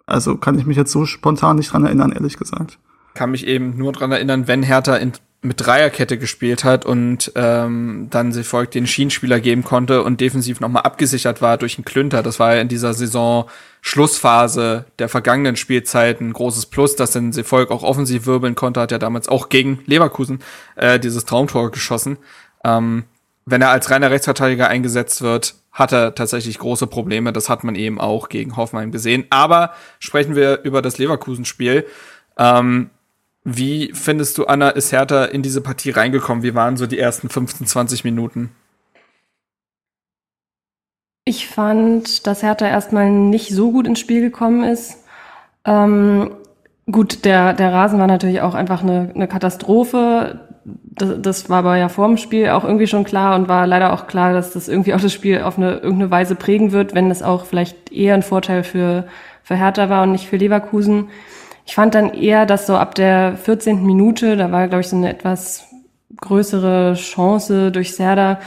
Also 0.07 0.37
kann 0.37 0.59
ich 0.59 0.67
mich 0.67 0.77
jetzt 0.77 0.93
so 0.93 1.05
spontan 1.05 1.57
nicht 1.57 1.73
dran 1.73 1.85
erinnern, 1.85 2.13
ehrlich 2.13 2.37
gesagt. 2.37 2.79
Kann 3.15 3.33
mich 3.33 3.47
eben 3.47 3.77
nur 3.77 3.93
dran 3.93 4.13
erinnern, 4.13 4.49
wenn 4.49 4.63
Hertha 4.63 4.97
in 4.97 5.13
mit 5.43 5.65
Dreierkette 5.65 6.19
gespielt 6.19 6.65
hat 6.65 6.85
und 6.85 7.33
ähm, 7.35 8.09
dann 8.11 8.31
sie 8.31 8.45
folgt 8.45 8.75
den 8.75 8.87
Schienenspieler 8.87 9.41
geben 9.41 9.65
konnte 9.65 10.03
und 10.03 10.21
defensiv 10.21 10.61
nochmal 10.61 10.83
abgesichert 10.83 11.41
war 11.41 11.57
durch 11.57 11.79
einen 11.79 11.87
Klünter. 11.87 12.23
Das 12.23 12.39
war 12.39 12.55
ja 12.55 12.61
in 12.61 12.69
dieser 12.69 12.93
Saison 12.93 13.49
Schlussphase 13.81 14.85
der 14.99 15.09
vergangenen 15.09 15.57
Spielzeit 15.57 16.21
ein 16.21 16.35
großes 16.35 16.67
Plus, 16.67 16.95
dass 16.95 17.13
dann 17.13 17.33
Seevolk 17.33 17.71
auch 17.71 17.83
offensiv 17.83 18.27
wirbeln 18.27 18.55
konnte, 18.55 18.81
hat 18.81 18.93
ja 18.93 18.99
damals 18.99 19.29
auch 19.29 19.49
gegen 19.49 19.79
Leverkusen 19.87 20.41
äh, 20.77 21.01
dieses 21.01 21.25
Traumtor 21.25 21.71
geschossen. 21.71 22.19
Ähm, 22.63 23.05
wenn 23.51 23.63
er 23.63 23.71
als 23.71 23.91
reiner 23.91 24.11
Rechtsverteidiger 24.11 24.69
eingesetzt 24.69 25.23
wird, 25.23 25.55
hat 25.73 25.93
er 25.93 26.15
tatsächlich 26.15 26.59
große 26.59 26.87
Probleme. 26.87 27.33
Das 27.33 27.49
hat 27.49 27.65
man 27.65 27.75
eben 27.75 28.01
auch 28.01 28.29
gegen 28.29 28.57
Hoffenheim 28.57 28.93
gesehen. 28.93 29.27
Aber 29.31 29.73
sprechen 29.99 30.35
wir 30.35 30.63
über 30.63 30.83
das 30.83 30.99
Leverkusen-Spiel. 30.99 31.87
Ähm, 32.39 32.91
wie 33.45 33.93
findest 33.95 34.39
du, 34.39 34.47
Anna, 34.47 34.71
ist 34.71 34.93
Hertha 34.93 35.25
in 35.25 35.43
diese 35.43 35.61
Partie 35.61 35.91
reingekommen? 35.91 36.43
Wie 36.43 36.55
waren 36.55 36.77
so 36.77 36.87
die 36.87 36.99
ersten 36.99 37.29
15, 37.29 37.67
20 37.67 38.05
Minuten? 38.05 38.51
Ich 41.25 41.47
fand, 41.49 42.27
dass 42.27 42.43
Hertha 42.43 42.67
erstmal 42.67 43.11
nicht 43.11 43.51
so 43.51 43.73
gut 43.73 43.87
ins 43.87 44.01
Spiel 44.01 44.21
gekommen 44.21 44.65
ist. 44.65 44.99
Ähm, 45.65 46.33
gut, 46.91 47.25
der, 47.25 47.53
der 47.53 47.73
Rasen 47.73 47.99
war 47.99 48.07
natürlich 48.07 48.41
auch 48.41 48.55
einfach 48.55 48.83
eine, 48.83 49.13
eine 49.15 49.29
Katastrophe. 49.29 50.50
Das, 50.65 51.23
das 51.23 51.51
war 51.51 51.59
aber 51.61 51.77
ja 51.77 51.89
vor 51.89 52.07
dem 52.07 52.17
Spiel 52.17 52.51
auch 52.51 52.65
irgendwie 52.65 52.87
schon 52.87 53.05
klar 53.05 53.35
und 53.35 53.49
war 53.49 53.67
leider 53.67 53.93
auch 53.93 54.07
klar, 54.07 54.33
dass 54.33 54.53
das 54.53 54.69
irgendwie 54.69 54.95
auch 54.95 55.01
das 55.01 55.13
Spiel 55.13 55.43
auf 55.43 55.57
eine 55.57 55.75
irgendeine 55.75 56.11
Weise 56.11 56.35
prägen 56.35 56.73
wird, 56.73 56.95
wenn 56.95 57.11
es 57.11 57.23
auch 57.23 57.47
vielleicht 57.47 57.91
eher 57.93 58.15
ein 58.15 58.23
Vorteil 58.23 58.63
für, 58.63 59.07
für 59.43 59.57
Hertha 59.57 59.89
war 59.89 60.03
und 60.03 60.13
nicht 60.13 60.29
für 60.29 60.37
Leverkusen. 60.37 61.09
Ich 61.65 61.75
fand 61.75 61.95
dann 61.95 62.13
eher, 62.13 62.47
dass 62.47 62.67
so 62.67 62.77
ab 62.77 62.95
der 62.95 63.37
14. 63.37 63.85
Minute, 63.85 64.37
da 64.37 64.51
war, 64.53 64.69
glaube 64.69 64.83
ich, 64.83 64.89
so 64.89 64.97
eine 64.97 65.11
etwas 65.11 65.67
größere 66.21 66.95
Chance 66.95 67.71
durch 67.73 67.95
Serda, 67.95 68.41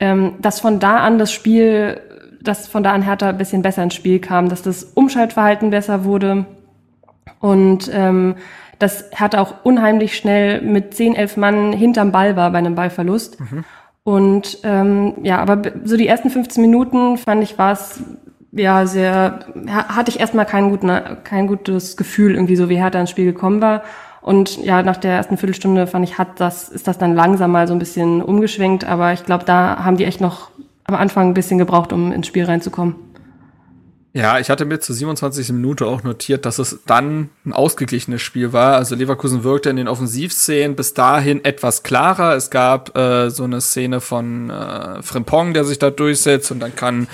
ähm, 0.00 0.34
dass 0.40 0.60
von 0.60 0.78
da 0.78 0.98
an 0.98 1.18
das 1.18 1.32
Spiel, 1.32 2.00
dass 2.40 2.68
von 2.68 2.82
da 2.82 2.92
an 2.92 3.02
Hertha 3.02 3.28
ein 3.28 3.38
bisschen 3.38 3.62
besser 3.62 3.82
ins 3.82 3.94
Spiel 3.94 4.20
kam, 4.20 4.48
dass 4.48 4.62
das 4.62 4.84
Umschaltverhalten 4.84 5.70
besser 5.70 6.04
wurde 6.04 6.46
und 7.40 7.90
ähm, 7.92 8.36
dass 8.78 9.06
Hertha 9.12 9.40
auch 9.40 9.54
unheimlich 9.64 10.16
schnell 10.16 10.60
mit 10.62 10.94
10, 10.94 11.14
11 11.14 11.36
Mann 11.36 11.72
hinterm 11.72 12.12
Ball 12.12 12.36
war 12.36 12.50
bei 12.50 12.58
einem 12.58 12.74
Ballverlust. 12.74 13.40
Mhm. 13.40 13.64
Und 14.04 14.58
ähm, 14.62 15.14
ja, 15.22 15.38
aber 15.38 15.60
so 15.84 15.96
die 15.96 16.08
ersten 16.08 16.30
15 16.30 16.62
Minuten 16.62 17.18
fand 17.18 17.42
ich, 17.42 17.58
war 17.58 17.72
es 17.72 18.02
ja, 18.52 18.86
sehr, 18.86 19.40
hatte 19.66 20.10
ich 20.10 20.20
erstmal 20.20 20.46
kein, 20.46 20.70
guten, 20.70 20.90
kein 21.24 21.46
gutes 21.46 21.96
Gefühl, 21.96 22.34
irgendwie 22.34 22.56
so 22.56 22.68
wie 22.68 22.76
Hertha 22.76 22.98
ins 22.98 23.10
Spiel 23.10 23.26
gekommen 23.26 23.60
war. 23.60 23.82
Und 24.20 24.62
ja, 24.64 24.82
nach 24.82 24.96
der 24.96 25.12
ersten 25.12 25.36
Viertelstunde 25.36 25.86
fand 25.86 26.08
ich, 26.08 26.18
hat 26.18 26.40
das, 26.40 26.68
ist 26.68 26.88
das 26.88 26.98
dann 26.98 27.14
langsam 27.14 27.52
mal 27.52 27.66
so 27.66 27.74
ein 27.74 27.78
bisschen 27.78 28.22
umgeschwenkt. 28.22 28.84
Aber 28.84 29.12
ich 29.12 29.24
glaube, 29.24 29.44
da 29.44 29.84
haben 29.84 29.96
die 29.96 30.04
echt 30.04 30.20
noch 30.20 30.50
am 30.84 30.94
Anfang 30.94 31.28
ein 31.28 31.34
bisschen 31.34 31.58
gebraucht, 31.58 31.92
um 31.92 32.12
ins 32.12 32.26
Spiel 32.26 32.44
reinzukommen. 32.44 32.94
Ja, 34.14 34.38
ich 34.38 34.48
hatte 34.48 34.64
mir 34.64 34.80
zur 34.80 34.96
27. 34.96 35.50
Minute 35.50 35.86
auch 35.86 36.02
notiert, 36.02 36.46
dass 36.46 36.58
es 36.58 36.80
dann 36.86 37.28
ein 37.44 37.52
ausgeglichenes 37.52 38.22
Spiel 38.22 38.52
war. 38.52 38.76
Also 38.76 38.94
Leverkusen 38.94 39.44
wirkte 39.44 39.68
in 39.68 39.76
den 39.76 39.86
Offensivszenen 39.86 40.76
bis 40.76 40.94
dahin 40.94 41.44
etwas 41.44 41.82
klarer. 41.82 42.34
Es 42.34 42.50
gab 42.50 42.96
äh, 42.96 43.30
so 43.30 43.44
eine 43.44 43.60
Szene 43.60 44.00
von 44.00 44.48
äh, 44.48 45.02
Frimpong, 45.02 45.52
der 45.52 45.64
sich 45.64 45.78
da 45.78 45.90
durchsetzt 45.90 46.50
und 46.50 46.60
dann 46.60 46.74
kann 46.74 47.06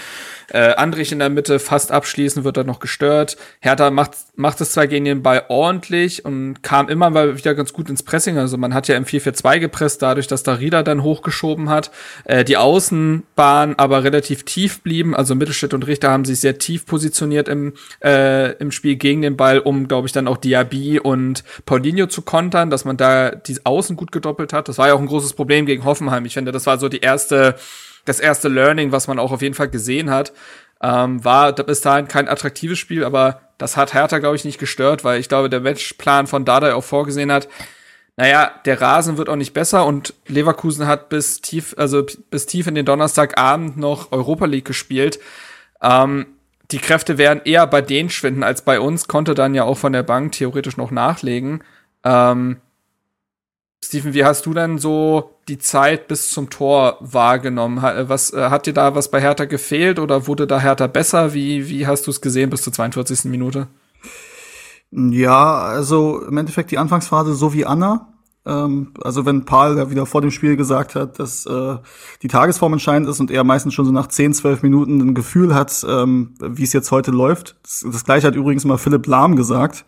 äh, 0.53 0.75
Andrich 0.75 1.13
in 1.13 1.19
der 1.19 1.31
Mitte 1.31 1.59
fast 1.59 1.93
abschließen, 1.93 2.45
wird 2.45 2.57
dann 2.57 2.67
noch 2.67 2.81
gestört. 2.81 3.37
Hertha 3.61 3.91
macht, 3.91 4.13
macht 4.37 4.61
es 4.61 4.73
zwar 4.73 4.87
gegen 4.87 5.05
den 5.05 5.23
Ball 5.23 5.45
ordentlich 5.49 6.25
und 6.25 6.63
kam 6.63 6.89
immer 6.89 7.11
mal 7.11 7.37
wieder 7.37 7.55
ganz 7.55 7.73
gut 7.73 7.91
ins 7.91 8.03
Pressing. 8.03 8.39
Also 8.39 8.57
man 8.57 8.75
hat 8.75 8.89
ja 8.89 8.97
im 8.97 9.05
4-4-2 9.05 9.59
gepresst, 9.61 10.03
dadurch, 10.03 10.27
dass 10.27 10.43
Darida 10.43 10.83
dann 10.83 11.03
hochgeschoben 11.03 11.69
hat. 11.69 11.91
Äh, 12.25 12.45
die 12.45 12.57
Außenbahn 12.57 13.75
aber 13.77 14.05
relativ 14.05 14.45
tief 14.45 14.83
blieben. 14.83 15.15
Also 15.15 15.35
Mittelstädt 15.35 15.75
und 15.75 15.87
Richter 15.87 16.11
haben 16.11 16.25
sich 16.25 16.41
sehr 16.41 16.59
tief 16.59 16.87
positioniert 16.87 17.49
im, 17.49 17.75
äh, 18.03 18.53
im 18.55 18.71
Spiel 18.71 18.97
gegen 18.97 19.23
den 19.23 19.37
Ball, 19.37 19.59
um, 19.59 19.89
glaube 19.89 20.07
ich, 20.07 20.13
dann 20.13 20.29
auch 20.29 20.37
Diaby 20.37 21.01
und 21.01 21.45
Paulinho 21.67 22.07
zu 22.07 22.23
kontern, 22.23 22.71
dass 22.71 22.85
man 22.85 22.97
da 22.97 23.31
die 23.31 23.59
Außen 23.65 23.97
gut 23.97 24.13
gedoppelt 24.13 24.53
hat. 24.53 24.69
Das 24.69 24.79
war 24.79 24.89
ja 24.89 24.95
auch 24.95 25.01
ein 25.01 25.07
großes 25.07 25.35
Problem 25.35 25.67
gegen 25.67 25.85
Hoffenheim. 25.85 26.25
Ich 26.25 26.35
finde, 26.35 26.53
das 26.53 26.67
war 26.67 26.79
so 26.79 26.89
die 26.89 27.01
erste 27.01 27.57
das 28.05 28.21
erste 28.21 28.49
Learning, 28.49 28.93
was 28.93 29.09
man 29.09 29.19
auch 29.19 29.33
auf 29.33 29.43
jeden 29.43 29.55
Fall 29.55 29.69
gesehen 29.69 30.11
hat. 30.11 30.33
Ähm, 30.83 31.25
war 31.25 31.53
bis 31.53 31.81
dahin 31.81 32.09
kein 32.09 32.29
attraktives 32.29 32.79
Spiel, 32.79 33.05
aber 33.05 33.41
das 33.59 33.77
hat 33.77 33.95
Hertha, 33.95 34.19
glaube 34.19 34.37
ich, 34.37 34.45
nicht 34.45 34.59
gestört, 34.59 35.05
weil 35.05 35.21
ich 35.21 35.29
glaube, 35.29 35.49
der 35.49 35.61
Matchplan 35.61 36.27
von 36.27 36.45
Dada 36.45 36.75
auch 36.75 36.85
vorgesehen 36.85 37.33
hat, 37.33 37.49
naja, 38.17 38.53
der 38.65 38.81
Rasen 38.81 39.17
wird 39.17 39.29
auch 39.29 39.37
nicht 39.37 39.55
besser 39.55 39.87
und 39.87 40.15
Leverkusen 40.27 40.87
hat 40.87 41.09
bis 41.09 41.41
tief, 41.41 41.75
also 41.79 42.07
bis 42.31 42.47
tief 42.47 42.67
in 42.67 42.75
den 42.75 42.87
Donnerstagabend 42.87 43.77
noch 43.77 44.13
Europa 44.13 44.45
League 44.47 44.65
gespielt. 44.65 45.19
Ähm, 45.83 46.27
die 46.71 46.79
Kräfte 46.79 47.19
werden 47.19 47.43
eher 47.45 47.67
bei 47.67 47.83
denen 47.83 48.11
schwinden 48.11 48.43
als 48.43 48.63
bei 48.63 48.79
uns, 48.79 49.09
konnte 49.09 49.35
dann 49.35 49.55
ja 49.55 49.65
auch 49.65 49.79
von 49.79 49.93
der 49.93 50.05
Bank 50.05 50.33
theoretisch 50.33 50.77
noch 50.77 50.91
nachlegen. 50.91 51.65
Ähm, 52.05 52.59
Steven, 53.85 54.15
wie 54.15 54.25
hast 54.25 54.47
du 54.47 54.55
denn 54.55 54.79
so 54.79 55.37
die 55.49 55.59
Zeit 55.59 56.09
bis 56.09 56.31
zum 56.31 56.49
Tor 56.49 56.97
wahrgenommen? 57.01 57.85
Äh, 57.85 58.09
was, 58.09 58.33
äh, 58.33 58.49
hat 58.51 58.67
dir 58.67 58.73
da 58.73 58.95
was 58.95 59.11
bei 59.11 59.21
Hertha 59.21 59.45
gefehlt 59.45 59.99
oder 59.99 60.27
wurde 60.27 60.47
da 60.47 60.59
Hertha 60.61 60.87
besser? 60.87 61.35
Wie, 61.35 61.69
wie 61.69 61.87
hast 61.87 62.07
du 62.07 62.11
es 62.11 62.21
gesehen 62.21 62.51
bis 62.51 62.63
zur 62.63 62.73
42. 62.73 63.25
Minute? 63.25 63.69
Ja, 64.91 65.59
also 65.59 66.23
im 66.23 66.37
Endeffekt 66.37 66.71
die 66.71 66.79
Anfangsphase 66.79 67.35
so 67.35 67.53
wie 67.53 67.67
Anna. 67.67 68.15
Ähm, 68.47 68.95
also 69.03 69.27
wenn 69.27 69.45
Paul 69.45 69.77
ja 69.77 69.91
wieder 69.91 70.07
vor 70.07 70.21
dem 70.21 70.31
Spiel 70.31 70.57
gesagt 70.57 70.95
hat, 70.95 71.19
dass 71.19 71.45
äh, 71.45 71.77
die 72.23 72.29
Tagesform 72.29 72.75
entscheidend 72.75 73.09
ist 73.09 73.21
und 73.21 73.31
er 73.31 73.45
meistens 73.45 73.75
schon 73.75 73.85
so 73.85 73.93
nach 73.93 74.07
10, 74.07 74.33
12 74.35 74.63
Minuten 74.63 75.01
ein 75.01 75.15
Gefühl 75.15 75.55
hat, 75.55 75.85
ähm, 75.89 76.35
wie 76.41 76.63
es 76.63 76.73
jetzt 76.73 76.91
heute 76.91 77.11
läuft. 77.11 77.57
Das, 77.63 77.85
das 77.91 78.05
gleiche 78.05 78.27
hat 78.27 78.35
übrigens 78.35 78.65
mal 78.65 78.79
Philipp 78.79 79.07
Lahm 79.07 79.37
gesagt 79.37 79.85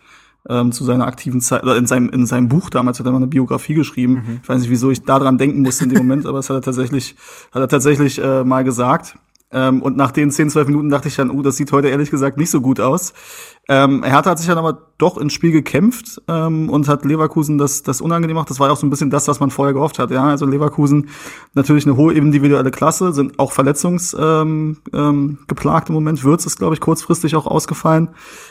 ähm, 0.49 0.73
zu 0.73 0.85
seiner 0.85 1.07
aktiven 1.07 1.41
Zeit, 1.41 1.63
oder 1.63 1.77
in 1.77 1.87
seinem, 1.87 2.09
in 2.11 2.27
seinem 2.27 2.49
Buch 2.49 2.71
damals 2.71 2.99
hat 2.99 3.07
er 3.07 3.13
mal 3.13 3.19
eine 3.19 3.27
Biografie 3.27 3.75
geschrieben. 3.75 4.15
Mhm. 4.15 4.41
Ich 4.43 4.49
weiß 4.49 4.61
nicht, 4.61 4.71
wieso 4.71 4.91
ich 4.91 5.03
daran 5.03 5.39
denken 5.39 5.63
musste 5.63 5.85
in 5.85 5.91
dem 5.91 5.99
Moment, 5.99 6.27
aber 6.27 6.39
das 6.39 6.51
hat 6.51 6.57
er 6.57 6.63
tatsächlich, 6.63 7.17
hat 7.53 7.63
er 7.63 7.69
tatsächlich 7.69 8.23
äh, 8.23 8.45
mal 8.45 8.65
gesagt. 8.65 9.17
Ähm, 9.53 9.81
und 9.81 9.97
nach 9.97 10.11
den 10.11 10.31
10, 10.31 10.51
12 10.51 10.67
Minuten 10.69 10.91
dachte 10.91 11.09
ich 11.09 11.17
dann, 11.17 11.31
uh, 11.31 11.41
das 11.41 11.57
sieht 11.57 11.71
heute 11.71 11.89
ehrlich 11.89 12.11
gesagt 12.11 12.37
nicht 12.37 12.51
so 12.51 12.61
gut 12.61 12.81
aus. 12.81 13.13
Ähm, 13.69 14.03
Hertha 14.03 14.31
hat 14.31 14.39
sich 14.39 14.47
dann 14.49 14.59
aber 14.59 14.79
doch 14.99 15.19
ins 15.19 15.33
Spiel 15.33 15.53
gekämpft 15.53 16.23
ähm, 16.29 16.69
und 16.69 16.89
hat 16.89 17.05
Leverkusen 17.05 17.59
das, 17.59 17.83
das 17.83 18.01
unangenehm 18.01 18.35
gemacht. 18.35 18.51
Das 18.51 18.61
war 18.61 18.69
ja 18.69 18.73
auch 18.73 18.77
so 18.77 18.87
ein 18.87 18.91
bisschen 18.91 19.11
das, 19.11 19.29
was 19.29 19.41
man 19.41 19.51
vorher 19.51 19.73
gehofft 19.73 19.99
hat. 19.99 20.11
Ja, 20.11 20.25
also 20.25 20.47
Leverkusen 20.47 21.11
natürlich 21.55 21.87
eine 21.87 21.97
hohe 21.97 22.15
individuelle 22.15 22.71
Klasse, 22.71 23.13
sind 23.13 23.39
auch 23.39 23.53
verletzungsgeplagt 23.53 24.89
ähm, 24.93 25.37
ähm, 25.53 25.83
im 25.89 25.95
Moment. 25.95 26.25
Würz 26.25 26.47
ist, 26.47 26.59
glaube 26.59 26.75
ich, 26.75 26.81
kurzfristig 26.81 27.37
auch 27.37 27.47
ausgefallen. 27.47 28.09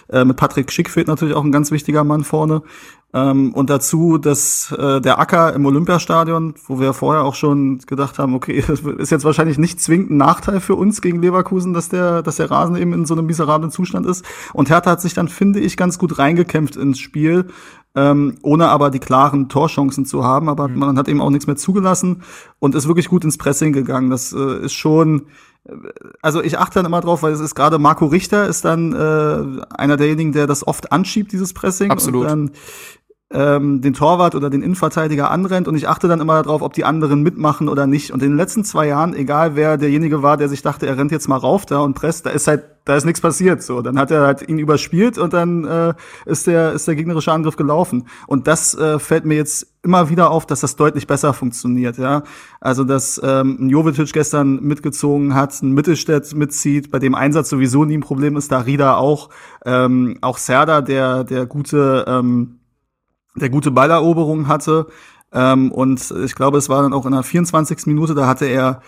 Äh, 0.10 0.26
mit 0.26 0.38
Patrick 0.38 0.72
Schick 0.72 0.90
fehlt 0.90 1.08
natürlich 1.08 1.36
auch 1.36 1.44
ein 1.44 1.52
ganz 1.52 1.72
wichtiger 1.72 2.04
Mann 2.04 2.24
vorne. 2.24 2.62
Ähm, 3.16 3.54
und 3.54 3.70
dazu 3.70 4.18
dass 4.18 4.74
äh, 4.78 5.00
der 5.00 5.20
Acker 5.20 5.54
im 5.54 5.66
Olympiastadion, 5.66 6.54
wo 6.68 6.82
wir 6.82 6.92
vorher 6.92 7.24
auch 7.24 7.34
schon 7.34 7.80
gedacht 7.80 8.20
haben, 8.20 8.36
okay, 8.36 8.62
ist 8.98 9.10
jetzt 9.10 9.24
wahrscheinlich 9.24 9.58
nicht 9.58 9.80
zwingend 9.80 10.12
ein 10.12 10.18
Nachteil 10.18 10.60
für 10.60 10.76
uns 10.76 11.02
gegen 11.02 11.22
Leverkusen, 11.22 11.74
dass 11.74 11.88
der, 11.88 12.22
dass 12.24 12.36
der 12.36 12.52
Rasen 12.52 12.76
eben 12.76 12.92
in 12.92 13.06
so 13.06 13.14
einem 13.14 13.26
miserablen 13.26 13.72
Zustand 13.72 14.06
ist. 14.06 14.26
Und 14.52 14.70
Hertha 14.70 14.92
hat 14.92 15.02
sich 15.02 15.14
dann, 15.14 15.30
finde 15.30 15.62
ich, 15.62 15.78
ganz 15.78 15.98
gut 15.98 16.20
reingekämpft 16.20 16.76
ins 16.76 17.00
Spiel, 17.00 17.48
ähm, 17.96 18.36
ohne 18.42 18.68
aber 18.68 18.90
die 18.90 19.00
klaren 19.00 19.48
Torchancen 19.48 20.06
zu 20.06 20.26
haben. 20.26 20.50
Aber 20.50 20.68
mhm. 20.68 20.80
man 20.80 20.98
hat 20.98 21.08
eben 21.08 21.22
auch 21.22 21.30
nichts 21.30 21.48
mehr 21.48 21.56
zugelassen 21.56 22.24
und 22.60 22.76
ist 22.76 22.90
wirklich 22.90 23.08
gut 23.08 23.24
ins 23.24 23.38
Pressing 23.38 23.72
gegangen. 23.72 24.10
Das 24.10 24.34
äh, 24.34 24.66
ist 24.66 24.74
schon 24.74 25.28
äh, 25.64 25.72
also 26.22 26.44
ich 26.44 26.60
achte 26.60 26.80
dann 26.80 26.86
immer 26.86 27.00
drauf, 27.00 27.24
weil 27.24 27.32
es 27.32 27.40
ist 27.40 27.56
gerade 27.56 27.80
Marco 27.80 28.08
Richter 28.08 28.46
ist 28.46 28.66
dann 28.66 28.92
äh, 28.92 29.62
einer 29.74 29.96
derjenigen, 29.96 30.34
der 30.34 30.48
das 30.48 30.68
oft 30.68 30.92
anschiebt, 30.92 31.32
dieses 31.32 31.54
Pressing. 31.54 31.92
Absolut. 31.92 32.24
Und 32.24 32.28
dann 32.28 32.52
ähm, 33.36 33.82
den 33.82 33.94
Torwart 33.94 34.34
oder 34.34 34.50
den 34.50 34.62
Innenverteidiger 34.62 35.30
anrennt 35.30 35.68
und 35.68 35.76
ich 35.76 35.90
achte 35.90 36.08
dann 36.08 36.22
immer 36.22 36.42
darauf, 36.42 36.62
ob 36.62 36.74
die 36.74 36.86
anderen 36.86 37.22
mitmachen 37.22 37.68
oder 37.68 37.86
nicht. 37.86 38.12
Und 38.12 38.24
in 38.24 38.30
den 38.30 38.38
letzten 38.38 38.64
zwei 38.64 38.88
Jahren, 38.88 39.14
egal 39.14 39.56
wer 39.56 39.78
derjenige 39.78 40.24
war, 40.24 40.38
der 40.38 40.48
sich 40.48 40.62
dachte, 40.62 40.88
er 40.88 40.98
rennt 40.98 41.12
jetzt 41.12 41.28
mal 41.28 41.38
rauf 41.38 41.66
da 41.66 41.80
und 41.80 41.96
presst, 41.96 42.26
da 42.26 42.30
ist 42.30 42.48
halt, 42.48 42.64
da 42.86 42.96
ist 42.96 43.04
nichts 43.04 43.20
passiert. 43.20 43.62
So, 43.62 43.82
dann 43.82 44.00
hat 44.00 44.12
er 44.12 44.22
halt 44.22 44.48
ihn 44.48 44.58
überspielt 44.58 45.18
und 45.18 45.34
dann 45.34 45.66
äh, 45.66 45.94
ist 46.26 46.48
der 46.48 46.74
ist 46.74 46.88
der 46.88 46.96
gegnerische 46.96 47.34
Angriff 47.34 47.58
gelaufen. 47.58 48.08
Und 48.28 48.48
das 48.48 48.74
äh, 48.76 49.00
fällt 49.00 49.26
mir 49.26 49.36
jetzt 49.36 49.68
immer 49.84 50.10
wieder 50.10 50.32
auf, 50.32 50.46
dass 50.46 50.62
das 50.62 50.78
deutlich 50.78 51.06
besser 51.06 51.34
funktioniert. 51.34 51.98
Ja, 51.98 52.24
also 52.62 52.84
dass 52.84 53.20
ähm, 53.24 53.68
Jovetic 53.70 54.14
gestern 54.14 54.62
mitgezogen 54.62 55.34
hat, 55.36 55.62
ein 55.62 55.74
Mittelstädt 55.74 56.34
mitzieht, 56.36 56.90
bei 56.92 57.00
dem 57.00 57.16
Einsatz 57.16 57.50
sowieso 57.50 57.84
nie 57.84 57.98
ein 57.98 58.02
Problem 58.02 58.38
ist, 58.38 58.52
da 58.52 58.60
Rida 58.60 58.96
auch, 58.96 59.30
ähm, 59.66 60.18
auch 60.22 60.38
Serda, 60.38 60.82
der 60.82 61.24
der 61.24 61.46
gute 61.48 62.06
ähm, 62.08 62.60
der 63.36 63.50
gute 63.50 63.72
Balleroberung 63.72 64.48
hatte. 64.48 64.88
Ähm, 65.32 65.72
und 65.72 66.14
ich 66.24 66.36
glaube, 66.36 66.58
es 66.58 66.70
war 66.70 66.84
dann 66.84 66.94
auch 66.94 67.06
in 67.06 67.12
der 67.12 67.24
24. 67.24 67.86
Minute, 67.88 68.16
da 68.16 68.28
hatte 68.28 68.46
er 68.46 68.82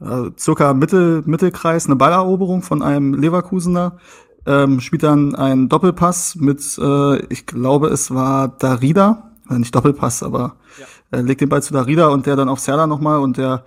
äh, 0.00 0.30
circa 0.38 0.74
Mittel, 0.74 1.22
Mittelkreis 1.24 1.86
eine 1.86 1.96
Balleroberung 1.96 2.62
von 2.62 2.82
einem 2.82 3.14
Leverkusener. 3.14 3.98
Ähm, 4.46 4.80
spielt 4.80 5.02
dann 5.02 5.34
einen 5.34 5.70
Doppelpass 5.70 6.36
mit, 6.36 6.60
äh, 6.78 7.24
ich 7.32 7.46
glaube, 7.46 7.88
es 7.88 8.12
war 8.12 8.48
Darida, 8.48 9.30
äh, 9.48 9.58
nicht 9.58 9.74
Doppelpass, 9.74 10.22
aber 10.22 10.56
ja. 10.78 11.18
äh, 11.18 11.22
legt 11.22 11.40
den 11.40 11.48
Ball 11.48 11.62
zu 11.62 11.72
Darida 11.72 12.08
und 12.08 12.26
der 12.26 12.36
dann 12.36 12.50
auf 12.50 12.60
Serda 12.60 12.86
nochmal 12.86 13.20
und 13.20 13.38
der 13.38 13.64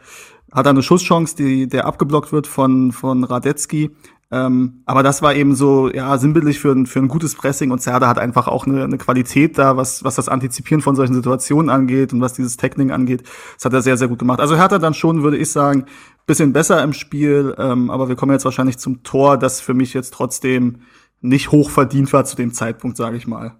hat 0.51 0.65
dann 0.65 0.75
eine 0.75 0.83
Schusschance, 0.83 1.35
die 1.35 1.67
der 1.67 1.85
abgeblockt 1.85 2.31
wird 2.31 2.45
von 2.45 2.91
von 2.91 3.23
Radetzky. 3.23 3.95
Ähm, 4.29 4.81
aber 4.85 5.03
das 5.03 5.21
war 5.21 5.33
eben 5.35 5.55
so, 5.55 5.89
ja, 5.89 6.17
sinnbildlich 6.17 6.59
für 6.59 6.71
ein, 6.71 6.85
für 6.85 6.99
ein 6.99 7.07
gutes 7.07 7.35
Pressing 7.35 7.71
und 7.71 7.79
Zerda 7.79 8.09
hat 8.09 8.19
einfach 8.19 8.49
auch 8.49 8.67
eine, 8.67 8.83
eine 8.83 8.97
Qualität 8.97 9.57
da, 9.57 9.77
was, 9.77 10.03
was 10.03 10.15
das 10.15 10.27
Antizipieren 10.27 10.81
von 10.81 10.97
solchen 10.97 11.13
Situationen 11.13 11.69
angeht 11.69 12.11
und 12.11 12.19
was 12.19 12.33
dieses 12.33 12.57
Tackling 12.57 12.91
angeht. 12.91 13.23
Das 13.55 13.65
hat 13.65 13.73
er 13.73 13.81
sehr, 13.81 13.95
sehr 13.95 14.09
gut 14.09 14.19
gemacht. 14.19 14.41
Also 14.41 14.57
Hertha 14.57 14.79
dann 14.79 14.93
schon, 14.93 15.23
würde 15.23 15.37
ich 15.37 15.49
sagen, 15.49 15.85
bisschen 16.25 16.51
besser 16.51 16.83
im 16.83 16.91
Spiel, 16.91 17.55
ähm, 17.57 17.89
aber 17.89 18.09
wir 18.09 18.17
kommen 18.17 18.33
jetzt 18.33 18.43
wahrscheinlich 18.43 18.77
zum 18.77 19.01
Tor, 19.01 19.37
das 19.37 19.61
für 19.61 19.73
mich 19.73 19.93
jetzt 19.93 20.13
trotzdem 20.13 20.81
nicht 21.21 21.53
hoch 21.53 21.69
verdient 21.69 22.11
war 22.11 22.25
zu 22.25 22.35
dem 22.35 22.51
Zeitpunkt, 22.51 22.97
sage 22.97 23.15
ich 23.15 23.27
mal. 23.27 23.53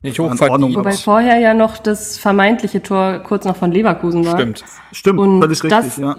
Nicht 0.00 0.20
hoch 0.20 0.32
verdient. 0.36 0.76
Wobei 0.76 0.92
vorher 0.92 1.38
ja 1.40 1.54
noch 1.54 1.78
das 1.78 2.18
vermeintliche 2.18 2.82
Tor 2.82 3.18
kurz 3.18 3.46
noch 3.46 3.56
von 3.56 3.72
Leverkusen 3.72 4.24
war. 4.24 4.38
Stimmt. 4.38 4.64
Stimmt, 4.92 5.18
und 5.18 5.40
völlig 5.40 5.64
richtig, 5.64 5.70
das, 5.70 5.96
ja 5.96 6.16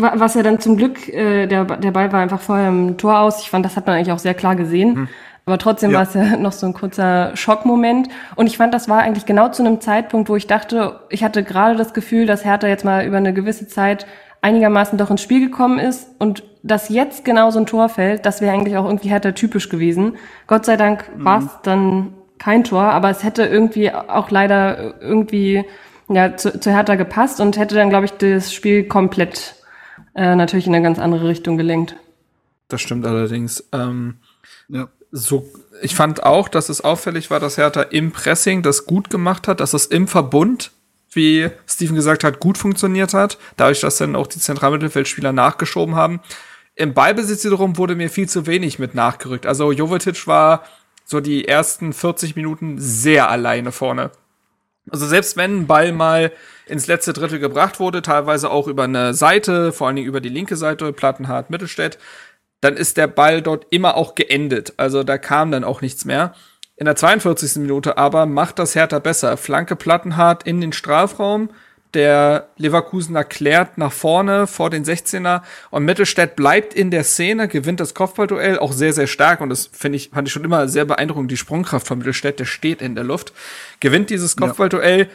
was 0.00 0.34
ja 0.34 0.42
dann 0.42 0.60
zum 0.60 0.76
Glück, 0.76 1.08
äh, 1.08 1.46
der, 1.46 1.64
der 1.64 1.90
Ball 1.90 2.12
war 2.12 2.20
einfach 2.20 2.40
vorher 2.40 2.68
im 2.68 2.96
Tor 2.98 3.18
aus. 3.18 3.42
Ich 3.42 3.50
fand, 3.50 3.64
das 3.64 3.76
hat 3.76 3.86
man 3.86 3.96
eigentlich 3.96 4.12
auch 4.12 4.18
sehr 4.18 4.34
klar 4.34 4.56
gesehen. 4.56 4.94
Mhm. 4.94 5.08
Aber 5.44 5.58
trotzdem 5.58 5.92
ja. 5.92 5.98
war 5.98 6.02
es 6.02 6.14
ja 6.14 6.36
noch 6.36 6.52
so 6.52 6.66
ein 6.66 6.74
kurzer 6.74 7.34
Schockmoment. 7.34 8.08
Und 8.36 8.46
ich 8.46 8.58
fand, 8.58 8.74
das 8.74 8.88
war 8.88 8.98
eigentlich 9.00 9.26
genau 9.26 9.48
zu 9.48 9.64
einem 9.64 9.80
Zeitpunkt, 9.80 10.28
wo 10.28 10.36
ich 10.36 10.46
dachte, 10.46 11.00
ich 11.08 11.24
hatte 11.24 11.42
gerade 11.42 11.74
das 11.74 11.94
Gefühl, 11.94 12.26
dass 12.26 12.44
Hertha 12.44 12.68
jetzt 12.68 12.84
mal 12.84 13.04
über 13.06 13.16
eine 13.16 13.32
gewisse 13.32 13.66
Zeit 13.66 14.06
einigermaßen 14.42 14.98
doch 14.98 15.10
ins 15.10 15.22
Spiel 15.22 15.40
gekommen 15.40 15.78
ist 15.78 16.08
und 16.18 16.44
dass 16.62 16.90
jetzt 16.90 17.24
genau 17.24 17.50
so 17.50 17.58
ein 17.58 17.66
Tor 17.66 17.88
fällt, 17.88 18.26
das 18.26 18.40
wäre 18.40 18.52
eigentlich 18.52 18.76
auch 18.76 18.84
irgendwie 18.84 19.08
Hertha 19.08 19.32
typisch 19.32 19.68
gewesen. 19.68 20.16
Gott 20.46 20.64
sei 20.64 20.76
Dank 20.76 21.10
mhm. 21.16 21.24
war 21.24 21.38
es 21.38 21.48
dann 21.62 22.12
kein 22.38 22.62
Tor, 22.62 22.82
aber 22.82 23.10
es 23.10 23.24
hätte 23.24 23.44
irgendwie 23.44 23.90
auch 23.90 24.30
leider 24.30 25.00
irgendwie 25.00 25.64
ja, 26.08 26.36
zu, 26.36 26.60
zu 26.60 26.70
Hertha 26.70 26.94
gepasst 26.94 27.40
und 27.40 27.56
hätte 27.56 27.74
dann, 27.74 27.90
glaube 27.90 28.04
ich, 28.04 28.12
das 28.12 28.52
Spiel 28.52 28.84
komplett 28.84 29.54
äh, 30.18 30.34
natürlich 30.34 30.66
in 30.66 30.74
eine 30.74 30.82
ganz 30.82 30.98
andere 30.98 31.28
Richtung 31.28 31.56
gelenkt. 31.56 31.94
Das 32.66 32.80
stimmt 32.82 33.06
allerdings. 33.06 33.64
Ähm, 33.72 34.16
ja. 34.68 34.88
So, 35.10 35.48
ich 35.80 35.94
fand 35.94 36.24
auch, 36.24 36.48
dass 36.48 36.68
es 36.68 36.82
auffällig 36.82 37.30
war, 37.30 37.40
dass 37.40 37.56
Hertha 37.56 37.82
im 37.82 38.10
Pressing 38.10 38.62
das 38.62 38.84
gut 38.84 39.08
gemacht 39.08 39.48
hat, 39.48 39.60
dass 39.60 39.72
es 39.72 39.86
im 39.86 40.06
Verbund, 40.06 40.72
wie 41.12 41.48
Steven 41.66 41.96
gesagt 41.96 42.24
hat, 42.24 42.40
gut 42.40 42.58
funktioniert 42.58 43.14
hat, 43.14 43.38
dadurch, 43.56 43.80
dass 43.80 43.96
dann 43.96 44.16
auch 44.16 44.26
die 44.26 44.40
Zentralmittelfeldspieler 44.40 45.32
nachgeschoben 45.32 45.94
haben. 45.94 46.20
Im 46.74 46.92
Ballbesitz 46.94 47.44
wiederum 47.44 47.78
wurde 47.78 47.94
mir 47.94 48.10
viel 48.10 48.28
zu 48.28 48.46
wenig 48.46 48.78
mit 48.78 48.94
nachgerückt. 48.94 49.46
Also 49.46 49.72
Jovetic 49.72 50.26
war 50.26 50.64
so 51.04 51.20
die 51.20 51.48
ersten 51.48 51.92
40 51.92 52.36
Minuten 52.36 52.78
sehr 52.78 53.30
alleine 53.30 53.72
vorne. 53.72 54.10
Also 54.90 55.06
selbst 55.06 55.36
wenn 55.36 55.60
ein 55.60 55.66
Ball 55.66 55.92
mal 55.92 56.32
ins 56.66 56.86
letzte 56.86 57.12
Drittel 57.12 57.38
gebracht 57.38 57.80
wurde, 57.80 58.02
teilweise 58.02 58.50
auch 58.50 58.68
über 58.68 58.84
eine 58.84 59.14
Seite, 59.14 59.72
vor 59.72 59.86
allen 59.86 59.96
Dingen 59.96 60.08
über 60.08 60.20
die 60.20 60.28
linke 60.28 60.56
Seite, 60.56 60.92
Plattenhardt, 60.92 61.50
Mittelstädt, 61.50 61.98
dann 62.60 62.76
ist 62.76 62.96
der 62.96 63.06
Ball 63.06 63.42
dort 63.42 63.66
immer 63.70 63.96
auch 63.96 64.14
geendet. 64.14 64.74
Also 64.76 65.02
da 65.04 65.18
kam 65.18 65.50
dann 65.50 65.64
auch 65.64 65.80
nichts 65.80 66.04
mehr. 66.04 66.34
In 66.76 66.84
der 66.84 66.96
42. 66.96 67.56
Minute 67.56 67.98
aber 67.98 68.26
macht 68.26 68.58
das 68.58 68.74
Hertha 68.74 68.98
besser. 68.98 69.36
Flanke 69.36 69.76
Plattenhardt 69.76 70.44
in 70.44 70.60
den 70.60 70.72
Strafraum. 70.72 71.50
Der 71.94 72.48
Leverkusener 72.56 73.24
klärt 73.24 73.78
nach 73.78 73.92
vorne 73.92 74.46
vor 74.46 74.68
den 74.68 74.84
16er 74.84 75.42
und 75.70 75.84
Mittelstädt 75.84 76.36
bleibt 76.36 76.74
in 76.74 76.90
der 76.90 77.04
Szene, 77.04 77.48
gewinnt 77.48 77.80
das 77.80 77.94
Kopfballduell 77.94 78.58
auch 78.58 78.72
sehr, 78.72 78.92
sehr 78.92 79.06
stark 79.06 79.40
und 79.40 79.48
das 79.48 79.70
finde 79.72 79.96
ich, 79.96 80.10
fand 80.10 80.28
ich 80.28 80.34
schon 80.34 80.44
immer 80.44 80.68
sehr 80.68 80.84
beeindruckend, 80.84 81.30
die 81.30 81.36
Sprungkraft 81.36 81.86
von 81.86 81.98
Mittelstädt, 81.98 82.40
der 82.40 82.44
steht 82.44 82.82
in 82.82 82.94
der 82.94 83.04
Luft, 83.04 83.32
gewinnt 83.80 84.10
dieses 84.10 84.36
Kopfballduell. 84.36 85.00
Ja 85.00 85.06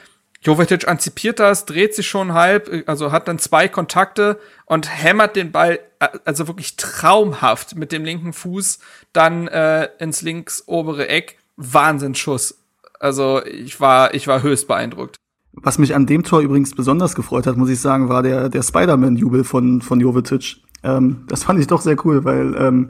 Jovetic 0.43 0.87
antizipiert 0.89 1.39
das, 1.39 1.65
dreht 1.65 1.95
sich 1.95 2.07
schon 2.07 2.33
halb, 2.33 2.83
also 2.85 3.13
hat 3.13 3.29
dann 3.29 3.39
zwei 3.39 3.69
Kontakte 3.69 4.39
und 4.65 4.91
hämmert 4.91 5.37
den 5.37 5.53
Ball 5.53 5.79
also 6.25 6.47
wirklich 6.47 6.75
traumhaft 6.75 7.75
mit 7.75 7.93
dem 7.93 8.03
linken 8.03 8.33
Fuß 8.33 8.79
dann 9.13 9.47
äh, 9.47 9.87
ins 9.99 10.21
links 10.21 10.63
obere 10.65 11.07
Eck. 11.07 11.37
Wahnsinnsschuss. 11.55 12.59
Also 12.99 13.45
ich 13.45 13.79
war 13.79 14.13
ich 14.13 14.27
war 14.27 14.41
höchst 14.41 14.67
beeindruckt. 14.67 15.17
Was 15.63 15.79
mich 15.79 15.95
an 15.95 16.05
dem 16.05 16.23
Tor 16.23 16.41
übrigens 16.41 16.75
besonders 16.75 17.15
gefreut 17.15 17.47
hat, 17.47 17.57
muss 17.57 17.69
ich 17.69 17.79
sagen, 17.79 18.09
war 18.09 18.21
der 18.21 18.49
der 18.49 18.63
Spider-Man-Jubel 18.63 19.43
von 19.43 19.81
von 19.81 19.99
Jovetic. 19.99 20.57
Ähm, 20.83 21.23
das 21.27 21.45
fand 21.45 21.59
ich 21.59 21.67
doch 21.67 21.79
sehr 21.79 21.95
cool, 22.05 22.25
weil 22.25 22.55
ähm, 22.57 22.89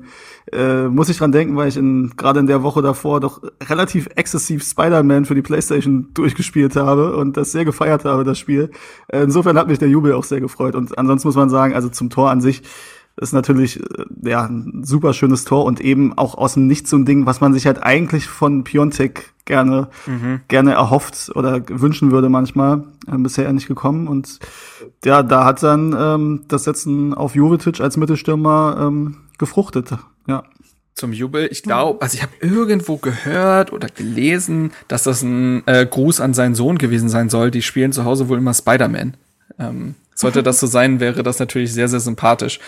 äh, 0.51 0.87
muss 0.87 1.09
ich 1.09 1.17
dran 1.17 1.31
denken, 1.31 1.55
weil 1.55 1.69
ich 1.69 1.77
in 1.77 2.13
gerade 2.17 2.39
in 2.39 2.47
der 2.47 2.63
Woche 2.63 2.81
davor 2.81 3.19
doch 3.19 3.41
relativ 3.69 4.09
exzessiv 4.15 4.63
Spider-Man 4.63 5.25
für 5.25 5.35
die 5.35 5.43
PlayStation 5.43 6.07
durchgespielt 6.15 6.75
habe 6.75 7.15
und 7.15 7.37
das 7.37 7.51
sehr 7.51 7.65
gefeiert 7.65 8.03
habe, 8.05 8.23
das 8.23 8.39
Spiel. 8.39 8.71
Äh, 9.07 9.21
insofern 9.21 9.57
hat 9.57 9.67
mich 9.67 9.77
der 9.77 9.89
Jubel 9.89 10.13
auch 10.13 10.23
sehr 10.23 10.41
gefreut. 10.41 10.75
Und 10.75 10.97
ansonsten 10.97 11.27
muss 11.27 11.35
man 11.35 11.49
sagen, 11.49 11.75
also 11.75 11.89
zum 11.89 12.09
Tor 12.09 12.31
an 12.31 12.41
sich 12.41 12.63
ist 13.17 13.33
natürlich 13.33 13.79
äh, 13.79 14.05
ja 14.23 14.45
ein 14.45 14.83
super 14.83 15.13
schönes 15.13 15.45
Tor 15.45 15.65
und 15.65 15.81
eben 15.81 16.17
auch 16.17 16.35
aus 16.35 16.55
dem 16.55 16.67
Nichts 16.67 16.89
so 16.89 16.97
ein 16.97 17.05
Ding, 17.05 17.25
was 17.25 17.41
man 17.41 17.53
sich 17.53 17.65
halt 17.65 17.81
eigentlich 17.81 18.27
von 18.27 18.63
Piontek 18.63 19.33
gerne 19.45 19.89
mhm. 20.05 20.41
gerne 20.47 20.73
erhofft 20.73 21.31
oder 21.35 21.61
wünschen 21.67 22.11
würde 22.11 22.29
manchmal. 22.29 22.83
Äh, 23.07 23.17
bisher 23.17 23.51
nicht 23.53 23.67
gekommen 23.67 24.07
und 24.07 24.39
ja, 25.05 25.23
da 25.23 25.45
hat 25.45 25.61
dann 25.63 25.95
ähm, 25.97 26.45
das 26.47 26.63
Setzen 26.63 27.13
auf 27.13 27.35
Jovetic 27.35 27.81
als 27.81 27.97
Mittelstürmer 27.97 28.77
ähm, 28.79 29.17
gefruchtet. 29.37 29.91
Ja. 30.27 30.43
Zum 30.95 31.11
Jubel. 31.11 31.49
Ich 31.51 31.63
glaube, 31.63 32.01
also 32.03 32.15
ich 32.15 32.21
habe 32.21 32.33
irgendwo 32.39 32.97
gehört 32.97 33.73
oder 33.73 33.87
gelesen, 33.87 34.71
dass 34.87 35.03
das 35.03 35.23
ein 35.23 35.63
äh, 35.65 35.87
Gruß 35.89 36.21
an 36.21 36.35
seinen 36.35 36.53
Sohn 36.53 36.77
gewesen 36.77 37.09
sein 37.09 37.29
soll. 37.29 37.49
Die 37.49 37.63
spielen 37.63 37.91
zu 37.91 38.05
Hause 38.05 38.29
wohl 38.29 38.37
immer 38.37 38.53
Spider-Man. 38.53 39.17
Ähm, 39.57 39.95
sollte 40.15 40.43
das 40.43 40.59
so 40.59 40.67
sein, 40.67 40.99
wäre 40.99 41.23
das 41.23 41.39
natürlich 41.39 41.73
sehr, 41.73 41.87
sehr 41.87 41.99
sympathisch. 41.99 42.59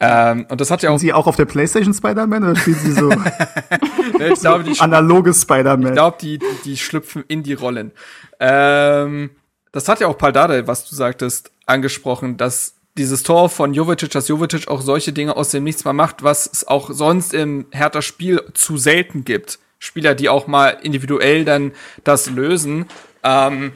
Ähm, 0.00 0.46
und 0.48 0.60
das 0.60 0.70
hat 0.70 0.82
ja 0.82 0.90
auch. 0.90 0.98
Sind 0.98 1.08
Sie 1.08 1.12
auch 1.12 1.26
auf 1.26 1.36
der 1.36 1.46
PlayStation 1.46 1.94
Spider-Man 1.94 2.44
oder 2.44 2.56
spielen 2.56 2.78
Sie 2.78 2.92
so 2.92 3.10
ich 4.18 4.40
glaube, 4.40 4.64
die 4.64 4.78
analoges 4.80 5.42
Spider-Man? 5.42 5.88
Ich 5.88 5.92
glaube, 5.92 6.16
die, 6.20 6.38
die, 6.64 6.76
schlüpfen 6.76 7.24
in 7.28 7.42
die 7.42 7.54
Rollen. 7.54 7.92
Ähm, 8.40 9.30
das 9.72 9.88
hat 9.88 10.00
ja 10.00 10.06
auch 10.06 10.18
Paul 10.18 10.32
Dardai, 10.32 10.66
was 10.66 10.88
du 10.88 10.94
sagtest, 10.94 11.50
angesprochen, 11.66 12.36
dass 12.36 12.74
dieses 12.98 13.22
Tor 13.22 13.48
von 13.48 13.72
Jovetic, 13.72 14.10
dass 14.10 14.28
Jovetic 14.28 14.68
auch 14.68 14.82
solche 14.82 15.12
Dinge 15.12 15.36
aus 15.36 15.50
dem 15.50 15.64
Nichts 15.64 15.84
mal 15.84 15.94
macht, 15.94 16.22
was 16.22 16.48
es 16.52 16.68
auch 16.68 16.90
sonst 16.90 17.32
im 17.32 17.66
härter 17.70 18.02
Spiel 18.02 18.42
zu 18.54 18.76
selten 18.76 19.24
gibt. 19.24 19.58
Spieler, 19.78 20.14
die 20.14 20.28
auch 20.28 20.46
mal 20.46 20.68
individuell 20.82 21.44
dann 21.44 21.72
das 22.04 22.30
lösen. 22.30 22.86
Ähm, 23.24 23.72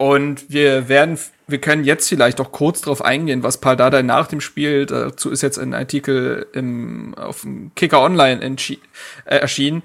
und 0.00 0.48
wir 0.48 0.88
werden 0.88 1.18
wir 1.46 1.60
können 1.60 1.84
jetzt 1.84 2.08
vielleicht 2.08 2.40
auch 2.40 2.52
kurz 2.52 2.80
darauf 2.80 3.04
eingehen, 3.04 3.42
was 3.42 3.58
Paldada 3.58 4.02
nach 4.02 4.28
dem 4.28 4.40
Spiel, 4.40 4.86
dazu 4.86 5.28
ist 5.28 5.42
jetzt 5.42 5.58
ein 5.58 5.74
Artikel 5.74 6.46
im, 6.54 7.14
auf 7.16 7.42
dem 7.42 7.74
Kicker 7.74 8.00
Online 8.00 8.40
äh, 8.40 8.78
erschienen. 9.26 9.82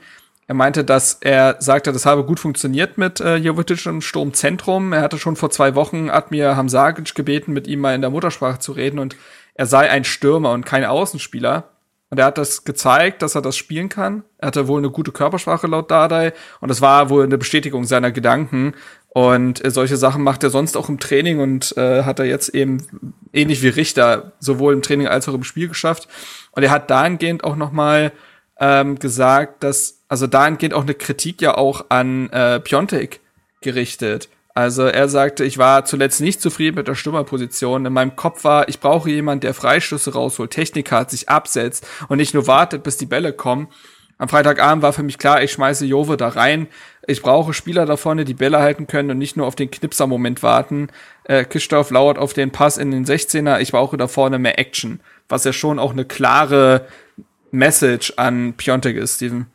Er 0.48 0.56
meinte, 0.56 0.86
dass 0.86 1.18
er 1.20 1.58
sagte, 1.60 1.92
das 1.92 2.06
habe 2.06 2.24
gut 2.24 2.40
funktioniert 2.40 2.98
mit 2.98 3.20
äh, 3.20 3.36
Jovetic 3.36 3.88
im 3.88 4.00
Sturmzentrum. 4.00 4.94
Er 4.94 5.02
hatte 5.02 5.18
schon 5.18 5.36
vor 5.36 5.50
zwei 5.50 5.76
Wochen 5.76 6.10
Admir 6.10 6.56
Hamzagic 6.56 7.14
gebeten, 7.14 7.52
mit 7.52 7.68
ihm 7.68 7.82
mal 7.82 7.94
in 7.94 8.00
der 8.00 8.10
Muttersprache 8.10 8.60
zu 8.60 8.72
reden 8.72 9.00
und 9.00 9.18
er 9.54 9.66
sei 9.66 9.90
ein 9.90 10.06
Stürmer 10.06 10.54
und 10.54 10.66
kein 10.66 10.86
Außenspieler. 10.86 11.72
Und 12.12 12.20
er 12.20 12.26
hat 12.26 12.38
das 12.38 12.64
gezeigt, 12.64 13.22
dass 13.22 13.36
er 13.36 13.42
das 13.42 13.58
spielen 13.58 13.90
kann. 13.90 14.24
Er 14.38 14.48
hatte 14.48 14.68
wohl 14.68 14.78
eine 14.78 14.92
gute 14.92 15.12
Körpersprache 15.12 15.68
laut 15.68 15.92
Dardai 15.92 16.32
und 16.62 16.70
es 16.70 16.80
war 16.80 17.10
wohl 17.10 17.24
eine 17.24 17.38
Bestätigung 17.38 17.84
seiner 17.84 18.12
Gedanken. 18.12 18.76
Und 19.16 19.64
äh, 19.64 19.72
solche 19.72 19.96
Sachen 19.96 20.24
macht 20.24 20.44
er 20.44 20.50
sonst 20.50 20.76
auch 20.76 20.90
im 20.90 21.00
Training 21.00 21.40
und 21.40 21.78
äh, 21.78 22.04
hat 22.04 22.20
er 22.20 22.26
jetzt 22.26 22.50
eben 22.50 23.16
ähnlich 23.32 23.64
wie 23.64 23.70
Richter 23.70 24.34
sowohl 24.40 24.74
im 24.74 24.82
Training 24.82 25.08
als 25.08 25.30
auch 25.30 25.34
im 25.34 25.46
Spiel 25.46 25.70
geschafft. 25.70 26.10
Und 26.52 26.64
er 26.64 26.70
hat 26.70 26.90
dahingehend 26.90 27.46
auch 27.46 27.56
noch 27.56 27.72
mal 27.72 28.12
ähm, 28.60 29.00
gesagt, 29.00 29.64
dass 29.64 30.02
also 30.10 30.28
dahingehend 30.28 30.74
auch 30.74 30.82
eine 30.82 30.96
Kritik 30.96 31.42
ja 31.42 31.56
auch 31.56 31.86
an 31.88 32.30
äh, 32.32 32.60
Piontek 32.60 33.22
gerichtet. 33.62 34.28
Also 34.54 34.84
er 34.84 35.08
sagte, 35.08 35.46
ich 35.46 35.58
war 35.58 35.86
zuletzt 35.86 36.20
nicht 36.20 36.42
zufrieden 36.42 36.76
mit 36.76 36.90
der 36.90 36.96
Stürmerposition. 36.96 37.86
In 37.86 37.94
meinem 37.94 38.18
Kopf 38.18 38.44
war, 38.44 38.68
ich 38.68 38.82
brauche 38.82 39.10
jemanden, 39.10 39.42
der 39.42 39.54
Freischüsse 39.54 40.12
rausholt, 40.12 40.52
Technik 40.52 40.92
hat, 40.92 41.12
sich 41.12 41.30
absetzt 41.30 41.88
und 42.10 42.18
nicht 42.18 42.34
nur 42.34 42.48
wartet, 42.48 42.84
bis 42.84 42.98
die 42.98 43.06
Bälle 43.06 43.32
kommen. 43.32 43.70
Am 44.18 44.30
Freitagabend 44.30 44.82
war 44.82 44.94
für 44.94 45.04
mich 45.04 45.18
klar, 45.18 45.44
ich 45.44 45.52
schmeiße 45.52 45.86
Jove 45.86 46.16
da 46.16 46.30
rein. 46.30 46.68
Ich 47.06 47.22
brauche 47.22 47.54
Spieler 47.54 47.86
da 47.86 47.98
vorne, 47.98 48.24
die 48.24 48.34
Bälle 48.34 48.60
halten 48.60 48.88
können 48.88 49.12
und 49.12 49.18
nicht 49.18 49.36
nur 49.36 49.46
auf 49.46 49.56
den 49.56 49.70
Knipser-Moment 49.70 50.42
warten. 50.42 50.88
Äh, 51.26 51.44
Kistorf 51.44 51.92
lauert 51.92 52.18
auf 52.18 52.34
den 52.34 52.52
Pass 52.52 52.78
in 52.78 52.92
den 52.92 53.06
16er. 53.06 53.60
Ich 53.60 53.72
brauche 53.72 53.98
da 53.98 54.08
vorne 54.08 54.40
mehr 54.40 54.58
Action. 54.58 55.02
Was 55.28 55.44
ja 55.44 55.52
schon 55.52 55.80
auch 55.80 55.92
eine 55.92 56.06
klare 56.06 56.88
Message 57.52 58.14
an 58.16 58.54
Piontek 58.54 58.96
ist, 58.96 59.16
Steven. 59.16 59.48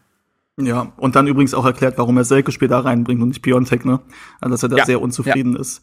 Ja, 0.59 0.93
und 0.97 1.17
dann 1.17 1.27
übrigens 1.27 1.55
auch 1.55 1.65
erklärt, 1.65 1.97
warum 1.97 2.17
er 2.19 2.25
Selke 2.25 2.53
später 2.53 2.79
reinbringt 2.79 3.23
und 3.23 3.29
nicht 3.29 3.43
Piontek, 3.43 3.85
ne? 3.85 4.01
Also, 4.41 4.53
dass 4.53 4.63
er 4.63 4.69
da 4.69 4.77
ja, 4.77 4.85
sehr 4.85 5.01
unzufrieden 5.01 5.55
ja. 5.55 5.61
ist. 5.61 5.83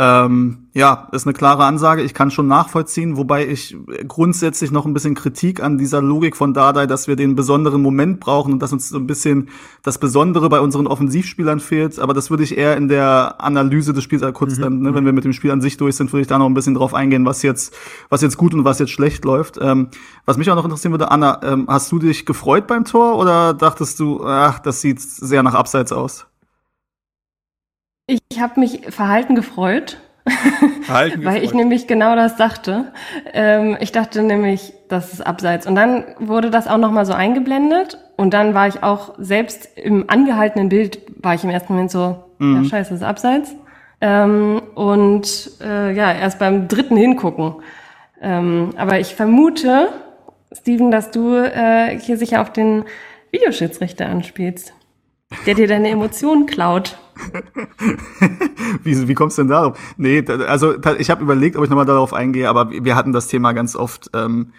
Ähm, 0.00 0.68
ja, 0.74 1.08
ist 1.10 1.26
eine 1.26 1.32
klare 1.32 1.64
Ansage. 1.64 2.02
Ich 2.02 2.14
kann 2.14 2.30
schon 2.30 2.46
nachvollziehen, 2.46 3.16
wobei 3.16 3.48
ich 3.48 3.76
grundsätzlich 4.06 4.70
noch 4.70 4.86
ein 4.86 4.94
bisschen 4.94 5.16
Kritik 5.16 5.60
an 5.60 5.76
dieser 5.76 6.00
Logik 6.00 6.36
von 6.36 6.54
Dardai, 6.54 6.86
dass 6.86 7.08
wir 7.08 7.16
den 7.16 7.34
besonderen 7.34 7.82
Moment 7.82 8.20
brauchen 8.20 8.52
und 8.52 8.62
dass 8.62 8.72
uns 8.72 8.88
so 8.88 8.96
ein 8.96 9.08
bisschen 9.08 9.48
das 9.82 9.98
Besondere 9.98 10.48
bei 10.48 10.60
unseren 10.60 10.86
Offensivspielern 10.86 11.58
fehlt. 11.58 11.98
Aber 11.98 12.14
das 12.14 12.30
würde 12.30 12.44
ich 12.44 12.56
eher 12.56 12.76
in 12.76 12.86
der 12.86 13.40
Analyse 13.40 13.92
des 13.92 14.04
Spiels 14.04 14.22
äh, 14.22 14.30
kurz 14.30 14.58
mhm. 14.58 14.62
dann, 14.62 14.78
ne, 14.82 14.94
wenn 14.94 15.04
wir 15.04 15.12
mit 15.12 15.24
dem 15.24 15.32
Spiel 15.32 15.50
an 15.50 15.60
sich 15.60 15.76
durch 15.78 15.96
sind, 15.96 16.12
würde 16.12 16.22
ich 16.22 16.28
da 16.28 16.38
noch 16.38 16.46
ein 16.46 16.54
bisschen 16.54 16.74
drauf 16.74 16.94
eingehen, 16.94 17.26
was 17.26 17.42
jetzt, 17.42 17.74
was 18.08 18.22
jetzt 18.22 18.36
gut 18.36 18.54
und 18.54 18.64
was 18.64 18.78
jetzt 18.78 18.92
schlecht 18.92 19.24
läuft. 19.24 19.58
Ähm, 19.60 19.88
was 20.26 20.36
mich 20.36 20.48
auch 20.48 20.54
noch 20.54 20.64
interessieren 20.64 20.92
würde, 20.92 21.10
Anna, 21.10 21.40
ähm, 21.42 21.66
hast 21.66 21.90
du 21.90 21.98
dich 21.98 22.24
gefreut 22.24 22.68
beim 22.68 22.84
Tor 22.84 23.18
oder 23.18 23.52
dachtest 23.52 23.98
du, 23.98 24.24
ach, 24.24 24.60
das 24.60 24.80
sieht 24.80 25.00
sehr 25.00 25.42
nach 25.42 25.54
Abseits 25.54 25.90
aus? 25.90 26.28
Ich 28.08 28.40
habe 28.40 28.58
mich 28.58 28.80
verhalten 28.88 29.34
gefreut. 29.34 29.98
Verhalten 30.82 31.24
weil 31.24 31.44
ich 31.44 31.52
nämlich 31.52 31.86
genau 31.86 32.16
das 32.16 32.36
dachte. 32.36 32.92
Ähm, 33.32 33.76
ich 33.80 33.92
dachte 33.92 34.22
nämlich, 34.22 34.72
das 34.88 35.12
ist 35.12 35.20
abseits. 35.20 35.66
Und 35.66 35.74
dann 35.74 36.04
wurde 36.18 36.50
das 36.50 36.66
auch 36.66 36.78
nochmal 36.78 37.04
so 37.04 37.12
eingeblendet. 37.12 37.98
Und 38.16 38.32
dann 38.32 38.54
war 38.54 38.66
ich 38.66 38.82
auch 38.82 39.14
selbst 39.18 39.76
im 39.76 40.08
angehaltenen 40.08 40.70
Bild, 40.70 41.00
war 41.22 41.34
ich 41.34 41.44
im 41.44 41.50
ersten 41.50 41.74
Moment 41.74 41.90
so, 41.90 42.24
mhm. 42.38 42.62
ja 42.62 42.68
scheiße, 42.68 42.90
das 42.90 43.00
ist 43.00 43.06
abseits. 43.06 43.54
Ähm, 44.00 44.62
und 44.74 45.50
äh, 45.60 45.92
ja, 45.92 46.12
erst 46.12 46.38
beim 46.38 46.66
dritten 46.66 46.96
hingucken. 46.96 47.56
Ähm, 48.22 48.70
aber 48.76 49.00
ich 49.00 49.14
vermute, 49.14 49.90
Steven, 50.52 50.90
dass 50.90 51.10
du 51.10 51.34
äh, 51.34 51.98
hier 51.98 52.16
sicher 52.16 52.40
auf 52.40 52.52
den 52.52 52.84
Videoschiedsrichter 53.32 54.06
anspielst, 54.06 54.72
der 55.46 55.54
dir 55.54 55.68
deine 55.68 55.90
Emotionen 55.90 56.46
klaut. 56.46 56.96
wie, 58.84 59.08
wie 59.08 59.14
kommst 59.14 59.38
du 59.38 59.42
denn 59.42 59.50
darauf? 59.50 59.78
Nee, 59.96 60.24
also 60.26 60.74
ich 60.98 61.10
habe 61.10 61.22
überlegt, 61.22 61.56
ob 61.56 61.64
ich 61.64 61.70
nochmal 61.70 61.86
darauf 61.86 62.12
eingehe, 62.12 62.48
aber 62.48 62.70
wir 62.70 62.96
hatten 62.96 63.12
das 63.12 63.28
Thema 63.28 63.52
ganz 63.52 63.76
oft. 63.76 64.10
Ähm, 64.14 64.52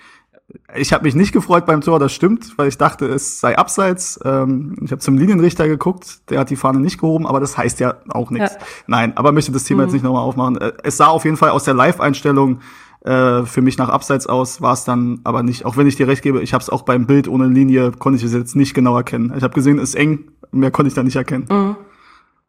ich 0.76 0.93
habe 0.93 1.03
mich 1.03 1.16
nicht 1.16 1.32
gefreut 1.32 1.66
beim 1.66 1.82
Tor, 1.82 1.99
das 1.99 2.12
stimmt, 2.12 2.57
weil 2.57 2.68
ich 2.68 2.78
dachte, 2.78 3.05
es 3.05 3.39
sei 3.39 3.57
abseits. 3.57 4.20
Ähm, 4.24 4.76
ich 4.82 4.91
habe 4.91 4.99
zum 4.99 5.18
Linienrichter 5.18 5.68
geguckt, 5.68 6.30
der 6.30 6.39
hat 6.39 6.49
die 6.49 6.55
Fahne 6.55 6.80
nicht 6.80 6.99
gehoben, 6.99 7.28
aber 7.28 7.39
das 7.39 7.57
heißt 7.57 7.80
ja 7.80 7.95
auch 8.10 8.32
nichts. 8.32 8.53
Ja. 8.53 8.60
Nein, 8.88 9.16
aber 9.16 9.32
möchte 9.32 9.51
das 9.51 9.64
Thema 9.64 9.84
mhm. 9.84 9.88
jetzt 9.88 9.93
nicht 9.93 10.03
nochmal 10.03 10.24
aufmachen. 10.24 10.57
Äh, 10.57 10.74
es 10.84 10.97
sah 10.97 11.07
auf 11.07 11.26
jeden 11.26 11.38
Fall 11.38 11.49
aus 11.49 11.64
der 11.64 11.74
Live-Einstellung 11.74 12.60
äh, 13.01 13.43
für 13.45 13.62
mich 13.62 13.78
nach 13.78 13.89
Abseits 13.89 14.28
aus, 14.28 14.62
war 14.62 14.74
es 14.74 14.84
dann 14.84 15.20
aber 15.24 15.43
nicht. 15.43 15.66
Auch 15.66 15.78
wenn 15.78 15.88
ich 15.88 15.95
dir 15.95 16.07
recht 16.07 16.22
gebe, 16.22 16.41
ich 16.41 16.53
habe 16.53 16.62
es 16.62 16.70
auch 16.70 16.82
beim 16.82 17.05
Bild 17.05 17.28
ohne 17.28 17.47
Linie, 17.47 17.91
konnte 17.91 18.18
ich 18.18 18.24
es 18.24 18.34
jetzt 18.34 18.55
nicht 18.55 18.74
genau 18.74 18.95
erkennen. 18.97 19.34
Ich 19.38 19.43
habe 19.43 19.53
gesehen, 19.53 19.78
es 19.78 19.89
ist 19.89 19.95
eng, 19.95 20.32
mehr 20.51 20.72
konnte 20.72 20.89
ich 20.89 20.95
da 20.95 21.03
nicht 21.03 21.16
erkennen. 21.16 21.45
Mhm. 21.49 21.76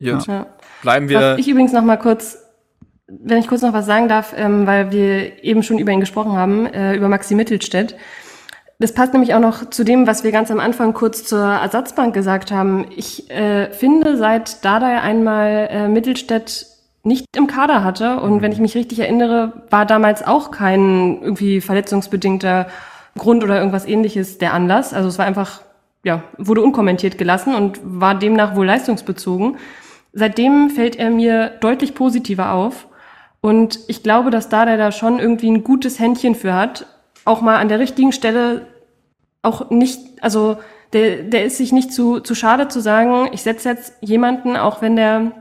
Gut. 0.01 0.27
Ja. 0.27 0.47
Bleiben 0.83 1.09
wir. 1.09 1.21
Was 1.21 1.39
ich 1.39 1.49
übrigens 1.49 1.73
noch 1.73 1.83
mal 1.83 1.97
kurz, 1.97 2.39
wenn 3.07 3.39
ich 3.39 3.49
kurz 3.49 3.63
noch 3.63 3.73
was 3.73 3.87
sagen 3.87 4.09
darf, 4.09 4.35
ähm, 4.37 4.67
weil 4.67 4.93
wir 4.93 5.45
eben 5.45 5.63
schon 5.63 5.79
über 5.79 5.93
ihn 5.93 6.01
gesprochen 6.01 6.33
haben, 6.33 6.67
äh, 6.67 6.95
über 6.95 7.09
Maxi 7.09 7.35
Mittelstädt. 7.35 7.97
Das 8.79 8.95
passt 8.95 9.13
nämlich 9.13 9.35
auch 9.35 9.41
noch 9.41 9.69
zu 9.69 9.85
dem, 9.85 10.07
was 10.07 10.25
wir 10.25 10.33
ganz 10.33 10.51
am 10.51 10.59
Anfang 10.59 10.95
kurz 10.95 11.25
zur 11.25 11.45
Ersatzbank 11.45 12.15
gesagt 12.15 12.51
haben. 12.51 12.87
Ich 12.97 13.31
äh, 13.31 13.71
finde, 13.73 14.17
seit 14.17 14.65
Dada 14.65 15.01
einmal 15.01 15.69
äh, 15.71 15.89
Mittelstädt 15.89 16.67
nicht 17.03 17.27
im 17.37 17.47
Kader 17.47 17.85
hatte 17.85 18.21
und 18.21 18.41
wenn 18.43 18.53
ich 18.53 18.59
mich 18.59 18.75
richtig 18.75 19.01
erinnere, 19.01 19.65
war 19.71 19.87
damals 19.87 20.27
auch 20.27 20.51
kein 20.51 21.21
irgendwie 21.23 21.61
verletzungsbedingter 21.61 22.69
Grund 23.19 23.43
oder 23.43 23.59
irgendwas 23.59 23.87
ähnliches 23.87 24.39
der 24.39 24.55
Anlass. 24.55 24.95
Also 24.95 25.09
es 25.09 25.19
war 25.19 25.27
einfach, 25.27 25.63
ja, 26.05 26.23
wurde 26.39 26.63
unkommentiert 26.63 27.19
gelassen 27.19 27.55
und 27.55 27.81
war 27.83 28.19
demnach 28.19 28.55
wohl 28.55 28.67
leistungsbezogen. 28.67 29.59
Seitdem 30.13 30.71
fällt 30.71 30.97
er 30.97 31.11
mir 31.11 31.49
deutlich 31.61 31.95
positiver 31.95 32.53
auf. 32.53 32.89
Und 33.41 33.79
ich 33.89 34.03
glaube, 34.03 34.31
dass 34.31 34.49
da 34.49 34.65
der 34.65 34.77
da 34.77 34.93
schon 34.93 35.19
irgendwie 35.19 35.51
ein 35.51 35.65
gutes 35.65 35.99
Händchen 35.99 36.35
für 36.35 36.55
hat, 36.55 36.87
auch 37.25 37.41
mal 37.41 37.57
an 37.57 37.69
der 37.69 37.79
richtigen 37.79 38.13
Stelle 38.13 38.67
auch 39.43 39.71
nicht, 39.71 40.01
also 40.21 40.59
der, 40.93 41.23
der 41.23 41.45
ist 41.45 41.57
sich 41.57 41.73
nicht 41.73 41.93
zu, 41.93 42.21
zu 42.21 42.35
schade 42.35 42.69
zu 42.69 42.81
sagen, 42.81 43.29
ich 43.33 43.43
setze 43.43 43.71
jetzt 43.71 43.95
jemanden, 44.01 44.57
auch 44.57 44.83
wenn 44.83 44.97
der 44.97 45.33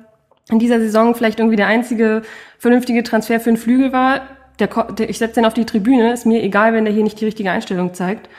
in 0.49 0.59
dieser 0.59 0.79
Saison 0.79 1.15
vielleicht 1.15 1.39
irgendwie 1.39 1.57
der 1.57 1.67
einzige 1.67 2.21
vernünftige 2.57 3.03
Transfer 3.03 3.39
für 3.39 3.51
den 3.51 3.57
Flügel 3.57 3.91
war, 3.91 4.21
der, 4.59 4.67
der, 4.67 5.09
ich 5.09 5.17
setze 5.17 5.35
den 5.35 5.45
auf 5.45 5.53
die 5.53 5.65
Tribüne, 5.65 6.11
ist 6.11 6.25
mir 6.25 6.43
egal, 6.43 6.73
wenn 6.73 6.85
der 6.85 6.93
hier 6.93 7.03
nicht 7.03 7.19
die 7.19 7.25
richtige 7.25 7.51
Einstellung 7.51 7.93
zeigt. 7.93 8.29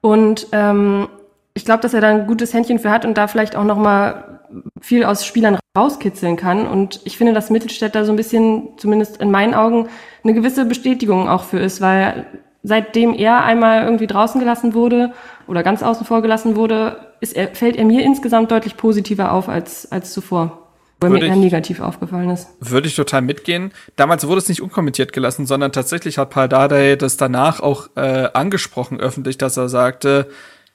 Und 0.00 0.48
ähm, 0.52 1.08
ich 1.54 1.64
glaube, 1.64 1.82
dass 1.82 1.94
er 1.94 2.00
da 2.00 2.08
ein 2.08 2.26
gutes 2.26 2.52
Händchen 2.52 2.78
für 2.78 2.90
hat 2.90 3.04
und 3.04 3.16
da 3.16 3.26
vielleicht 3.26 3.56
auch 3.56 3.64
noch 3.64 3.78
mal 3.78 4.40
viel 4.80 5.04
aus 5.04 5.24
Spielern 5.24 5.58
rauskitzeln 5.76 6.36
kann. 6.36 6.66
Und 6.66 7.00
ich 7.04 7.16
finde, 7.16 7.32
dass 7.32 7.50
Mittelstädt 7.50 7.94
da 7.94 8.04
so 8.04 8.12
ein 8.12 8.16
bisschen, 8.16 8.68
zumindest 8.76 9.18
in 9.18 9.30
meinen 9.30 9.54
Augen, 9.54 9.88
eine 10.22 10.34
gewisse 10.34 10.64
Bestätigung 10.64 11.28
auch 11.28 11.44
für 11.44 11.58
ist, 11.58 11.80
weil 11.80 12.26
seitdem 12.62 13.14
er 13.14 13.44
einmal 13.44 13.84
irgendwie 13.84 14.06
draußen 14.06 14.40
gelassen 14.40 14.74
wurde 14.74 15.12
oder 15.46 15.62
ganz 15.62 15.82
außen 15.82 16.06
vor 16.06 16.22
gelassen 16.22 16.56
wurde, 16.56 17.14
ist 17.20 17.34
er, 17.34 17.54
fällt 17.54 17.76
er 17.76 17.84
mir 17.84 18.02
insgesamt 18.02 18.50
deutlich 18.50 18.76
positiver 18.76 19.32
auf 19.32 19.48
als, 19.48 19.90
als 19.90 20.12
zuvor. 20.12 20.58
Weil 21.00 21.10
mir 21.10 21.24
eher 21.24 21.34
negativ 21.34 21.80
aufgefallen 21.80 22.30
ist. 22.30 22.48
Würde 22.60 22.86
ich 22.86 22.94
total 22.94 23.22
mitgehen. 23.22 23.72
Damals 23.96 24.24
wurde 24.28 24.38
es 24.38 24.48
nicht 24.48 24.62
unkommentiert 24.62 25.12
gelassen, 25.12 25.46
sondern 25.46 25.72
tatsächlich 25.72 26.16
hat 26.18 26.30
Paul 26.30 26.48
Dardai 26.48 26.94
das 26.94 27.16
danach 27.16 27.58
auch 27.58 27.88
äh, 27.96 28.28
angesprochen 28.32 29.00
öffentlich, 29.00 29.36
dass 29.36 29.56
er 29.56 29.68
sagte, 29.68 30.28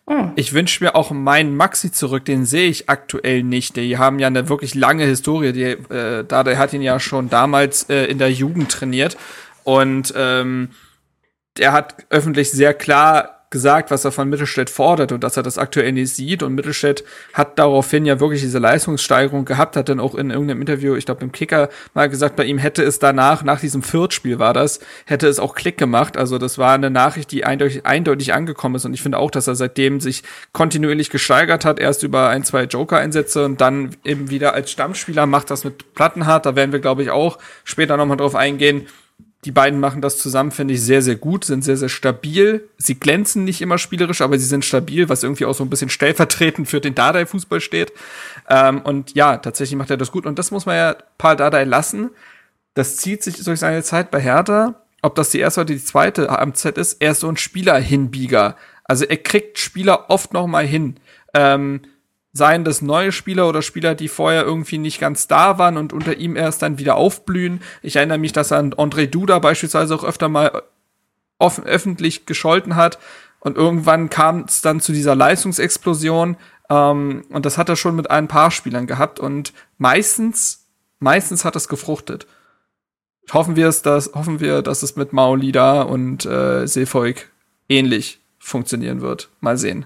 hm. 0.10 0.32
Ich 0.36 0.54
wünsche 0.54 0.84
mir 0.84 0.96
auch 0.96 1.12
meinen 1.12 1.56
Maxi 1.56 1.92
zurück, 1.92 2.24
den 2.24 2.46
sehe 2.46 2.70
ich 2.70 2.90
aktuell 2.90 3.44
nicht. 3.44 3.76
Die 3.76 3.98
haben 3.98 4.20
ja 4.20 4.28
eine 4.28 4.48
wirklich 4.48 4.74
lange 4.74 5.04
Historie. 5.04 5.52
Die, 5.52 5.64
äh, 5.64 6.24
Dada 6.24 6.56
hat 6.58 6.74
ihn 6.74 6.82
ja 6.82 7.00
schon 7.00 7.30
damals 7.30 7.90
äh, 7.90 8.06
in 8.06 8.18
der 8.18 8.32
Jugend 8.32 8.72
trainiert. 8.72 9.18
Und 9.64 10.14
ähm, 10.16 10.70
der 11.58 11.74
hat 11.74 12.06
öffentlich 12.10 12.52
sehr 12.52 12.74
klar 12.74 13.37
gesagt, 13.50 13.92
was 13.92 14.04
er 14.04 14.12
von 14.12 14.30
Mittelstädt 14.30 14.70
fordert 14.70 15.12
und 15.14 15.24
dass 15.24 15.38
er 15.38 15.44
das 15.44 15.58
aktuell 15.58 15.94
nicht 15.94 16.14
sieht. 16.14 16.44
Und 16.44 16.56
Mittelstädt 16.56 17.06
hat 17.34 17.58
daraufhin 17.58 18.06
ja 18.06 18.20
wirklich 18.20 18.42
diese 18.42 18.60
Leistungssteigerung 18.60 19.46
gehabt, 19.46 19.78
hat 19.78 19.88
dann 19.88 20.02
auch 20.02 20.16
in 20.16 20.32
irgendeinem 20.32 20.62
Interview, 20.62 20.96
ich 20.96 21.06
glaube 21.06 21.24
im 21.24 21.32
Kicker, 21.32 21.70
mal 21.94 22.10
gesagt, 22.10 22.36
bei 22.36 22.44
ihm 22.44 22.58
hätte 22.58 22.84
es 22.84 23.00
danach, 23.00 23.44
nach 23.44 23.62
diesem 23.62 23.84
Viertspiel 23.84 24.40
war 24.40 24.54
das, 24.54 24.80
hätte 25.06 25.28
es 25.28 25.40
auch 25.40 25.56
Klick 25.56 25.78
gemacht. 25.78 26.18
Also 26.18 26.38
das 26.38 26.58
war 26.58 26.74
eine 26.74 26.90
Nachricht, 26.90 27.32
die 27.32 27.46
eindeutig, 27.46 27.86
eindeutig 27.86 28.34
angekommen 28.34 28.76
ist. 28.76 28.86
Und 28.86 28.94
ich 28.94 29.02
finde 29.02 29.18
auch, 29.18 29.32
dass 29.32 29.48
er 29.48 29.56
seitdem 29.56 30.02
sich 30.02 30.24
kontinuierlich 30.52 31.10
gesteigert 31.10 31.64
hat, 31.64 31.80
erst 31.80 32.04
über 32.04 32.28
ein, 32.30 32.44
zwei 32.44 32.64
Joker-Einsätze 32.64 33.46
und 33.46 33.62
dann 33.62 33.96
eben 34.04 34.30
wieder 34.30 34.54
als 34.54 34.72
Stammspieler 34.72 35.26
macht 35.26 35.52
das 35.52 35.64
mit 35.64 35.94
Plattenhardt. 35.94 36.46
Da 36.46 36.56
werden 36.56 36.74
wir, 36.74 36.80
glaube 36.80 37.04
ich, 37.04 37.12
auch 37.12 37.38
später 37.64 37.96
nochmal 37.96 38.18
drauf 38.18 38.36
eingehen 38.36 38.88
die 39.46 39.52
beiden 39.52 39.80
machen 39.80 40.02
das 40.02 40.18
zusammen, 40.18 40.52
finde 40.52 40.74
ich, 40.74 40.82
sehr, 40.82 41.02
sehr 41.02 41.16
gut, 41.16 41.46
sind 41.46 41.64
sehr, 41.64 41.78
sehr 41.78 41.90
stabil. 41.90 42.68
Sie 42.78 43.00
glänzen 43.00 43.44
nicht 43.44 43.62
immer 43.62 43.78
spielerisch, 43.78 44.22
aber 44.22 44.38
sie 44.40 44.46
sind 44.46 44.66
stabil, 44.66 45.10
was 45.10 45.24
irgendwie 45.24 45.46
auch 45.46 45.54
so 45.54 45.64
ein 45.64 45.70
bisschen 45.70 45.90
stellvertretend 45.90 46.68
für 46.68 46.82
den 46.82 46.96
Dardai-Fußball 46.96 47.62
steht. 47.62 47.94
Ähm, 48.50 48.82
und 48.82 49.14
ja, 49.14 49.38
tatsächlich 49.38 49.78
macht 49.78 49.92
er 49.92 49.98
das 49.98 50.12
gut. 50.12 50.26
Und 50.26 50.40
das 50.40 50.52
muss 50.52 50.66
man 50.66 50.76
ja 50.76 50.96
Paul 51.18 51.36
Dardai 51.36 51.66
lassen. 51.66 52.10
Das 52.74 52.98
zieht 52.98 53.24
sich 53.24 53.44
durch 53.44 53.60
seine 53.60 53.84
Zeit 53.84 54.10
bei 54.12 54.20
Hertha. 54.20 54.82
Ob 55.04 55.16
das 55.16 55.30
die 55.30 55.40
erste 55.40 55.62
oder 55.62 55.74
die 55.74 55.84
zweite 55.84 56.30
am 56.30 56.56
Z 56.56 56.78
ist, 56.78 56.94
er 57.00 57.12
ist 57.12 57.20
so 57.20 57.30
ein 57.30 57.38
Spieler-Hinbieger. 57.38 58.58
Also 58.86 59.06
er 59.06 59.18
kriegt 59.18 59.60
Spieler 59.60 60.10
oft 60.10 60.34
noch 60.34 60.48
mal 60.48 60.66
hin. 60.66 61.00
Ähm, 61.36 61.82
seien 62.38 62.64
das 62.64 62.82
neue 62.82 63.12
Spieler 63.12 63.50
oder 63.50 63.62
Spieler, 63.62 63.96
die 63.96 64.08
vorher 64.08 64.44
irgendwie 64.44 64.78
nicht 64.78 65.00
ganz 65.00 65.28
da 65.28 65.58
waren 65.58 65.76
und 65.76 65.92
unter 65.92 66.16
ihm 66.16 66.36
erst 66.36 66.62
dann 66.62 66.78
wieder 66.78 66.96
aufblühen. 66.96 67.62
Ich 67.82 67.96
erinnere 67.96 68.20
mich, 68.20 68.32
dass 68.32 68.52
er 68.52 68.60
an 68.60 68.74
André 68.74 69.08
Duda 69.08 69.40
beispielsweise 69.40 69.96
auch 69.96 70.04
öfter 70.04 70.30
mal 70.30 70.64
offen, 71.40 71.66
öffentlich 71.66 72.26
gescholten 72.26 72.76
hat. 72.76 73.00
Und 73.40 73.58
irgendwann 73.58 74.10
kam 74.10 74.46
es 74.48 74.62
dann 74.62 74.80
zu 74.80 74.92
dieser 74.92 75.16
Leistungsexplosion. 75.16 76.38
Ähm, 76.70 77.26
und 77.30 77.46
das 77.46 77.58
hat 77.58 77.70
er 77.70 77.76
schon 77.76 77.96
mit 77.96 78.10
ein 78.10 78.28
paar 78.28 78.52
Spielern 78.52 78.88
gehabt. 78.88 79.20
Und 79.20 79.54
meistens, 79.78 80.68
meistens 81.00 81.44
hat 81.44 81.56
es 81.56 81.68
gefruchtet. 81.68 82.28
Hoffen 83.32 83.56
wir 83.56 83.68
es, 83.68 83.82
dass, 83.82 84.12
hoffen 84.14 84.40
wir, 84.40 84.62
dass 84.62 84.84
es 84.84 84.96
mit 84.96 85.12
Maolida 85.12 85.82
und 85.82 86.26
äh, 86.26 86.66
Seefolk 86.66 87.30
ähnlich 87.68 88.22
funktionieren 88.38 89.02
wird. 89.02 89.30
Mal 89.42 89.58
sehen. 89.58 89.86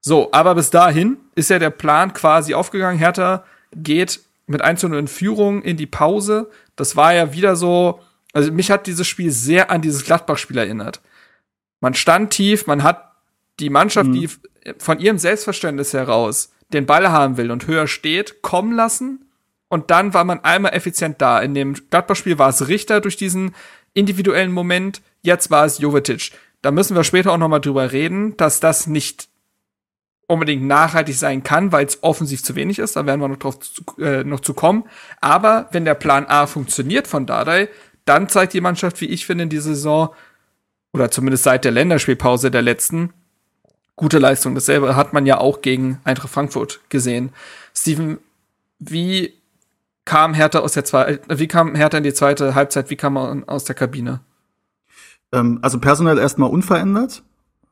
So, 0.00 0.30
aber 0.32 0.54
bis 0.54 0.70
dahin 0.70 1.18
ist 1.34 1.50
ja 1.50 1.58
der 1.58 1.70
Plan 1.70 2.12
quasi 2.12 2.54
aufgegangen. 2.54 2.98
Hertha 2.98 3.44
geht 3.74 4.20
mit 4.46 4.62
1 4.62 4.80
zu 4.80 4.88
0 4.88 4.98
in 4.98 5.08
Führung 5.08 5.62
in 5.62 5.76
die 5.76 5.86
Pause. 5.86 6.50
Das 6.76 6.96
war 6.96 7.14
ja 7.14 7.32
wieder 7.32 7.56
so, 7.56 8.00
also 8.32 8.52
mich 8.52 8.70
hat 8.70 8.86
dieses 8.86 9.06
Spiel 9.06 9.30
sehr 9.30 9.70
an 9.70 9.82
dieses 9.82 10.04
Gladbach-Spiel 10.04 10.58
erinnert. 10.58 11.00
Man 11.80 11.94
stand 11.94 12.30
tief, 12.30 12.66
man 12.66 12.82
hat 12.82 13.12
die 13.60 13.70
Mannschaft, 13.70 14.08
mhm. 14.08 14.14
die 14.14 14.30
von 14.78 14.98
ihrem 14.98 15.18
Selbstverständnis 15.18 15.92
heraus 15.92 16.52
den 16.72 16.86
Ball 16.86 17.10
haben 17.10 17.36
will 17.36 17.50
und 17.50 17.66
höher 17.66 17.86
steht, 17.86 18.42
kommen 18.42 18.72
lassen. 18.72 19.24
Und 19.68 19.90
dann 19.90 20.14
war 20.14 20.24
man 20.24 20.44
einmal 20.44 20.72
effizient 20.72 21.20
da. 21.20 21.40
In 21.40 21.54
dem 21.54 21.74
Gladbach-Spiel 21.74 22.38
war 22.38 22.48
es 22.48 22.68
Richter 22.68 23.00
durch 23.00 23.16
diesen 23.16 23.54
individuellen 23.94 24.52
Moment. 24.52 25.02
Jetzt 25.22 25.50
war 25.50 25.64
es 25.64 25.78
Jovetic. 25.78 26.32
Da 26.62 26.70
müssen 26.70 26.96
wir 26.96 27.04
später 27.04 27.32
auch 27.32 27.38
noch 27.38 27.48
mal 27.48 27.58
drüber 27.58 27.92
reden, 27.92 28.36
dass 28.36 28.60
das 28.60 28.86
nicht 28.86 29.28
unbedingt 30.28 30.62
nachhaltig 30.62 31.16
sein 31.16 31.42
kann, 31.42 31.72
weil 31.72 31.86
es 31.86 32.02
offensiv 32.02 32.44
zu 32.44 32.54
wenig 32.54 32.78
ist. 32.78 32.94
Da 32.94 33.06
werden 33.06 33.20
wir 33.20 33.28
noch 33.28 33.38
drauf 33.38 33.58
zu, 33.58 33.82
äh, 33.98 34.22
noch 34.22 34.40
zu 34.40 34.54
kommen. 34.54 34.84
Aber 35.20 35.68
wenn 35.72 35.84
der 35.84 35.94
Plan 35.94 36.26
A 36.26 36.46
funktioniert 36.46 37.08
von 37.08 37.26
Dardai, 37.26 37.68
dann 38.04 38.28
zeigt 38.28 38.52
die 38.52 38.60
Mannschaft, 38.60 39.00
wie 39.00 39.06
ich 39.06 39.26
finde, 39.26 39.44
in 39.44 39.50
dieser 39.50 39.74
Saison 39.74 40.10
oder 40.92 41.10
zumindest 41.10 41.44
seit 41.44 41.64
der 41.64 41.72
Länderspielpause 41.72 42.50
der 42.50 42.62
letzten 42.62 43.12
gute 43.96 44.18
Leistung. 44.18 44.54
Dasselbe 44.54 44.96
hat 44.96 45.12
man 45.12 45.26
ja 45.26 45.38
auch 45.38 45.62
gegen 45.62 45.98
Eintracht 46.04 46.30
Frankfurt 46.30 46.80
gesehen. 46.90 47.30
Steven, 47.74 48.18
wie 48.78 49.34
kam 50.04 50.34
Hertha 50.34 50.60
aus 50.60 50.72
der 50.72 50.84
zweiten, 50.84 51.38
wie 51.38 51.48
kam 51.48 51.74
Hertha 51.74 51.98
in 51.98 52.04
die 52.04 52.14
zweite 52.14 52.54
Halbzeit? 52.54 52.90
Wie 52.90 52.96
kam 52.96 53.14
man 53.14 53.44
aus 53.48 53.64
der 53.64 53.74
Kabine? 53.74 54.20
Ähm, 55.32 55.58
also 55.62 55.78
personell 55.78 56.18
erstmal 56.18 56.50
unverändert, 56.50 57.22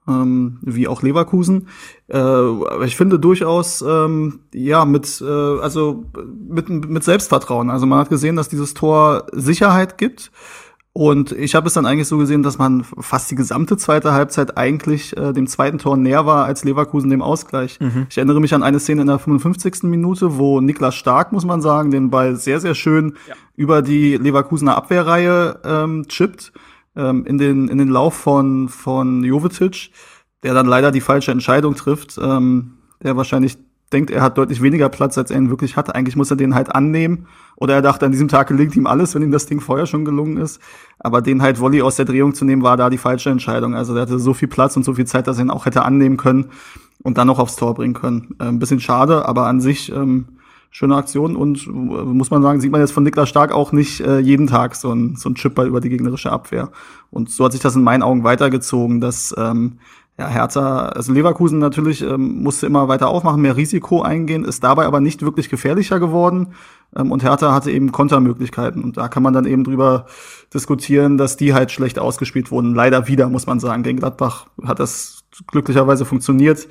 ähm, 0.08 0.58
wie 0.62 0.88
auch 0.88 1.02
Leverkusen. 1.02 1.68
Äh, 2.08 2.16
aber 2.18 2.84
ich 2.84 2.96
finde 2.96 3.18
durchaus, 3.18 3.82
ähm, 3.82 4.40
ja, 4.54 4.84
mit, 4.84 5.20
äh, 5.20 5.24
also 5.60 6.04
mit, 6.48 6.68
mit 6.68 7.04
Selbstvertrauen. 7.04 7.70
Also 7.70 7.86
man 7.86 7.98
hat 7.98 8.10
gesehen, 8.10 8.36
dass 8.36 8.48
dieses 8.48 8.74
Tor 8.74 9.26
Sicherheit 9.32 9.98
gibt. 9.98 10.30
Und 10.96 11.32
ich 11.32 11.54
habe 11.54 11.66
es 11.66 11.74
dann 11.74 11.84
eigentlich 11.84 12.08
so 12.08 12.16
gesehen, 12.16 12.42
dass 12.42 12.56
man 12.56 12.82
fast 12.82 13.30
die 13.30 13.34
gesamte 13.34 13.76
zweite 13.76 14.14
Halbzeit 14.14 14.56
eigentlich 14.56 15.14
äh, 15.14 15.34
dem 15.34 15.46
zweiten 15.46 15.76
Tor 15.76 15.98
näher 15.98 16.24
war 16.24 16.46
als 16.46 16.64
Leverkusen 16.64 17.10
dem 17.10 17.20
Ausgleich. 17.20 17.78
Mhm. 17.80 18.06
Ich 18.08 18.16
erinnere 18.16 18.40
mich 18.40 18.54
an 18.54 18.62
eine 18.62 18.80
Szene 18.80 19.02
in 19.02 19.08
der 19.08 19.18
55. 19.18 19.82
Minute, 19.82 20.38
wo 20.38 20.62
Niklas 20.62 20.94
Stark, 20.94 21.32
muss 21.32 21.44
man 21.44 21.60
sagen, 21.60 21.90
den 21.90 22.08
Ball 22.08 22.36
sehr, 22.36 22.60
sehr 22.60 22.74
schön 22.74 23.12
ja. 23.28 23.34
über 23.56 23.82
die 23.82 24.16
Leverkusener 24.16 24.74
Abwehrreihe 24.74 25.60
ähm, 25.64 26.08
chippt, 26.08 26.54
ähm, 26.96 27.24
in, 27.26 27.38
den, 27.38 27.68
in 27.68 27.78
den 27.78 27.88
Lauf 27.88 28.14
von, 28.14 28.68
von 28.68 29.22
Jovetic, 29.22 29.90
der 30.42 30.54
dann 30.54 30.66
leider 30.66 30.90
die 30.90 31.00
falsche 31.00 31.32
Entscheidung 31.32 31.74
trifft, 31.74 32.18
ähm, 32.22 32.72
der 33.02 33.16
wahrscheinlich 33.16 33.58
denkt, 33.92 34.10
er 34.10 34.22
hat 34.22 34.36
deutlich 34.36 34.62
weniger 34.62 34.88
Platz, 34.88 35.16
als 35.16 35.30
er 35.30 35.38
ihn 35.38 35.50
wirklich 35.50 35.76
hat. 35.76 35.94
Eigentlich 35.94 36.16
muss 36.16 36.30
er 36.30 36.36
den 36.36 36.54
halt 36.54 36.74
annehmen. 36.74 37.26
Oder 37.56 37.74
er 37.74 37.82
dachte, 37.82 38.04
an 38.04 38.12
diesem 38.12 38.28
Tag 38.28 38.48
gelingt 38.48 38.74
ihm 38.76 38.86
alles, 38.86 39.14
wenn 39.14 39.22
ihm 39.22 39.30
das 39.30 39.46
Ding 39.46 39.60
vorher 39.60 39.86
schon 39.86 40.04
gelungen 40.04 40.36
ist. 40.38 40.60
Aber 40.98 41.22
den 41.22 41.40
halt 41.40 41.60
Volley 41.60 41.82
aus 41.82 41.96
der 41.96 42.04
Drehung 42.04 42.34
zu 42.34 42.44
nehmen, 42.44 42.62
war 42.62 42.76
da 42.76 42.90
die 42.90 42.98
falsche 42.98 43.30
Entscheidung. 43.30 43.74
Also 43.74 43.94
der 43.94 44.02
hatte 44.02 44.18
so 44.18 44.34
viel 44.34 44.48
Platz 44.48 44.76
und 44.76 44.84
so 44.84 44.94
viel 44.94 45.06
Zeit, 45.06 45.26
dass 45.26 45.38
er 45.38 45.44
ihn 45.44 45.50
auch 45.50 45.66
hätte 45.66 45.84
annehmen 45.84 46.16
können 46.16 46.46
und 47.02 47.16
dann 47.16 47.28
noch 47.28 47.38
aufs 47.38 47.56
Tor 47.56 47.74
bringen 47.74 47.94
können. 47.94 48.34
Äh, 48.40 48.46
ein 48.46 48.58
bisschen 48.58 48.80
schade, 48.80 49.26
aber 49.26 49.46
an 49.46 49.60
sich 49.60 49.92
ähm, 49.92 50.26
schöne 50.76 50.94
Aktion 50.94 51.36
und 51.36 51.66
äh, 51.66 51.70
muss 51.70 52.28
man 52.28 52.42
sagen, 52.42 52.60
sieht 52.60 52.70
man 52.70 52.82
jetzt 52.82 52.92
von 52.92 53.02
Niklas 53.02 53.30
Stark 53.30 53.50
auch 53.50 53.72
nicht 53.72 54.00
äh, 54.00 54.18
jeden 54.18 54.46
Tag 54.46 54.74
so 54.74 54.92
ein, 54.92 55.16
so 55.16 55.30
ein 55.30 55.34
Chipball 55.34 55.66
über 55.66 55.80
die 55.80 55.88
gegnerische 55.88 56.30
Abwehr. 56.30 56.70
Und 57.10 57.30
so 57.30 57.46
hat 57.46 57.52
sich 57.52 57.62
das 57.62 57.76
in 57.76 57.82
meinen 57.82 58.02
Augen 58.02 58.24
weitergezogen, 58.24 59.00
dass 59.00 59.34
ähm, 59.38 59.78
ja, 60.18 60.28
Hertha, 60.28 60.88
also 60.88 61.14
Leverkusen 61.14 61.60
natürlich 61.60 62.02
ähm, 62.02 62.42
musste 62.42 62.66
immer 62.66 62.88
weiter 62.88 63.08
aufmachen, 63.08 63.40
mehr 63.40 63.56
Risiko 63.56 64.02
eingehen, 64.02 64.44
ist 64.44 64.64
dabei 64.64 64.84
aber 64.84 65.00
nicht 65.00 65.22
wirklich 65.22 65.48
gefährlicher 65.48 65.98
geworden. 65.98 66.48
Ähm, 66.94 67.10
und 67.10 67.22
Hertha 67.22 67.54
hatte 67.54 67.70
eben 67.70 67.90
Kontermöglichkeiten. 67.90 68.84
Und 68.84 68.98
da 68.98 69.08
kann 69.08 69.22
man 69.22 69.32
dann 69.32 69.46
eben 69.46 69.64
drüber 69.64 70.04
diskutieren, 70.52 71.16
dass 71.16 71.38
die 71.38 71.54
halt 71.54 71.72
schlecht 71.72 71.98
ausgespielt 71.98 72.50
wurden. 72.50 72.74
Leider 72.74 73.08
wieder, 73.08 73.30
muss 73.30 73.46
man 73.46 73.60
sagen. 73.60 73.82
Gegen 73.82 74.00
Gladbach 74.00 74.48
hat 74.62 74.78
das 74.78 75.24
glücklicherweise 75.46 76.04
funktioniert. 76.04 76.68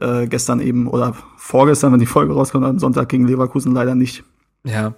Äh, 0.00 0.26
gestern 0.26 0.60
eben 0.60 0.88
oder 0.88 1.14
vorgestern, 1.36 1.92
wenn 1.92 2.00
die 2.00 2.06
Folge 2.06 2.32
rauskommt, 2.32 2.64
am 2.64 2.78
Sonntag 2.78 3.08
gegen 3.08 3.26
Leverkusen 3.26 3.74
leider 3.74 3.94
nicht. 3.94 4.24
Ja, 4.64 4.94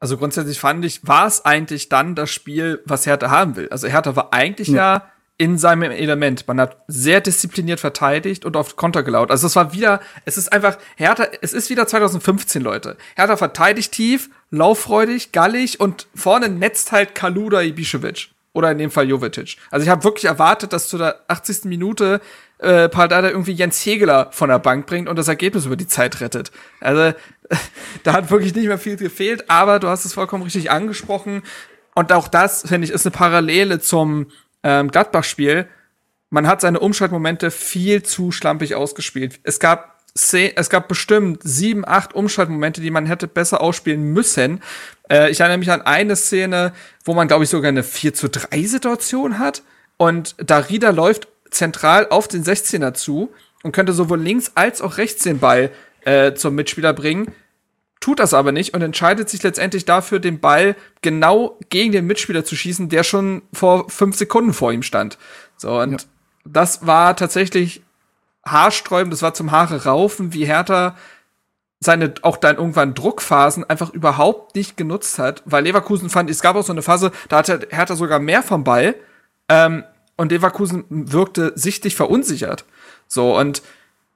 also 0.00 0.18
grundsätzlich 0.18 0.60
fand 0.60 0.84
ich, 0.84 1.06
war 1.06 1.26
es 1.26 1.46
eigentlich 1.46 1.88
dann 1.88 2.14
das 2.14 2.30
Spiel, 2.30 2.82
was 2.84 3.06
Hertha 3.06 3.30
haben 3.30 3.56
will. 3.56 3.68
Also 3.70 3.88
Hertha 3.88 4.16
war 4.16 4.34
eigentlich 4.34 4.68
ja, 4.68 4.96
ja 4.96 5.10
in 5.38 5.56
seinem 5.56 5.90
Element. 5.90 6.46
Man 6.46 6.60
hat 6.60 6.76
sehr 6.88 7.22
diszipliniert 7.22 7.80
verteidigt 7.80 8.44
und 8.44 8.56
auf 8.56 8.76
Konter 8.76 9.02
gelaut. 9.02 9.30
Also 9.30 9.46
es 9.46 9.56
war 9.56 9.72
wieder, 9.72 10.00
es 10.26 10.36
ist 10.36 10.52
einfach, 10.52 10.76
Hertha, 10.96 11.26
es 11.40 11.54
ist 11.54 11.70
wieder 11.70 11.86
2015, 11.86 12.62
Leute. 12.62 12.96
Hertha 13.16 13.36
verteidigt 13.38 13.92
tief, 13.92 14.28
lauffreudig, 14.50 15.32
gallig 15.32 15.80
und 15.80 16.06
vorne 16.14 16.50
netzt 16.50 16.92
halt 16.92 17.14
Kaluda 17.14 17.60
Ibišević. 17.60 18.28
Oder 18.52 18.70
in 18.70 18.78
dem 18.78 18.92
Fall 18.92 19.08
Jovetic. 19.08 19.56
Also 19.72 19.82
ich 19.82 19.90
habe 19.90 20.04
wirklich 20.04 20.26
erwartet, 20.26 20.72
dass 20.72 20.88
zu 20.88 20.96
der 20.96 21.24
80. 21.26 21.64
Minute 21.64 22.20
äh, 22.64 22.88
Pardada 22.88 23.28
irgendwie 23.28 23.52
Jens 23.52 23.84
Hegeler 23.84 24.28
von 24.32 24.48
der 24.48 24.58
Bank 24.58 24.86
bringt 24.86 25.08
und 25.08 25.16
das 25.16 25.28
Ergebnis 25.28 25.66
über 25.66 25.76
die 25.76 25.86
Zeit 25.86 26.20
rettet. 26.20 26.50
Also 26.80 27.16
da 28.02 28.12
hat 28.12 28.30
wirklich 28.30 28.54
nicht 28.54 28.66
mehr 28.66 28.78
viel 28.78 28.96
gefehlt, 28.96 29.50
aber 29.50 29.78
du 29.78 29.88
hast 29.88 30.04
es 30.04 30.14
vollkommen 30.14 30.42
richtig 30.42 30.70
angesprochen. 30.70 31.42
Und 31.94 32.12
auch 32.12 32.28
das, 32.28 32.62
finde 32.62 32.86
ich, 32.86 32.92
ist 32.92 33.06
eine 33.06 33.12
Parallele 33.12 33.80
zum 33.80 34.26
ähm, 34.62 34.90
Gladbach-Spiel, 34.90 35.68
man 36.30 36.48
hat 36.48 36.60
seine 36.60 36.80
Umschaltmomente 36.80 37.52
viel 37.52 38.02
zu 38.02 38.32
schlampig 38.32 38.74
ausgespielt. 38.74 39.38
Es 39.44 39.60
gab 39.60 39.94
es 40.16 40.70
gab 40.70 40.86
bestimmt 40.86 41.40
sieben, 41.42 41.84
acht 41.84 42.14
Umschaltmomente, 42.14 42.80
die 42.80 42.92
man 42.92 43.06
hätte 43.06 43.26
besser 43.26 43.60
ausspielen 43.60 44.12
müssen. 44.12 44.62
Äh, 45.10 45.30
ich 45.30 45.40
erinnere 45.40 45.58
mich 45.58 45.72
an 45.72 45.82
eine 45.82 46.14
Szene, 46.14 46.72
wo 47.04 47.14
man, 47.14 47.26
glaube 47.26 47.42
ich, 47.42 47.50
sogar 47.50 47.68
eine 47.68 47.82
4 47.82 48.14
zu 48.14 48.28
3 48.28 48.62
Situation 48.62 49.40
hat. 49.40 49.62
Und 49.96 50.36
Darida 50.38 50.90
läuft 50.90 51.26
zentral 51.54 52.08
auf 52.08 52.28
den 52.28 52.44
16er 52.44 52.94
zu 52.94 53.30
und 53.62 53.72
könnte 53.72 53.92
sowohl 53.92 54.20
links 54.20 54.52
als 54.54 54.80
auch 54.82 54.98
rechts 54.98 55.22
den 55.22 55.38
Ball 55.38 55.70
äh, 56.04 56.34
zum 56.34 56.54
Mitspieler 56.54 56.92
bringen 56.92 57.32
tut 58.04 58.18
das 58.18 58.34
aber 58.34 58.52
nicht 58.52 58.74
und 58.74 58.82
entscheidet 58.82 59.30
sich 59.30 59.42
letztendlich 59.42 59.86
dafür, 59.86 60.20
den 60.20 60.38
Ball 60.38 60.76
genau 61.00 61.58
gegen 61.70 61.90
den 61.90 62.06
Mitspieler 62.06 62.44
zu 62.44 62.54
schießen, 62.54 62.90
der 62.90 63.02
schon 63.02 63.40
vor 63.50 63.88
fünf 63.88 64.16
Sekunden 64.16 64.52
vor 64.52 64.72
ihm 64.72 64.82
stand. 64.82 65.16
So, 65.56 65.80
und 65.80 65.92
ja. 65.92 66.08
das 66.44 66.86
war 66.86 67.16
tatsächlich 67.16 67.82
haarsträubend, 68.44 69.10
das 69.10 69.22
war 69.22 69.32
zum 69.32 69.52
Haare 69.52 69.84
raufen, 69.84 70.34
wie 70.34 70.44
Hertha 70.44 70.96
seine 71.80 72.12
auch 72.20 72.36
dann 72.36 72.56
irgendwann 72.56 72.92
Druckphasen 72.92 73.64
einfach 73.64 73.88
überhaupt 73.88 74.54
nicht 74.54 74.76
genutzt 74.76 75.18
hat, 75.18 75.42
weil 75.46 75.64
Leverkusen 75.64 76.10
fand, 76.10 76.28
es 76.28 76.42
gab 76.42 76.56
auch 76.56 76.62
so 76.62 76.72
eine 76.72 76.82
Phase, 76.82 77.10
da 77.30 77.38
hatte 77.38 77.68
Hertha 77.70 77.96
sogar 77.96 78.18
mehr 78.18 78.42
vom 78.42 78.64
Ball 78.64 78.96
ähm, 79.48 79.82
und 80.16 80.32
Leverkusen 80.32 80.84
wirkte 80.88 81.52
sichtlich 81.54 81.96
verunsichert. 81.96 82.64
So, 83.08 83.36
und 83.36 83.62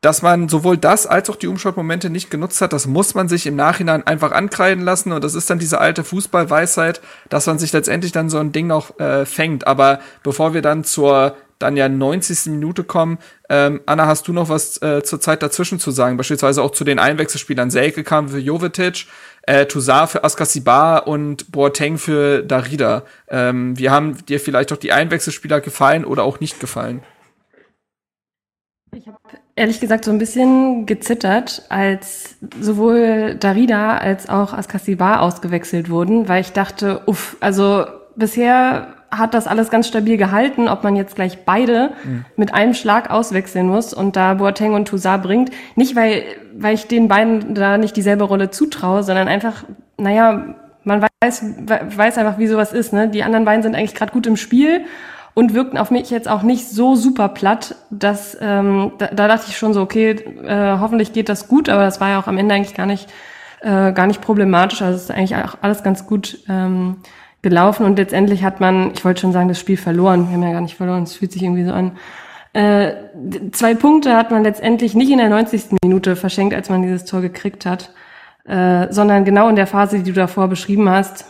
dass 0.00 0.22
man 0.22 0.48
sowohl 0.48 0.76
das 0.76 1.06
als 1.06 1.28
auch 1.28 1.36
die 1.36 1.48
Umschaltmomente 1.48 2.08
nicht 2.08 2.30
genutzt 2.30 2.60
hat, 2.60 2.72
das 2.72 2.86
muss 2.86 3.14
man 3.14 3.28
sich 3.28 3.46
im 3.46 3.56
Nachhinein 3.56 4.06
einfach 4.06 4.30
ankreiden 4.30 4.84
lassen. 4.84 5.10
Und 5.10 5.24
das 5.24 5.34
ist 5.34 5.50
dann 5.50 5.58
diese 5.58 5.80
alte 5.80 6.04
Fußballweisheit, 6.04 7.00
dass 7.28 7.46
man 7.46 7.58
sich 7.58 7.72
letztendlich 7.72 8.12
dann 8.12 8.30
so 8.30 8.38
ein 8.38 8.52
Ding 8.52 8.68
noch 8.68 8.98
äh, 9.00 9.26
fängt. 9.26 9.66
Aber 9.66 9.98
bevor 10.22 10.54
wir 10.54 10.62
dann 10.62 10.84
zur 10.84 11.36
dann 11.58 11.76
ja 11.76 11.88
90. 11.88 12.52
Minute 12.52 12.84
kommen, 12.84 13.18
ähm, 13.48 13.80
Anna, 13.86 14.06
hast 14.06 14.28
du 14.28 14.32
noch 14.32 14.48
was 14.48 14.80
äh, 14.80 15.02
zur 15.02 15.20
Zeit 15.20 15.42
dazwischen 15.42 15.80
zu 15.80 15.90
sagen? 15.90 16.16
Beispielsweise 16.16 16.62
auch 16.62 16.70
zu 16.70 16.84
den 16.84 17.00
Einwechselspielern. 17.00 17.70
Selke 17.70 18.04
kam 18.04 18.28
für 18.28 18.38
Jovetic, 18.38 19.06
äh, 19.48 19.66
Toussaint 19.66 20.10
für 20.10 20.24
Askasibar 20.24 21.06
und 21.06 21.50
Boateng 21.50 21.96
für 21.96 22.42
Darida. 22.42 23.02
Ähm, 23.28 23.78
wie 23.78 23.88
haben 23.88 24.24
dir 24.26 24.40
vielleicht 24.40 24.72
auch 24.72 24.76
die 24.76 24.92
Einwechselspieler 24.92 25.60
gefallen 25.62 26.04
oder 26.04 26.22
auch 26.24 26.38
nicht 26.38 26.60
gefallen? 26.60 27.02
Ich 28.94 29.06
habe 29.06 29.18
ehrlich 29.56 29.80
gesagt 29.80 30.04
so 30.04 30.10
ein 30.10 30.18
bisschen 30.18 30.84
gezittert, 30.84 31.62
als 31.70 32.36
sowohl 32.60 33.36
Darida 33.36 33.96
als 33.96 34.28
auch 34.28 34.52
Askasibar 34.52 35.22
ausgewechselt 35.22 35.88
wurden, 35.88 36.28
weil 36.28 36.42
ich 36.42 36.52
dachte, 36.52 37.02
uff, 37.06 37.36
also 37.40 37.86
bisher 38.16 38.97
hat 39.10 39.34
das 39.34 39.46
alles 39.46 39.70
ganz 39.70 39.88
stabil 39.88 40.16
gehalten, 40.16 40.68
ob 40.68 40.84
man 40.84 40.96
jetzt 40.96 41.14
gleich 41.14 41.44
beide 41.44 41.90
mhm. 42.04 42.24
mit 42.36 42.52
einem 42.54 42.74
Schlag 42.74 43.10
auswechseln 43.10 43.66
muss 43.66 43.94
und 43.94 44.16
da 44.16 44.34
Boateng 44.34 44.74
und 44.74 44.88
Toussaint 44.88 45.22
bringt. 45.22 45.50
Nicht, 45.76 45.96
weil, 45.96 46.22
weil 46.56 46.74
ich 46.74 46.86
den 46.86 47.08
beiden 47.08 47.54
da 47.54 47.78
nicht 47.78 47.96
dieselbe 47.96 48.24
Rolle 48.24 48.50
zutraue, 48.50 49.02
sondern 49.02 49.28
einfach, 49.28 49.64
naja, 49.96 50.54
man 50.84 51.02
weiß, 51.22 51.44
weiß 51.96 52.18
einfach, 52.18 52.38
wie 52.38 52.46
sowas 52.46 52.72
ist. 52.72 52.92
Ne? 52.92 53.08
Die 53.08 53.22
anderen 53.22 53.44
beiden 53.44 53.62
sind 53.62 53.74
eigentlich 53.74 53.94
gerade 53.94 54.12
gut 54.12 54.26
im 54.26 54.36
Spiel 54.36 54.84
und 55.34 55.54
wirkten 55.54 55.78
auf 55.78 55.90
mich 55.90 56.10
jetzt 56.10 56.28
auch 56.28 56.42
nicht 56.42 56.68
so 56.68 56.94
super 56.94 57.28
platt, 57.28 57.76
dass 57.90 58.36
ähm, 58.40 58.92
da, 58.98 59.06
da 59.06 59.28
dachte 59.28 59.46
ich 59.48 59.56
schon 59.56 59.72
so, 59.72 59.80
okay, 59.80 60.10
äh, 60.44 60.78
hoffentlich 60.80 61.12
geht 61.12 61.28
das 61.28 61.48
gut, 61.48 61.68
aber 61.68 61.82
das 61.82 62.00
war 62.00 62.10
ja 62.10 62.20
auch 62.20 62.26
am 62.26 62.38
Ende 62.38 62.54
eigentlich 62.54 62.74
gar 62.74 62.86
nicht 62.86 63.08
äh, 63.60 63.92
gar 63.92 64.06
nicht 64.06 64.20
problematisch. 64.20 64.82
Also 64.82 64.96
es 64.96 65.04
ist 65.04 65.10
eigentlich 65.10 65.36
auch 65.36 65.56
alles 65.60 65.82
ganz 65.82 66.06
gut 66.06 66.38
ähm, 66.48 66.98
gelaufen 67.42 67.86
und 67.86 67.98
letztendlich 67.98 68.42
hat 68.42 68.60
man, 68.60 68.92
ich 68.94 69.04
wollte 69.04 69.20
schon 69.20 69.32
sagen, 69.32 69.48
das 69.48 69.60
Spiel 69.60 69.76
verloren. 69.76 70.28
Wir 70.28 70.34
haben 70.34 70.42
ja 70.42 70.52
gar 70.52 70.60
nicht 70.60 70.76
verloren, 70.76 71.04
es 71.04 71.14
fühlt 71.14 71.32
sich 71.32 71.42
irgendwie 71.42 71.64
so 71.64 71.72
an. 71.72 71.92
Äh, 72.52 72.92
zwei 73.52 73.74
Punkte 73.74 74.16
hat 74.16 74.30
man 74.30 74.42
letztendlich 74.42 74.94
nicht 74.94 75.10
in 75.10 75.18
der 75.18 75.28
90. 75.28 75.76
Minute 75.82 76.16
verschenkt, 76.16 76.54
als 76.54 76.70
man 76.70 76.82
dieses 76.82 77.04
Tor 77.04 77.20
gekriegt 77.20 77.66
hat. 77.66 77.90
äh, 78.48 78.90
sondern 78.90 79.24
genau 79.24 79.48
in 79.48 79.56
der 79.56 79.66
Phase, 79.66 79.98
die 79.98 80.04
du 80.04 80.12
davor 80.14 80.48
beschrieben 80.48 80.88
hast, 80.88 81.26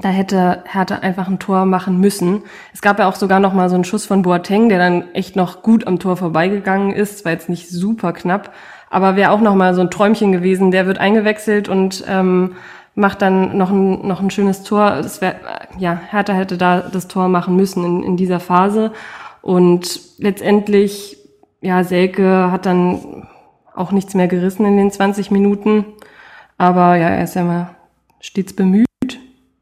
da 0.00 0.08
hätte 0.08 0.64
Hertha 0.66 0.96
einfach 0.96 1.28
ein 1.28 1.38
Tor 1.38 1.66
machen 1.66 2.00
müssen. 2.00 2.44
Es 2.72 2.80
gab 2.80 2.98
ja 2.98 3.06
auch 3.06 3.16
sogar 3.16 3.40
noch 3.40 3.52
mal 3.52 3.68
so 3.68 3.74
einen 3.74 3.84
Schuss 3.84 4.06
von 4.06 4.22
Boateng, 4.22 4.70
der 4.70 4.78
dann 4.78 5.14
echt 5.14 5.36
noch 5.36 5.62
gut 5.62 5.86
am 5.86 5.98
Tor 5.98 6.16
vorbeigegangen 6.16 6.92
ist. 6.92 7.26
War 7.26 7.32
jetzt 7.32 7.50
nicht 7.50 7.68
super 7.68 8.14
knapp, 8.14 8.54
aber 8.88 9.16
wäre 9.16 9.30
auch 9.30 9.42
noch 9.42 9.54
mal 9.54 9.74
so 9.74 9.82
ein 9.82 9.90
Träumchen 9.90 10.32
gewesen. 10.32 10.70
Der 10.70 10.86
wird 10.86 10.98
eingewechselt 10.98 11.68
und 11.68 12.02
ähm, 12.08 12.56
macht 13.00 13.22
dann 13.22 13.56
noch 13.56 13.70
ein, 13.70 14.06
noch 14.06 14.20
ein 14.20 14.30
schönes 14.30 14.62
Tor. 14.62 14.90
Das 15.02 15.20
wär, 15.20 15.36
ja, 15.78 15.98
Hertha 16.10 16.32
hätte 16.32 16.56
da 16.56 16.80
das 16.80 17.08
Tor 17.08 17.28
machen 17.28 17.56
müssen 17.56 17.84
in, 17.84 18.02
in 18.02 18.16
dieser 18.16 18.40
Phase. 18.40 18.92
Und 19.42 20.00
letztendlich, 20.18 21.16
ja, 21.60 21.82
Selke 21.82 22.50
hat 22.52 22.66
dann 22.66 23.26
auch 23.74 23.92
nichts 23.92 24.14
mehr 24.14 24.28
gerissen 24.28 24.66
in 24.66 24.76
den 24.76 24.90
20 24.90 25.30
Minuten. 25.30 25.84
Aber 26.58 26.96
ja, 26.96 27.08
er 27.08 27.24
ist 27.24 27.34
ja 27.34 27.42
mal 27.42 27.74
stets 28.20 28.52
bemüht, 28.52 28.86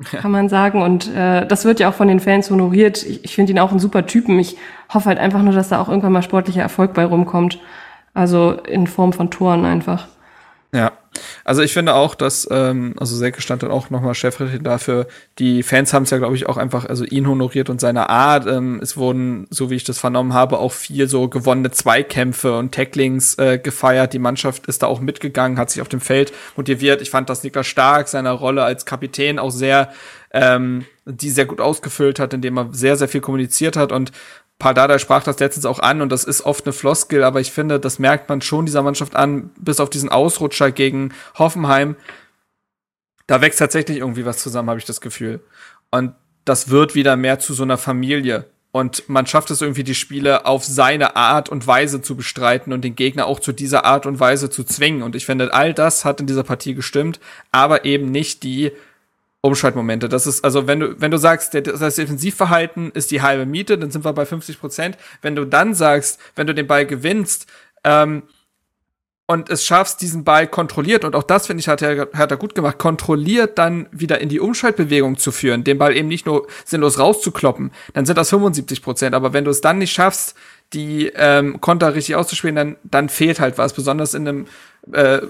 kann 0.02 0.32
man 0.32 0.48
sagen. 0.48 0.82
Und 0.82 1.14
äh, 1.14 1.46
das 1.46 1.64
wird 1.64 1.80
ja 1.80 1.88
auch 1.88 1.94
von 1.94 2.08
den 2.08 2.20
Fans 2.20 2.50
honoriert. 2.50 3.04
Ich, 3.04 3.24
ich 3.24 3.34
finde 3.34 3.52
ihn 3.52 3.58
auch 3.58 3.72
ein 3.72 3.78
super 3.78 4.06
Typen. 4.06 4.38
Ich 4.38 4.56
hoffe 4.92 5.06
halt 5.06 5.18
einfach 5.18 5.42
nur, 5.42 5.52
dass 5.52 5.68
da 5.68 5.80
auch 5.80 5.88
irgendwann 5.88 6.12
mal 6.12 6.22
sportlicher 6.22 6.62
Erfolg 6.62 6.94
bei 6.94 7.04
rumkommt. 7.04 7.60
Also 8.14 8.52
in 8.52 8.86
Form 8.86 9.12
von 9.12 9.30
Toren 9.30 9.64
einfach. 9.64 10.08
Ja, 10.70 10.92
also 11.44 11.62
ich 11.62 11.72
finde 11.72 11.94
auch, 11.94 12.14
dass, 12.14 12.46
ähm, 12.50 12.94
also 12.98 13.16
Selke 13.16 13.40
stand 13.40 13.62
dann 13.62 13.70
auch 13.70 13.88
nochmal 13.88 14.14
Chefredakteur 14.14 14.60
dafür, 14.60 15.06
die 15.38 15.62
Fans 15.62 15.94
haben 15.94 16.02
es 16.02 16.10
ja, 16.10 16.18
glaube 16.18 16.36
ich, 16.36 16.46
auch 16.46 16.58
einfach, 16.58 16.84
also 16.84 17.04
ihn 17.04 17.26
honoriert 17.26 17.70
und 17.70 17.80
seine 17.80 18.10
Art. 18.10 18.46
Ähm, 18.46 18.78
es 18.82 18.98
wurden, 18.98 19.46
so 19.48 19.70
wie 19.70 19.76
ich 19.76 19.84
das 19.84 19.98
vernommen 19.98 20.34
habe, 20.34 20.58
auch 20.58 20.72
viel 20.72 21.08
so 21.08 21.28
gewonnene 21.28 21.70
Zweikämpfe 21.70 22.58
und 22.58 22.74
Tacklings 22.74 23.38
äh, 23.38 23.58
gefeiert. 23.58 24.12
Die 24.12 24.18
Mannschaft 24.18 24.66
ist 24.66 24.82
da 24.82 24.88
auch 24.88 25.00
mitgegangen, 25.00 25.58
hat 25.58 25.70
sich 25.70 25.80
auf 25.80 25.88
dem 25.88 26.02
Feld 26.02 26.32
motiviert. 26.54 27.00
Ich 27.00 27.08
fand, 27.08 27.30
dass 27.30 27.42
Niklas 27.42 27.66
Stark 27.66 28.08
seiner 28.08 28.32
Rolle 28.32 28.62
als 28.62 28.84
Kapitän 28.84 29.38
auch 29.38 29.50
sehr 29.50 29.90
ähm, 30.32 30.84
die 31.06 31.30
sehr 31.30 31.46
gut 31.46 31.60
ausgefüllt 31.60 32.18
hat, 32.18 32.34
indem 32.34 32.58
er 32.58 32.68
sehr, 32.72 32.96
sehr 32.96 33.08
viel 33.08 33.22
kommuniziert 33.22 33.76
hat 33.76 33.92
und 33.92 34.12
Paul 34.58 34.74
Dada 34.74 34.98
sprach 34.98 35.22
das 35.22 35.38
letztens 35.38 35.66
auch 35.66 35.78
an 35.78 36.02
und 36.02 36.10
das 36.10 36.24
ist 36.24 36.42
oft 36.42 36.66
eine 36.66 36.72
Floskel, 36.72 37.22
aber 37.22 37.40
ich 37.40 37.52
finde, 37.52 37.78
das 37.78 37.98
merkt 37.98 38.28
man 38.28 38.40
schon 38.40 38.66
dieser 38.66 38.82
Mannschaft 38.82 39.14
an, 39.14 39.50
bis 39.56 39.78
auf 39.78 39.88
diesen 39.88 40.08
Ausrutscher 40.08 40.72
gegen 40.72 41.14
Hoffenheim. 41.38 41.96
Da 43.28 43.40
wächst 43.40 43.60
tatsächlich 43.60 43.98
irgendwie 43.98 44.24
was 44.24 44.38
zusammen, 44.38 44.70
habe 44.70 44.80
ich 44.80 44.86
das 44.86 45.00
Gefühl. 45.00 45.40
Und 45.90 46.14
das 46.44 46.70
wird 46.70 46.94
wieder 46.94 47.16
mehr 47.16 47.38
zu 47.38 47.54
so 47.54 47.62
einer 47.62 47.78
Familie. 47.78 48.46
Und 48.72 49.08
man 49.08 49.26
schafft 49.26 49.50
es 49.50 49.62
irgendwie, 49.62 49.84
die 49.84 49.94
Spiele 49.94 50.44
auf 50.44 50.64
seine 50.64 51.16
Art 51.16 51.48
und 51.48 51.66
Weise 51.66 52.02
zu 52.02 52.16
bestreiten 52.16 52.72
und 52.72 52.82
den 52.82 52.96
Gegner 52.96 53.26
auch 53.26 53.40
zu 53.40 53.52
dieser 53.52 53.84
Art 53.84 54.06
und 54.06 54.20
Weise 54.20 54.50
zu 54.50 54.64
zwingen. 54.64 55.02
Und 55.02 55.14
ich 55.14 55.24
finde, 55.24 55.54
all 55.54 55.72
das 55.72 56.04
hat 56.04 56.20
in 56.20 56.26
dieser 56.26 56.42
Partie 56.42 56.74
gestimmt, 56.74 57.20
aber 57.52 57.84
eben 57.84 58.10
nicht 58.10 58.42
die 58.42 58.72
Umschaltmomente. 59.48 60.08
Das 60.08 60.26
ist, 60.26 60.44
also 60.44 60.66
wenn 60.66 60.80
du, 60.80 61.00
wenn 61.00 61.10
du 61.10 61.18
sagst, 61.18 61.54
das 61.54 61.96
Defensivverhalten 61.96 62.92
ist 62.92 63.10
die 63.10 63.22
halbe 63.22 63.46
Miete, 63.46 63.76
dann 63.76 63.90
sind 63.90 64.04
wir 64.04 64.12
bei 64.12 64.24
50 64.24 64.60
Prozent. 64.60 64.96
Wenn 65.20 65.34
du 65.34 65.44
dann 65.44 65.74
sagst, 65.74 66.20
wenn 66.36 66.46
du 66.46 66.54
den 66.54 66.66
Ball 66.66 66.86
gewinnst, 66.86 67.46
ähm, 67.84 68.22
und 69.30 69.50
es 69.50 69.66
schaffst, 69.66 70.00
diesen 70.00 70.24
Ball 70.24 70.46
kontrolliert, 70.46 71.04
und 71.04 71.14
auch 71.14 71.22
das 71.22 71.46
finde 71.46 71.60
ich 71.60 71.68
hat 71.68 71.82
er, 71.82 72.08
hat 72.14 72.30
er 72.30 72.38
gut 72.38 72.54
gemacht, 72.54 72.78
kontrolliert 72.78 73.58
dann 73.58 73.86
wieder 73.92 74.22
in 74.22 74.30
die 74.30 74.40
Umschaltbewegung 74.40 75.18
zu 75.18 75.32
führen, 75.32 75.64
den 75.64 75.76
Ball 75.76 75.94
eben 75.94 76.08
nicht 76.08 76.24
nur 76.24 76.46
sinnlos 76.64 76.98
rauszukloppen, 76.98 77.70
dann 77.92 78.06
sind 78.06 78.16
das 78.16 78.30
75 78.30 78.80
Prozent. 78.80 79.14
Aber 79.14 79.34
wenn 79.34 79.44
du 79.44 79.50
es 79.50 79.60
dann 79.60 79.76
nicht 79.76 79.92
schaffst, 79.92 80.34
die 80.72 81.12
ähm, 81.14 81.60
Konter 81.60 81.94
richtig 81.94 82.16
auszuspielen, 82.16 82.56
dann, 82.56 82.76
dann 82.84 83.10
fehlt 83.10 83.38
halt 83.38 83.58
was, 83.58 83.74
besonders 83.74 84.14
in 84.14 84.26
einem 84.26 84.46
äh, 84.92 85.20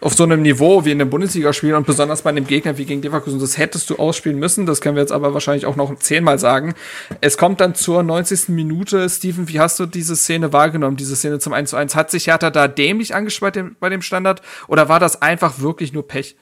auf 0.00 0.14
so 0.14 0.24
einem 0.24 0.42
Niveau 0.42 0.84
wie 0.84 0.90
in 0.90 1.00
einem 1.00 1.10
Bundesligaspiel 1.10 1.74
und 1.74 1.86
besonders 1.86 2.22
bei 2.22 2.30
einem 2.30 2.46
Gegner 2.46 2.78
wie 2.78 2.84
gegen 2.84 3.02
Leverkusen. 3.02 3.38
Das 3.38 3.58
hättest 3.58 3.90
du 3.90 3.96
ausspielen 3.96 4.38
müssen, 4.38 4.66
das 4.66 4.80
können 4.80 4.96
wir 4.96 5.02
jetzt 5.02 5.12
aber 5.12 5.34
wahrscheinlich 5.34 5.66
auch 5.66 5.76
noch 5.76 5.96
zehnmal 5.98 6.38
sagen. 6.38 6.74
Es 7.20 7.38
kommt 7.38 7.60
dann 7.60 7.74
zur 7.74 8.02
90. 8.02 8.48
Minute. 8.48 9.08
Steven, 9.08 9.48
wie 9.48 9.60
hast 9.60 9.78
du 9.78 9.86
diese 9.86 10.16
Szene 10.16 10.52
wahrgenommen, 10.52 10.96
diese 10.96 11.16
Szene 11.16 11.38
zum 11.38 11.52
1 11.52 11.70
zu 11.70 11.76
1? 11.76 11.94
Hat 11.94 12.10
sich 12.10 12.26
Hertha 12.26 12.50
da 12.50 12.68
dämlich 12.68 13.14
angespannt 13.14 13.78
bei 13.78 13.88
dem 13.88 14.02
Standard 14.02 14.42
oder 14.68 14.88
war 14.88 15.00
das 15.00 15.20
einfach 15.22 15.60
wirklich 15.60 15.92
nur 15.92 16.06
Pech? 16.06 16.36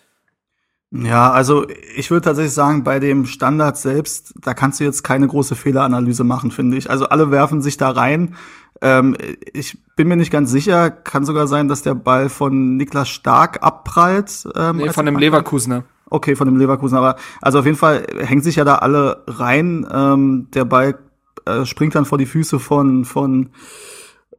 Ja, 0.94 1.30
also 1.30 1.66
ich 1.96 2.10
würde 2.10 2.26
tatsächlich 2.26 2.52
sagen, 2.52 2.84
bei 2.84 3.00
dem 3.00 3.24
Standard 3.24 3.78
selbst, 3.78 4.34
da 4.42 4.52
kannst 4.52 4.78
du 4.78 4.84
jetzt 4.84 5.02
keine 5.02 5.26
große 5.26 5.54
Fehleranalyse 5.54 6.22
machen, 6.22 6.50
finde 6.50 6.76
ich. 6.76 6.90
Also 6.90 7.06
alle 7.06 7.30
werfen 7.30 7.62
sich 7.62 7.78
da 7.78 7.88
rein. 7.88 8.36
Ähm, 8.80 9.16
ich 9.52 9.78
bin 9.96 10.08
mir 10.08 10.16
nicht 10.16 10.32
ganz 10.32 10.50
sicher, 10.50 10.90
kann 10.90 11.24
sogar 11.24 11.46
sein, 11.46 11.68
dass 11.68 11.82
der 11.82 11.94
Ball 11.94 12.28
von 12.28 12.76
Niklas 12.76 13.08
Stark 13.08 13.62
abprallt. 13.62 14.48
Ähm, 14.56 14.78
nee, 14.78 14.88
von 14.90 15.06
dem 15.06 15.18
Leverkusener. 15.18 15.84
Okay, 16.10 16.36
von 16.36 16.46
dem 16.46 16.58
Leverkusen, 16.58 16.98
aber 16.98 17.16
also 17.40 17.60
auf 17.60 17.64
jeden 17.64 17.78
Fall 17.78 18.06
hängt 18.18 18.44
sich 18.44 18.56
ja 18.56 18.64
da 18.64 18.76
alle 18.76 19.22
rein. 19.26 19.86
Ähm, 19.90 20.48
der 20.52 20.64
Ball 20.64 20.98
äh, 21.46 21.64
springt 21.64 21.94
dann 21.94 22.04
vor 22.04 22.18
die 22.18 22.26
Füße 22.26 22.58
von 22.58 23.04
von 23.04 23.50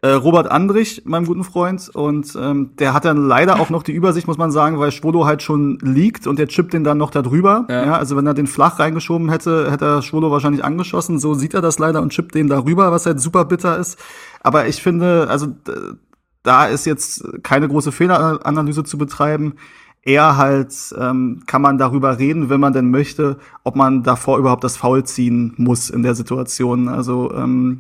äh, 0.03 0.11
Robert 0.11 0.51
Andrich, 0.51 1.03
meinem 1.05 1.25
guten 1.25 1.45
Freund. 1.45 1.89
Und 1.93 2.37
ähm, 2.37 2.71
der 2.77 2.93
hat 2.93 3.05
dann 3.05 3.25
leider 3.25 3.61
auch 3.61 3.69
noch 3.69 3.83
die 3.83 3.93
Übersicht, 3.93 4.27
muss 4.27 4.37
man 4.37 4.51
sagen, 4.51 4.77
weil 4.77 4.91
Schwolo 4.91 5.25
halt 5.25 5.41
schon 5.41 5.79
liegt 5.81 6.27
und 6.27 6.39
der 6.39 6.49
chippt 6.49 6.73
den 6.73 6.83
dann 6.83 6.97
noch 6.97 7.09
da 7.09 7.21
drüber. 7.21 7.65
Ja. 7.69 7.85
ja. 7.85 7.97
also 7.97 8.17
wenn 8.17 8.27
er 8.27 8.33
den 8.33 8.47
flach 8.47 8.79
reingeschoben 8.79 9.29
hätte, 9.29 9.71
hätte 9.71 9.85
er 9.85 10.01
Schwolo 10.01 10.29
wahrscheinlich 10.29 10.65
angeschossen. 10.65 11.19
So 11.19 11.35
sieht 11.35 11.53
er 11.53 11.61
das 11.61 11.79
leider 11.79 12.01
und 12.01 12.09
chippt 12.09 12.35
den 12.35 12.49
darüber, 12.49 12.91
was 12.91 13.05
halt 13.05 13.21
super 13.21 13.45
bitter 13.45 13.77
ist. 13.77 13.97
Aber 14.41 14.67
ich 14.67 14.83
finde, 14.83 15.27
also 15.29 15.47
da 16.43 16.65
ist 16.65 16.85
jetzt 16.85 17.23
keine 17.41 17.69
große 17.69 17.93
Fehleranalyse 17.93 18.83
zu 18.83 18.97
betreiben. 18.97 19.53
Eher 20.01 20.35
halt 20.35 20.73
ähm, 20.99 21.43
kann 21.45 21.61
man 21.61 21.77
darüber 21.77 22.19
reden, 22.19 22.49
wenn 22.49 22.59
man 22.59 22.73
denn 22.73 22.91
möchte, 22.91 23.37
ob 23.63 23.77
man 23.77 24.03
davor 24.03 24.37
überhaupt 24.37 24.65
das 24.65 24.75
Foul 24.75 25.05
ziehen 25.05 25.53
muss 25.55 25.89
in 25.89 26.03
der 26.03 26.13
Situation. 26.13 26.89
Also 26.89 27.33
ähm, 27.33 27.79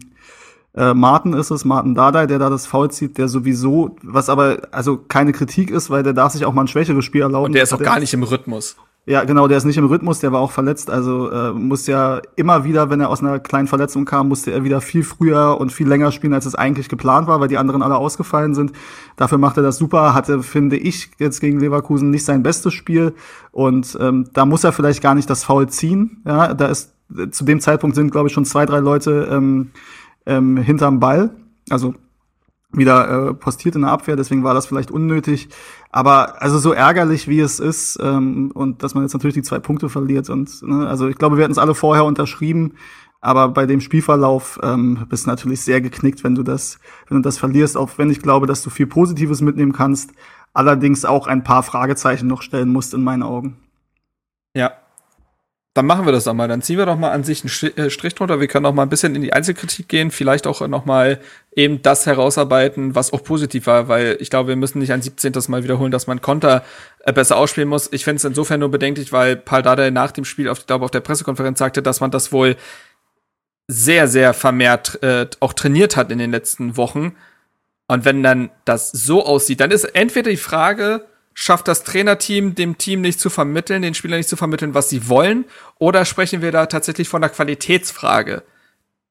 äh, 0.75 0.93
Martin 0.93 1.33
ist 1.33 1.51
es, 1.51 1.65
Martin 1.65 1.93
Dardai, 1.93 2.25
der 2.25 2.39
da 2.39 2.49
das 2.49 2.65
Foul 2.65 2.89
zieht, 2.89 3.17
der 3.17 3.27
sowieso, 3.27 3.95
was 4.01 4.29
aber 4.29 4.57
also 4.71 4.97
keine 4.97 5.31
Kritik 5.31 5.69
ist, 5.69 5.89
weil 5.89 6.03
der 6.03 6.13
darf 6.13 6.33
sich 6.33 6.45
auch 6.45 6.53
mal 6.53 6.61
ein 6.61 6.67
schwächeres 6.67 7.05
Spiel 7.05 7.21
erlauben. 7.21 7.47
Und 7.47 7.53
der 7.53 7.63
ist 7.63 7.73
auch 7.73 7.79
gar 7.79 7.99
nicht 7.99 8.13
im 8.13 8.23
Rhythmus. 8.23 8.75
Ja, 9.05 9.25
genau, 9.25 9.49
der 9.49 9.57
ist 9.57 9.65
nicht 9.65 9.77
im 9.77 9.85
Rhythmus, 9.85 10.19
der 10.19 10.31
war 10.31 10.39
auch 10.39 10.51
verletzt, 10.51 10.89
also 10.89 11.29
äh, 11.29 11.51
muss 11.51 11.87
ja 11.87 12.21
immer 12.37 12.63
wieder, 12.63 12.89
wenn 12.89 13.01
er 13.01 13.09
aus 13.09 13.19
einer 13.19 13.37
kleinen 13.37 13.67
Verletzung 13.67 14.05
kam, 14.05 14.29
musste 14.29 14.51
er 14.51 14.63
wieder 14.63 14.79
viel 14.79 15.03
früher 15.03 15.57
und 15.59 15.73
viel 15.73 15.89
länger 15.89 16.13
spielen, 16.13 16.33
als 16.33 16.45
es 16.45 16.55
eigentlich 16.55 16.87
geplant 16.87 17.27
war, 17.27 17.41
weil 17.41 17.49
die 17.49 17.57
anderen 17.57 17.81
alle 17.81 17.97
ausgefallen 17.97 18.55
sind. 18.55 18.71
Dafür 19.17 19.39
macht 19.39 19.57
er 19.57 19.63
das 19.63 19.77
super, 19.77 20.13
hatte, 20.13 20.41
finde 20.41 20.77
ich, 20.77 21.11
jetzt 21.19 21.41
gegen 21.41 21.59
Leverkusen 21.59 22.11
nicht 22.11 22.23
sein 22.23 22.43
bestes 22.43 22.73
Spiel 22.73 23.13
und 23.51 23.97
ähm, 23.99 24.29
da 24.31 24.45
muss 24.45 24.63
er 24.63 24.71
vielleicht 24.71 25.01
gar 25.01 25.15
nicht 25.15 25.29
das 25.29 25.43
Foul 25.43 25.67
ziehen. 25.67 26.21
Ja, 26.25 26.53
da 26.53 26.67
ist 26.67 26.93
zu 27.31 27.43
dem 27.43 27.59
Zeitpunkt 27.59 27.97
sind, 27.97 28.11
glaube 28.11 28.29
ich, 28.29 28.33
schon 28.33 28.45
zwei, 28.45 28.65
drei 28.65 28.79
Leute 28.79 29.27
ähm, 29.29 29.71
ähm, 30.25 30.57
hinterm 30.57 30.99
Ball. 30.99 31.31
Also 31.69 31.95
wieder 32.73 33.29
äh, 33.29 33.33
postiert 33.33 33.75
in 33.75 33.81
der 33.81 33.91
Abwehr, 33.91 34.15
deswegen 34.15 34.43
war 34.43 34.53
das 34.53 34.65
vielleicht 34.65 34.91
unnötig. 34.91 35.49
Aber 35.91 36.41
also 36.41 36.57
so 36.57 36.73
ärgerlich 36.73 37.27
wie 37.27 37.39
es 37.39 37.59
ist 37.59 37.99
ähm, 38.01 38.51
und 38.53 38.83
dass 38.83 38.95
man 38.95 39.03
jetzt 39.03 39.13
natürlich 39.13 39.35
die 39.35 39.43
zwei 39.43 39.59
Punkte 39.59 39.89
verliert 39.89 40.29
und 40.29 40.61
ne, 40.63 40.87
also 40.87 41.07
ich 41.07 41.17
glaube, 41.17 41.37
wir 41.37 41.43
hätten 41.43 41.51
es 41.51 41.59
alle 41.59 41.75
vorher 41.75 42.03
unterschrieben, 42.03 42.73
aber 43.21 43.49
bei 43.49 43.65
dem 43.65 43.79
Spielverlauf 43.79 44.59
ähm, 44.63 45.05
bist 45.07 45.27
natürlich 45.27 45.61
sehr 45.61 45.81
geknickt, 45.81 46.23
wenn 46.23 46.35
du 46.35 46.43
das, 46.43 46.79
wenn 47.07 47.17
du 47.17 47.21
das 47.21 47.37
verlierst, 47.37 47.77
auch 47.77 47.91
wenn 47.97 48.09
ich 48.09 48.21
glaube, 48.21 48.47
dass 48.47 48.63
du 48.63 48.69
viel 48.69 48.87
Positives 48.87 49.41
mitnehmen 49.41 49.71
kannst, 49.71 50.11
allerdings 50.53 51.05
auch 51.05 51.27
ein 51.27 51.43
paar 51.43 51.63
Fragezeichen 51.63 52.27
noch 52.27 52.41
stellen 52.41 52.69
musst 52.69 52.93
in 52.93 53.03
meinen 53.03 53.23
Augen. 53.23 53.57
Ja, 54.55 54.73
dann 55.73 55.87
machen 55.87 56.05
wir 56.05 56.11
das 56.11 56.25
doch 56.25 56.35
mal. 56.35 56.47
Dann 56.47 56.61
ziehen 56.61 56.77
wir 56.77 56.85
doch 56.85 56.97
mal 56.97 57.11
an 57.11 57.23
sich 57.23 57.43
einen 57.43 57.77
äh, 57.77 57.89
Strich 57.89 58.13
drunter. 58.13 58.39
Wir 58.39 58.47
können 58.47 58.65
auch 58.67 58.73
mal 58.73 58.83
ein 58.83 58.89
bisschen 58.89 59.15
in 59.15 59.23
die 59.23 59.33
Einzelkritik 59.33 59.87
gehen, 59.87 60.11
vielleicht 60.11 60.45
auch 60.45 60.65
noch 60.67 60.85
mal 60.85 61.19
eben 61.55 61.81
das 61.81 62.05
herausarbeiten, 62.05 62.93
was 62.93 63.11
auch 63.11 63.23
positiv 63.23 63.65
war, 63.65 63.87
weil 63.87 64.17
ich 64.19 64.29
glaube, 64.29 64.49
wir 64.49 64.55
müssen 64.55 64.79
nicht 64.79 64.91
ein 64.91 65.01
17. 65.01 65.33
Mal 65.47 65.63
wiederholen, 65.63 65.91
dass 65.91 66.05
man 66.05 66.21
Konter 66.21 66.63
äh, 66.99 67.11
besser 67.11 67.37
ausspielen 67.37 67.69
muss. 67.69 67.91
Ich 67.91 68.03
finde 68.03 68.17
es 68.17 68.23
insofern 68.23 68.59
nur 68.59 68.69
bedenklich, 68.69 69.11
weil 69.11 69.35
Paul 69.35 69.63
Dardai 69.63 69.89
nach 69.89 70.11
dem 70.11 70.25
Spiel, 70.25 70.47
auf, 70.47 70.59
ich 70.59 70.67
glaube, 70.67 70.85
auf 70.85 70.91
der 70.91 70.99
Pressekonferenz 70.99 71.57
sagte, 71.57 71.81
dass 71.81 72.01
man 72.01 72.11
das 72.11 72.31
wohl 72.31 72.55
sehr, 73.67 74.07
sehr 74.07 74.35
vermehrt 74.35 75.01
äh, 75.01 75.27
auch 75.39 75.53
trainiert 75.53 75.95
hat 75.95 76.11
in 76.11 76.19
den 76.19 76.31
letzten 76.31 76.77
Wochen. 76.77 77.15
Und 77.87 78.05
wenn 78.05 78.21
dann 78.21 78.51
das 78.65 78.91
so 78.91 79.25
aussieht, 79.25 79.59
dann 79.59 79.71
ist 79.71 79.85
entweder 79.85 80.29
die 80.29 80.37
Frage, 80.37 81.05
schafft 81.33 81.67
das 81.67 81.83
Trainerteam 81.83 82.55
dem 82.55 82.77
Team 82.77 83.01
nicht 83.01 83.19
zu 83.19 83.29
vermitteln, 83.29 83.81
den 83.81 83.93
Spielern 83.93 84.17
nicht 84.17 84.29
zu 84.29 84.35
vermitteln, 84.35 84.73
was 84.73 84.89
sie 84.89 85.09
wollen? 85.09 85.45
Oder 85.79 86.05
sprechen 86.05 86.41
wir 86.41 86.51
da 86.51 86.65
tatsächlich 86.65 87.09
von 87.09 87.21
der 87.21 87.29
Qualitätsfrage? 87.29 88.43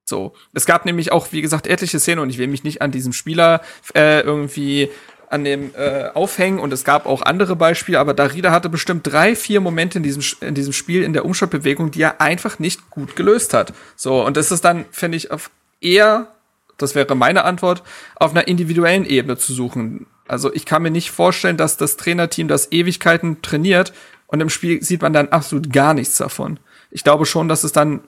So, 0.04 0.34
es 0.52 0.66
gab 0.66 0.84
nämlich 0.84 1.12
auch, 1.12 1.32
wie 1.32 1.42
gesagt, 1.42 1.66
etliche 1.66 2.00
Szenen 2.00 2.20
und 2.20 2.30
ich 2.30 2.38
will 2.38 2.48
mich 2.48 2.64
nicht 2.64 2.82
an 2.82 2.90
diesem 2.90 3.12
Spieler 3.12 3.62
äh, 3.94 4.20
irgendwie 4.20 4.90
an 5.30 5.44
dem 5.44 5.74
äh, 5.74 6.08
aufhängen 6.12 6.58
und 6.58 6.72
es 6.72 6.84
gab 6.84 7.06
auch 7.06 7.22
andere 7.22 7.56
Beispiele, 7.56 7.98
aber 7.98 8.12
Darida 8.12 8.50
hatte 8.50 8.68
bestimmt 8.68 9.06
drei, 9.06 9.34
vier 9.34 9.60
Momente 9.60 9.96
in 9.96 10.02
diesem, 10.02 10.22
in 10.46 10.54
diesem 10.54 10.74
Spiel 10.74 11.02
in 11.02 11.14
der 11.14 11.24
Umschaltbewegung, 11.24 11.90
die 11.90 12.02
er 12.02 12.20
einfach 12.20 12.58
nicht 12.58 12.90
gut 12.90 13.16
gelöst 13.16 13.54
hat. 13.54 13.72
So, 13.96 14.24
und 14.24 14.36
das 14.36 14.52
ist 14.52 14.62
dann, 14.62 14.84
finde 14.90 15.16
ich, 15.16 15.30
auf 15.30 15.50
eher, 15.80 16.28
das 16.76 16.94
wäre 16.94 17.14
meine 17.14 17.44
Antwort, 17.44 17.82
auf 18.16 18.32
einer 18.32 18.46
individuellen 18.46 19.06
Ebene 19.06 19.38
zu 19.38 19.54
suchen 19.54 20.06
Also 20.28 20.52
ich 20.52 20.66
kann 20.66 20.82
mir 20.82 20.90
nicht 20.90 21.10
vorstellen, 21.10 21.56
dass 21.56 21.76
das 21.76 21.96
Trainerteam 21.96 22.48
das 22.48 22.72
Ewigkeiten 22.72 23.42
trainiert 23.42 23.92
und 24.26 24.40
im 24.40 24.48
Spiel 24.48 24.82
sieht 24.82 25.02
man 25.02 25.12
dann 25.12 25.28
absolut 25.28 25.72
gar 25.72 25.94
nichts 25.94 26.16
davon. 26.16 26.58
Ich 26.90 27.04
glaube 27.04 27.26
schon, 27.26 27.48
dass 27.48 27.64
es 27.64 27.72
dann 27.72 28.00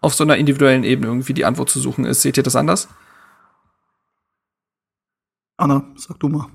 auf 0.00 0.14
so 0.14 0.24
einer 0.24 0.36
individuellen 0.36 0.84
Ebene 0.84 1.08
irgendwie 1.08 1.34
die 1.34 1.44
Antwort 1.44 1.70
zu 1.70 1.80
suchen 1.80 2.04
ist. 2.04 2.22
Seht 2.22 2.36
ihr 2.36 2.42
das 2.42 2.56
anders? 2.56 2.88
Anna, 5.56 5.84
sag 5.96 6.18
du 6.18 6.28
mal. 6.28 6.46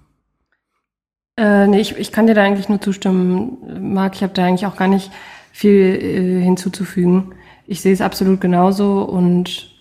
Äh, 1.38 1.68
nee, 1.68 1.80
ich, 1.80 1.98
ich 1.98 2.12
kann 2.12 2.28
dir 2.28 2.34
da 2.34 2.44
eigentlich 2.44 2.68
nur 2.68 2.82
zustimmen, 2.82 3.94
Marc. 3.94 4.16
Ich 4.16 4.24
habe 4.24 4.34
da 4.34 4.46
eigentlich 4.46 4.66
auch 4.66 4.76
gar 4.76 4.88
nicht 4.88 5.12
viel 5.52 5.96
äh, 6.02 6.44
hinzuzufügen. 6.44 7.36
Ich 7.66 7.82
sehe 7.82 7.94
es 7.94 8.02
absolut 8.02 8.42
genauso 8.42 9.04
und 9.04 9.77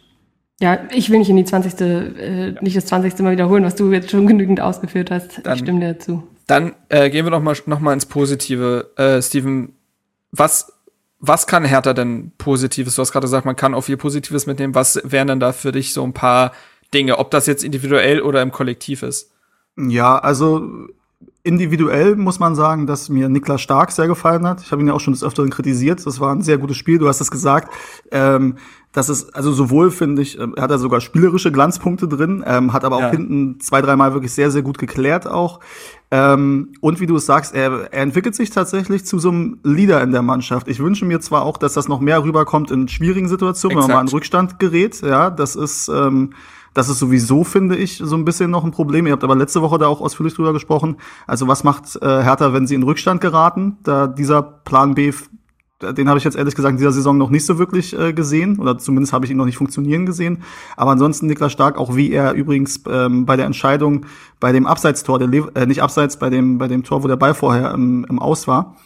ja, 0.60 0.78
ich 0.90 1.10
will 1.10 1.18
nicht 1.18 1.28
in 1.28 1.36
die 1.36 1.44
20. 1.44 1.80
Äh, 1.80 2.54
nicht 2.60 2.76
das 2.76 2.86
20. 2.86 3.18
Mal 3.20 3.32
wiederholen, 3.32 3.64
was 3.64 3.74
du 3.74 3.92
jetzt 3.92 4.10
schon 4.10 4.26
genügend 4.26 4.60
ausgeführt 4.60 5.10
hast. 5.10 5.44
Dann, 5.44 5.54
ich 5.54 5.62
stimme 5.62 5.80
dir 5.80 5.94
dazu. 5.94 6.22
Dann 6.46 6.74
äh, 6.88 7.10
gehen 7.10 7.26
wir 7.26 7.30
noch 7.30 7.42
mal, 7.42 7.56
noch 7.66 7.80
mal 7.80 7.92
ins 7.92 8.06
Positive. 8.06 8.90
Äh, 8.96 9.20
Steven, 9.20 9.74
was, 10.32 10.72
was 11.18 11.46
kann 11.46 11.64
Hertha 11.64 11.92
denn 11.92 12.32
Positives? 12.38 12.94
Du 12.94 13.02
hast 13.02 13.12
gerade 13.12 13.24
gesagt, 13.24 13.44
man 13.44 13.56
kann 13.56 13.74
auch 13.74 13.82
viel 13.82 13.98
Positives 13.98 14.46
mitnehmen. 14.46 14.74
Was 14.74 15.00
wären 15.04 15.28
denn 15.28 15.40
da 15.40 15.52
für 15.52 15.72
dich 15.72 15.92
so 15.92 16.02
ein 16.04 16.14
paar 16.14 16.52
Dinge, 16.94 17.18
ob 17.18 17.30
das 17.30 17.46
jetzt 17.46 17.64
individuell 17.64 18.20
oder 18.20 18.40
im 18.40 18.52
Kollektiv 18.52 19.02
ist? 19.02 19.32
Ja, 19.76 20.18
also 20.18 20.88
individuell 21.47 22.16
muss 22.16 22.40
man 22.40 22.55
sagen, 22.55 22.86
dass 22.86 23.09
mir 23.09 23.28
Niklas 23.28 23.60
Stark 23.60 23.93
sehr 23.93 24.09
gefallen 24.09 24.47
hat. 24.47 24.62
Ich 24.62 24.73
habe 24.73 24.82
ihn 24.82 24.89
ja 24.89 24.94
auch 24.94 25.01
schon 25.01 25.12
des 25.12 25.23
Öfteren 25.23 25.48
kritisiert. 25.48 26.05
Das 26.05 26.18
war 26.18 26.35
ein 26.35 26.43
sehr 26.43 26.59
gutes 26.59 26.77
Spiel. 26.77 26.98
Du 26.98 27.09
hast 27.09 27.20
es 27.20 27.31
gesagt. 27.31 27.73
Ähm, 28.10 28.56
das 28.93 29.10
ist 29.10 29.36
also 29.36 29.52
sowohl 29.52 29.90
finde 29.90 30.23
ich, 30.23 30.39
äh, 30.39 30.47
hat 30.59 30.70
er 30.70 30.78
sogar 30.78 31.01
spielerische 31.01 31.52
Glanzpunkte 31.52 32.09
drin, 32.09 32.43
ähm, 32.47 32.73
hat 32.73 32.85
aber 32.85 32.97
auch 32.97 33.01
ja. 33.02 33.10
hinten 33.10 33.60
zwei, 33.60 33.82
dreimal 33.82 34.14
wirklich 34.14 34.32
sehr, 34.32 34.51
sehr 34.51 34.62
gut 34.62 34.78
geklärt 34.78 35.27
auch. 35.27 35.60
Ähm, 36.10 36.73
und 36.81 36.98
wie 36.98 37.06
du 37.06 37.16
es 37.16 37.27
sagst, 37.27 37.55
er, 37.55 37.93
er 37.93 38.02
entwickelt 38.02 38.35
sich 38.35 38.51
tatsächlich 38.51 39.05
zu 39.05 39.18
so 39.18 39.28
einem 39.28 39.59
Leader 39.62 40.02
in 40.02 40.12
der 40.12 40.23
Mannschaft. 40.23 40.66
Ich 40.66 40.81
wünsche 40.81 41.05
mir 41.05 41.20
zwar 41.20 41.43
auch, 41.43 41.59
dass 41.59 41.74
das 41.74 41.89
noch 41.89 42.01
mehr 42.01 42.24
rüberkommt 42.24 42.70
in 42.70 42.89
schwierigen 42.89 43.28
Situationen, 43.28 43.77
Exakt. 43.77 43.89
wenn 43.89 43.97
man 43.97 44.05
mal 44.05 44.10
in 44.10 44.14
Rückstand 44.14 44.59
gerät. 44.59 45.01
Ja, 45.02 45.31
das 45.31 45.56
ist 45.56 45.89
ähm, 45.89 46.31
das 46.76 46.90
ist 46.90 46.98
sowieso, 46.98 47.42
finde 47.42 47.74
ich, 47.74 47.96
so 47.96 48.14
ein 48.16 48.26
bisschen 48.26 48.50
noch 48.50 48.62
ein 48.62 48.70
Problem. 48.70 49.06
Ihr 49.06 49.14
habt 49.14 49.24
aber 49.24 49.34
letzte 49.34 49.62
Woche 49.62 49.78
da 49.78 49.86
auch 49.86 50.02
ausführlich 50.02 50.34
drüber 50.34 50.52
gesprochen. 50.52 50.96
Also 51.26 51.48
was 51.48 51.64
macht 51.64 51.96
äh, 52.02 52.22
Hertha, 52.22 52.52
wenn 52.52 52.66
sie 52.66 52.74
in 52.74 52.82
Rückstand 52.82 53.22
geraten? 53.22 53.78
Da 53.82 54.06
dieser 54.06 54.42
Plan 54.42 54.94
B, 54.94 55.10
den 55.80 56.06
habe 56.06 56.18
ich 56.18 56.24
jetzt 56.24 56.36
ehrlich 56.36 56.54
gesagt 56.54 56.72
in 56.72 56.76
dieser 56.76 56.92
Saison 56.92 57.16
noch 57.16 57.30
nicht 57.30 57.46
so 57.46 57.58
wirklich 57.58 57.98
äh, 57.98 58.12
gesehen. 58.12 58.58
Oder 58.58 58.76
zumindest 58.76 59.14
habe 59.14 59.24
ich 59.24 59.30
ihn 59.30 59.38
noch 59.38 59.46
nicht 59.46 59.56
funktionieren 59.56 60.04
gesehen. 60.04 60.42
Aber 60.76 60.90
ansonsten 60.90 61.28
Niklas 61.28 61.50
Stark, 61.50 61.78
auch 61.78 61.96
wie 61.96 62.12
er 62.12 62.34
übrigens 62.34 62.82
ähm, 62.90 63.24
bei 63.24 63.36
der 63.36 63.46
Entscheidung 63.46 64.04
bei 64.38 64.52
dem 64.52 64.66
Abseitstor, 64.66 65.18
der 65.18 65.28
Le 65.28 65.50
äh, 65.54 65.64
nicht 65.64 65.82
Abseits, 65.82 66.18
bei 66.18 66.28
dem, 66.28 66.58
bei 66.58 66.68
dem 66.68 66.84
Tor, 66.84 67.02
wo 67.02 67.08
der 67.08 67.16
Ball 67.16 67.32
vorher 67.32 67.70
im, 67.72 68.04
im 68.10 68.18
Aus 68.18 68.46
war, 68.46 68.76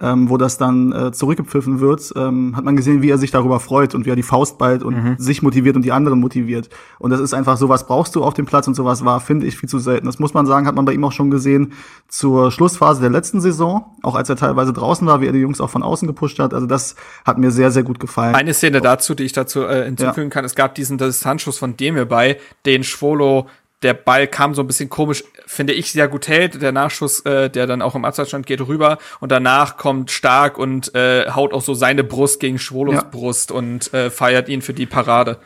ähm, 0.00 0.28
wo 0.28 0.36
das 0.36 0.58
dann 0.58 0.92
äh, 0.92 1.12
zurückgepfiffen 1.12 1.80
wird, 1.80 2.12
ähm, 2.16 2.56
hat 2.56 2.64
man 2.64 2.76
gesehen, 2.76 3.02
wie 3.02 3.10
er 3.10 3.18
sich 3.18 3.30
darüber 3.30 3.60
freut 3.60 3.94
und 3.94 4.06
wie 4.06 4.10
er 4.10 4.16
die 4.16 4.22
Faust 4.22 4.58
ballt 4.58 4.82
und 4.82 4.96
mhm. 4.96 5.16
sich 5.18 5.42
motiviert 5.42 5.76
und 5.76 5.82
die 5.82 5.92
anderen 5.92 6.18
motiviert. 6.20 6.68
Und 6.98 7.10
das 7.10 7.20
ist 7.20 7.32
einfach, 7.32 7.56
sowas 7.56 7.86
brauchst 7.86 8.16
du 8.16 8.24
auf 8.24 8.34
dem 8.34 8.44
Platz 8.44 8.66
und 8.66 8.74
sowas 8.74 9.04
war, 9.04 9.20
finde 9.20 9.46
ich, 9.46 9.56
viel 9.56 9.68
zu 9.68 9.78
selten. 9.78 10.06
Das 10.06 10.18
muss 10.18 10.34
man 10.34 10.46
sagen, 10.46 10.66
hat 10.66 10.74
man 10.74 10.84
bei 10.84 10.92
ihm 10.92 11.04
auch 11.04 11.12
schon 11.12 11.30
gesehen 11.30 11.72
zur 12.08 12.50
Schlussphase 12.50 13.00
der 13.00 13.10
letzten 13.10 13.40
Saison, 13.40 13.84
auch 14.02 14.16
als 14.16 14.28
er 14.28 14.36
teilweise 14.36 14.72
draußen 14.72 15.06
war, 15.06 15.20
wie 15.20 15.26
er 15.26 15.32
die 15.32 15.38
Jungs 15.38 15.60
auch 15.60 15.70
von 15.70 15.82
außen 15.82 16.08
gepusht 16.08 16.38
hat. 16.40 16.54
Also 16.54 16.66
das 16.66 16.96
hat 17.24 17.38
mir 17.38 17.50
sehr, 17.50 17.70
sehr 17.70 17.84
gut 17.84 18.00
gefallen. 18.00 18.34
Eine 18.34 18.54
Szene 18.54 18.80
dazu, 18.80 19.14
die 19.14 19.24
ich 19.24 19.32
dazu 19.32 19.62
äh, 19.62 19.84
hinzufügen 19.84 20.28
ja. 20.28 20.30
kann, 20.30 20.44
es 20.44 20.54
gab 20.56 20.74
diesen 20.74 20.98
Distanzschuss 20.98 21.58
von 21.58 21.76
Demir 21.76 22.06
bei, 22.06 22.38
den 22.66 22.82
Schwolo 22.82 23.46
der 23.84 23.94
Ball 23.94 24.26
kam 24.26 24.54
so 24.54 24.62
ein 24.62 24.66
bisschen 24.66 24.88
komisch, 24.88 25.22
finde 25.46 25.74
ich, 25.74 25.92
sehr 25.92 26.08
gut 26.08 26.26
hält. 26.26 26.60
Der 26.60 26.72
Nachschuss, 26.72 27.20
äh, 27.20 27.50
der 27.50 27.66
dann 27.66 27.82
auch 27.82 27.94
im 27.94 28.04
Abseitsstand 28.04 28.46
geht, 28.46 28.60
rüber 28.66 28.98
und 29.20 29.30
danach 29.30 29.76
kommt 29.76 30.10
stark 30.10 30.58
und 30.58 30.94
äh, 30.94 31.30
haut 31.30 31.52
auch 31.52 31.62
so 31.62 31.74
seine 31.74 32.02
Brust 32.02 32.40
gegen 32.40 32.58
Schwolos 32.58 32.96
ja. 32.96 33.04
Brust 33.04 33.52
und 33.52 33.92
äh, 33.94 34.10
feiert 34.10 34.48
ihn 34.48 34.62
für 34.62 34.74
die 34.74 34.86
Parade. 34.86 35.36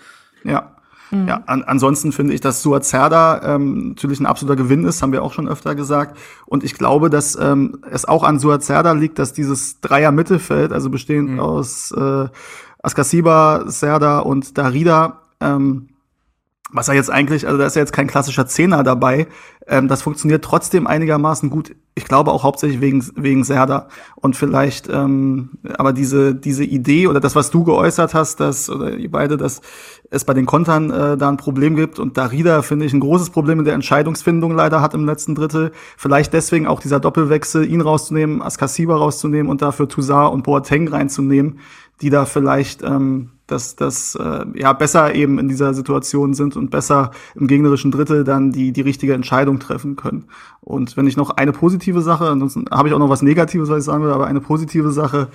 Ja. 0.44 0.72
Mhm. 1.10 1.26
Ja, 1.26 1.42
an, 1.46 1.62
ansonsten 1.64 2.12
finde 2.12 2.34
ich, 2.34 2.40
dass 2.40 2.62
Suazerda 2.62 3.54
ähm, 3.54 3.90
natürlich 3.90 4.20
ein 4.20 4.26
absoluter 4.26 4.56
Gewinn 4.56 4.84
ist, 4.84 5.02
haben 5.02 5.12
wir 5.12 5.22
auch 5.22 5.32
schon 5.32 5.48
öfter 5.48 5.74
gesagt. 5.74 6.16
Und 6.46 6.64
ich 6.64 6.74
glaube, 6.74 7.10
dass 7.10 7.36
ähm, 7.40 7.80
es 7.90 8.04
auch 8.04 8.22
an 8.22 8.38
Suazerda 8.38 8.92
liegt, 8.92 9.18
dass 9.18 9.32
dieses 9.32 9.80
Dreier-Mittelfeld, 9.80 10.72
also 10.72 10.90
bestehend 10.90 11.30
mhm. 11.30 11.40
aus 11.40 11.92
äh, 11.92 12.26
Askasiba, 12.82 13.64
Serda 13.66 14.20
und 14.20 14.58
Darida, 14.58 15.22
ähm, 15.40 15.88
was 16.70 16.88
er 16.88 16.94
jetzt 16.94 17.10
eigentlich, 17.10 17.46
also 17.46 17.58
da 17.58 17.66
ist 17.66 17.76
ja 17.76 17.80
jetzt 17.80 17.92
kein 17.92 18.06
klassischer 18.06 18.46
Zehner 18.46 18.82
dabei. 18.82 19.26
Ähm, 19.66 19.88
das 19.88 20.02
funktioniert 20.02 20.44
trotzdem 20.44 20.86
einigermaßen 20.86 21.50
gut. 21.50 21.74
Ich 21.94 22.04
glaube 22.04 22.30
auch 22.30 22.42
hauptsächlich 22.42 22.80
wegen 22.80 23.04
wegen 23.16 23.42
Serda 23.42 23.88
und 24.16 24.36
vielleicht, 24.36 24.88
ähm, 24.88 25.50
aber 25.76 25.92
diese 25.92 26.34
diese 26.34 26.64
Idee 26.64 27.06
oder 27.06 27.20
das, 27.20 27.34
was 27.34 27.50
du 27.50 27.64
geäußert 27.64 28.14
hast, 28.14 28.40
dass 28.40 28.70
oder 28.70 28.96
ihr 28.96 29.10
beide, 29.10 29.36
dass 29.36 29.60
es 30.10 30.24
bei 30.24 30.34
den 30.34 30.46
Kontern 30.46 30.90
äh, 30.90 31.16
da 31.16 31.28
ein 31.28 31.36
Problem 31.38 31.74
gibt 31.74 31.98
und 31.98 32.16
Darida 32.16 32.62
finde 32.62 32.86
ich 32.86 32.92
ein 32.92 33.00
großes 33.00 33.30
Problem 33.30 33.58
in 33.58 33.64
der 33.64 33.74
Entscheidungsfindung 33.74 34.52
leider 34.52 34.80
hat 34.80 34.94
im 34.94 35.06
letzten 35.06 35.34
Drittel. 35.34 35.72
Vielleicht 35.96 36.32
deswegen 36.32 36.66
auch 36.66 36.80
dieser 36.80 37.00
Doppelwechsel, 37.00 37.68
ihn 37.68 37.80
rauszunehmen, 37.80 38.42
Askasiba 38.42 38.96
rauszunehmen 38.96 39.50
und 39.50 39.60
dafür 39.62 39.88
Toussaint 39.88 40.32
und 40.32 40.44
Boateng 40.44 40.88
reinzunehmen, 40.88 41.58
die 42.00 42.10
da 42.10 42.24
vielleicht 42.24 42.82
ähm, 42.82 43.30
dass 43.48 43.76
das 43.76 44.14
äh, 44.14 44.44
ja 44.54 44.72
besser 44.74 45.14
eben 45.14 45.38
in 45.38 45.48
dieser 45.48 45.74
Situation 45.74 46.34
sind 46.34 46.54
und 46.54 46.70
besser 46.70 47.10
im 47.34 47.46
gegnerischen 47.46 47.90
Drittel 47.90 48.22
dann 48.22 48.52
die 48.52 48.72
die 48.72 48.82
richtige 48.82 49.14
Entscheidung 49.14 49.58
treffen 49.58 49.96
können. 49.96 50.26
Und 50.60 50.96
wenn 50.96 51.06
ich 51.06 51.16
noch 51.16 51.30
eine 51.30 51.52
positive 51.52 52.02
Sache, 52.02 52.28
ansonsten 52.28 52.66
habe 52.70 52.88
ich 52.88 52.94
auch 52.94 52.98
noch 52.98 53.08
was 53.08 53.22
Negatives, 53.22 53.70
was 53.70 53.78
ich 53.78 53.84
sagen 53.84 54.04
will, 54.04 54.12
aber 54.12 54.26
eine 54.26 54.40
positive 54.40 54.92
Sache 54.92 55.28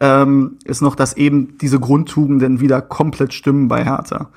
ähm, 0.00 0.58
ist 0.64 0.80
noch, 0.80 0.94
dass 0.94 1.16
eben 1.16 1.58
diese 1.58 1.80
Grundtugenden 1.80 2.60
wieder 2.60 2.80
komplett 2.80 3.34
stimmen 3.34 3.66
bei 3.66 3.84
Hertha. 3.84 4.30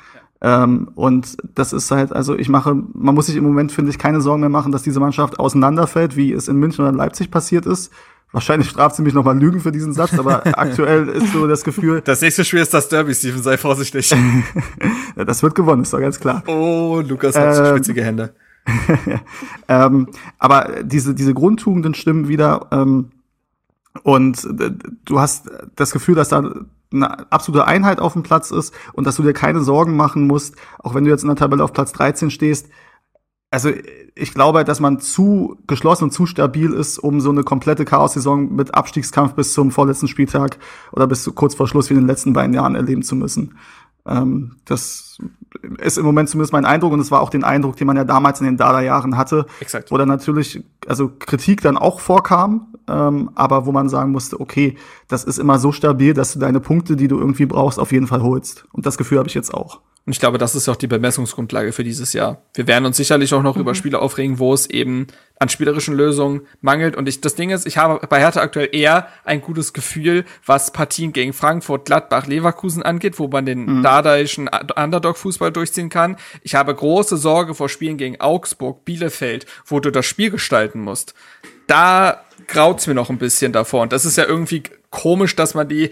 Ähm, 0.44 0.90
und 0.96 1.38
das 1.54 1.72
ist 1.72 1.92
halt, 1.92 2.12
also 2.12 2.36
ich 2.36 2.50
mache, 2.50 2.76
man 2.94 3.14
muss 3.14 3.28
sich 3.28 3.36
im 3.36 3.44
Moment, 3.44 3.72
finde 3.72 3.92
ich, 3.92 4.00
keine 4.00 4.22
Sorgen 4.22 4.40
mehr 4.42 4.50
machen, 4.50 4.72
dass 4.72 4.82
diese 4.82 5.00
Mannschaft 5.00 5.40
auseinanderfällt, 5.40 6.18
wie 6.18 6.34
es 6.34 6.48
in 6.48 6.58
München 6.58 6.84
oder 6.84 6.98
Leipzig 6.98 7.30
passiert 7.30 7.68
ist. 7.68 7.92
Wahrscheinlich 8.32 8.70
straft 8.70 8.96
sie 8.96 9.02
mich 9.02 9.14
nochmal 9.14 9.38
Lügen 9.38 9.60
für 9.60 9.72
diesen 9.72 9.94
Satz, 9.94 10.18
aber 10.18 10.46
aktuell 10.58 11.10
ist 11.10 11.34
so 11.34 11.48
das 11.48 11.64
Gefühl. 11.64 12.02
Das 12.02 12.22
nächste 12.22 12.46
Spiel 12.46 12.62
ist 12.62 12.74
das 12.74 12.88
Derby, 12.88 13.14
Steven, 13.14 13.42
sei 13.44 13.58
vorsichtig. 13.58 14.14
das 15.16 15.44
wird 15.44 15.56
gewonnen, 15.56 15.82
ist 15.82 15.94
doch 15.94 16.00
ganz 16.00 16.20
klar. 16.20 16.44
Oh, 16.48 17.02
Lukas 17.06 17.36
hat 17.36 17.58
ähm, 17.58 17.76
spitzige 17.76 18.04
Hände. 18.04 18.34
ähm, 19.68 20.08
aber 20.40 20.84
diese, 20.84 21.14
diese 21.14 21.34
Grundtugenden 21.34 21.94
stimmen 21.94 22.30
wieder. 22.30 22.68
Ähm, 22.72 23.12
und 24.04 24.44
äh, 24.46 24.72
du 25.04 25.20
hast 25.20 25.50
das 25.76 25.92
Gefühl, 25.92 26.16
dass 26.16 26.30
da 26.30 26.54
eine 26.94 27.32
absolute 27.32 27.68
Einheit 27.68 28.00
auf 28.00 28.14
dem 28.14 28.24
Platz 28.24 28.52
ist 28.52 28.74
und 28.94 29.08
dass 29.08 29.16
du 29.16 29.24
dir 29.24 29.34
keine 29.34 29.62
Sorgen 29.62 29.96
machen 29.96 30.28
musst, 30.28 30.56
auch 30.80 30.94
wenn 30.94 31.04
du 31.04 31.10
jetzt 31.10 31.24
in 31.24 31.30
der 31.30 31.38
Tabelle 31.38 31.64
auf 31.64 31.74
Platz 31.74 31.92
13 31.94 32.32
stehst, 32.32 32.68
also 33.52 33.70
ich 34.16 34.34
glaube, 34.34 34.64
dass 34.64 34.80
man 34.80 35.00
zu 35.00 35.58
geschlossen 35.68 36.06
und 36.06 36.12
zu 36.12 36.26
stabil 36.26 36.72
ist, 36.72 36.98
um 36.98 37.20
so 37.20 37.30
eine 37.30 37.44
komplette 37.44 37.84
Chaos-Saison 37.84 38.56
mit 38.56 38.74
Abstiegskampf 38.74 39.34
bis 39.34 39.54
zum 39.54 39.72
vorletzten 39.72 40.08
Spieltag 40.08 40.58
oder 40.94 41.06
bis 41.06 41.30
kurz 41.36 41.54
vor 41.54 41.68
Schluss 41.68 41.90
wie 41.90 41.94
in 41.94 42.00
den 42.00 42.08
letzten 42.08 42.32
beiden 42.32 42.54
Jahren 42.54 42.76
erleben 42.76 43.04
zu 43.04 43.16
müssen. 43.16 43.56
Ähm, 44.06 44.56
das 44.66 45.18
ist 45.80 45.98
im 45.98 46.06
Moment 46.06 46.30
zumindest 46.30 46.54
mein 46.54 46.66
Eindruck 46.66 46.94
und 46.94 47.02
es 47.02 47.12
war 47.12 47.22
auch 47.22 47.30
den 47.30 47.44
Eindruck, 47.44 47.76
den 47.76 47.88
man 47.88 47.98
ja 47.98 48.06
damals 48.06 48.40
in 48.40 48.46
den 48.46 48.58
Dada-Jahren 48.58 49.18
hatte, 49.18 49.46
Exakt. 49.60 49.92
wo 49.92 49.98
dann 49.98 50.08
natürlich 50.08 50.64
also 50.88 51.12
Kritik 51.20 51.62
dann 51.62 51.78
auch 51.78 52.00
vorkam, 52.00 52.74
ähm, 52.88 53.32
aber 53.36 53.66
wo 53.66 53.74
man 53.74 53.90
sagen 53.90 54.12
musste, 54.12 54.40
okay, 54.40 54.78
das 55.10 55.26
ist 55.26 55.38
immer 55.38 55.60
so 55.60 55.72
stabil, 55.72 56.14
dass 56.14 56.34
du 56.34 56.40
deine 56.40 56.62
Punkte, 56.62 56.96
die 56.96 57.10
du 57.10 57.20
irgendwie 57.20 57.46
brauchst, 57.46 57.80
auf 57.80 57.92
jeden 57.92 58.08
Fall 58.08 58.24
holst. 58.24 58.66
Und 58.72 58.86
das 58.86 58.98
Gefühl 58.98 59.20
habe 59.20 59.28
ich 59.28 59.36
jetzt 59.36 59.54
auch. 59.54 59.82
Und 60.04 60.14
ich 60.14 60.20
glaube, 60.20 60.40
das 60.40 60.56
ist 60.56 60.68
auch 60.68 60.76
die 60.76 60.88
Bemessungsgrundlage 60.88 61.74
für 61.74 61.84
dieses 61.84 62.14
Jahr. 62.14 62.42
Wir 62.56 62.66
werden 62.66 62.86
uns 62.86 62.98
sicherlich 62.98 63.36
auch 63.36 63.44
noch 63.44 63.56
mhm. 63.56 63.62
über 63.62 63.76
Spiele 63.76 64.00
aufregen, 64.00 64.40
wo 64.40 64.52
es 64.52 64.68
eben 64.68 65.06
an 65.38 65.48
spielerischen 65.48 65.96
Lösungen 65.96 66.42
mangelt. 66.60 66.96
Und 66.96 67.08
ich, 67.08 67.22
das 67.22 67.36
Ding 67.36 67.52
ist, 67.52 67.68
ich 67.68 67.78
habe 67.78 68.06
bei 68.08 68.20
Hertha 68.20 68.42
aktuell 68.42 68.70
eher 68.72 69.08
ein 69.26 69.42
gutes 69.42 69.74
Gefühl, 69.74 70.26
was 70.44 70.74
Partien 70.74 71.14
gegen 71.14 71.34
Frankfurt, 71.34 71.86
Gladbach, 71.86 72.26
Leverkusen 72.26 72.82
angeht, 72.82 73.20
wo 73.20 73.28
man 73.28 73.46
den 73.46 73.66
mhm. 73.66 73.84
dadaischen 73.84 74.48
Underdog-Fußball 74.48 75.52
durchziehen 75.52 75.90
kann. 75.90 76.18
Ich 76.42 76.56
habe 76.56 76.74
große 76.74 77.18
Sorge 77.18 77.54
vor 77.54 77.70
Spielen 77.70 77.98
gegen 77.98 78.20
Augsburg, 78.20 78.84
Bielefeld, 78.86 79.46
wo 79.68 79.80
du 79.80 79.92
das 79.92 80.08
Spiel 80.08 80.32
gestalten 80.32 80.82
musst. 80.82 81.14
Da 81.68 82.26
graut's 82.48 82.88
mir 82.88 82.96
noch 82.96 83.12
ein 83.12 83.20
bisschen 83.20 83.52
davor. 83.54 83.84
Und 83.84 83.94
das 83.94 84.06
ist 84.06 84.18
ja 84.18 84.26
irgendwie 84.26 84.64
komisch, 84.90 85.36
dass 85.36 85.54
man 85.54 85.70
die 85.70 85.92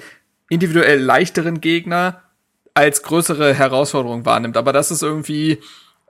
individuell 0.49 0.99
leichteren 0.99 1.61
Gegner 1.61 2.23
als 2.73 3.03
größere 3.03 3.53
Herausforderung 3.53 4.25
wahrnimmt. 4.25 4.57
Aber 4.57 4.73
das 4.73 4.91
ist 4.91 5.03
irgendwie 5.03 5.59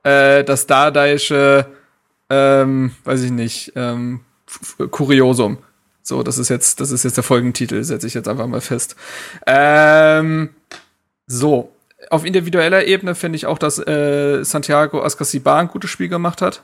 äh, 0.04 0.44
das 0.44 0.68
Dadaische, 0.68 1.66
ähm, 2.30 2.92
weiß 3.04 3.24
ich 3.24 3.32
nicht, 3.32 3.74
ähm, 3.76 4.22
Kuriosum. 4.92 5.60
So, 6.02 6.24
das 6.24 6.38
ist 6.38 6.50
jetzt, 6.50 6.80
das 6.80 6.92
ist 6.92 7.04
jetzt 7.04 7.18
der 7.18 7.24
Folgentitel, 7.24 7.84
setze 7.84 8.08
ich 8.08 8.14
jetzt 8.14 8.28
einfach 8.28 8.48
mal 8.48 8.62
fest. 8.62 8.96
Ähm, 9.46 10.50
so, 11.28 11.72
auf 12.10 12.26
individueller 12.26 12.86
Ebene 12.86 13.14
finde 13.14 13.36
ich 13.36 13.46
auch, 13.46 13.60
dass 13.60 13.78
äh, 13.78 14.44
Santiago 14.44 15.04
Ascasibar 15.04 15.60
ein 15.60 15.68
gutes 15.68 15.92
Spiel 15.92 16.10
gemacht 16.10 16.42
hat. 16.42 16.64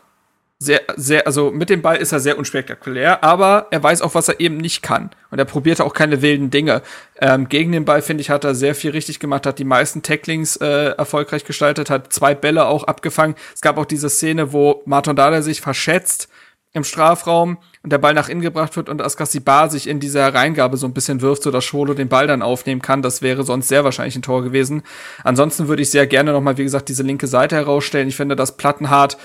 Sehr, 0.57 0.82
sehr, 0.95 1.27
also 1.27 1.52
mit 1.52 1.69
dem 1.69 1.82
Ball 1.82 1.98
ist 1.98 2.14
er 2.14 2.22
sehr 2.22 2.38
unspektakulär, 2.38 3.23
aber 3.23 3.68
er 3.72 3.84
weiß 3.84 4.02
auch, 4.02 4.15
was 4.15 4.30
er 4.30 4.40
eben 4.40 4.57
nicht 4.57 4.82
kann. 4.82 5.10
Und 5.30 5.38
er 5.38 5.45
probiert 5.45 5.82
auch 5.82 5.94
keine 5.94 6.22
wilden 6.22 6.49
Dinge. 6.49 6.82
Ähm, 7.19 7.49
gegen 7.49 7.73
den 7.73 7.84
Ball, 7.84 8.02
finde 8.02 8.22
ich, 8.22 8.30
hat 8.30 8.45
er 8.45 8.56
sehr 8.56 8.73
viel 8.73 8.91
richtig 8.91 9.19
gemacht, 9.19 9.45
hat 9.45 9.60
die 9.60 9.65
meisten 9.65 10.02
Tacklings 10.02 10.56
äh, 10.57 10.94
erfolgreich 10.98 11.44
gestaltet, 11.44 11.90
hat 11.90 12.14
zwei 12.14 12.36
Bälle 12.36 12.68
auch 12.68 12.86
abgefangen. 12.86 13.36
Es 13.53 13.60
gab 13.60 13.77
auch 13.77 13.86
diese 13.86 14.10
Szene, 14.10 14.53
wo 14.53 14.82
Martin 14.86 15.18
Dada 15.18 15.41
sich 15.41 15.60
verschätzt 15.60 16.30
im 16.72 16.86
Strafraum 16.86 17.57
und 17.84 17.91
der 17.91 17.98
Ball 17.98 18.14
nach 18.14 18.30
innen 18.30 18.41
gebracht 18.41 18.76
wird 18.76 18.90
und 18.90 19.02
Askasibar 19.02 19.69
sich 19.69 19.88
in 19.88 19.99
dieser 19.99 20.34
Reingabe 20.34 20.77
so 20.77 20.88
ein 20.88 20.94
bisschen 20.94 21.22
wirft, 21.22 21.44
so 21.44 21.52
dass 21.52 21.64
Scholo 21.64 21.94
den 21.94 22.10
Ball 22.10 22.27
dann 22.27 22.41
aufnehmen 22.41 22.82
kann. 22.82 23.02
Das 23.02 23.22
wäre 23.22 23.44
sonst 23.44 23.69
sehr 23.69 23.84
wahrscheinlich 23.84 24.15
ein 24.18 24.22
Tor 24.22 24.44
gewesen. 24.44 24.84
Ansonsten 25.23 25.68
würde 25.68 25.82
ich 25.82 25.91
sehr 25.91 26.07
gerne 26.07 26.32
nochmal, 26.32 26.57
wie 26.57 26.64
gesagt, 26.64 26.90
diese 26.90 27.03
linke 27.03 27.27
Seite 27.27 27.56
herausstellen. 27.56 28.07
Ich 28.10 28.18
finde, 28.18 28.36
dass 28.36 28.57
Plattenhardt 28.57 29.18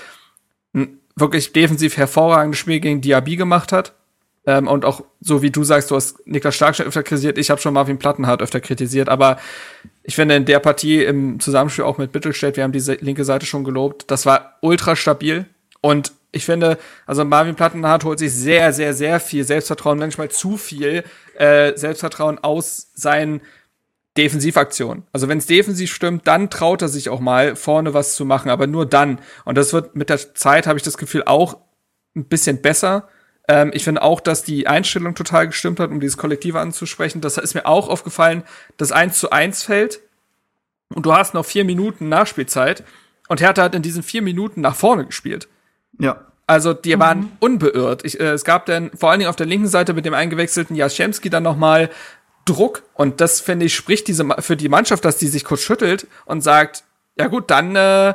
wirklich 1.15 1.53
defensiv 1.53 1.97
hervorragendes 1.97 2.59
Spiel 2.59 2.79
gegen 2.79 3.01
Diaby 3.01 3.35
gemacht 3.35 3.71
hat. 3.71 3.93
Ähm, 4.45 4.67
und 4.67 4.85
auch 4.85 5.03
so 5.19 5.41
wie 5.41 5.51
du 5.51 5.63
sagst, 5.63 5.91
du 5.91 5.95
hast 5.95 6.25
Niklas 6.25 6.55
Stark 6.55 6.75
schon 6.75 6.87
öfter 6.87 7.03
kritisiert, 7.03 7.37
ich 7.37 7.51
habe 7.51 7.61
schon 7.61 7.73
Marvin 7.73 7.99
Plattenhardt 7.99 8.41
öfter 8.41 8.59
kritisiert, 8.59 9.07
aber 9.07 9.37
ich 10.03 10.15
finde 10.15 10.35
in 10.35 10.45
der 10.45 10.59
Partie 10.59 11.03
im 11.03 11.39
Zusammenspiel 11.39 11.85
auch 11.85 11.99
mit 11.99 12.11
Bittelstedt, 12.11 12.57
wir 12.57 12.63
haben 12.63 12.71
diese 12.71 12.93
linke 12.93 13.23
Seite 13.23 13.45
schon 13.45 13.63
gelobt, 13.63 14.09
das 14.09 14.25
war 14.25 14.57
ultra 14.61 14.95
stabil. 14.95 15.45
Und 15.81 16.13
ich 16.31 16.45
finde, 16.45 16.77
also 17.05 17.25
Marvin 17.25 17.55
Plattenhardt 17.55 18.03
holt 18.03 18.19
sich 18.19 18.33
sehr, 18.33 18.71
sehr, 18.73 18.93
sehr 18.93 19.19
viel 19.19 19.43
Selbstvertrauen, 19.43 19.99
manchmal 19.99 20.29
zu 20.29 20.57
viel 20.57 21.03
äh, 21.37 21.75
Selbstvertrauen 21.75 22.39
aus 22.39 22.91
seinen 22.93 23.41
Defensivaktionen. 24.17 25.03
Also 25.13 25.27
wenn 25.27 25.37
es 25.37 25.45
defensiv 25.45 25.93
stimmt, 25.93 26.27
dann 26.27 26.49
traut 26.49 26.81
er 26.81 26.89
sich 26.89 27.09
auch 27.09 27.19
mal 27.19 27.55
vorne 27.55 27.93
was 27.93 28.15
zu 28.15 28.25
machen, 28.25 28.49
aber 28.49 28.67
nur 28.67 28.85
dann. 28.85 29.19
Und 29.45 29.57
das 29.57 29.71
wird 29.73 29.95
mit 29.95 30.09
der 30.09 30.33
Zeit, 30.35 30.67
habe 30.67 30.77
ich 30.77 30.83
das 30.83 30.97
Gefühl, 30.97 31.23
auch 31.25 31.57
ein 32.15 32.25
bisschen 32.25 32.61
besser. 32.61 33.07
Ähm, 33.47 33.71
ich 33.73 33.85
finde 33.85 34.01
auch, 34.01 34.19
dass 34.19 34.43
die 34.43 34.67
Einstellung 34.67 35.15
total 35.15 35.47
gestimmt 35.47 35.79
hat, 35.79 35.91
um 35.91 36.01
dieses 36.01 36.17
Kollektive 36.17 36.59
anzusprechen. 36.59 37.21
Das 37.21 37.37
ist 37.37 37.53
mir 37.53 37.65
auch 37.65 37.87
aufgefallen, 37.87 38.43
das 38.77 38.91
1 38.91 39.17
zu 39.17 39.29
1 39.29 39.63
fällt 39.63 40.01
und 40.93 41.05
du 41.05 41.13
hast 41.13 41.33
noch 41.33 41.45
vier 41.45 41.63
Minuten 41.63 42.09
Nachspielzeit 42.09 42.83
und 43.29 43.39
Hertha 43.39 43.63
hat 43.63 43.75
in 43.75 43.81
diesen 43.81 44.03
vier 44.03 44.21
Minuten 44.21 44.59
nach 44.59 44.75
vorne 44.75 45.05
gespielt. 45.05 45.47
Ja. 45.99 46.27
Also 46.47 46.73
die 46.73 46.99
waren 46.99 47.19
mhm. 47.19 47.31
unbeirrt. 47.39 48.03
Ich, 48.03 48.19
äh, 48.19 48.31
es 48.31 48.43
gab 48.43 48.65
dann 48.65 48.91
vor 48.93 49.09
allen 49.09 49.19
Dingen 49.19 49.29
auf 49.29 49.37
der 49.37 49.45
linken 49.45 49.69
Seite 49.69 49.93
mit 49.93 50.05
dem 50.05 50.13
eingewechselten 50.13 50.75
Jaschemski 50.75 51.29
dann 51.29 51.43
noch 51.43 51.55
mal 51.55 51.89
Druck 52.45 52.83
und 52.93 53.21
das 53.21 53.39
finde 53.41 53.65
ich 53.65 53.75
spricht 53.75 54.07
diese 54.07 54.25
für 54.39 54.57
die 54.57 54.69
Mannschaft, 54.69 55.05
dass 55.05 55.17
die 55.17 55.27
sich 55.27 55.43
kurz 55.43 55.61
schüttelt 55.61 56.07
und 56.25 56.41
sagt, 56.41 56.83
ja 57.17 57.27
gut, 57.27 57.49
dann 57.51 57.75
äh, 57.75 58.13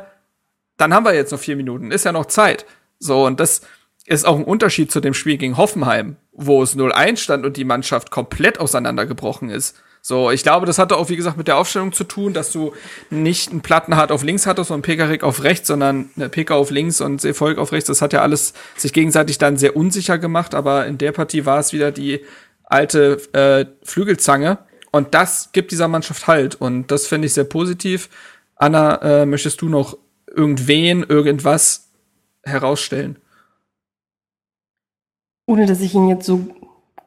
dann 0.77 0.93
haben 0.93 1.05
wir 1.05 1.13
jetzt 1.13 1.31
noch 1.31 1.39
vier 1.39 1.55
Minuten, 1.55 1.91
ist 1.91 2.05
ja 2.05 2.11
noch 2.11 2.25
Zeit. 2.25 2.65
So 2.99 3.25
und 3.25 3.39
das 3.39 3.61
ist 4.05 4.25
auch 4.25 4.37
ein 4.37 4.45
Unterschied 4.45 4.91
zu 4.91 5.01
dem 5.01 5.13
Spiel 5.13 5.37
gegen 5.37 5.57
Hoffenheim, 5.57 6.15
wo 6.31 6.63
es 6.63 6.75
0-1 6.75 7.17
stand 7.17 7.45
und 7.45 7.57
die 7.57 7.65
Mannschaft 7.65 8.09
komplett 8.09 8.59
auseinandergebrochen 8.59 9.49
ist. 9.49 9.75
So, 10.01 10.31
ich 10.31 10.41
glaube, 10.41 10.65
das 10.65 10.79
hatte 10.79 10.95
auch, 10.95 11.09
wie 11.09 11.17
gesagt, 11.17 11.35
mit 11.35 11.49
der 11.49 11.57
Aufstellung 11.57 11.91
zu 11.91 12.05
tun, 12.05 12.31
dass 12.31 12.53
du 12.53 12.71
nicht 13.09 13.51
einen 13.51 13.59
Plattenhard 13.59 14.13
auf 14.13 14.23
links 14.23 14.45
hattest 14.45 14.71
und 14.71 14.81
Pekarik 14.81 15.21
auf 15.21 15.43
rechts, 15.43 15.67
sondern 15.67 16.09
eine 16.15 16.29
Peka 16.29 16.55
auf 16.55 16.71
links 16.71 17.01
und 17.01 17.25
Erfolg 17.25 17.57
auf 17.57 17.73
rechts. 17.73 17.87
Das 17.87 18.01
hat 18.01 18.13
ja 18.13 18.21
alles 18.21 18.53
sich 18.77 18.93
gegenseitig 18.93 19.37
dann 19.37 19.57
sehr 19.57 19.75
unsicher 19.75 20.17
gemacht, 20.17 20.55
aber 20.55 20.85
in 20.85 20.97
der 20.97 21.11
Partie 21.11 21.45
war 21.45 21.59
es 21.59 21.73
wieder 21.73 21.91
die 21.91 22.21
alte 22.67 23.17
äh, 23.33 23.65
Flügelzange. 23.83 24.59
Und 24.91 25.13
das 25.13 25.51
gibt 25.51 25.71
dieser 25.71 25.87
Mannschaft 25.87 26.27
halt. 26.27 26.55
Und 26.55 26.91
das 26.91 27.07
finde 27.07 27.27
ich 27.27 27.33
sehr 27.33 27.43
positiv. 27.43 28.09
Anna, 28.55 29.01
äh, 29.01 29.25
möchtest 29.25 29.61
du 29.61 29.69
noch 29.69 29.97
irgendwen, 30.35 31.03
irgendwas 31.03 31.89
herausstellen? 32.43 33.17
Ohne 35.47 35.65
dass 35.65 35.81
ich 35.81 35.93
ihn 35.93 36.09
jetzt 36.09 36.25
so 36.25 36.47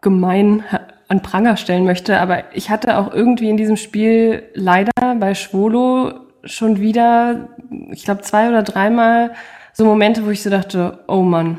gemein 0.01 0.65
an 1.09 1.23
Pranger 1.23 1.57
stellen 1.57 1.85
möchte, 1.85 2.21
aber 2.21 2.45
ich 2.55 2.71
hatte 2.71 2.97
auch 2.97 3.13
irgendwie 3.13 3.51
in 3.51 3.57
diesem 3.57 3.77
Spiel 3.77 4.45
leider 4.55 4.93
bei 5.19 5.35
Schwolo 5.35 6.13
schon 6.45 6.81
wieder, 6.81 7.49
ich 7.91 8.05
glaube, 8.05 8.23
zwei 8.23 8.49
oder 8.49 8.63
dreimal 8.63 9.35
so 9.73 9.85
Momente, 9.85 10.25
wo 10.25 10.31
ich 10.31 10.43
so 10.43 10.51
dachte, 10.51 11.01
oh 11.09 11.23
Mann. 11.23 11.59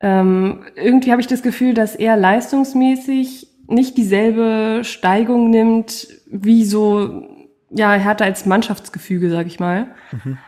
Ähm, 0.00 0.64
irgendwie 0.74 1.10
habe 1.10 1.20
ich 1.20 1.26
das 1.26 1.42
Gefühl, 1.42 1.74
dass 1.74 1.94
er 1.94 2.16
leistungsmäßig 2.16 3.48
nicht 3.68 3.96
dieselbe 3.96 4.82
Steigung 4.84 5.50
nimmt, 5.50 6.08
wie 6.26 6.64
so, 6.64 7.26
ja, 7.70 7.94
er 7.94 8.04
hatte 8.04 8.24
als 8.24 8.46
Mannschaftsgefüge, 8.46 9.30
sag 9.30 9.46
ich 9.46 9.58
mal. 9.58 9.88
Mhm. 10.12 10.38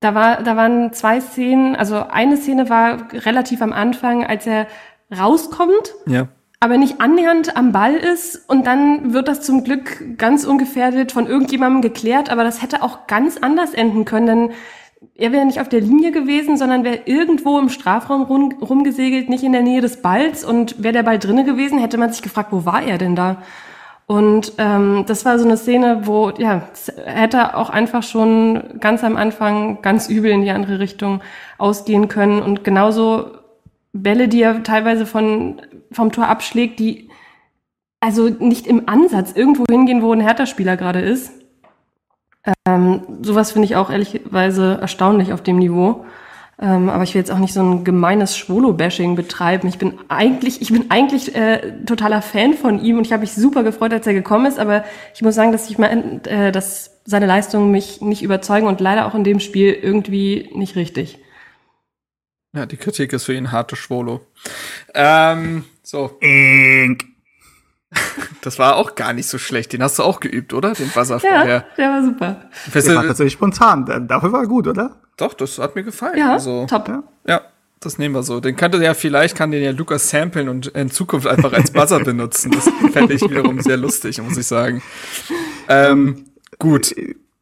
Da, 0.00 0.14
war, 0.14 0.42
da 0.42 0.56
waren 0.56 0.92
zwei 0.92 1.20
Szenen, 1.20 1.76
also 1.76 1.96
eine 1.96 2.36
Szene 2.36 2.68
war 2.70 3.12
relativ 3.12 3.62
am 3.62 3.72
Anfang, 3.72 4.24
als 4.24 4.46
er 4.46 4.66
rauskommt. 5.16 5.94
Ja 6.06 6.28
aber 6.60 6.76
nicht 6.76 7.00
annähernd 7.00 7.56
am 7.56 7.72
Ball 7.72 7.94
ist 7.94 8.48
und 8.48 8.66
dann 8.66 9.14
wird 9.14 9.28
das 9.28 9.40
zum 9.40 9.64
Glück 9.64 10.18
ganz 10.18 10.44
ungefährdet 10.44 11.10
von 11.10 11.26
irgendjemandem 11.26 11.80
geklärt, 11.80 12.30
aber 12.30 12.44
das 12.44 12.60
hätte 12.60 12.82
auch 12.82 13.06
ganz 13.06 13.38
anders 13.38 13.72
enden 13.72 14.04
können, 14.04 14.26
denn 14.26 14.50
er 15.14 15.32
wäre 15.32 15.46
nicht 15.46 15.60
auf 15.60 15.68
der 15.68 15.80
Linie 15.80 16.12
gewesen, 16.12 16.56
sondern 16.56 16.84
wäre 16.84 17.00
irgendwo 17.06 17.58
im 17.58 17.70
Strafraum 17.70 18.22
rum, 18.22 18.54
rumgesegelt, 18.60 19.28
nicht 19.28 19.44
in 19.44 19.52
der 19.52 19.62
Nähe 19.62 19.80
des 19.80 20.02
Balls 20.02 20.44
und 20.44 20.82
wäre 20.82 20.92
der 20.92 21.02
Ball 21.02 21.18
drinne 21.18 21.44
gewesen, 21.44 21.78
hätte 21.78 21.98
man 21.98 22.12
sich 22.12 22.22
gefragt, 22.22 22.52
wo 22.52 22.66
war 22.66 22.82
er 22.82 22.98
denn 22.98 23.16
da? 23.16 23.42
Und 24.06 24.54
ähm, 24.58 25.04
das 25.06 25.24
war 25.24 25.38
so 25.38 25.44
eine 25.44 25.56
Szene, 25.56 26.06
wo 26.06 26.30
ja 26.30 26.68
hätte 27.04 27.56
auch 27.56 27.70
einfach 27.70 28.02
schon 28.02 28.80
ganz 28.80 29.04
am 29.04 29.16
Anfang 29.16 29.82
ganz 29.82 30.08
übel 30.08 30.32
in 30.32 30.42
die 30.42 30.50
andere 30.50 30.80
Richtung 30.80 31.22
ausgehen 31.58 32.08
können 32.08 32.42
und 32.42 32.64
genauso 32.64 33.30
Bälle, 33.92 34.28
die 34.28 34.42
er 34.42 34.64
teilweise 34.64 35.06
von 35.06 35.62
vom 35.92 36.12
Tor 36.12 36.26
abschlägt, 36.26 36.78
die 36.80 37.08
also 38.00 38.28
nicht 38.28 38.66
im 38.66 38.88
Ansatz 38.88 39.32
irgendwo 39.32 39.64
hingehen, 39.70 40.02
wo 40.02 40.12
ein 40.12 40.20
Hertha-Spieler 40.20 40.76
gerade 40.76 41.00
ist. 41.00 41.32
Ähm, 42.66 43.02
sowas 43.22 43.52
finde 43.52 43.66
ich 43.66 43.76
auch 43.76 43.90
ehrlicherweise 43.90 44.78
erstaunlich 44.80 45.32
auf 45.32 45.42
dem 45.42 45.58
Niveau. 45.58 46.04
Ähm, 46.62 46.90
aber 46.90 47.04
ich 47.04 47.14
will 47.14 47.20
jetzt 47.20 47.30
auch 47.30 47.38
nicht 47.38 47.54
so 47.54 47.62
ein 47.62 47.84
gemeines 47.84 48.36
Schwolo-Bashing 48.36 49.16
betreiben. 49.16 49.66
Ich 49.68 49.78
bin 49.78 49.98
eigentlich, 50.08 50.60
ich 50.60 50.70
bin 50.70 50.90
eigentlich 50.90 51.34
äh, 51.34 51.84
totaler 51.86 52.20
Fan 52.20 52.52
von 52.52 52.82
ihm 52.84 52.98
und 52.98 53.06
ich 53.06 53.12
habe 53.12 53.22
mich 53.22 53.32
super 53.32 53.62
gefreut, 53.62 53.94
als 53.94 54.06
er 54.06 54.12
gekommen 54.12 54.44
ist. 54.44 54.58
Aber 54.58 54.84
ich 55.14 55.22
muss 55.22 55.34
sagen, 55.34 55.52
dass 55.52 55.70
ich 55.70 55.78
mal, 55.78 56.20
äh, 56.26 56.52
dass 56.52 57.00
seine 57.06 57.24
Leistungen 57.24 57.70
mich 57.70 58.02
nicht 58.02 58.22
überzeugen 58.22 58.66
und 58.66 58.80
leider 58.80 59.06
auch 59.06 59.14
in 59.14 59.24
dem 59.24 59.40
Spiel 59.40 59.72
irgendwie 59.72 60.50
nicht 60.54 60.76
richtig. 60.76 61.18
Ja, 62.54 62.66
die 62.66 62.76
Kritik 62.76 63.12
ist 63.14 63.24
für 63.24 63.34
ihn 63.34 63.52
harte 63.52 63.76
Schwolo. 63.76 64.20
Ähm, 64.94 65.64
so. 65.82 66.18
Ink. 66.20 67.09
Das 68.42 68.58
war 68.58 68.76
auch 68.76 68.94
gar 68.94 69.12
nicht 69.12 69.26
so 69.26 69.38
schlecht. 69.38 69.72
Den 69.72 69.82
hast 69.82 69.98
du 69.98 70.02
auch 70.02 70.20
geübt, 70.20 70.54
oder? 70.54 70.72
Den 70.72 70.94
Wasser 70.94 71.20
ja, 71.22 71.40
vorher. 71.40 71.64
Der 71.76 71.90
war 71.90 72.02
super. 72.02 72.40
Der 72.72 72.94
war 72.94 73.06
tatsächlich 73.06 73.34
spontan. 73.34 74.06
Dafür 74.08 74.32
war 74.32 74.42
er 74.42 74.46
gut, 74.46 74.66
oder? 74.66 74.96
Doch, 75.16 75.34
das 75.34 75.58
hat 75.58 75.74
mir 75.74 75.82
gefallen. 75.82 76.16
Ja, 76.16 76.32
also, 76.32 76.66
top. 76.66 76.88
Ja. 76.88 77.02
ja. 77.26 77.40
das 77.80 77.98
nehmen 77.98 78.14
wir 78.14 78.22
so. 78.22 78.40
Den 78.40 78.56
könnte 78.56 78.82
ja 78.82 78.94
vielleicht, 78.94 79.36
kann 79.36 79.50
den 79.50 79.62
ja 79.62 79.72
Lukas 79.72 80.08
samplen 80.08 80.48
und 80.48 80.68
in 80.68 80.90
Zukunft 80.90 81.26
einfach 81.26 81.52
als 81.52 81.70
Buzzer 81.72 82.00
benutzen. 82.00 82.52
Das 82.52 82.70
fände 82.92 83.12
ich 83.12 83.22
wiederum 83.22 83.60
sehr 83.60 83.76
lustig, 83.76 84.22
muss 84.22 84.38
ich 84.38 84.46
sagen. 84.46 84.82
Ähm, 85.68 86.24
gut. 86.58 86.94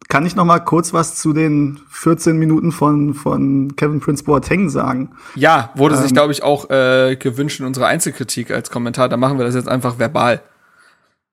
Kann 0.09 0.25
ich 0.25 0.35
noch 0.35 0.47
mal 0.47 0.61
kurz 0.61 0.95
was 0.95 1.17
zu 1.17 1.35
den 1.35 1.81
14 1.91 2.39
Minuten 2.39 2.73
von, 2.73 3.13
von 3.13 3.77
Kevin 3.77 4.01
Prince 4.01 4.25
Boateng 4.25 4.71
sagen? 4.71 5.11
Ja, 5.35 5.71
wurde 5.75 5.97
ähm, 5.97 6.03
sich, 6.03 6.15
glaube 6.15 6.33
ich, 6.33 6.43
auch 6.43 6.71
äh, 6.71 7.17
gewünscht 7.17 7.61
in 7.61 7.67
unserer 7.67 7.89
Einzelkritik 7.89 8.51
als 8.51 8.71
Kommentar. 8.71 9.11
Da 9.11 9.19
machen 9.19 9.37
wir 9.37 9.45
das 9.45 9.55
jetzt 9.55 9.69
einfach 9.69 9.99
verbal. 9.99 10.41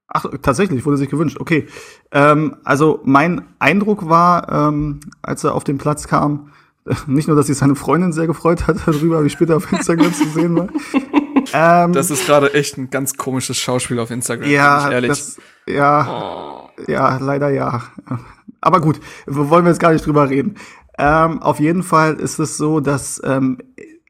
Ach, 0.07 0.25
tatsächlich, 0.41 0.85
wurde 0.85 0.97
sich 0.97 1.09
gewünscht. 1.09 1.37
Okay. 1.39 1.67
Ähm, 2.11 2.57
also 2.65 2.99
mein 3.05 3.45
Eindruck 3.59 4.09
war, 4.09 4.49
ähm, 4.69 4.99
als 5.21 5.45
er 5.45 5.55
auf 5.55 5.63
den 5.63 5.77
Platz 5.77 6.09
kam, 6.09 6.51
nicht 7.07 7.29
nur, 7.29 7.37
dass 7.37 7.47
sich 7.47 7.57
seine 7.57 7.75
Freundin 7.75 8.11
sehr 8.11 8.27
gefreut 8.27 8.67
hat 8.67 8.75
darüber, 8.85 9.23
wie 9.23 9.29
später 9.29 9.55
auf 9.55 9.71
Instagram 9.71 10.13
zu 10.13 10.29
sehen 10.29 10.55
war. 10.55 10.67
Ähm, 11.53 11.93
das 11.93 12.09
ist 12.09 12.25
gerade 12.25 12.53
echt 12.55 12.75
ein 12.77 12.89
ganz 12.89 13.17
komisches 13.17 13.57
Schauspiel 13.57 13.99
auf 13.99 14.09
Instagram. 14.09 14.49
Ja, 14.49 14.89
ehrlich. 14.89 15.09
Das, 15.09 15.37
ja, 15.67 16.07
oh. 16.09 16.81
ja, 16.87 17.17
leider 17.17 17.49
ja. 17.49 17.83
Aber 18.65 18.81
gut, 18.81 18.99
wollen 19.27 19.63
wir 19.63 19.69
jetzt 19.69 19.79
gar 19.79 19.93
nicht 19.93 20.05
drüber 20.05 20.27
reden. 20.27 20.55
Ähm, 20.97 21.41
auf 21.41 21.59
jeden 21.59 21.83
Fall 21.83 22.15
ist 22.15 22.39
es 22.39 22.57
so, 22.57 22.79
dass 22.79 23.21
ähm, 23.23 23.59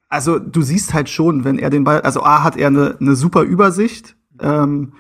also 0.08 0.40
du 0.40 0.62
siehst 0.62 0.94
halt 0.94 1.10
schon, 1.10 1.44
wenn 1.44 1.60
er 1.60 1.70
den 1.70 1.84
Ball, 1.84 2.02
also 2.02 2.24
A 2.24 2.42
hat 2.42 2.56
er 2.56 2.68
eine, 2.68 2.96
eine 3.02 3.16
super 3.16 3.42
Übersicht, 3.42 4.16
ähm, 4.40 4.94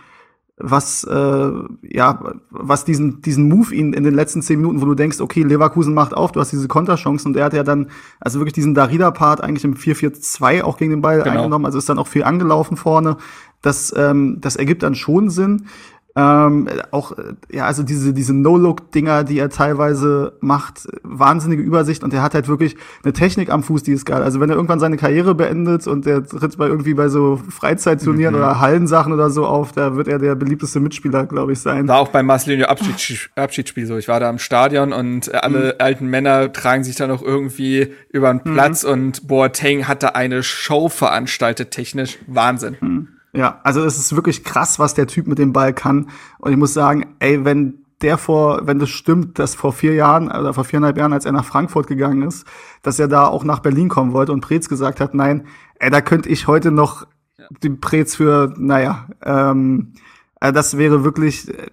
was 0.57 1.05
äh, 1.05 1.51
ja, 1.83 2.33
was 2.49 2.83
diesen 2.83 3.21
diesen 3.21 3.47
Move 3.47 3.73
ihn 3.73 3.93
in 3.93 4.03
den 4.03 4.13
letzten 4.13 4.41
zehn 4.41 4.59
Minuten, 4.59 4.81
wo 4.81 4.85
du 4.85 4.95
denkst, 4.95 5.21
okay, 5.21 5.43
Leverkusen 5.43 5.93
macht 5.93 6.13
auf, 6.13 6.33
du 6.33 6.41
hast 6.41 6.51
diese 6.51 6.67
Konterchancen 6.67 7.31
und 7.31 7.37
er 7.37 7.45
hat 7.45 7.53
ja 7.53 7.63
dann 7.63 7.87
also 8.19 8.39
wirklich 8.39 8.53
diesen 8.53 8.73
Darida-Part 8.73 9.41
eigentlich 9.41 9.63
im 9.63 9.75
4-4-2 9.75 10.63
auch 10.63 10.77
gegen 10.77 10.91
den 10.91 11.01
Ball 11.01 11.21
genau. 11.21 11.37
eingenommen, 11.37 11.65
also 11.65 11.77
ist 11.77 11.87
dann 11.87 11.99
auch 11.99 12.07
viel 12.07 12.25
angelaufen 12.25 12.75
vorne. 12.75 13.15
Das 13.61 13.93
ähm, 13.95 14.37
das 14.41 14.57
ergibt 14.57 14.83
dann 14.83 14.95
schon 14.95 15.29
Sinn 15.29 15.67
Ähm, 16.17 16.69
auch, 16.91 17.11
äh, 17.11 17.33
ja, 17.51 17.65
also 17.65 17.83
diese, 17.83 18.13
diese 18.13 18.33
No-Look-Dinger, 18.33 19.25
die 19.25 19.37
er 19.37 19.49
teilweise 19.49 20.37
macht, 20.39 20.87
wahnsinnige 21.03 21.61
Übersicht 21.61 22.05
und 22.05 22.13
er 22.13 22.21
hat 22.21 22.33
halt 22.33 22.47
wirklich 22.47 22.77
eine 23.03 23.11
Technik 23.11 23.51
am 23.51 23.63
Fuß, 23.63 23.83
die 23.83 23.91
ist 23.91 24.05
geil. 24.05 24.23
Also 24.23 24.39
wenn 24.39 24.49
er 24.49 24.55
irgendwann 24.55 24.79
seine 24.79 24.95
Karriere 24.95 25.35
beendet 25.35 25.87
und 25.87 26.05
der 26.05 26.23
tritt 26.23 26.57
bei 26.57 26.67
irgendwie 26.67 26.93
bei 26.93 27.09
so 27.09 27.35
Freizeitturnieren 27.49 28.33
mhm. 28.33 28.39
oder 28.39 28.61
Hallensachen 28.61 29.11
oder 29.11 29.29
so 29.29 29.45
auf, 29.45 29.73
da 29.73 29.97
wird 29.97 30.07
er 30.07 30.17
der 30.17 30.35
beliebteste 30.35 30.79
Mitspieler, 30.79 31.25
glaube 31.25 31.51
ich, 31.51 31.59
sein. 31.59 31.89
War 31.89 31.99
auch 31.99 32.07
beim 32.07 32.27
Marcelinho 32.27 32.67
Abschieds 32.67 33.29
Abschiedsspiel 33.35 33.85
so. 33.85 33.97
Ich 33.97 34.07
war 34.07 34.21
da 34.21 34.29
im 34.29 34.39
Stadion 34.39 34.93
und 34.93 35.27
äh, 35.27 35.37
alle 35.37 35.73
mhm. 35.73 35.79
alten 35.79 36.07
Männer 36.07 36.53
tragen 36.53 36.85
sich 36.85 36.95
da 36.95 37.07
noch 37.07 37.23
irgendwie 37.23 37.91
über 38.09 38.33
den 38.33 38.39
mhm. 38.45 38.53
Platz 38.53 38.85
mhm. 38.85 38.91
und 38.91 39.27
Boateng 39.27 39.85
hat 39.89 40.01
da 40.01 40.09
eine 40.09 40.43
Show 40.43 40.87
veranstaltet, 40.87 41.71
technisch. 41.71 42.19
Wahnsinn. 42.27 43.09
Ja, 43.35 43.59
also 43.63 43.83
es 43.83 43.97
ist 43.97 44.15
wirklich 44.15 44.43
krass, 44.43 44.79
was 44.79 44.93
der 44.93 45.07
Typ 45.07 45.27
mit 45.27 45.37
dem 45.37 45.53
Ball 45.53 45.73
kann. 45.73 46.09
Und 46.39 46.51
ich 46.51 46.57
muss 46.57 46.73
sagen, 46.73 47.15
ey, 47.19 47.43
wenn 47.43 47.85
der 48.01 48.17
vor, 48.17 48.67
wenn 48.67 48.79
das 48.79 48.89
stimmt, 48.89 49.39
dass 49.39 49.55
vor 49.55 49.73
vier 49.73 49.93
Jahren 49.93 50.27
oder 50.27 50.53
vor 50.53 50.63
viereinhalb 50.63 50.97
Jahren, 50.97 51.13
als 51.13 51.25
er 51.25 51.31
nach 51.31 51.45
Frankfurt 51.45 51.87
gegangen 51.87 52.23
ist, 52.23 52.45
dass 52.81 52.99
er 52.99 53.07
da 53.07 53.27
auch 53.27 53.43
nach 53.43 53.59
Berlin 53.59 53.89
kommen 53.89 54.13
wollte 54.13 54.31
und 54.31 54.41
Preetz 54.41 54.69
gesagt 54.69 54.99
hat, 54.99 55.13
nein, 55.13 55.47
ey, 55.79 55.89
da 55.89 56.01
könnte 56.01 56.29
ich 56.29 56.47
heute 56.47 56.71
noch 56.71 57.07
ja. 57.37 57.45
den 57.63 57.79
Preetz 57.79 58.15
für, 58.15 58.53
naja, 58.57 59.07
ähm, 59.23 59.93
äh, 60.41 60.51
das 60.51 60.77
wäre 60.77 61.03
wirklich 61.03 61.49
äh, 61.49 61.67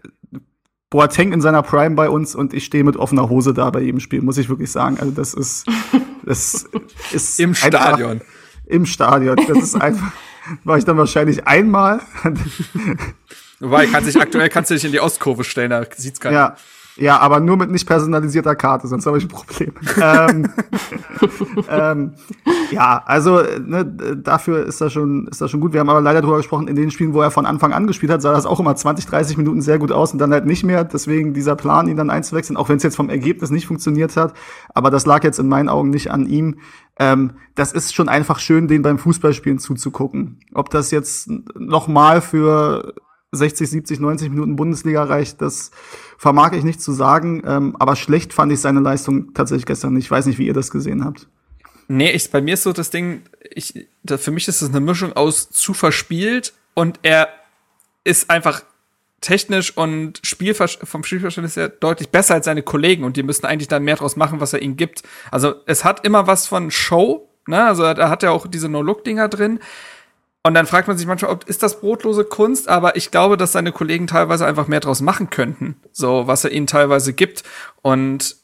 Boateng 0.90 1.32
in 1.32 1.40
seiner 1.40 1.62
Prime 1.62 1.94
bei 1.94 2.08
uns 2.08 2.34
und 2.34 2.52
ich 2.54 2.64
stehe 2.64 2.84
mit 2.84 2.96
offener 2.96 3.28
Hose 3.28 3.54
da 3.54 3.70
bei 3.70 3.80
jedem 3.80 4.00
Spiel, 4.00 4.20
muss 4.20 4.38
ich 4.38 4.48
wirklich 4.48 4.70
sagen. 4.70 4.98
Also 5.00 5.12
das 5.12 5.34
ist, 5.34 5.66
das 6.24 6.66
ist 7.12 7.40
im 7.40 7.54
Stadion. 7.54 8.20
Im 8.66 8.86
Stadion. 8.86 9.36
Das 9.48 9.58
ist 9.58 9.80
einfach 9.80 10.12
war 10.64 10.78
ich 10.78 10.84
dann 10.84 10.96
wahrscheinlich 10.96 11.46
einmal. 11.46 12.00
Wobei, 13.60 13.86
kannst 13.86 14.08
dich 14.08 14.20
aktuell 14.20 14.48
kannst 14.48 14.70
du 14.70 14.74
dich 14.74 14.84
in 14.84 14.92
die 14.92 15.00
Ostkurve 15.00 15.44
stellen, 15.44 15.70
da 15.70 15.84
sieht's 15.96 16.20
keiner. 16.20 16.36
Ja. 16.36 16.56
Ja, 16.96 17.18
aber 17.18 17.40
nur 17.40 17.56
mit 17.56 17.70
nicht 17.70 17.86
personalisierter 17.86 18.54
Karte, 18.54 18.86
sonst 18.86 19.06
habe 19.06 19.16
ich 19.16 19.24
ein 19.24 19.28
Problem. 19.28 19.72
ähm, 20.00 20.50
ähm, 21.70 22.12
ja, 22.70 23.02
also 23.06 23.42
ne, 23.64 23.84
dafür 24.22 24.66
ist 24.66 24.80
das 24.80 24.92
schon 24.92 25.26
ist 25.28 25.40
das 25.40 25.50
schon 25.50 25.60
gut. 25.60 25.72
Wir 25.72 25.80
haben 25.80 25.88
aber 25.88 26.00
leider 26.00 26.20
darüber 26.20 26.36
gesprochen, 26.36 26.68
in 26.68 26.76
den 26.76 26.90
Spielen, 26.90 27.14
wo 27.14 27.22
er 27.22 27.30
von 27.30 27.46
Anfang 27.46 27.72
an 27.72 27.86
gespielt 27.86 28.12
hat, 28.12 28.20
sah 28.20 28.32
das 28.32 28.46
auch 28.46 28.60
immer 28.60 28.76
20, 28.76 29.06
30 29.06 29.36
Minuten 29.38 29.62
sehr 29.62 29.78
gut 29.78 29.90
aus 29.90 30.12
und 30.12 30.18
dann 30.18 30.32
halt 30.32 30.44
nicht 30.44 30.64
mehr. 30.64 30.84
Deswegen 30.84 31.32
dieser 31.32 31.56
Plan, 31.56 31.88
ihn 31.88 31.96
dann 31.96 32.10
einzuwechseln, 32.10 32.56
auch 32.56 32.68
wenn 32.68 32.76
es 32.76 32.82
jetzt 32.82 32.96
vom 32.96 33.08
Ergebnis 33.08 33.50
nicht 33.50 33.66
funktioniert 33.66 34.16
hat. 34.16 34.34
Aber 34.74 34.90
das 34.90 35.06
lag 35.06 35.24
jetzt 35.24 35.38
in 35.38 35.48
meinen 35.48 35.68
Augen 35.68 35.90
nicht 35.90 36.10
an 36.10 36.26
ihm. 36.26 36.56
Ähm, 36.98 37.32
das 37.54 37.72
ist 37.72 37.94
schon 37.94 38.08
einfach 38.08 38.38
schön, 38.38 38.68
den 38.68 38.82
beim 38.82 38.98
Fußballspielen 38.98 39.58
zuzugucken. 39.58 40.40
Ob 40.52 40.68
das 40.70 40.90
jetzt 40.90 41.30
noch 41.54 41.88
mal 41.88 42.20
für 42.20 42.94
60, 43.32 43.70
70, 43.70 44.00
90 44.00 44.30
Minuten 44.30 44.56
Bundesliga 44.56 45.04
reicht, 45.04 45.40
das 45.40 45.70
vermag 46.18 46.52
ich 46.52 46.64
nicht 46.64 46.82
zu 46.82 46.92
sagen. 46.92 47.42
Ähm, 47.46 47.74
aber 47.78 47.96
schlecht 47.96 48.34
fand 48.34 48.52
ich 48.52 48.60
seine 48.60 48.80
Leistung 48.80 49.32
tatsächlich 49.32 49.64
gestern. 49.64 49.96
Ich 49.96 50.10
weiß 50.10 50.26
nicht, 50.26 50.38
wie 50.38 50.46
ihr 50.46 50.54
das 50.54 50.70
gesehen 50.70 51.02
habt. 51.04 51.26
Nee, 51.88 52.10
ich, 52.10 52.30
bei 52.30 52.42
mir 52.42 52.54
ist 52.54 52.62
so 52.62 52.72
das 52.72 52.90
Ding, 52.90 53.22
ich, 53.50 53.86
da, 54.02 54.18
für 54.18 54.30
mich 54.30 54.48
ist 54.48 54.60
es 54.60 54.68
eine 54.68 54.80
Mischung 54.80 55.14
aus 55.14 55.50
zu 55.50 55.72
verspielt 55.72 56.52
und 56.74 57.00
er 57.02 57.28
ist 58.04 58.30
einfach 58.30 58.62
technisch 59.22 59.76
und 59.76 60.20
Spielver 60.22 60.68
vom 60.68 61.04
Spielverständnis 61.04 61.56
her 61.56 61.68
deutlich 61.68 62.10
besser 62.10 62.34
als 62.34 62.44
seine 62.44 62.62
Kollegen 62.62 63.04
und 63.04 63.16
die 63.16 63.22
müssten 63.22 63.46
eigentlich 63.46 63.68
dann 63.68 63.84
mehr 63.84 63.96
draus 63.96 64.16
machen, 64.16 64.40
was 64.40 64.52
er 64.52 64.60
ihnen 64.60 64.76
gibt. 64.76 65.02
Also 65.30 65.54
es 65.66 65.84
hat 65.84 66.04
immer 66.04 66.26
was 66.26 66.46
von 66.46 66.70
Show, 66.70 67.28
ne? 67.46 67.64
Also 67.64 67.82
da 67.94 68.10
hat 68.10 68.22
er 68.22 68.32
auch 68.32 68.46
diese 68.46 68.68
No-Look-Dinger 68.68 69.28
drin. 69.28 69.60
Und 70.44 70.54
dann 70.54 70.66
fragt 70.66 70.88
man 70.88 70.98
sich 70.98 71.06
manchmal, 71.06 71.30
ob 71.30 71.48
ist 71.48 71.62
das 71.62 71.80
brotlose 71.80 72.24
Kunst, 72.24 72.68
aber 72.68 72.96
ich 72.96 73.10
glaube, 73.12 73.36
dass 73.36 73.52
seine 73.52 73.70
Kollegen 73.70 74.08
teilweise 74.08 74.44
einfach 74.44 74.66
mehr 74.66 74.80
draus 74.80 75.00
machen 75.00 75.30
könnten, 75.30 75.76
so 75.92 76.26
was 76.26 76.44
er 76.44 76.50
ihnen 76.50 76.66
teilweise 76.66 77.12
gibt. 77.12 77.44
Und 77.80 78.36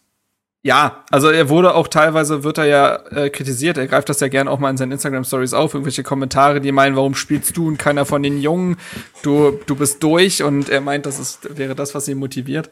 ja, 0.62 1.04
also 1.10 1.28
er 1.30 1.48
wurde 1.48 1.74
auch 1.74 1.88
teilweise, 1.88 2.44
wird 2.44 2.58
er 2.58 2.66
ja 2.66 2.96
äh, 3.10 3.30
kritisiert, 3.30 3.78
er 3.78 3.86
greift 3.86 4.08
das 4.08 4.20
ja 4.20 4.28
gerne 4.28 4.50
auch 4.50 4.58
mal 4.58 4.70
in 4.70 4.76
seinen 4.76 4.92
Instagram-Stories 4.92 5.54
auf, 5.54 5.74
irgendwelche 5.74 6.02
Kommentare, 6.02 6.60
die 6.60 6.72
meinen, 6.72 6.94
warum 6.94 7.14
spielst 7.14 7.56
du 7.56 7.68
und 7.68 7.78
keiner 7.78 8.04
von 8.04 8.22
den 8.22 8.40
Jungen, 8.40 8.76
du, 9.22 9.58
du 9.66 9.74
bist 9.74 10.02
durch 10.02 10.42
und 10.42 10.68
er 10.68 10.80
meint, 10.80 11.06
das 11.06 11.18
ist, 11.18 11.56
wäre 11.56 11.74
das, 11.74 11.94
was 11.94 12.06
ihn 12.06 12.18
motiviert. 12.18 12.70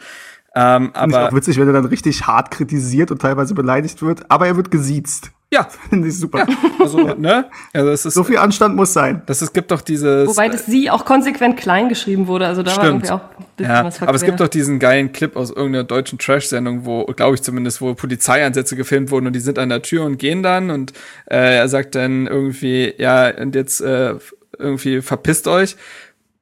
Ähm, 0.54 0.90
aber 0.94 1.08
ist 1.08 1.28
auch 1.32 1.36
witzig, 1.36 1.58
wenn 1.58 1.68
er 1.68 1.74
dann 1.74 1.84
richtig 1.84 2.26
hart 2.26 2.50
kritisiert 2.50 3.10
und 3.10 3.22
teilweise 3.22 3.54
beleidigt 3.54 4.02
wird, 4.02 4.30
aber 4.30 4.46
er 4.46 4.56
wird 4.56 4.70
gesiezt. 4.70 5.30
Ja. 5.52 5.68
Finde 5.90 6.09
ich 6.09 6.18
super. 6.18 6.39
Ja, 6.39 6.47
also, 6.81 6.98
ne? 7.14 7.47
Also 7.73 7.90
es 7.90 8.05
ist, 8.05 8.14
so 8.14 8.24
viel 8.24 8.39
Anstand 8.39 8.74
muss 8.74 8.93
sein. 8.93 9.23
Das, 9.27 9.43
es 9.43 9.52
gibt 9.52 9.70
doch 9.70 9.81
dieses. 9.81 10.28
Wobei 10.28 10.48
das 10.48 10.66
sie 10.66 10.90
auch 10.90 11.05
konsequent 11.05 11.56
klein 11.56 11.89
geschrieben 11.89 12.27
wurde. 12.27 12.47
Also 12.47 12.62
da 12.62 12.70
stimmt. 12.73 12.82
war 12.82 12.90
irgendwie 12.90 13.10
auch 13.10 13.20
ein 13.39 13.47
bisschen 13.56 13.73
ja, 13.73 13.85
was 13.85 13.98
verquer. 13.98 14.09
Aber 14.09 14.16
es 14.16 14.24
gibt 14.24 14.40
doch 14.40 14.48
diesen 14.48 14.78
geilen 14.78 15.12
Clip 15.12 15.36
aus 15.36 15.51
irgendeiner 15.51 15.85
deutschen 15.85 16.18
Trash-Sendung, 16.18 16.85
wo, 16.85 17.05
glaube 17.05 17.36
ich 17.36 17.43
zumindest, 17.43 17.81
wo 17.81 17.94
Polizeieinsätze 17.94 18.77
gefilmt 18.77 19.10
wurden 19.10 19.28
und 19.28 19.35
die 19.35 19.40
sind 19.40 19.59
an 19.59 19.68
der 19.68 19.82
Tür 19.82 20.05
und 20.05 20.18
gehen 20.18 20.43
dann 20.43 20.70
und 20.70 20.93
äh, 21.27 21.59
er 21.59 21.68
sagt 21.68 21.94
dann 21.94 22.27
irgendwie, 22.27 22.94
ja, 22.98 23.28
und 23.28 23.55
jetzt 23.55 23.81
äh, 23.81 24.14
irgendwie 24.59 25.02
verpisst 25.02 25.48
euch. 25.48 25.77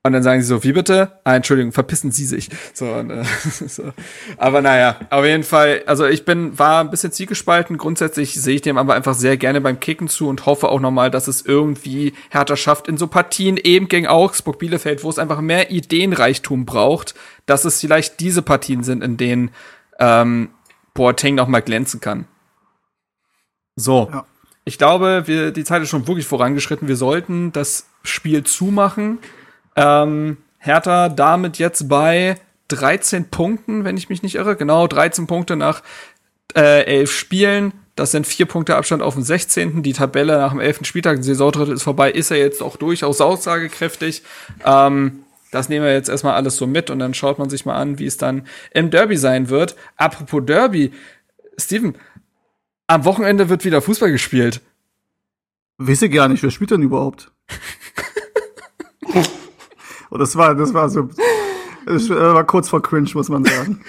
Und 0.07 0.13
dann 0.13 0.23
sagen 0.23 0.43
sie 0.43 0.47
so, 0.47 0.63
wie 0.63 0.75
bitte? 0.75 1.13
Ah, 1.25 1.35
Entschuldigung, 1.35 1.73
verpissen 1.73 2.13
Sie 2.13 2.27
sich. 2.27 2.51
So, 2.75 2.85
und, 2.93 3.09
äh, 3.09 3.25
so. 3.51 3.85
Aber 4.37 4.61
naja, 4.61 5.01
auf 5.09 5.25
jeden 5.25 5.45
Fall, 5.45 5.83
also 5.87 6.05
ich 6.05 6.27
bin, 6.27 6.59
war 6.59 6.85
ein 6.85 6.91
bisschen 6.91 7.11
zielgespalten. 7.11 7.79
Grundsätzlich 7.79 8.35
sehe 8.35 8.57
ich 8.57 8.61
dem 8.61 8.77
aber 8.77 8.93
einfach 8.95 9.15
sehr 9.15 9.39
gerne 9.39 9.63
beim 9.63 9.81
Kicken 9.81 10.09
zu 10.09 10.29
und 10.29 10.45
hoffe 10.45 10.69
auch 10.69 10.79
nochmal, 10.79 11.11
dass 11.11 11.27
es 11.27 11.41
irgendwie 11.41 12.13
härter 12.29 12.59
schafft 12.59 12.87
in 12.87 12.99
so 12.99 13.07
Partien 13.07 13.57
eben 13.57 13.89
gegen 13.89 14.07
Augsburg, 14.07 14.59
Bielefeld, 14.59 15.05
wo 15.05 15.09
es 15.09 15.19
einfach 15.19 15.41
mehr 15.41 15.71
Ideenreichtum 15.71 16.67
braucht, 16.67 17.15
dass 17.47 17.65
es 17.65 17.81
vielleicht 17.81 18.21
diese 18.21 18.43
Partien 18.43 18.83
sind, 18.83 19.03
in 19.03 19.17
denen 19.17 19.53
ähm, 19.99 20.51
Boateng 20.93 21.35
nochmal 21.35 21.63
glänzen 21.63 22.01
kann. 22.01 22.27
So. 23.75 24.11
Ja. 24.13 24.27
Ich 24.67 24.77
glaube, 24.77 25.23
wir, 25.27 25.51
die 25.51 25.65
Zeit 25.65 25.83
ist 25.83 25.89
schon 25.89 26.07
wirklich 26.09 26.27
vorangeschritten. 26.27 26.89
Wir 26.89 26.97
sollten 26.97 27.53
das 27.53 27.87
Spiel 28.03 28.45
zumachen. 28.45 29.19
Ähm, 29.77 30.39
Hertha 30.59 31.09
damit 31.09 31.59
jetzt 31.59 31.89
bei 31.89 32.37
13 32.69 33.31
Punkten, 33.31 33.85
wenn 33.85 33.97
ich 33.97 34.09
mich 34.09 34.23
nicht 34.23 34.37
irre. 34.37 34.57
Genau, 34.57 34.87
13 34.87 35.27
Punkte 35.27 35.57
nach 35.57 35.83
äh, 36.55 36.85
11 36.85 37.13
Spielen. 37.13 37.73
Das 37.97 38.11
sind 38.11 38.27
vier 38.27 38.47
Punkte 38.47 38.77
Abstand 38.77 39.03
auf 39.03 39.15
den 39.15 39.23
16. 39.23 39.83
Die 39.83 39.93
Tabelle 39.93 40.39
nach 40.39 40.51
dem 40.51 40.61
11. 40.61 40.81
Spieltag, 40.85 41.19
die 41.19 41.23
Saisondrittel 41.23 41.75
ist 41.75 41.83
vorbei, 41.83 42.11
ist 42.11 42.31
er 42.31 42.39
jetzt 42.39 42.63
auch 42.63 42.77
durchaus 42.77 43.21
aussagekräftig. 43.21 44.23
Ähm, 44.65 45.21
das 45.53 45.69
nehmen 45.69 45.85
wir 45.85 45.93
jetzt 45.93 46.09
erstmal 46.09 46.35
alles 46.35 46.57
so 46.57 46.67
mit 46.67 46.91
und 46.91 46.99
dann 46.99 47.15
schaut 47.15 47.39
man 47.39 47.49
sich 47.49 47.65
mal 47.65 47.77
an, 47.77 48.01
wie 48.01 48.07
es 48.07 48.17
dann 48.17 48.49
im 48.73 48.91
Derby 48.91 49.17
sein 49.17 49.49
wird. 49.49 49.77
Apropos 49.97 50.43
Derby, 50.45 50.93
Steven, 51.57 51.95
am 52.89 53.05
Wochenende 53.05 53.49
wird 53.49 53.65
wieder 53.65 53.81
Fußball 53.81 54.11
gespielt. 54.11 54.61
Weiß 55.79 56.03
ich 56.03 56.13
gar 56.13 56.27
nicht, 56.29 56.43
wer 56.43 56.51
spielt 56.51 56.73
denn 56.73 56.83
überhaupt? 56.83 57.31
Und 60.15 60.21
das 60.21 60.37
war, 60.37 60.55
das 60.55 60.73
war 60.73 60.89
so, 60.89 61.09
das 61.87 62.09
war 62.09 62.45
kurz 62.45 62.69
vor 62.69 62.81
cringe, 62.81 63.11
muss 63.15 63.29
man 63.29 63.45
sagen. 63.45 63.81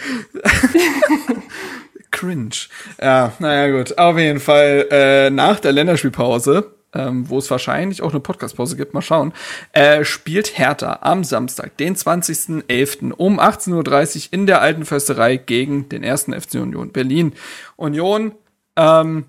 cringe. 2.12 2.56
Ja, 3.00 3.34
naja, 3.38 3.78
gut. 3.78 3.96
Auf 4.00 4.18
jeden 4.18 4.40
Fall, 4.40 4.88
äh, 4.90 5.30
nach 5.30 5.60
der 5.60 5.72
Länderspielpause, 5.72 6.72
ähm, 6.96 7.30
wo 7.30 7.38
es 7.38 7.52
wahrscheinlich 7.52 8.02
auch 8.02 8.10
eine 8.10 8.22
Podcastpause 8.22 8.76
gibt, 8.76 8.96
mal 8.96 9.04
schauen, 9.04 9.34
äh, 9.74 10.04
spielt 10.04 10.58
Hertha 10.58 10.98
am 11.04 11.24
Samstag, 11.24 11.78
den 11.78 11.96
20.11. 11.96 13.12
um 13.12 13.40
18.30 13.40 14.16
Uhr 14.16 14.34
in 14.34 14.48
der 14.48 14.62
Alten 14.62 14.86
Försterei 14.86 15.38
gegen 15.38 15.90
den 15.90 16.02
ersten 16.02 16.34
FC 16.34 16.56
Union 16.56 16.92
Berlin. 16.92 17.34
Union, 17.76 18.32
ähm, 18.76 19.26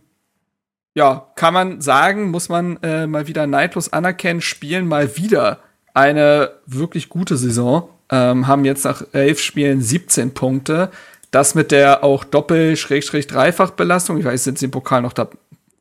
ja, 0.94 1.31
kann 1.35 1.52
man 1.52 1.82
sagen, 1.82 2.31
muss 2.31 2.48
man 2.48 2.78
äh, 2.82 3.06
mal 3.06 3.27
wieder 3.27 3.47
neidlos 3.47 3.93
anerkennen, 3.93 4.40
spielen 4.40 4.89
mal 4.89 5.18
wieder 5.18 5.60
eine 5.97 6.51
wirklich 6.66 7.09
gute 7.09 7.39
Saison, 7.39 7.89
ähm, 8.10 8.47
haben 8.47 8.64
jetzt 8.66 8.85
nach 8.85 9.02
elf 9.12 9.40
Spielen 9.40 9.81
17 9.81 10.35
Punkte. 10.35 10.90
Das 11.31 11.55
mit 11.55 11.73
der 11.73 12.05
auch 12.05 12.23
Doppel-Dreifach-Belastung. 12.23 14.18
Ich 14.18 14.24
weiß, 14.24 14.44
sind 14.44 14.59
sie 14.59 14.66
im 14.66 14.70
Pokal 14.70 15.02
noch 15.02 15.14
da? 15.14 15.28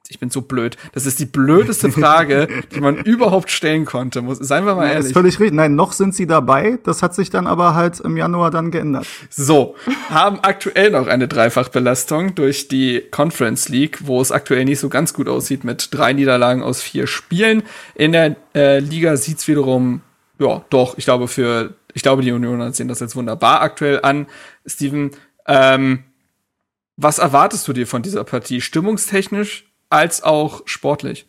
Ich 0.08 0.20
bin 0.20 0.30
so 0.30 0.42
blöd. 0.42 0.78
Das 0.94 1.06
ist 1.06 1.20
die 1.20 1.26
blödeste 1.26 1.92
Frage, 1.92 2.48
die 2.76 2.80
man 2.80 2.96
überhaupt 2.98 3.52
stellen 3.52 3.86
konnte. 3.86 4.22
Muss, 4.22 4.38
seien 4.38 4.66
wir 4.66 4.76
mal 4.76 4.84
ehrlich. 4.84 4.98
Das 4.98 5.06
ist 5.08 5.14
völlig 5.14 5.40
richtig. 5.40 5.56
Nein, 5.56 5.76
noch 5.76 5.92
sind 5.92 6.16
sie 6.16 6.28
dabei. 6.28 6.78
Das 6.84 7.02
hat 7.02 7.14
sich 7.14 7.30
dann 7.30 7.48
aber 7.48 7.74
halt 7.76 8.00
im 8.00 8.16
Januar 8.16 8.52
dann 8.52 8.72
geändert. 8.72 9.08
So, 9.30 9.76
haben 10.10 10.40
aktuell 10.42 10.92
noch 10.92 11.08
eine 11.08 11.28
Dreifachbelastung 11.28 12.36
durch 12.36 12.68
die 12.68 13.04
Conference 13.12 13.68
League, 13.68 14.00
wo 14.06 14.22
es 14.22 14.32
aktuell 14.32 14.64
nicht 14.64 14.80
so 14.80 14.90
ganz 14.90 15.14
gut 15.14 15.28
aussieht 15.28 15.64
mit 15.64 15.90
drei 15.92 16.14
Niederlagen 16.14 16.64
aus 16.64 16.82
vier 16.82 17.08
Spielen. 17.08 17.64
In 17.96 18.12
der 18.14 18.36
äh, 18.54 18.80
Liga 18.80 19.18
sieht's 19.18 19.48
wiederum 19.48 20.02
ja, 20.40 20.64
doch, 20.70 20.98
ich 20.98 21.06
glaube 21.06 21.28
für, 21.28 21.76
ich 21.94 22.02
glaube, 22.02 22.22
die 22.22 22.32
Unioner 22.32 22.74
sehen 22.74 22.88
das 22.88 23.00
jetzt 23.00 23.16
wunderbar 23.16 23.62
aktuell 23.62 24.02
an. 24.02 24.28
Steven, 24.66 25.12
ähm, 25.48 26.04
was 26.98 27.20
erwartest 27.20 27.68
du 27.68 27.74
dir 27.74 27.88
von 27.88 28.02
dieser 28.02 28.24
Partie? 28.24 28.62
Stimmungstechnisch 28.62 29.72
als 29.90 30.24
auch 30.24 30.62
sportlich? 30.66 31.28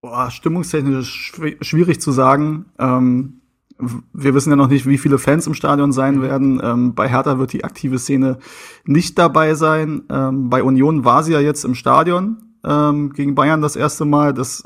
Boah, 0.00 0.30
stimmungstechnisch 0.30 1.32
schwierig 1.60 2.00
zu 2.00 2.12
sagen. 2.12 2.66
Ähm, 2.78 3.40
wir 3.78 4.34
wissen 4.34 4.50
ja 4.50 4.56
noch 4.56 4.68
nicht, 4.68 4.86
wie 4.86 4.98
viele 4.98 5.18
Fans 5.18 5.46
im 5.46 5.54
Stadion 5.54 5.92
sein 5.92 6.22
werden. 6.22 6.60
Ähm, 6.62 6.94
bei 6.94 7.08
Hertha 7.08 7.38
wird 7.38 7.52
die 7.52 7.64
aktive 7.64 7.98
Szene 7.98 8.38
nicht 8.84 9.18
dabei 9.18 9.54
sein. 9.54 10.04
Ähm, 10.08 10.48
bei 10.48 10.62
Union 10.62 11.04
war 11.04 11.22
sie 11.22 11.32
ja 11.32 11.40
jetzt 11.40 11.64
im 11.64 11.74
Stadion 11.74 12.38
ähm, 12.64 13.12
gegen 13.12 13.34
Bayern 13.34 13.60
das 13.60 13.76
erste 13.76 14.04
Mal. 14.04 14.32
Das 14.32 14.64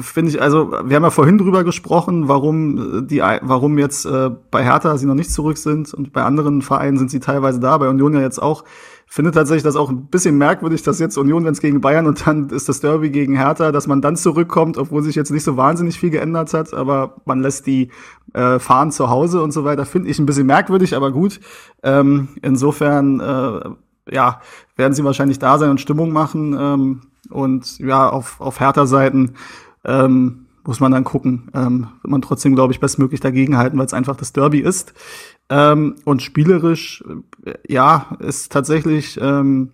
finde 0.00 0.30
ich, 0.30 0.42
also 0.42 0.70
wir 0.84 0.96
haben 0.96 1.02
ja 1.02 1.10
vorhin 1.10 1.38
drüber 1.38 1.64
gesprochen, 1.64 2.28
warum 2.28 3.06
die, 3.06 3.20
warum 3.20 3.78
jetzt 3.78 4.04
äh, 4.04 4.30
bei 4.50 4.62
Hertha 4.62 4.98
sie 4.98 5.06
noch 5.06 5.14
nicht 5.14 5.32
zurück 5.32 5.56
sind 5.56 5.94
und 5.94 6.12
bei 6.12 6.22
anderen 6.22 6.60
Vereinen 6.60 6.98
sind 6.98 7.10
sie 7.10 7.20
teilweise 7.20 7.58
da, 7.58 7.78
bei 7.78 7.88
Union 7.88 8.12
ja 8.14 8.20
jetzt 8.20 8.40
auch. 8.40 8.64
Finde 9.10 9.30
tatsächlich 9.30 9.62
das 9.62 9.76
auch 9.76 9.88
ein 9.88 10.08
bisschen 10.08 10.36
merkwürdig, 10.36 10.82
dass 10.82 10.98
jetzt 10.98 11.16
Union, 11.16 11.42
wenn 11.46 11.52
es 11.52 11.62
gegen 11.62 11.80
Bayern 11.80 12.06
und 12.06 12.26
dann 12.26 12.50
ist 12.50 12.68
das 12.68 12.80
Derby 12.80 13.08
gegen 13.08 13.34
Hertha, 13.34 13.72
dass 13.72 13.86
man 13.86 14.02
dann 14.02 14.16
zurückkommt, 14.16 14.76
obwohl 14.76 15.02
sich 15.02 15.14
jetzt 15.14 15.30
nicht 15.30 15.44
so 15.44 15.56
wahnsinnig 15.56 15.98
viel 15.98 16.10
geändert 16.10 16.52
hat, 16.52 16.74
aber 16.74 17.16
man 17.24 17.40
lässt 17.40 17.66
die 17.66 17.90
äh, 18.34 18.58
fahren 18.58 18.92
zu 18.92 19.08
Hause 19.08 19.42
und 19.42 19.52
so 19.52 19.64
weiter. 19.64 19.86
Finde 19.86 20.10
ich 20.10 20.18
ein 20.18 20.26
bisschen 20.26 20.46
merkwürdig, 20.46 20.94
aber 20.94 21.10
gut. 21.10 21.40
Ähm, 21.82 22.28
insofern, 22.42 23.20
äh, 23.20 24.14
ja, 24.14 24.42
werden 24.76 24.92
sie 24.92 25.04
wahrscheinlich 25.04 25.38
da 25.38 25.56
sein 25.56 25.70
und 25.70 25.80
Stimmung 25.80 26.12
machen. 26.12 26.54
Ähm, 26.58 27.00
und 27.30 27.78
ja, 27.78 28.10
auf, 28.10 28.40
auf 28.42 28.60
Hertha-Seiten 28.60 29.34
ähm, 29.84 30.46
muss 30.64 30.80
man 30.80 30.92
dann 30.92 31.04
gucken. 31.04 31.50
Ähm, 31.54 31.88
wird 32.02 32.10
man 32.10 32.22
trotzdem, 32.22 32.54
glaube 32.54 32.72
ich, 32.72 32.80
bestmöglich 32.80 33.20
dagegenhalten, 33.20 33.78
weil 33.78 33.86
es 33.86 33.94
einfach 33.94 34.16
das 34.16 34.32
Derby 34.32 34.60
ist. 34.60 34.92
Ähm, 35.48 35.96
und 36.04 36.22
spielerisch, 36.22 37.02
äh, 37.44 37.54
ja, 37.66 38.16
ist 38.20 38.52
tatsächlich 38.52 39.18
ähm, 39.20 39.72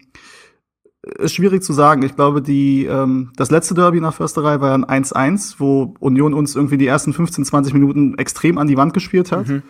ist 1.18 1.34
schwierig 1.34 1.62
zu 1.62 1.72
sagen. 1.72 2.02
Ich 2.02 2.14
glaube, 2.14 2.40
die 2.40 2.86
ähm, 2.86 3.32
das 3.36 3.50
letzte 3.50 3.74
Derby 3.74 4.00
nach 4.00 4.14
Försterei 4.14 4.60
war 4.60 4.74
ein 4.74 4.84
1-1, 5.04 5.56
wo 5.58 5.94
Union 6.00 6.34
uns 6.34 6.56
irgendwie 6.56 6.78
die 6.78 6.86
ersten 6.86 7.12
15, 7.12 7.44
20 7.44 7.74
Minuten 7.74 8.16
extrem 8.16 8.58
an 8.58 8.68
die 8.68 8.76
Wand 8.76 8.94
gespielt 8.94 9.32
hat. 9.32 9.48
Mhm. 9.48 9.62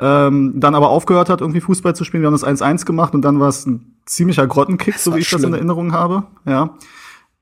Ähm, 0.00 0.52
dann 0.56 0.74
aber 0.74 0.90
aufgehört 0.90 1.28
hat, 1.28 1.40
irgendwie 1.40 1.60
Fußball 1.60 1.94
zu 1.94 2.04
spielen. 2.04 2.22
Wir 2.22 2.28
haben 2.28 2.34
das 2.34 2.44
1-1 2.44 2.84
gemacht 2.84 3.14
und 3.14 3.22
dann 3.22 3.40
war 3.40 3.48
es 3.48 3.66
ein 3.66 3.96
ziemlicher 4.06 4.46
Grottenkick, 4.46 4.98
so 4.98 5.14
wie 5.14 5.20
ich 5.20 5.28
schlimm. 5.28 5.42
das 5.42 5.48
in 5.48 5.54
Erinnerung 5.54 5.92
habe. 5.92 6.24
Ja. 6.44 6.76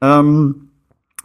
Ähm, 0.01 0.71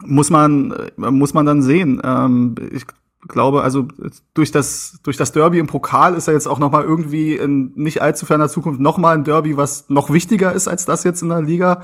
muss 0.05 0.29
man, 0.29 0.71
äh, 0.71 1.11
muss 1.11 1.33
man 1.33 1.45
dann 1.45 1.61
sehen. 1.61 2.01
Ähm, 2.03 2.55
ich 2.71 2.85
glaube, 3.27 3.61
also 3.61 3.87
durch 4.33 4.51
das, 4.51 4.99
durch 5.03 5.17
das 5.17 5.31
Derby 5.31 5.59
im 5.59 5.67
Pokal 5.67 6.15
ist 6.15 6.27
er 6.27 6.33
jetzt 6.33 6.47
auch 6.47 6.59
noch 6.59 6.71
mal 6.71 6.83
irgendwie 6.83 7.35
in 7.35 7.71
nicht 7.75 8.01
allzu 8.01 8.25
ferner 8.25 8.49
Zukunft 8.49 8.79
noch 8.79 8.97
mal 8.97 9.15
ein 9.15 9.23
Derby, 9.23 9.57
was 9.57 9.89
noch 9.89 10.11
wichtiger 10.11 10.53
ist 10.53 10.67
als 10.67 10.85
das 10.85 11.03
jetzt 11.03 11.21
in 11.21 11.29
der 11.29 11.41
Liga. 11.41 11.81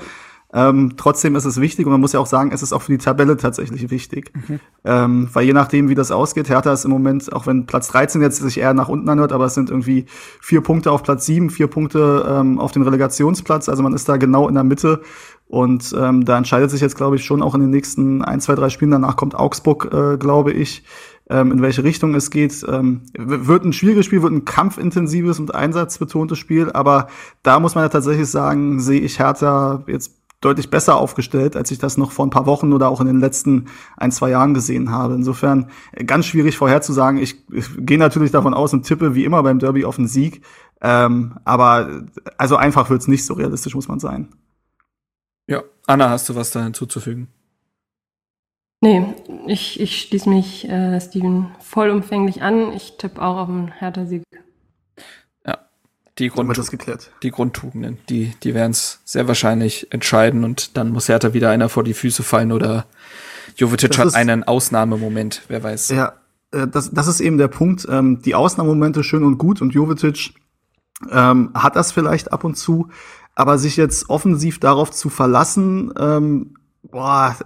Ähm, 0.50 0.94
trotzdem 0.96 1.36
ist 1.36 1.44
es 1.44 1.60
wichtig 1.60 1.84
und 1.84 1.92
man 1.92 2.00
muss 2.00 2.14
ja 2.14 2.20
auch 2.20 2.26
sagen, 2.26 2.52
es 2.52 2.62
ist 2.62 2.72
auch 2.72 2.80
für 2.80 2.92
die 2.92 2.98
Tabelle 2.98 3.36
tatsächlich 3.36 3.90
wichtig. 3.90 4.32
Mhm. 4.34 4.60
Ähm, 4.82 5.28
weil 5.34 5.44
je 5.44 5.52
nachdem, 5.52 5.90
wie 5.90 5.94
das 5.94 6.10
ausgeht, 6.10 6.48
Hertha 6.48 6.72
ist 6.72 6.86
im 6.86 6.90
Moment, 6.90 7.30
auch 7.34 7.46
wenn 7.46 7.66
Platz 7.66 7.88
13 7.88 8.22
jetzt 8.22 8.38
sich 8.38 8.58
eher 8.58 8.72
nach 8.72 8.88
unten 8.88 9.10
anhört, 9.10 9.32
aber 9.32 9.44
es 9.44 9.54
sind 9.54 9.68
irgendwie 9.68 10.06
vier 10.40 10.62
Punkte 10.62 10.90
auf 10.90 11.02
Platz 11.02 11.26
7, 11.26 11.50
vier 11.50 11.66
Punkte 11.66 12.26
ähm, 12.26 12.58
auf 12.58 12.72
den 12.72 12.82
Relegationsplatz. 12.82 13.68
Also 13.68 13.82
man 13.82 13.92
ist 13.92 14.08
da 14.08 14.16
genau 14.16 14.48
in 14.48 14.54
der 14.54 14.64
Mitte 14.64 15.02
und 15.48 15.94
ähm, 15.98 16.26
da 16.26 16.36
entscheidet 16.36 16.70
sich 16.70 16.82
jetzt, 16.82 16.96
glaube 16.96 17.16
ich, 17.16 17.24
schon 17.24 17.42
auch 17.42 17.54
in 17.54 17.62
den 17.62 17.70
nächsten 17.70 18.22
ein, 18.22 18.40
zwei, 18.40 18.54
drei 18.54 18.68
Spielen. 18.68 18.90
Danach 18.90 19.16
kommt 19.16 19.34
Augsburg, 19.34 19.88
äh, 19.92 20.18
glaube 20.18 20.52
ich, 20.52 20.84
ähm, 21.30 21.52
in 21.52 21.62
welche 21.62 21.84
Richtung 21.84 22.14
es 22.14 22.30
geht. 22.30 22.64
Ähm, 22.68 23.02
wird 23.16 23.64
ein 23.64 23.72
schwieriges 23.72 24.04
Spiel, 24.04 24.22
wird 24.22 24.32
ein 24.32 24.44
kampfintensives 24.44 25.40
und 25.40 25.54
einsatzbetontes 25.54 26.38
Spiel, 26.38 26.70
aber 26.72 27.08
da 27.42 27.60
muss 27.60 27.74
man 27.74 27.84
ja 27.84 27.88
tatsächlich 27.88 28.28
sagen, 28.28 28.78
sehe 28.78 29.00
ich 29.00 29.18
Hertha 29.18 29.84
jetzt 29.86 30.18
deutlich 30.40 30.70
besser 30.70 30.96
aufgestellt, 30.96 31.56
als 31.56 31.70
ich 31.70 31.78
das 31.78 31.96
noch 31.96 32.12
vor 32.12 32.26
ein 32.26 32.30
paar 32.30 32.46
Wochen 32.46 32.72
oder 32.72 32.88
auch 32.90 33.00
in 33.00 33.06
den 33.06 33.18
letzten 33.18 33.66
ein, 33.96 34.12
zwei 34.12 34.30
Jahren 34.30 34.54
gesehen 34.54 34.90
habe. 34.92 35.14
Insofern 35.14 35.70
äh, 35.92 36.04
ganz 36.04 36.26
schwierig 36.26 36.58
vorherzusagen. 36.58 37.20
Ich, 37.20 37.42
ich 37.50 37.66
gehe 37.78 37.98
natürlich 37.98 38.30
davon 38.32 38.52
aus 38.52 38.74
und 38.74 38.84
tippe 38.84 39.14
wie 39.14 39.24
immer 39.24 39.42
beim 39.42 39.58
Derby 39.58 39.86
auf 39.86 39.96
den 39.96 40.06
Sieg. 40.06 40.42
Ähm, 40.80 41.38
aber 41.44 42.04
also 42.36 42.56
einfach 42.56 42.90
wird's 42.90 43.08
nicht 43.08 43.24
so 43.24 43.34
realistisch, 43.34 43.74
muss 43.74 43.88
man 43.88 43.98
sein. 43.98 44.28
Ja, 45.48 45.62
Anna, 45.86 46.10
hast 46.10 46.28
du 46.28 46.34
was 46.34 46.50
da 46.50 46.62
hinzuzufügen? 46.62 47.28
Nee, 48.80 49.14
ich, 49.46 49.80
ich 49.80 50.02
schließe 50.02 50.28
mich 50.28 50.68
äh, 50.68 51.00
Steven 51.00 51.48
vollumfänglich 51.60 52.42
an. 52.42 52.72
Ich 52.74 52.96
tippe 52.96 53.20
auch 53.20 53.38
auf 53.38 53.48
einen 53.48 53.72
Hertha-Sieg. 53.72 54.22
Ja, 55.44 55.58
die, 56.18 56.28
Grund 56.28 56.56
das 56.56 56.70
geklärt. 56.70 57.10
die 57.22 57.30
Grundtugenden, 57.30 57.98
die, 58.08 58.34
die 58.42 58.54
werden 58.54 58.70
es 58.70 59.00
sehr 59.04 59.26
wahrscheinlich 59.26 59.92
entscheiden 59.92 60.44
und 60.44 60.76
dann 60.76 60.90
muss 60.90 61.08
Hertha 61.08 61.32
wieder 61.32 61.50
einer 61.50 61.68
vor 61.68 61.82
die 61.82 61.94
Füße 61.94 62.22
fallen 62.22 62.52
oder 62.52 62.86
Jovetic 63.56 63.98
hat 63.98 64.14
einen 64.14 64.44
Ausnahmemoment, 64.44 65.42
wer 65.48 65.62
weiß. 65.62 65.88
Ja, 65.88 66.12
äh, 66.52 66.68
das, 66.68 66.90
das 66.92 67.08
ist 67.08 67.20
eben 67.20 67.38
der 67.38 67.48
Punkt. 67.48 67.88
Ähm, 67.90 68.22
die 68.22 68.36
Ausnahmemomente 68.36 69.02
schön 69.02 69.24
und 69.24 69.38
gut 69.38 69.60
und 69.60 69.70
Jovetic 69.74 70.34
ähm, 71.10 71.50
hat 71.54 71.74
das 71.74 71.90
vielleicht 71.90 72.32
ab 72.32 72.44
und 72.44 72.56
zu, 72.56 72.90
aber 73.38 73.56
sich 73.56 73.76
jetzt 73.76 74.10
offensiv 74.10 74.58
darauf 74.58 74.90
zu 74.90 75.08
verlassen, 75.08 75.92
ähm, 75.98 76.54
Boah, 76.82 77.36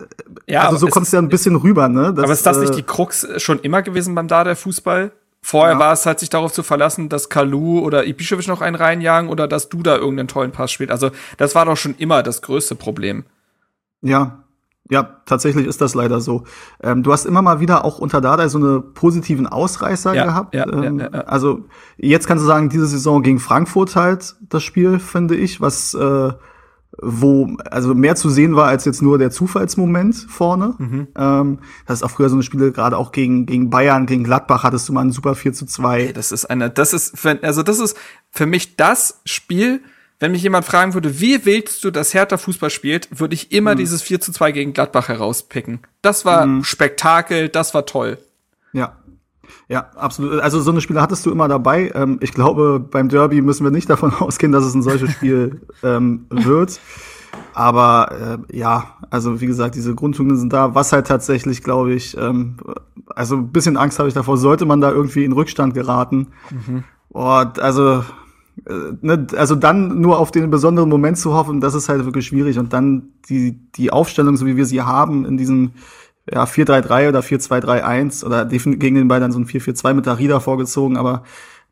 ja, 0.47 0.67
also 0.67 0.77
so 0.77 0.87
kommt 0.87 1.07
es 1.07 1.13
ja 1.13 1.19
ein 1.19 1.29
bisschen 1.29 1.57
rüber, 1.57 1.89
ne? 1.89 2.15
Das, 2.15 2.25
aber 2.25 2.33
ist 2.33 2.47
das 2.47 2.59
nicht 2.59 2.75
äh, 2.75 2.77
die 2.77 2.83
Krux 2.83 3.27
schon 3.39 3.59
immer 3.61 3.83
gewesen 3.83 4.15
beim 4.15 4.29
Dada 4.29 4.55
Fußball? 4.55 5.11
Vorher 5.41 5.75
ja. 5.75 5.81
war 5.81 5.93
es 5.93 6.07
halt 6.07 6.21
sich 6.21 6.31
darauf 6.31 6.53
zu 6.53 6.63
verlassen, 6.63 7.09
dass 7.09 7.29
Kalu 7.29 7.81
oder 7.81 8.03
Ibišević 8.03 8.47
noch 8.47 8.61
einen 8.61 8.77
reinjagen 8.77 9.29
oder 9.29 9.49
dass 9.49 9.69
du 9.69 9.83
da 9.83 9.97
irgendeinen 9.97 10.29
tollen 10.29 10.53
Pass 10.53 10.71
spielst. 10.71 10.93
Also 10.93 11.11
das 11.39 11.55
war 11.55 11.65
doch 11.65 11.77
schon 11.77 11.97
immer 11.99 12.23
das 12.23 12.43
größte 12.43 12.77
Problem. 12.77 13.25
Ja, 14.01 14.42
ja, 14.93 15.17
tatsächlich 15.25 15.67
ist 15.67 15.81
das 15.81 15.95
leider 15.95 16.21
so. 16.21 16.45
Ähm, 16.83 17.03
du 17.03 17.13
hast 17.13 17.25
immer 17.25 17.41
mal 17.41 17.61
wieder 17.61 17.85
auch 17.87 17.99
unter 17.99 18.21
Dada 18.21 18.47
so 18.51 18.59
eine 18.59 18.81
positiven 18.81 19.47
Ausreißer 19.47 20.15
ja, 20.15 20.25
gehabt. 20.25 20.55
Ja, 20.55 20.71
ähm, 20.71 21.01
ja, 21.01 21.09
also 21.09 21.65
jetzt 21.97 22.27
kannst 22.27 22.45
du 22.45 22.47
sagen, 22.47 22.69
diese 22.69 22.87
Saison 22.87 23.23
gegen 23.23 23.39
Frankfurt 23.39 23.97
halt 23.97 24.37
das 24.41 24.63
Spiel, 24.63 24.99
finde 24.99 25.35
ich, 25.35 25.63
was 25.63 25.95
äh, 25.95 26.33
wo 27.01 27.57
also 27.71 27.95
mehr 27.95 28.17
zu 28.17 28.29
sehen 28.29 28.55
war 28.55 28.67
als 28.67 28.85
jetzt 28.85 29.01
nur 29.01 29.17
der 29.17 29.31
Zufallsmoment 29.31 30.15
vorne. 30.29 30.75
Mhm. 30.77 31.09
Ähm, 31.17 31.59
das 31.87 32.01
ist 32.01 32.03
auch 32.03 32.11
früher 32.11 32.29
so 32.29 32.37
eine 32.37 32.43
Spiele, 32.43 32.71
gerade 32.71 32.99
auch 32.99 33.13
gegen, 33.13 33.47
gegen 33.47 33.71
Bayern, 33.71 34.05
gegen 34.05 34.25
Gladbach 34.25 34.63
hattest 34.63 34.91
du 34.91 34.93
mal 34.93 35.01
ein 35.01 35.11
super 35.11 35.35
4 35.35 35.55
zu 35.55 35.65
2. 35.65 36.13
Das 36.13 36.33
ist 36.33 36.45
eine, 36.45 36.69
das 36.69 36.93
ist, 36.93 37.19
für, 37.19 37.43
also 37.43 37.63
das 37.63 37.79
ist 37.79 37.97
für 38.31 38.45
mich 38.45 38.77
das 38.77 39.23
Spiel, 39.25 39.81
wenn 40.23 40.33
mich 40.33 40.43
jemand 40.43 40.65
fragen 40.65 40.95
würde, 40.95 41.21
wie 41.21 41.45
willst 41.45 41.83
du, 41.85 41.91
dass 41.91 42.15
Hertha 42.15 42.39
Fußball 42.39 42.71
spielt, 42.71 43.21
würde 43.21 43.35
ich 43.35 43.53
immer 43.53 43.75
mhm. 43.75 43.79
dieses 43.79 44.03
4 44.03 44.21
zu 44.21 44.33
2 44.33 44.53
gegen 44.53 44.73
Gladbach 44.73 45.09
herauspicken. 45.09 45.81
Das 46.01 46.25
war 46.25 46.47
mhm. 46.47 46.65
Spektakel, 46.65 47.49
das 47.49 47.75
war 47.75 47.85
toll. 47.87 48.19
Ja, 48.73 48.97
ja, 49.69 49.91
absolut. 49.97 50.41
Also 50.41 50.61
so 50.61 50.71
eine 50.71 50.81
Spiele 50.81 51.03
hattest 51.03 51.25
du 51.27 51.31
immer 51.31 51.49
dabei. 51.49 51.91
Ähm, 51.95 52.19
ich 52.21 52.33
glaube, 52.33 52.79
beim 52.79 53.09
Derby 53.09 53.41
müssen 53.41 53.65
wir 53.65 53.71
nicht 53.71 53.91
davon 53.91 54.13
ausgehen, 54.19 54.53
dass 54.53 54.65
es 54.65 54.75
ein 54.75 54.83
solches 54.83 55.11
Spiel 55.11 55.63
ähm, 55.83 56.27
wird. 56.31 56.81
Aber 57.55 58.45
äh, 58.51 58.57
ja, 58.57 58.97
also 59.11 59.41
wie 59.41 59.47
gesagt, 59.47 59.75
diese 59.75 59.95
Grundtugenden 59.95 60.39
sind 60.39 60.53
da. 60.53 60.75
Was 60.75 60.93
halt 60.93 61.07
tatsächlich, 61.07 61.63
glaube 61.63 61.95
ich, 61.95 62.17
ähm, 62.17 62.57
also 63.07 63.37
ein 63.37 63.53
bisschen 63.53 63.77
Angst 63.77 63.99
habe 63.99 64.09
ich 64.09 64.15
davor, 64.15 64.37
sollte 64.37 64.67
man 64.67 64.81
da 64.81 64.91
irgendwie 64.91 65.25
in 65.25 65.33
Rückstand 65.33 65.75
geraten. 65.75 66.29
Mhm. 66.51 66.85
Oh, 67.11 67.45
also, 67.61 68.05
also 69.35 69.55
dann 69.55 70.01
nur 70.01 70.19
auf 70.19 70.31
den 70.31 70.51
besonderen 70.51 70.89
Moment 70.89 71.19
zu 71.19 71.35
hoffen, 71.35 71.61
das 71.61 71.75
ist 71.75 71.89
halt 71.89 72.05
wirklich 72.05 72.27
schwierig. 72.27 72.59
Und 72.59 72.73
dann 72.73 73.11
die, 73.29 73.59
die 73.73 73.91
Aufstellung, 73.91 74.37
so 74.37 74.47
wie 74.47 74.57
wir 74.57 74.67
sie 74.67 74.83
haben, 74.83 75.25
in 75.25 75.37
diesem 75.37 75.73
ja, 76.31 76.45
4-3-3 76.45 77.09
oder 77.09 77.21
4-2-3-1 77.21 78.25
oder 78.25 78.45
gegen 78.47 78.95
den 78.95 79.09
Ball 79.09 79.21
dann 79.21 79.33
so 79.33 79.39
ein 79.39 79.47
4-4-2 79.47 79.95
mit 79.95 80.07
Darida 80.07 80.41
vorgezogen, 80.41 80.97
aber 80.97 81.25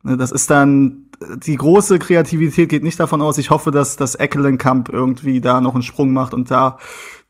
ne, 0.03 0.17
das 0.17 0.33
ist 0.33 0.51
dann, 0.51 1.07
die 1.45 1.57
große 1.57 1.99
Kreativität 1.99 2.69
geht 2.69 2.83
nicht 2.83 2.99
davon 2.99 3.21
aus. 3.21 3.39
Ich 3.39 3.51
hoffe, 3.51 3.71
dass 3.71 3.97
das 3.97 4.15
Eckelenkamp 4.15 4.89
irgendwie 4.89 5.41
da 5.41 5.61
noch 5.61 5.75
einen 5.75 5.83
Sprung 5.83 6.13
macht 6.13 6.35
und 6.35 6.51
da 6.51 6.79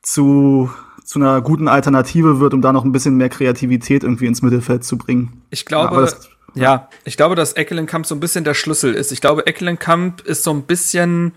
zu, 0.01 0.71
zu 1.05 1.19
einer 1.19 1.43
guten 1.43 1.69
Alternative 1.69 2.41
wird, 2.41 2.55
um 2.55 2.63
da 2.63 2.73
noch 2.73 2.85
ein 2.85 2.93
bisschen 2.93 3.17
mehr 3.17 3.29
Kreativität 3.29 4.05
irgendwie 4.05 4.27
ins 4.27 4.43
Mittelfeld 4.43 4.85
zu 4.85 4.97
bringen. 4.97 5.43
Ich 5.51 5.67
glaube, 5.67 6.01
ja, 6.01 6.09
ja, 6.55 6.89
ich 7.05 7.17
glaube, 7.17 7.35
dass 7.35 7.55
Eckelenkamp 7.55 8.07
so 8.07 8.15
ein 8.15 8.21
bisschen 8.21 8.45
der 8.45 8.55
Schlüssel 8.55 8.95
ist. 8.95 9.13
Ich 9.13 9.21
glaube, 9.21 9.47
Eckelenkamp 9.47 10.23
ist 10.23 10.43
so 10.43 10.53
ein 10.53 10.63
bisschen, 10.63 11.35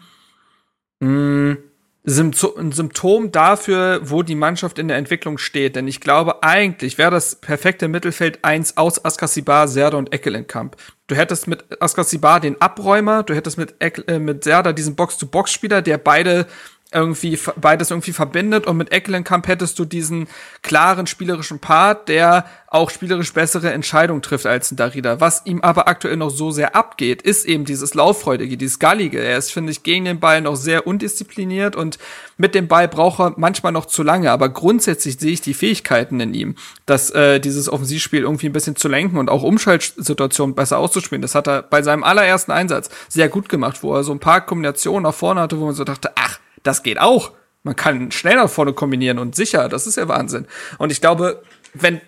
mh, 1.00 1.08
hm, 1.08 1.58
ein 2.06 2.72
Symptom 2.74 3.32
dafür, 3.32 4.02
wo 4.04 4.24
die 4.24 4.36
Mannschaft 4.36 4.78
in 4.78 4.90
der 4.90 4.98
Entwicklung 4.98 5.38
steht. 5.38 5.78
Denn 5.78 5.88
ich 5.88 6.02
glaube, 6.02 6.44
eigentlich 6.44 6.98
wäre 6.98 7.12
das 7.12 7.36
perfekte 7.36 7.88
Mittelfeld 7.88 8.40
eins 8.44 8.76
aus 8.76 9.04
Askasibar, 9.06 9.70
Serda 9.70 9.98
und 9.98 10.12
Eckelenkamp. 10.12 10.76
Du 11.08 11.16
hättest 11.16 11.48
mit 11.48 11.82
Askasibar 11.82 12.42
den 12.42 12.60
Abräumer, 12.60 13.24
du 13.24 13.34
hättest 13.34 13.58
mit, 13.58 13.76
Eck, 13.80 14.04
äh, 14.08 14.20
mit 14.20 14.44
Serda 14.44 14.74
diesen 14.74 14.96
Box-to-Box-Spieler, 14.96 15.82
der 15.82 15.98
beide 15.98 16.46
irgendwie 16.94 17.40
beides 17.56 17.92
irgendwie 17.92 18.14
verbindet 18.14 18.68
und 18.68 18.78
mit 18.78 18.92
Eckelenkamp 18.92 19.48
hättest 19.48 19.80
du 19.80 19.86
diesen 19.86 20.28
klaren 20.62 21.08
spielerischen 21.08 21.60
Part, 21.60 22.10
der 22.10 22.46
auch 22.74 22.90
spielerisch 22.90 23.34
bessere 23.34 23.72
Entscheidungen 23.72 24.24
trifft 24.24 24.48
als 24.48 24.72
ein 24.72 24.78
Darida. 24.78 25.20
Was 25.20 25.46
ihm 25.46 25.62
aber 25.62 25.88
aktuell 25.88 26.18
noch 26.18 26.32
so 26.32 26.50
sehr 26.50 26.76
abgeht, 26.76 27.22
ist 27.22 27.46
eben 27.46 27.66
dieses 27.66 27.94
Lauffreudige, 27.94 28.58
dieses 28.58 28.80
Gallige. 28.80 29.20
Er 29.20 29.38
ist, 29.38 29.52
finde 29.52 29.72
ich, 29.72 29.84
gegen 29.84 30.06
den 30.06 30.20
Ball 30.20 30.42
noch 30.42 30.56
sehr 30.56 30.88
undiszipliniert 30.88 31.76
und 31.76 32.00
mit 32.38 32.56
dem 32.56 32.68
Ball 32.68 32.88
braucht 32.88 33.20
er 33.20 33.34
manchmal 33.38 33.72
noch 33.72 33.86
zu 33.86 34.02
lange. 34.02 34.32
Aber 34.32 34.50
grundsätzlich 34.50 35.20
sehe 35.20 35.34
ich 35.34 35.42
die 35.42 35.54
Fähigkeiten 35.54 36.20
in 36.20 36.34
ihm, 36.34 36.56
dass 36.88 37.12
äh, 37.12 37.40
dieses 37.40 37.70
Offensivspiel 37.70 38.22
irgendwie 38.22 38.50
ein 38.50 38.54
bisschen 38.54 38.76
zu 38.76 38.88
lenken 38.88 39.18
und 39.18 39.30
auch 39.30 39.44
Umschaltsituationen 39.44 40.56
besser 40.56 40.80
auszuspielen. 40.80 41.22
Das 41.22 41.36
hat 41.36 41.48
er 41.48 41.62
bei 41.62 41.84
seinem 41.84 42.04
allerersten 42.04 42.52
Einsatz 42.52 42.90
sehr 43.08 43.30
gut 43.30 43.50
gemacht, 43.50 43.84
wo 43.84 43.94
er 43.94 44.04
so 44.04 44.12
ein 44.12 44.20
paar 44.20 44.42
Kombinationen 44.42 45.04
nach 45.04 45.14
vorne 45.14 45.42
hatte, 45.42 45.60
wo 45.60 45.66
man 45.66 45.76
so 45.76 45.84
dachte, 45.84 46.12
ach, 46.16 46.40
das 46.64 46.84
geht 46.84 47.00
auch. 47.00 47.32
Man 47.64 47.76
kann 47.76 48.12
schnell 48.12 48.36
nach 48.36 48.50
vorne 48.50 48.74
kombinieren 48.74 49.20
und 49.20 49.36
sicher, 49.36 49.70
das 49.70 49.88
ist 49.88 49.98
ja 49.98 50.08
Wahnsinn. 50.08 50.48
Und 50.78 50.92
ich 50.92 51.00
glaube, 51.00 51.44
wenn 51.74 52.02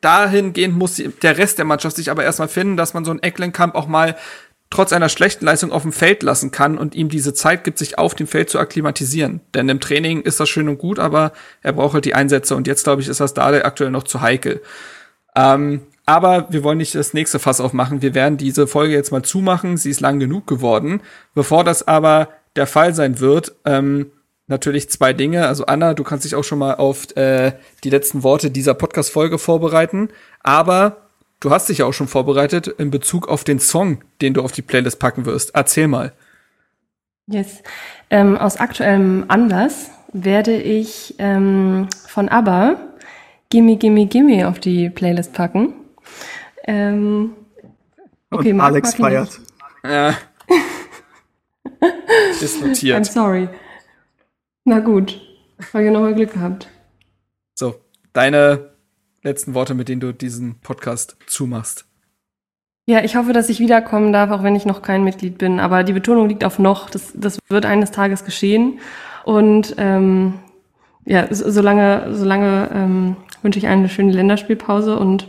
dahingehend 0.00 0.76
muss 0.76 1.02
der 1.22 1.38
Rest 1.38 1.58
der 1.58 1.64
Mannschaft 1.64 1.96
sich 1.96 2.10
aber 2.10 2.24
erstmal 2.24 2.48
finden, 2.48 2.76
dass 2.76 2.94
man 2.94 3.04
so 3.04 3.10
einen 3.10 3.22
Ecklenkamp 3.22 3.74
auch 3.74 3.86
mal 3.86 4.16
trotz 4.70 4.92
einer 4.92 5.08
schlechten 5.08 5.44
Leistung 5.44 5.72
auf 5.72 5.82
dem 5.82 5.92
Feld 5.92 6.22
lassen 6.22 6.52
kann 6.52 6.78
und 6.78 6.94
ihm 6.94 7.08
diese 7.08 7.34
Zeit 7.34 7.64
gibt, 7.64 7.76
sich 7.76 7.98
auf 7.98 8.14
dem 8.14 8.28
Feld 8.28 8.50
zu 8.50 8.58
akklimatisieren. 8.60 9.40
Denn 9.52 9.68
im 9.68 9.80
Training 9.80 10.22
ist 10.22 10.38
das 10.38 10.48
schön 10.48 10.68
und 10.68 10.78
gut, 10.78 11.00
aber 11.00 11.32
er 11.60 11.72
braucht 11.72 11.94
halt 11.94 12.04
die 12.04 12.14
Einsätze 12.14 12.54
und 12.54 12.68
jetzt, 12.68 12.84
glaube 12.84 13.02
ich, 13.02 13.08
ist 13.08 13.20
das 13.20 13.34
da 13.34 13.48
aktuell 13.48 13.90
noch 13.90 14.04
zu 14.04 14.20
heikel. 14.20 14.62
Ähm, 15.34 15.82
aber 16.06 16.46
wir 16.50 16.62
wollen 16.62 16.78
nicht 16.78 16.94
das 16.94 17.14
nächste 17.14 17.38
Fass 17.38 17.60
aufmachen. 17.60 18.02
Wir 18.02 18.14
werden 18.14 18.36
diese 18.36 18.66
Folge 18.66 18.94
jetzt 18.94 19.12
mal 19.12 19.22
zumachen. 19.22 19.76
Sie 19.76 19.90
ist 19.90 20.00
lang 20.00 20.18
genug 20.18 20.46
geworden. 20.46 21.02
Bevor 21.34 21.62
das 21.62 21.86
aber 21.86 22.28
der 22.56 22.66
Fall 22.66 22.94
sein 22.94 23.20
wird, 23.20 23.52
ähm, 23.64 24.10
natürlich 24.46 24.90
zwei 24.90 25.12
Dinge. 25.12 25.46
Also 25.46 25.66
Anna, 25.66 25.94
du 25.94 26.04
kannst 26.04 26.24
dich 26.24 26.34
auch 26.34 26.44
schon 26.44 26.58
mal 26.58 26.74
auf 26.74 27.16
äh, 27.16 27.52
die 27.84 27.90
letzten 27.90 28.22
Worte 28.22 28.50
dieser 28.50 28.74
Podcast-Folge 28.74 29.38
vorbereiten. 29.38 30.08
Aber 30.42 31.08
du 31.38 31.50
hast 31.50 31.68
dich 31.68 31.78
ja 31.78 31.86
auch 31.86 31.92
schon 31.92 32.08
vorbereitet 32.08 32.66
in 32.66 32.90
Bezug 32.90 33.28
auf 33.28 33.44
den 33.44 33.60
Song, 33.60 34.02
den 34.20 34.34
du 34.34 34.42
auf 34.42 34.52
die 34.52 34.62
Playlist 34.62 34.98
packen 34.98 35.24
wirst. 35.24 35.54
Erzähl 35.54 35.88
mal. 35.88 36.12
Yes. 37.26 37.62
Ähm, 38.10 38.36
aus 38.36 38.56
aktuellem 38.56 39.24
Anlass 39.28 39.90
werde 40.12 40.56
ich 40.60 41.14
ähm, 41.18 41.88
von 42.08 42.28
ABBA 42.28 42.76
Gimme 43.50 43.76
Gimme 43.76 44.06
Gimme 44.06 44.48
auf 44.48 44.58
die 44.58 44.90
Playlist 44.90 45.32
packen. 45.32 45.72
Ähm, 46.64 47.32
okay, 48.30 48.52
Und 48.52 48.60
Alex 48.60 48.94
feiert. 48.94 49.40
Ja. 49.84 50.14
Ist 52.40 52.62
notiert. 52.64 52.98
I'm 52.98 53.04
sorry. 53.04 53.48
Na 54.64 54.80
gut, 54.80 55.20
habe 55.72 55.84
ich 55.84 55.90
nochmal 55.90 56.14
Glück 56.14 56.32
gehabt. 56.32 56.68
So, 57.54 57.76
deine 58.12 58.70
letzten 59.22 59.54
Worte, 59.54 59.74
mit 59.74 59.88
denen 59.88 60.00
du 60.00 60.12
diesen 60.12 60.60
Podcast 60.60 61.16
zumachst. 61.26 61.86
Ja, 62.86 63.04
ich 63.04 63.16
hoffe, 63.16 63.32
dass 63.32 63.48
ich 63.48 63.60
wiederkommen 63.60 64.12
darf, 64.12 64.30
auch 64.30 64.42
wenn 64.42 64.56
ich 64.56 64.66
noch 64.66 64.82
kein 64.82 65.04
Mitglied 65.04 65.38
bin. 65.38 65.60
Aber 65.60 65.84
die 65.84 65.92
Betonung 65.92 66.28
liegt 66.28 66.44
auf 66.44 66.58
noch. 66.58 66.90
Das, 66.90 67.12
das 67.14 67.38
wird 67.48 67.66
eines 67.66 67.90
Tages 67.90 68.24
geschehen. 68.24 68.80
Und 69.24 69.74
ähm, 69.78 70.40
ja, 71.04 71.26
solange, 71.30 72.14
solange 72.14 72.70
ähm, 72.74 73.16
wünsche 73.42 73.58
ich 73.58 73.66
eine 73.66 73.88
schöne 73.88 74.12
Länderspielpause 74.12 74.98
und 74.98 75.28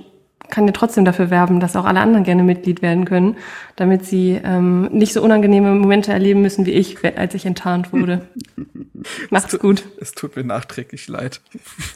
kann 0.52 0.68
ja 0.68 0.74
trotzdem 0.74 1.06
dafür 1.06 1.32
werben, 1.32 1.60
dass 1.60 1.76
auch 1.76 1.86
alle 1.86 2.00
anderen 2.00 2.24
gerne 2.24 2.44
Mitglied 2.44 2.84
werden 2.84 3.06
können, 3.06 3.38
damit 3.76 4.06
sie 4.06 4.40
ähm, 4.44 4.84
nicht 4.92 5.14
so 5.14 5.24
unangenehme 5.24 5.74
Momente 5.74 6.12
erleben 6.12 6.42
müssen 6.42 6.66
wie 6.68 6.72
ich, 6.72 7.04
als 7.18 7.34
ich 7.34 7.46
enttarnt 7.46 7.92
wurde. 7.92 8.28
Macht's 9.32 9.58
gut. 9.58 9.84
Es 10.00 10.12
tut 10.12 10.36
mir 10.36 10.44
nachträglich 10.44 11.08
leid. 11.08 11.42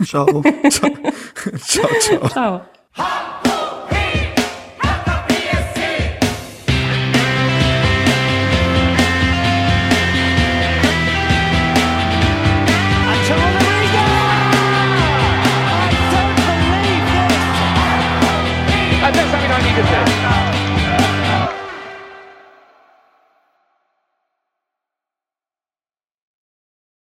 Ciao. 0.03 0.25
ciao, 0.69 0.91
ciao. 1.59 1.99
ciao. 1.99 2.29
ciao. 2.29 2.61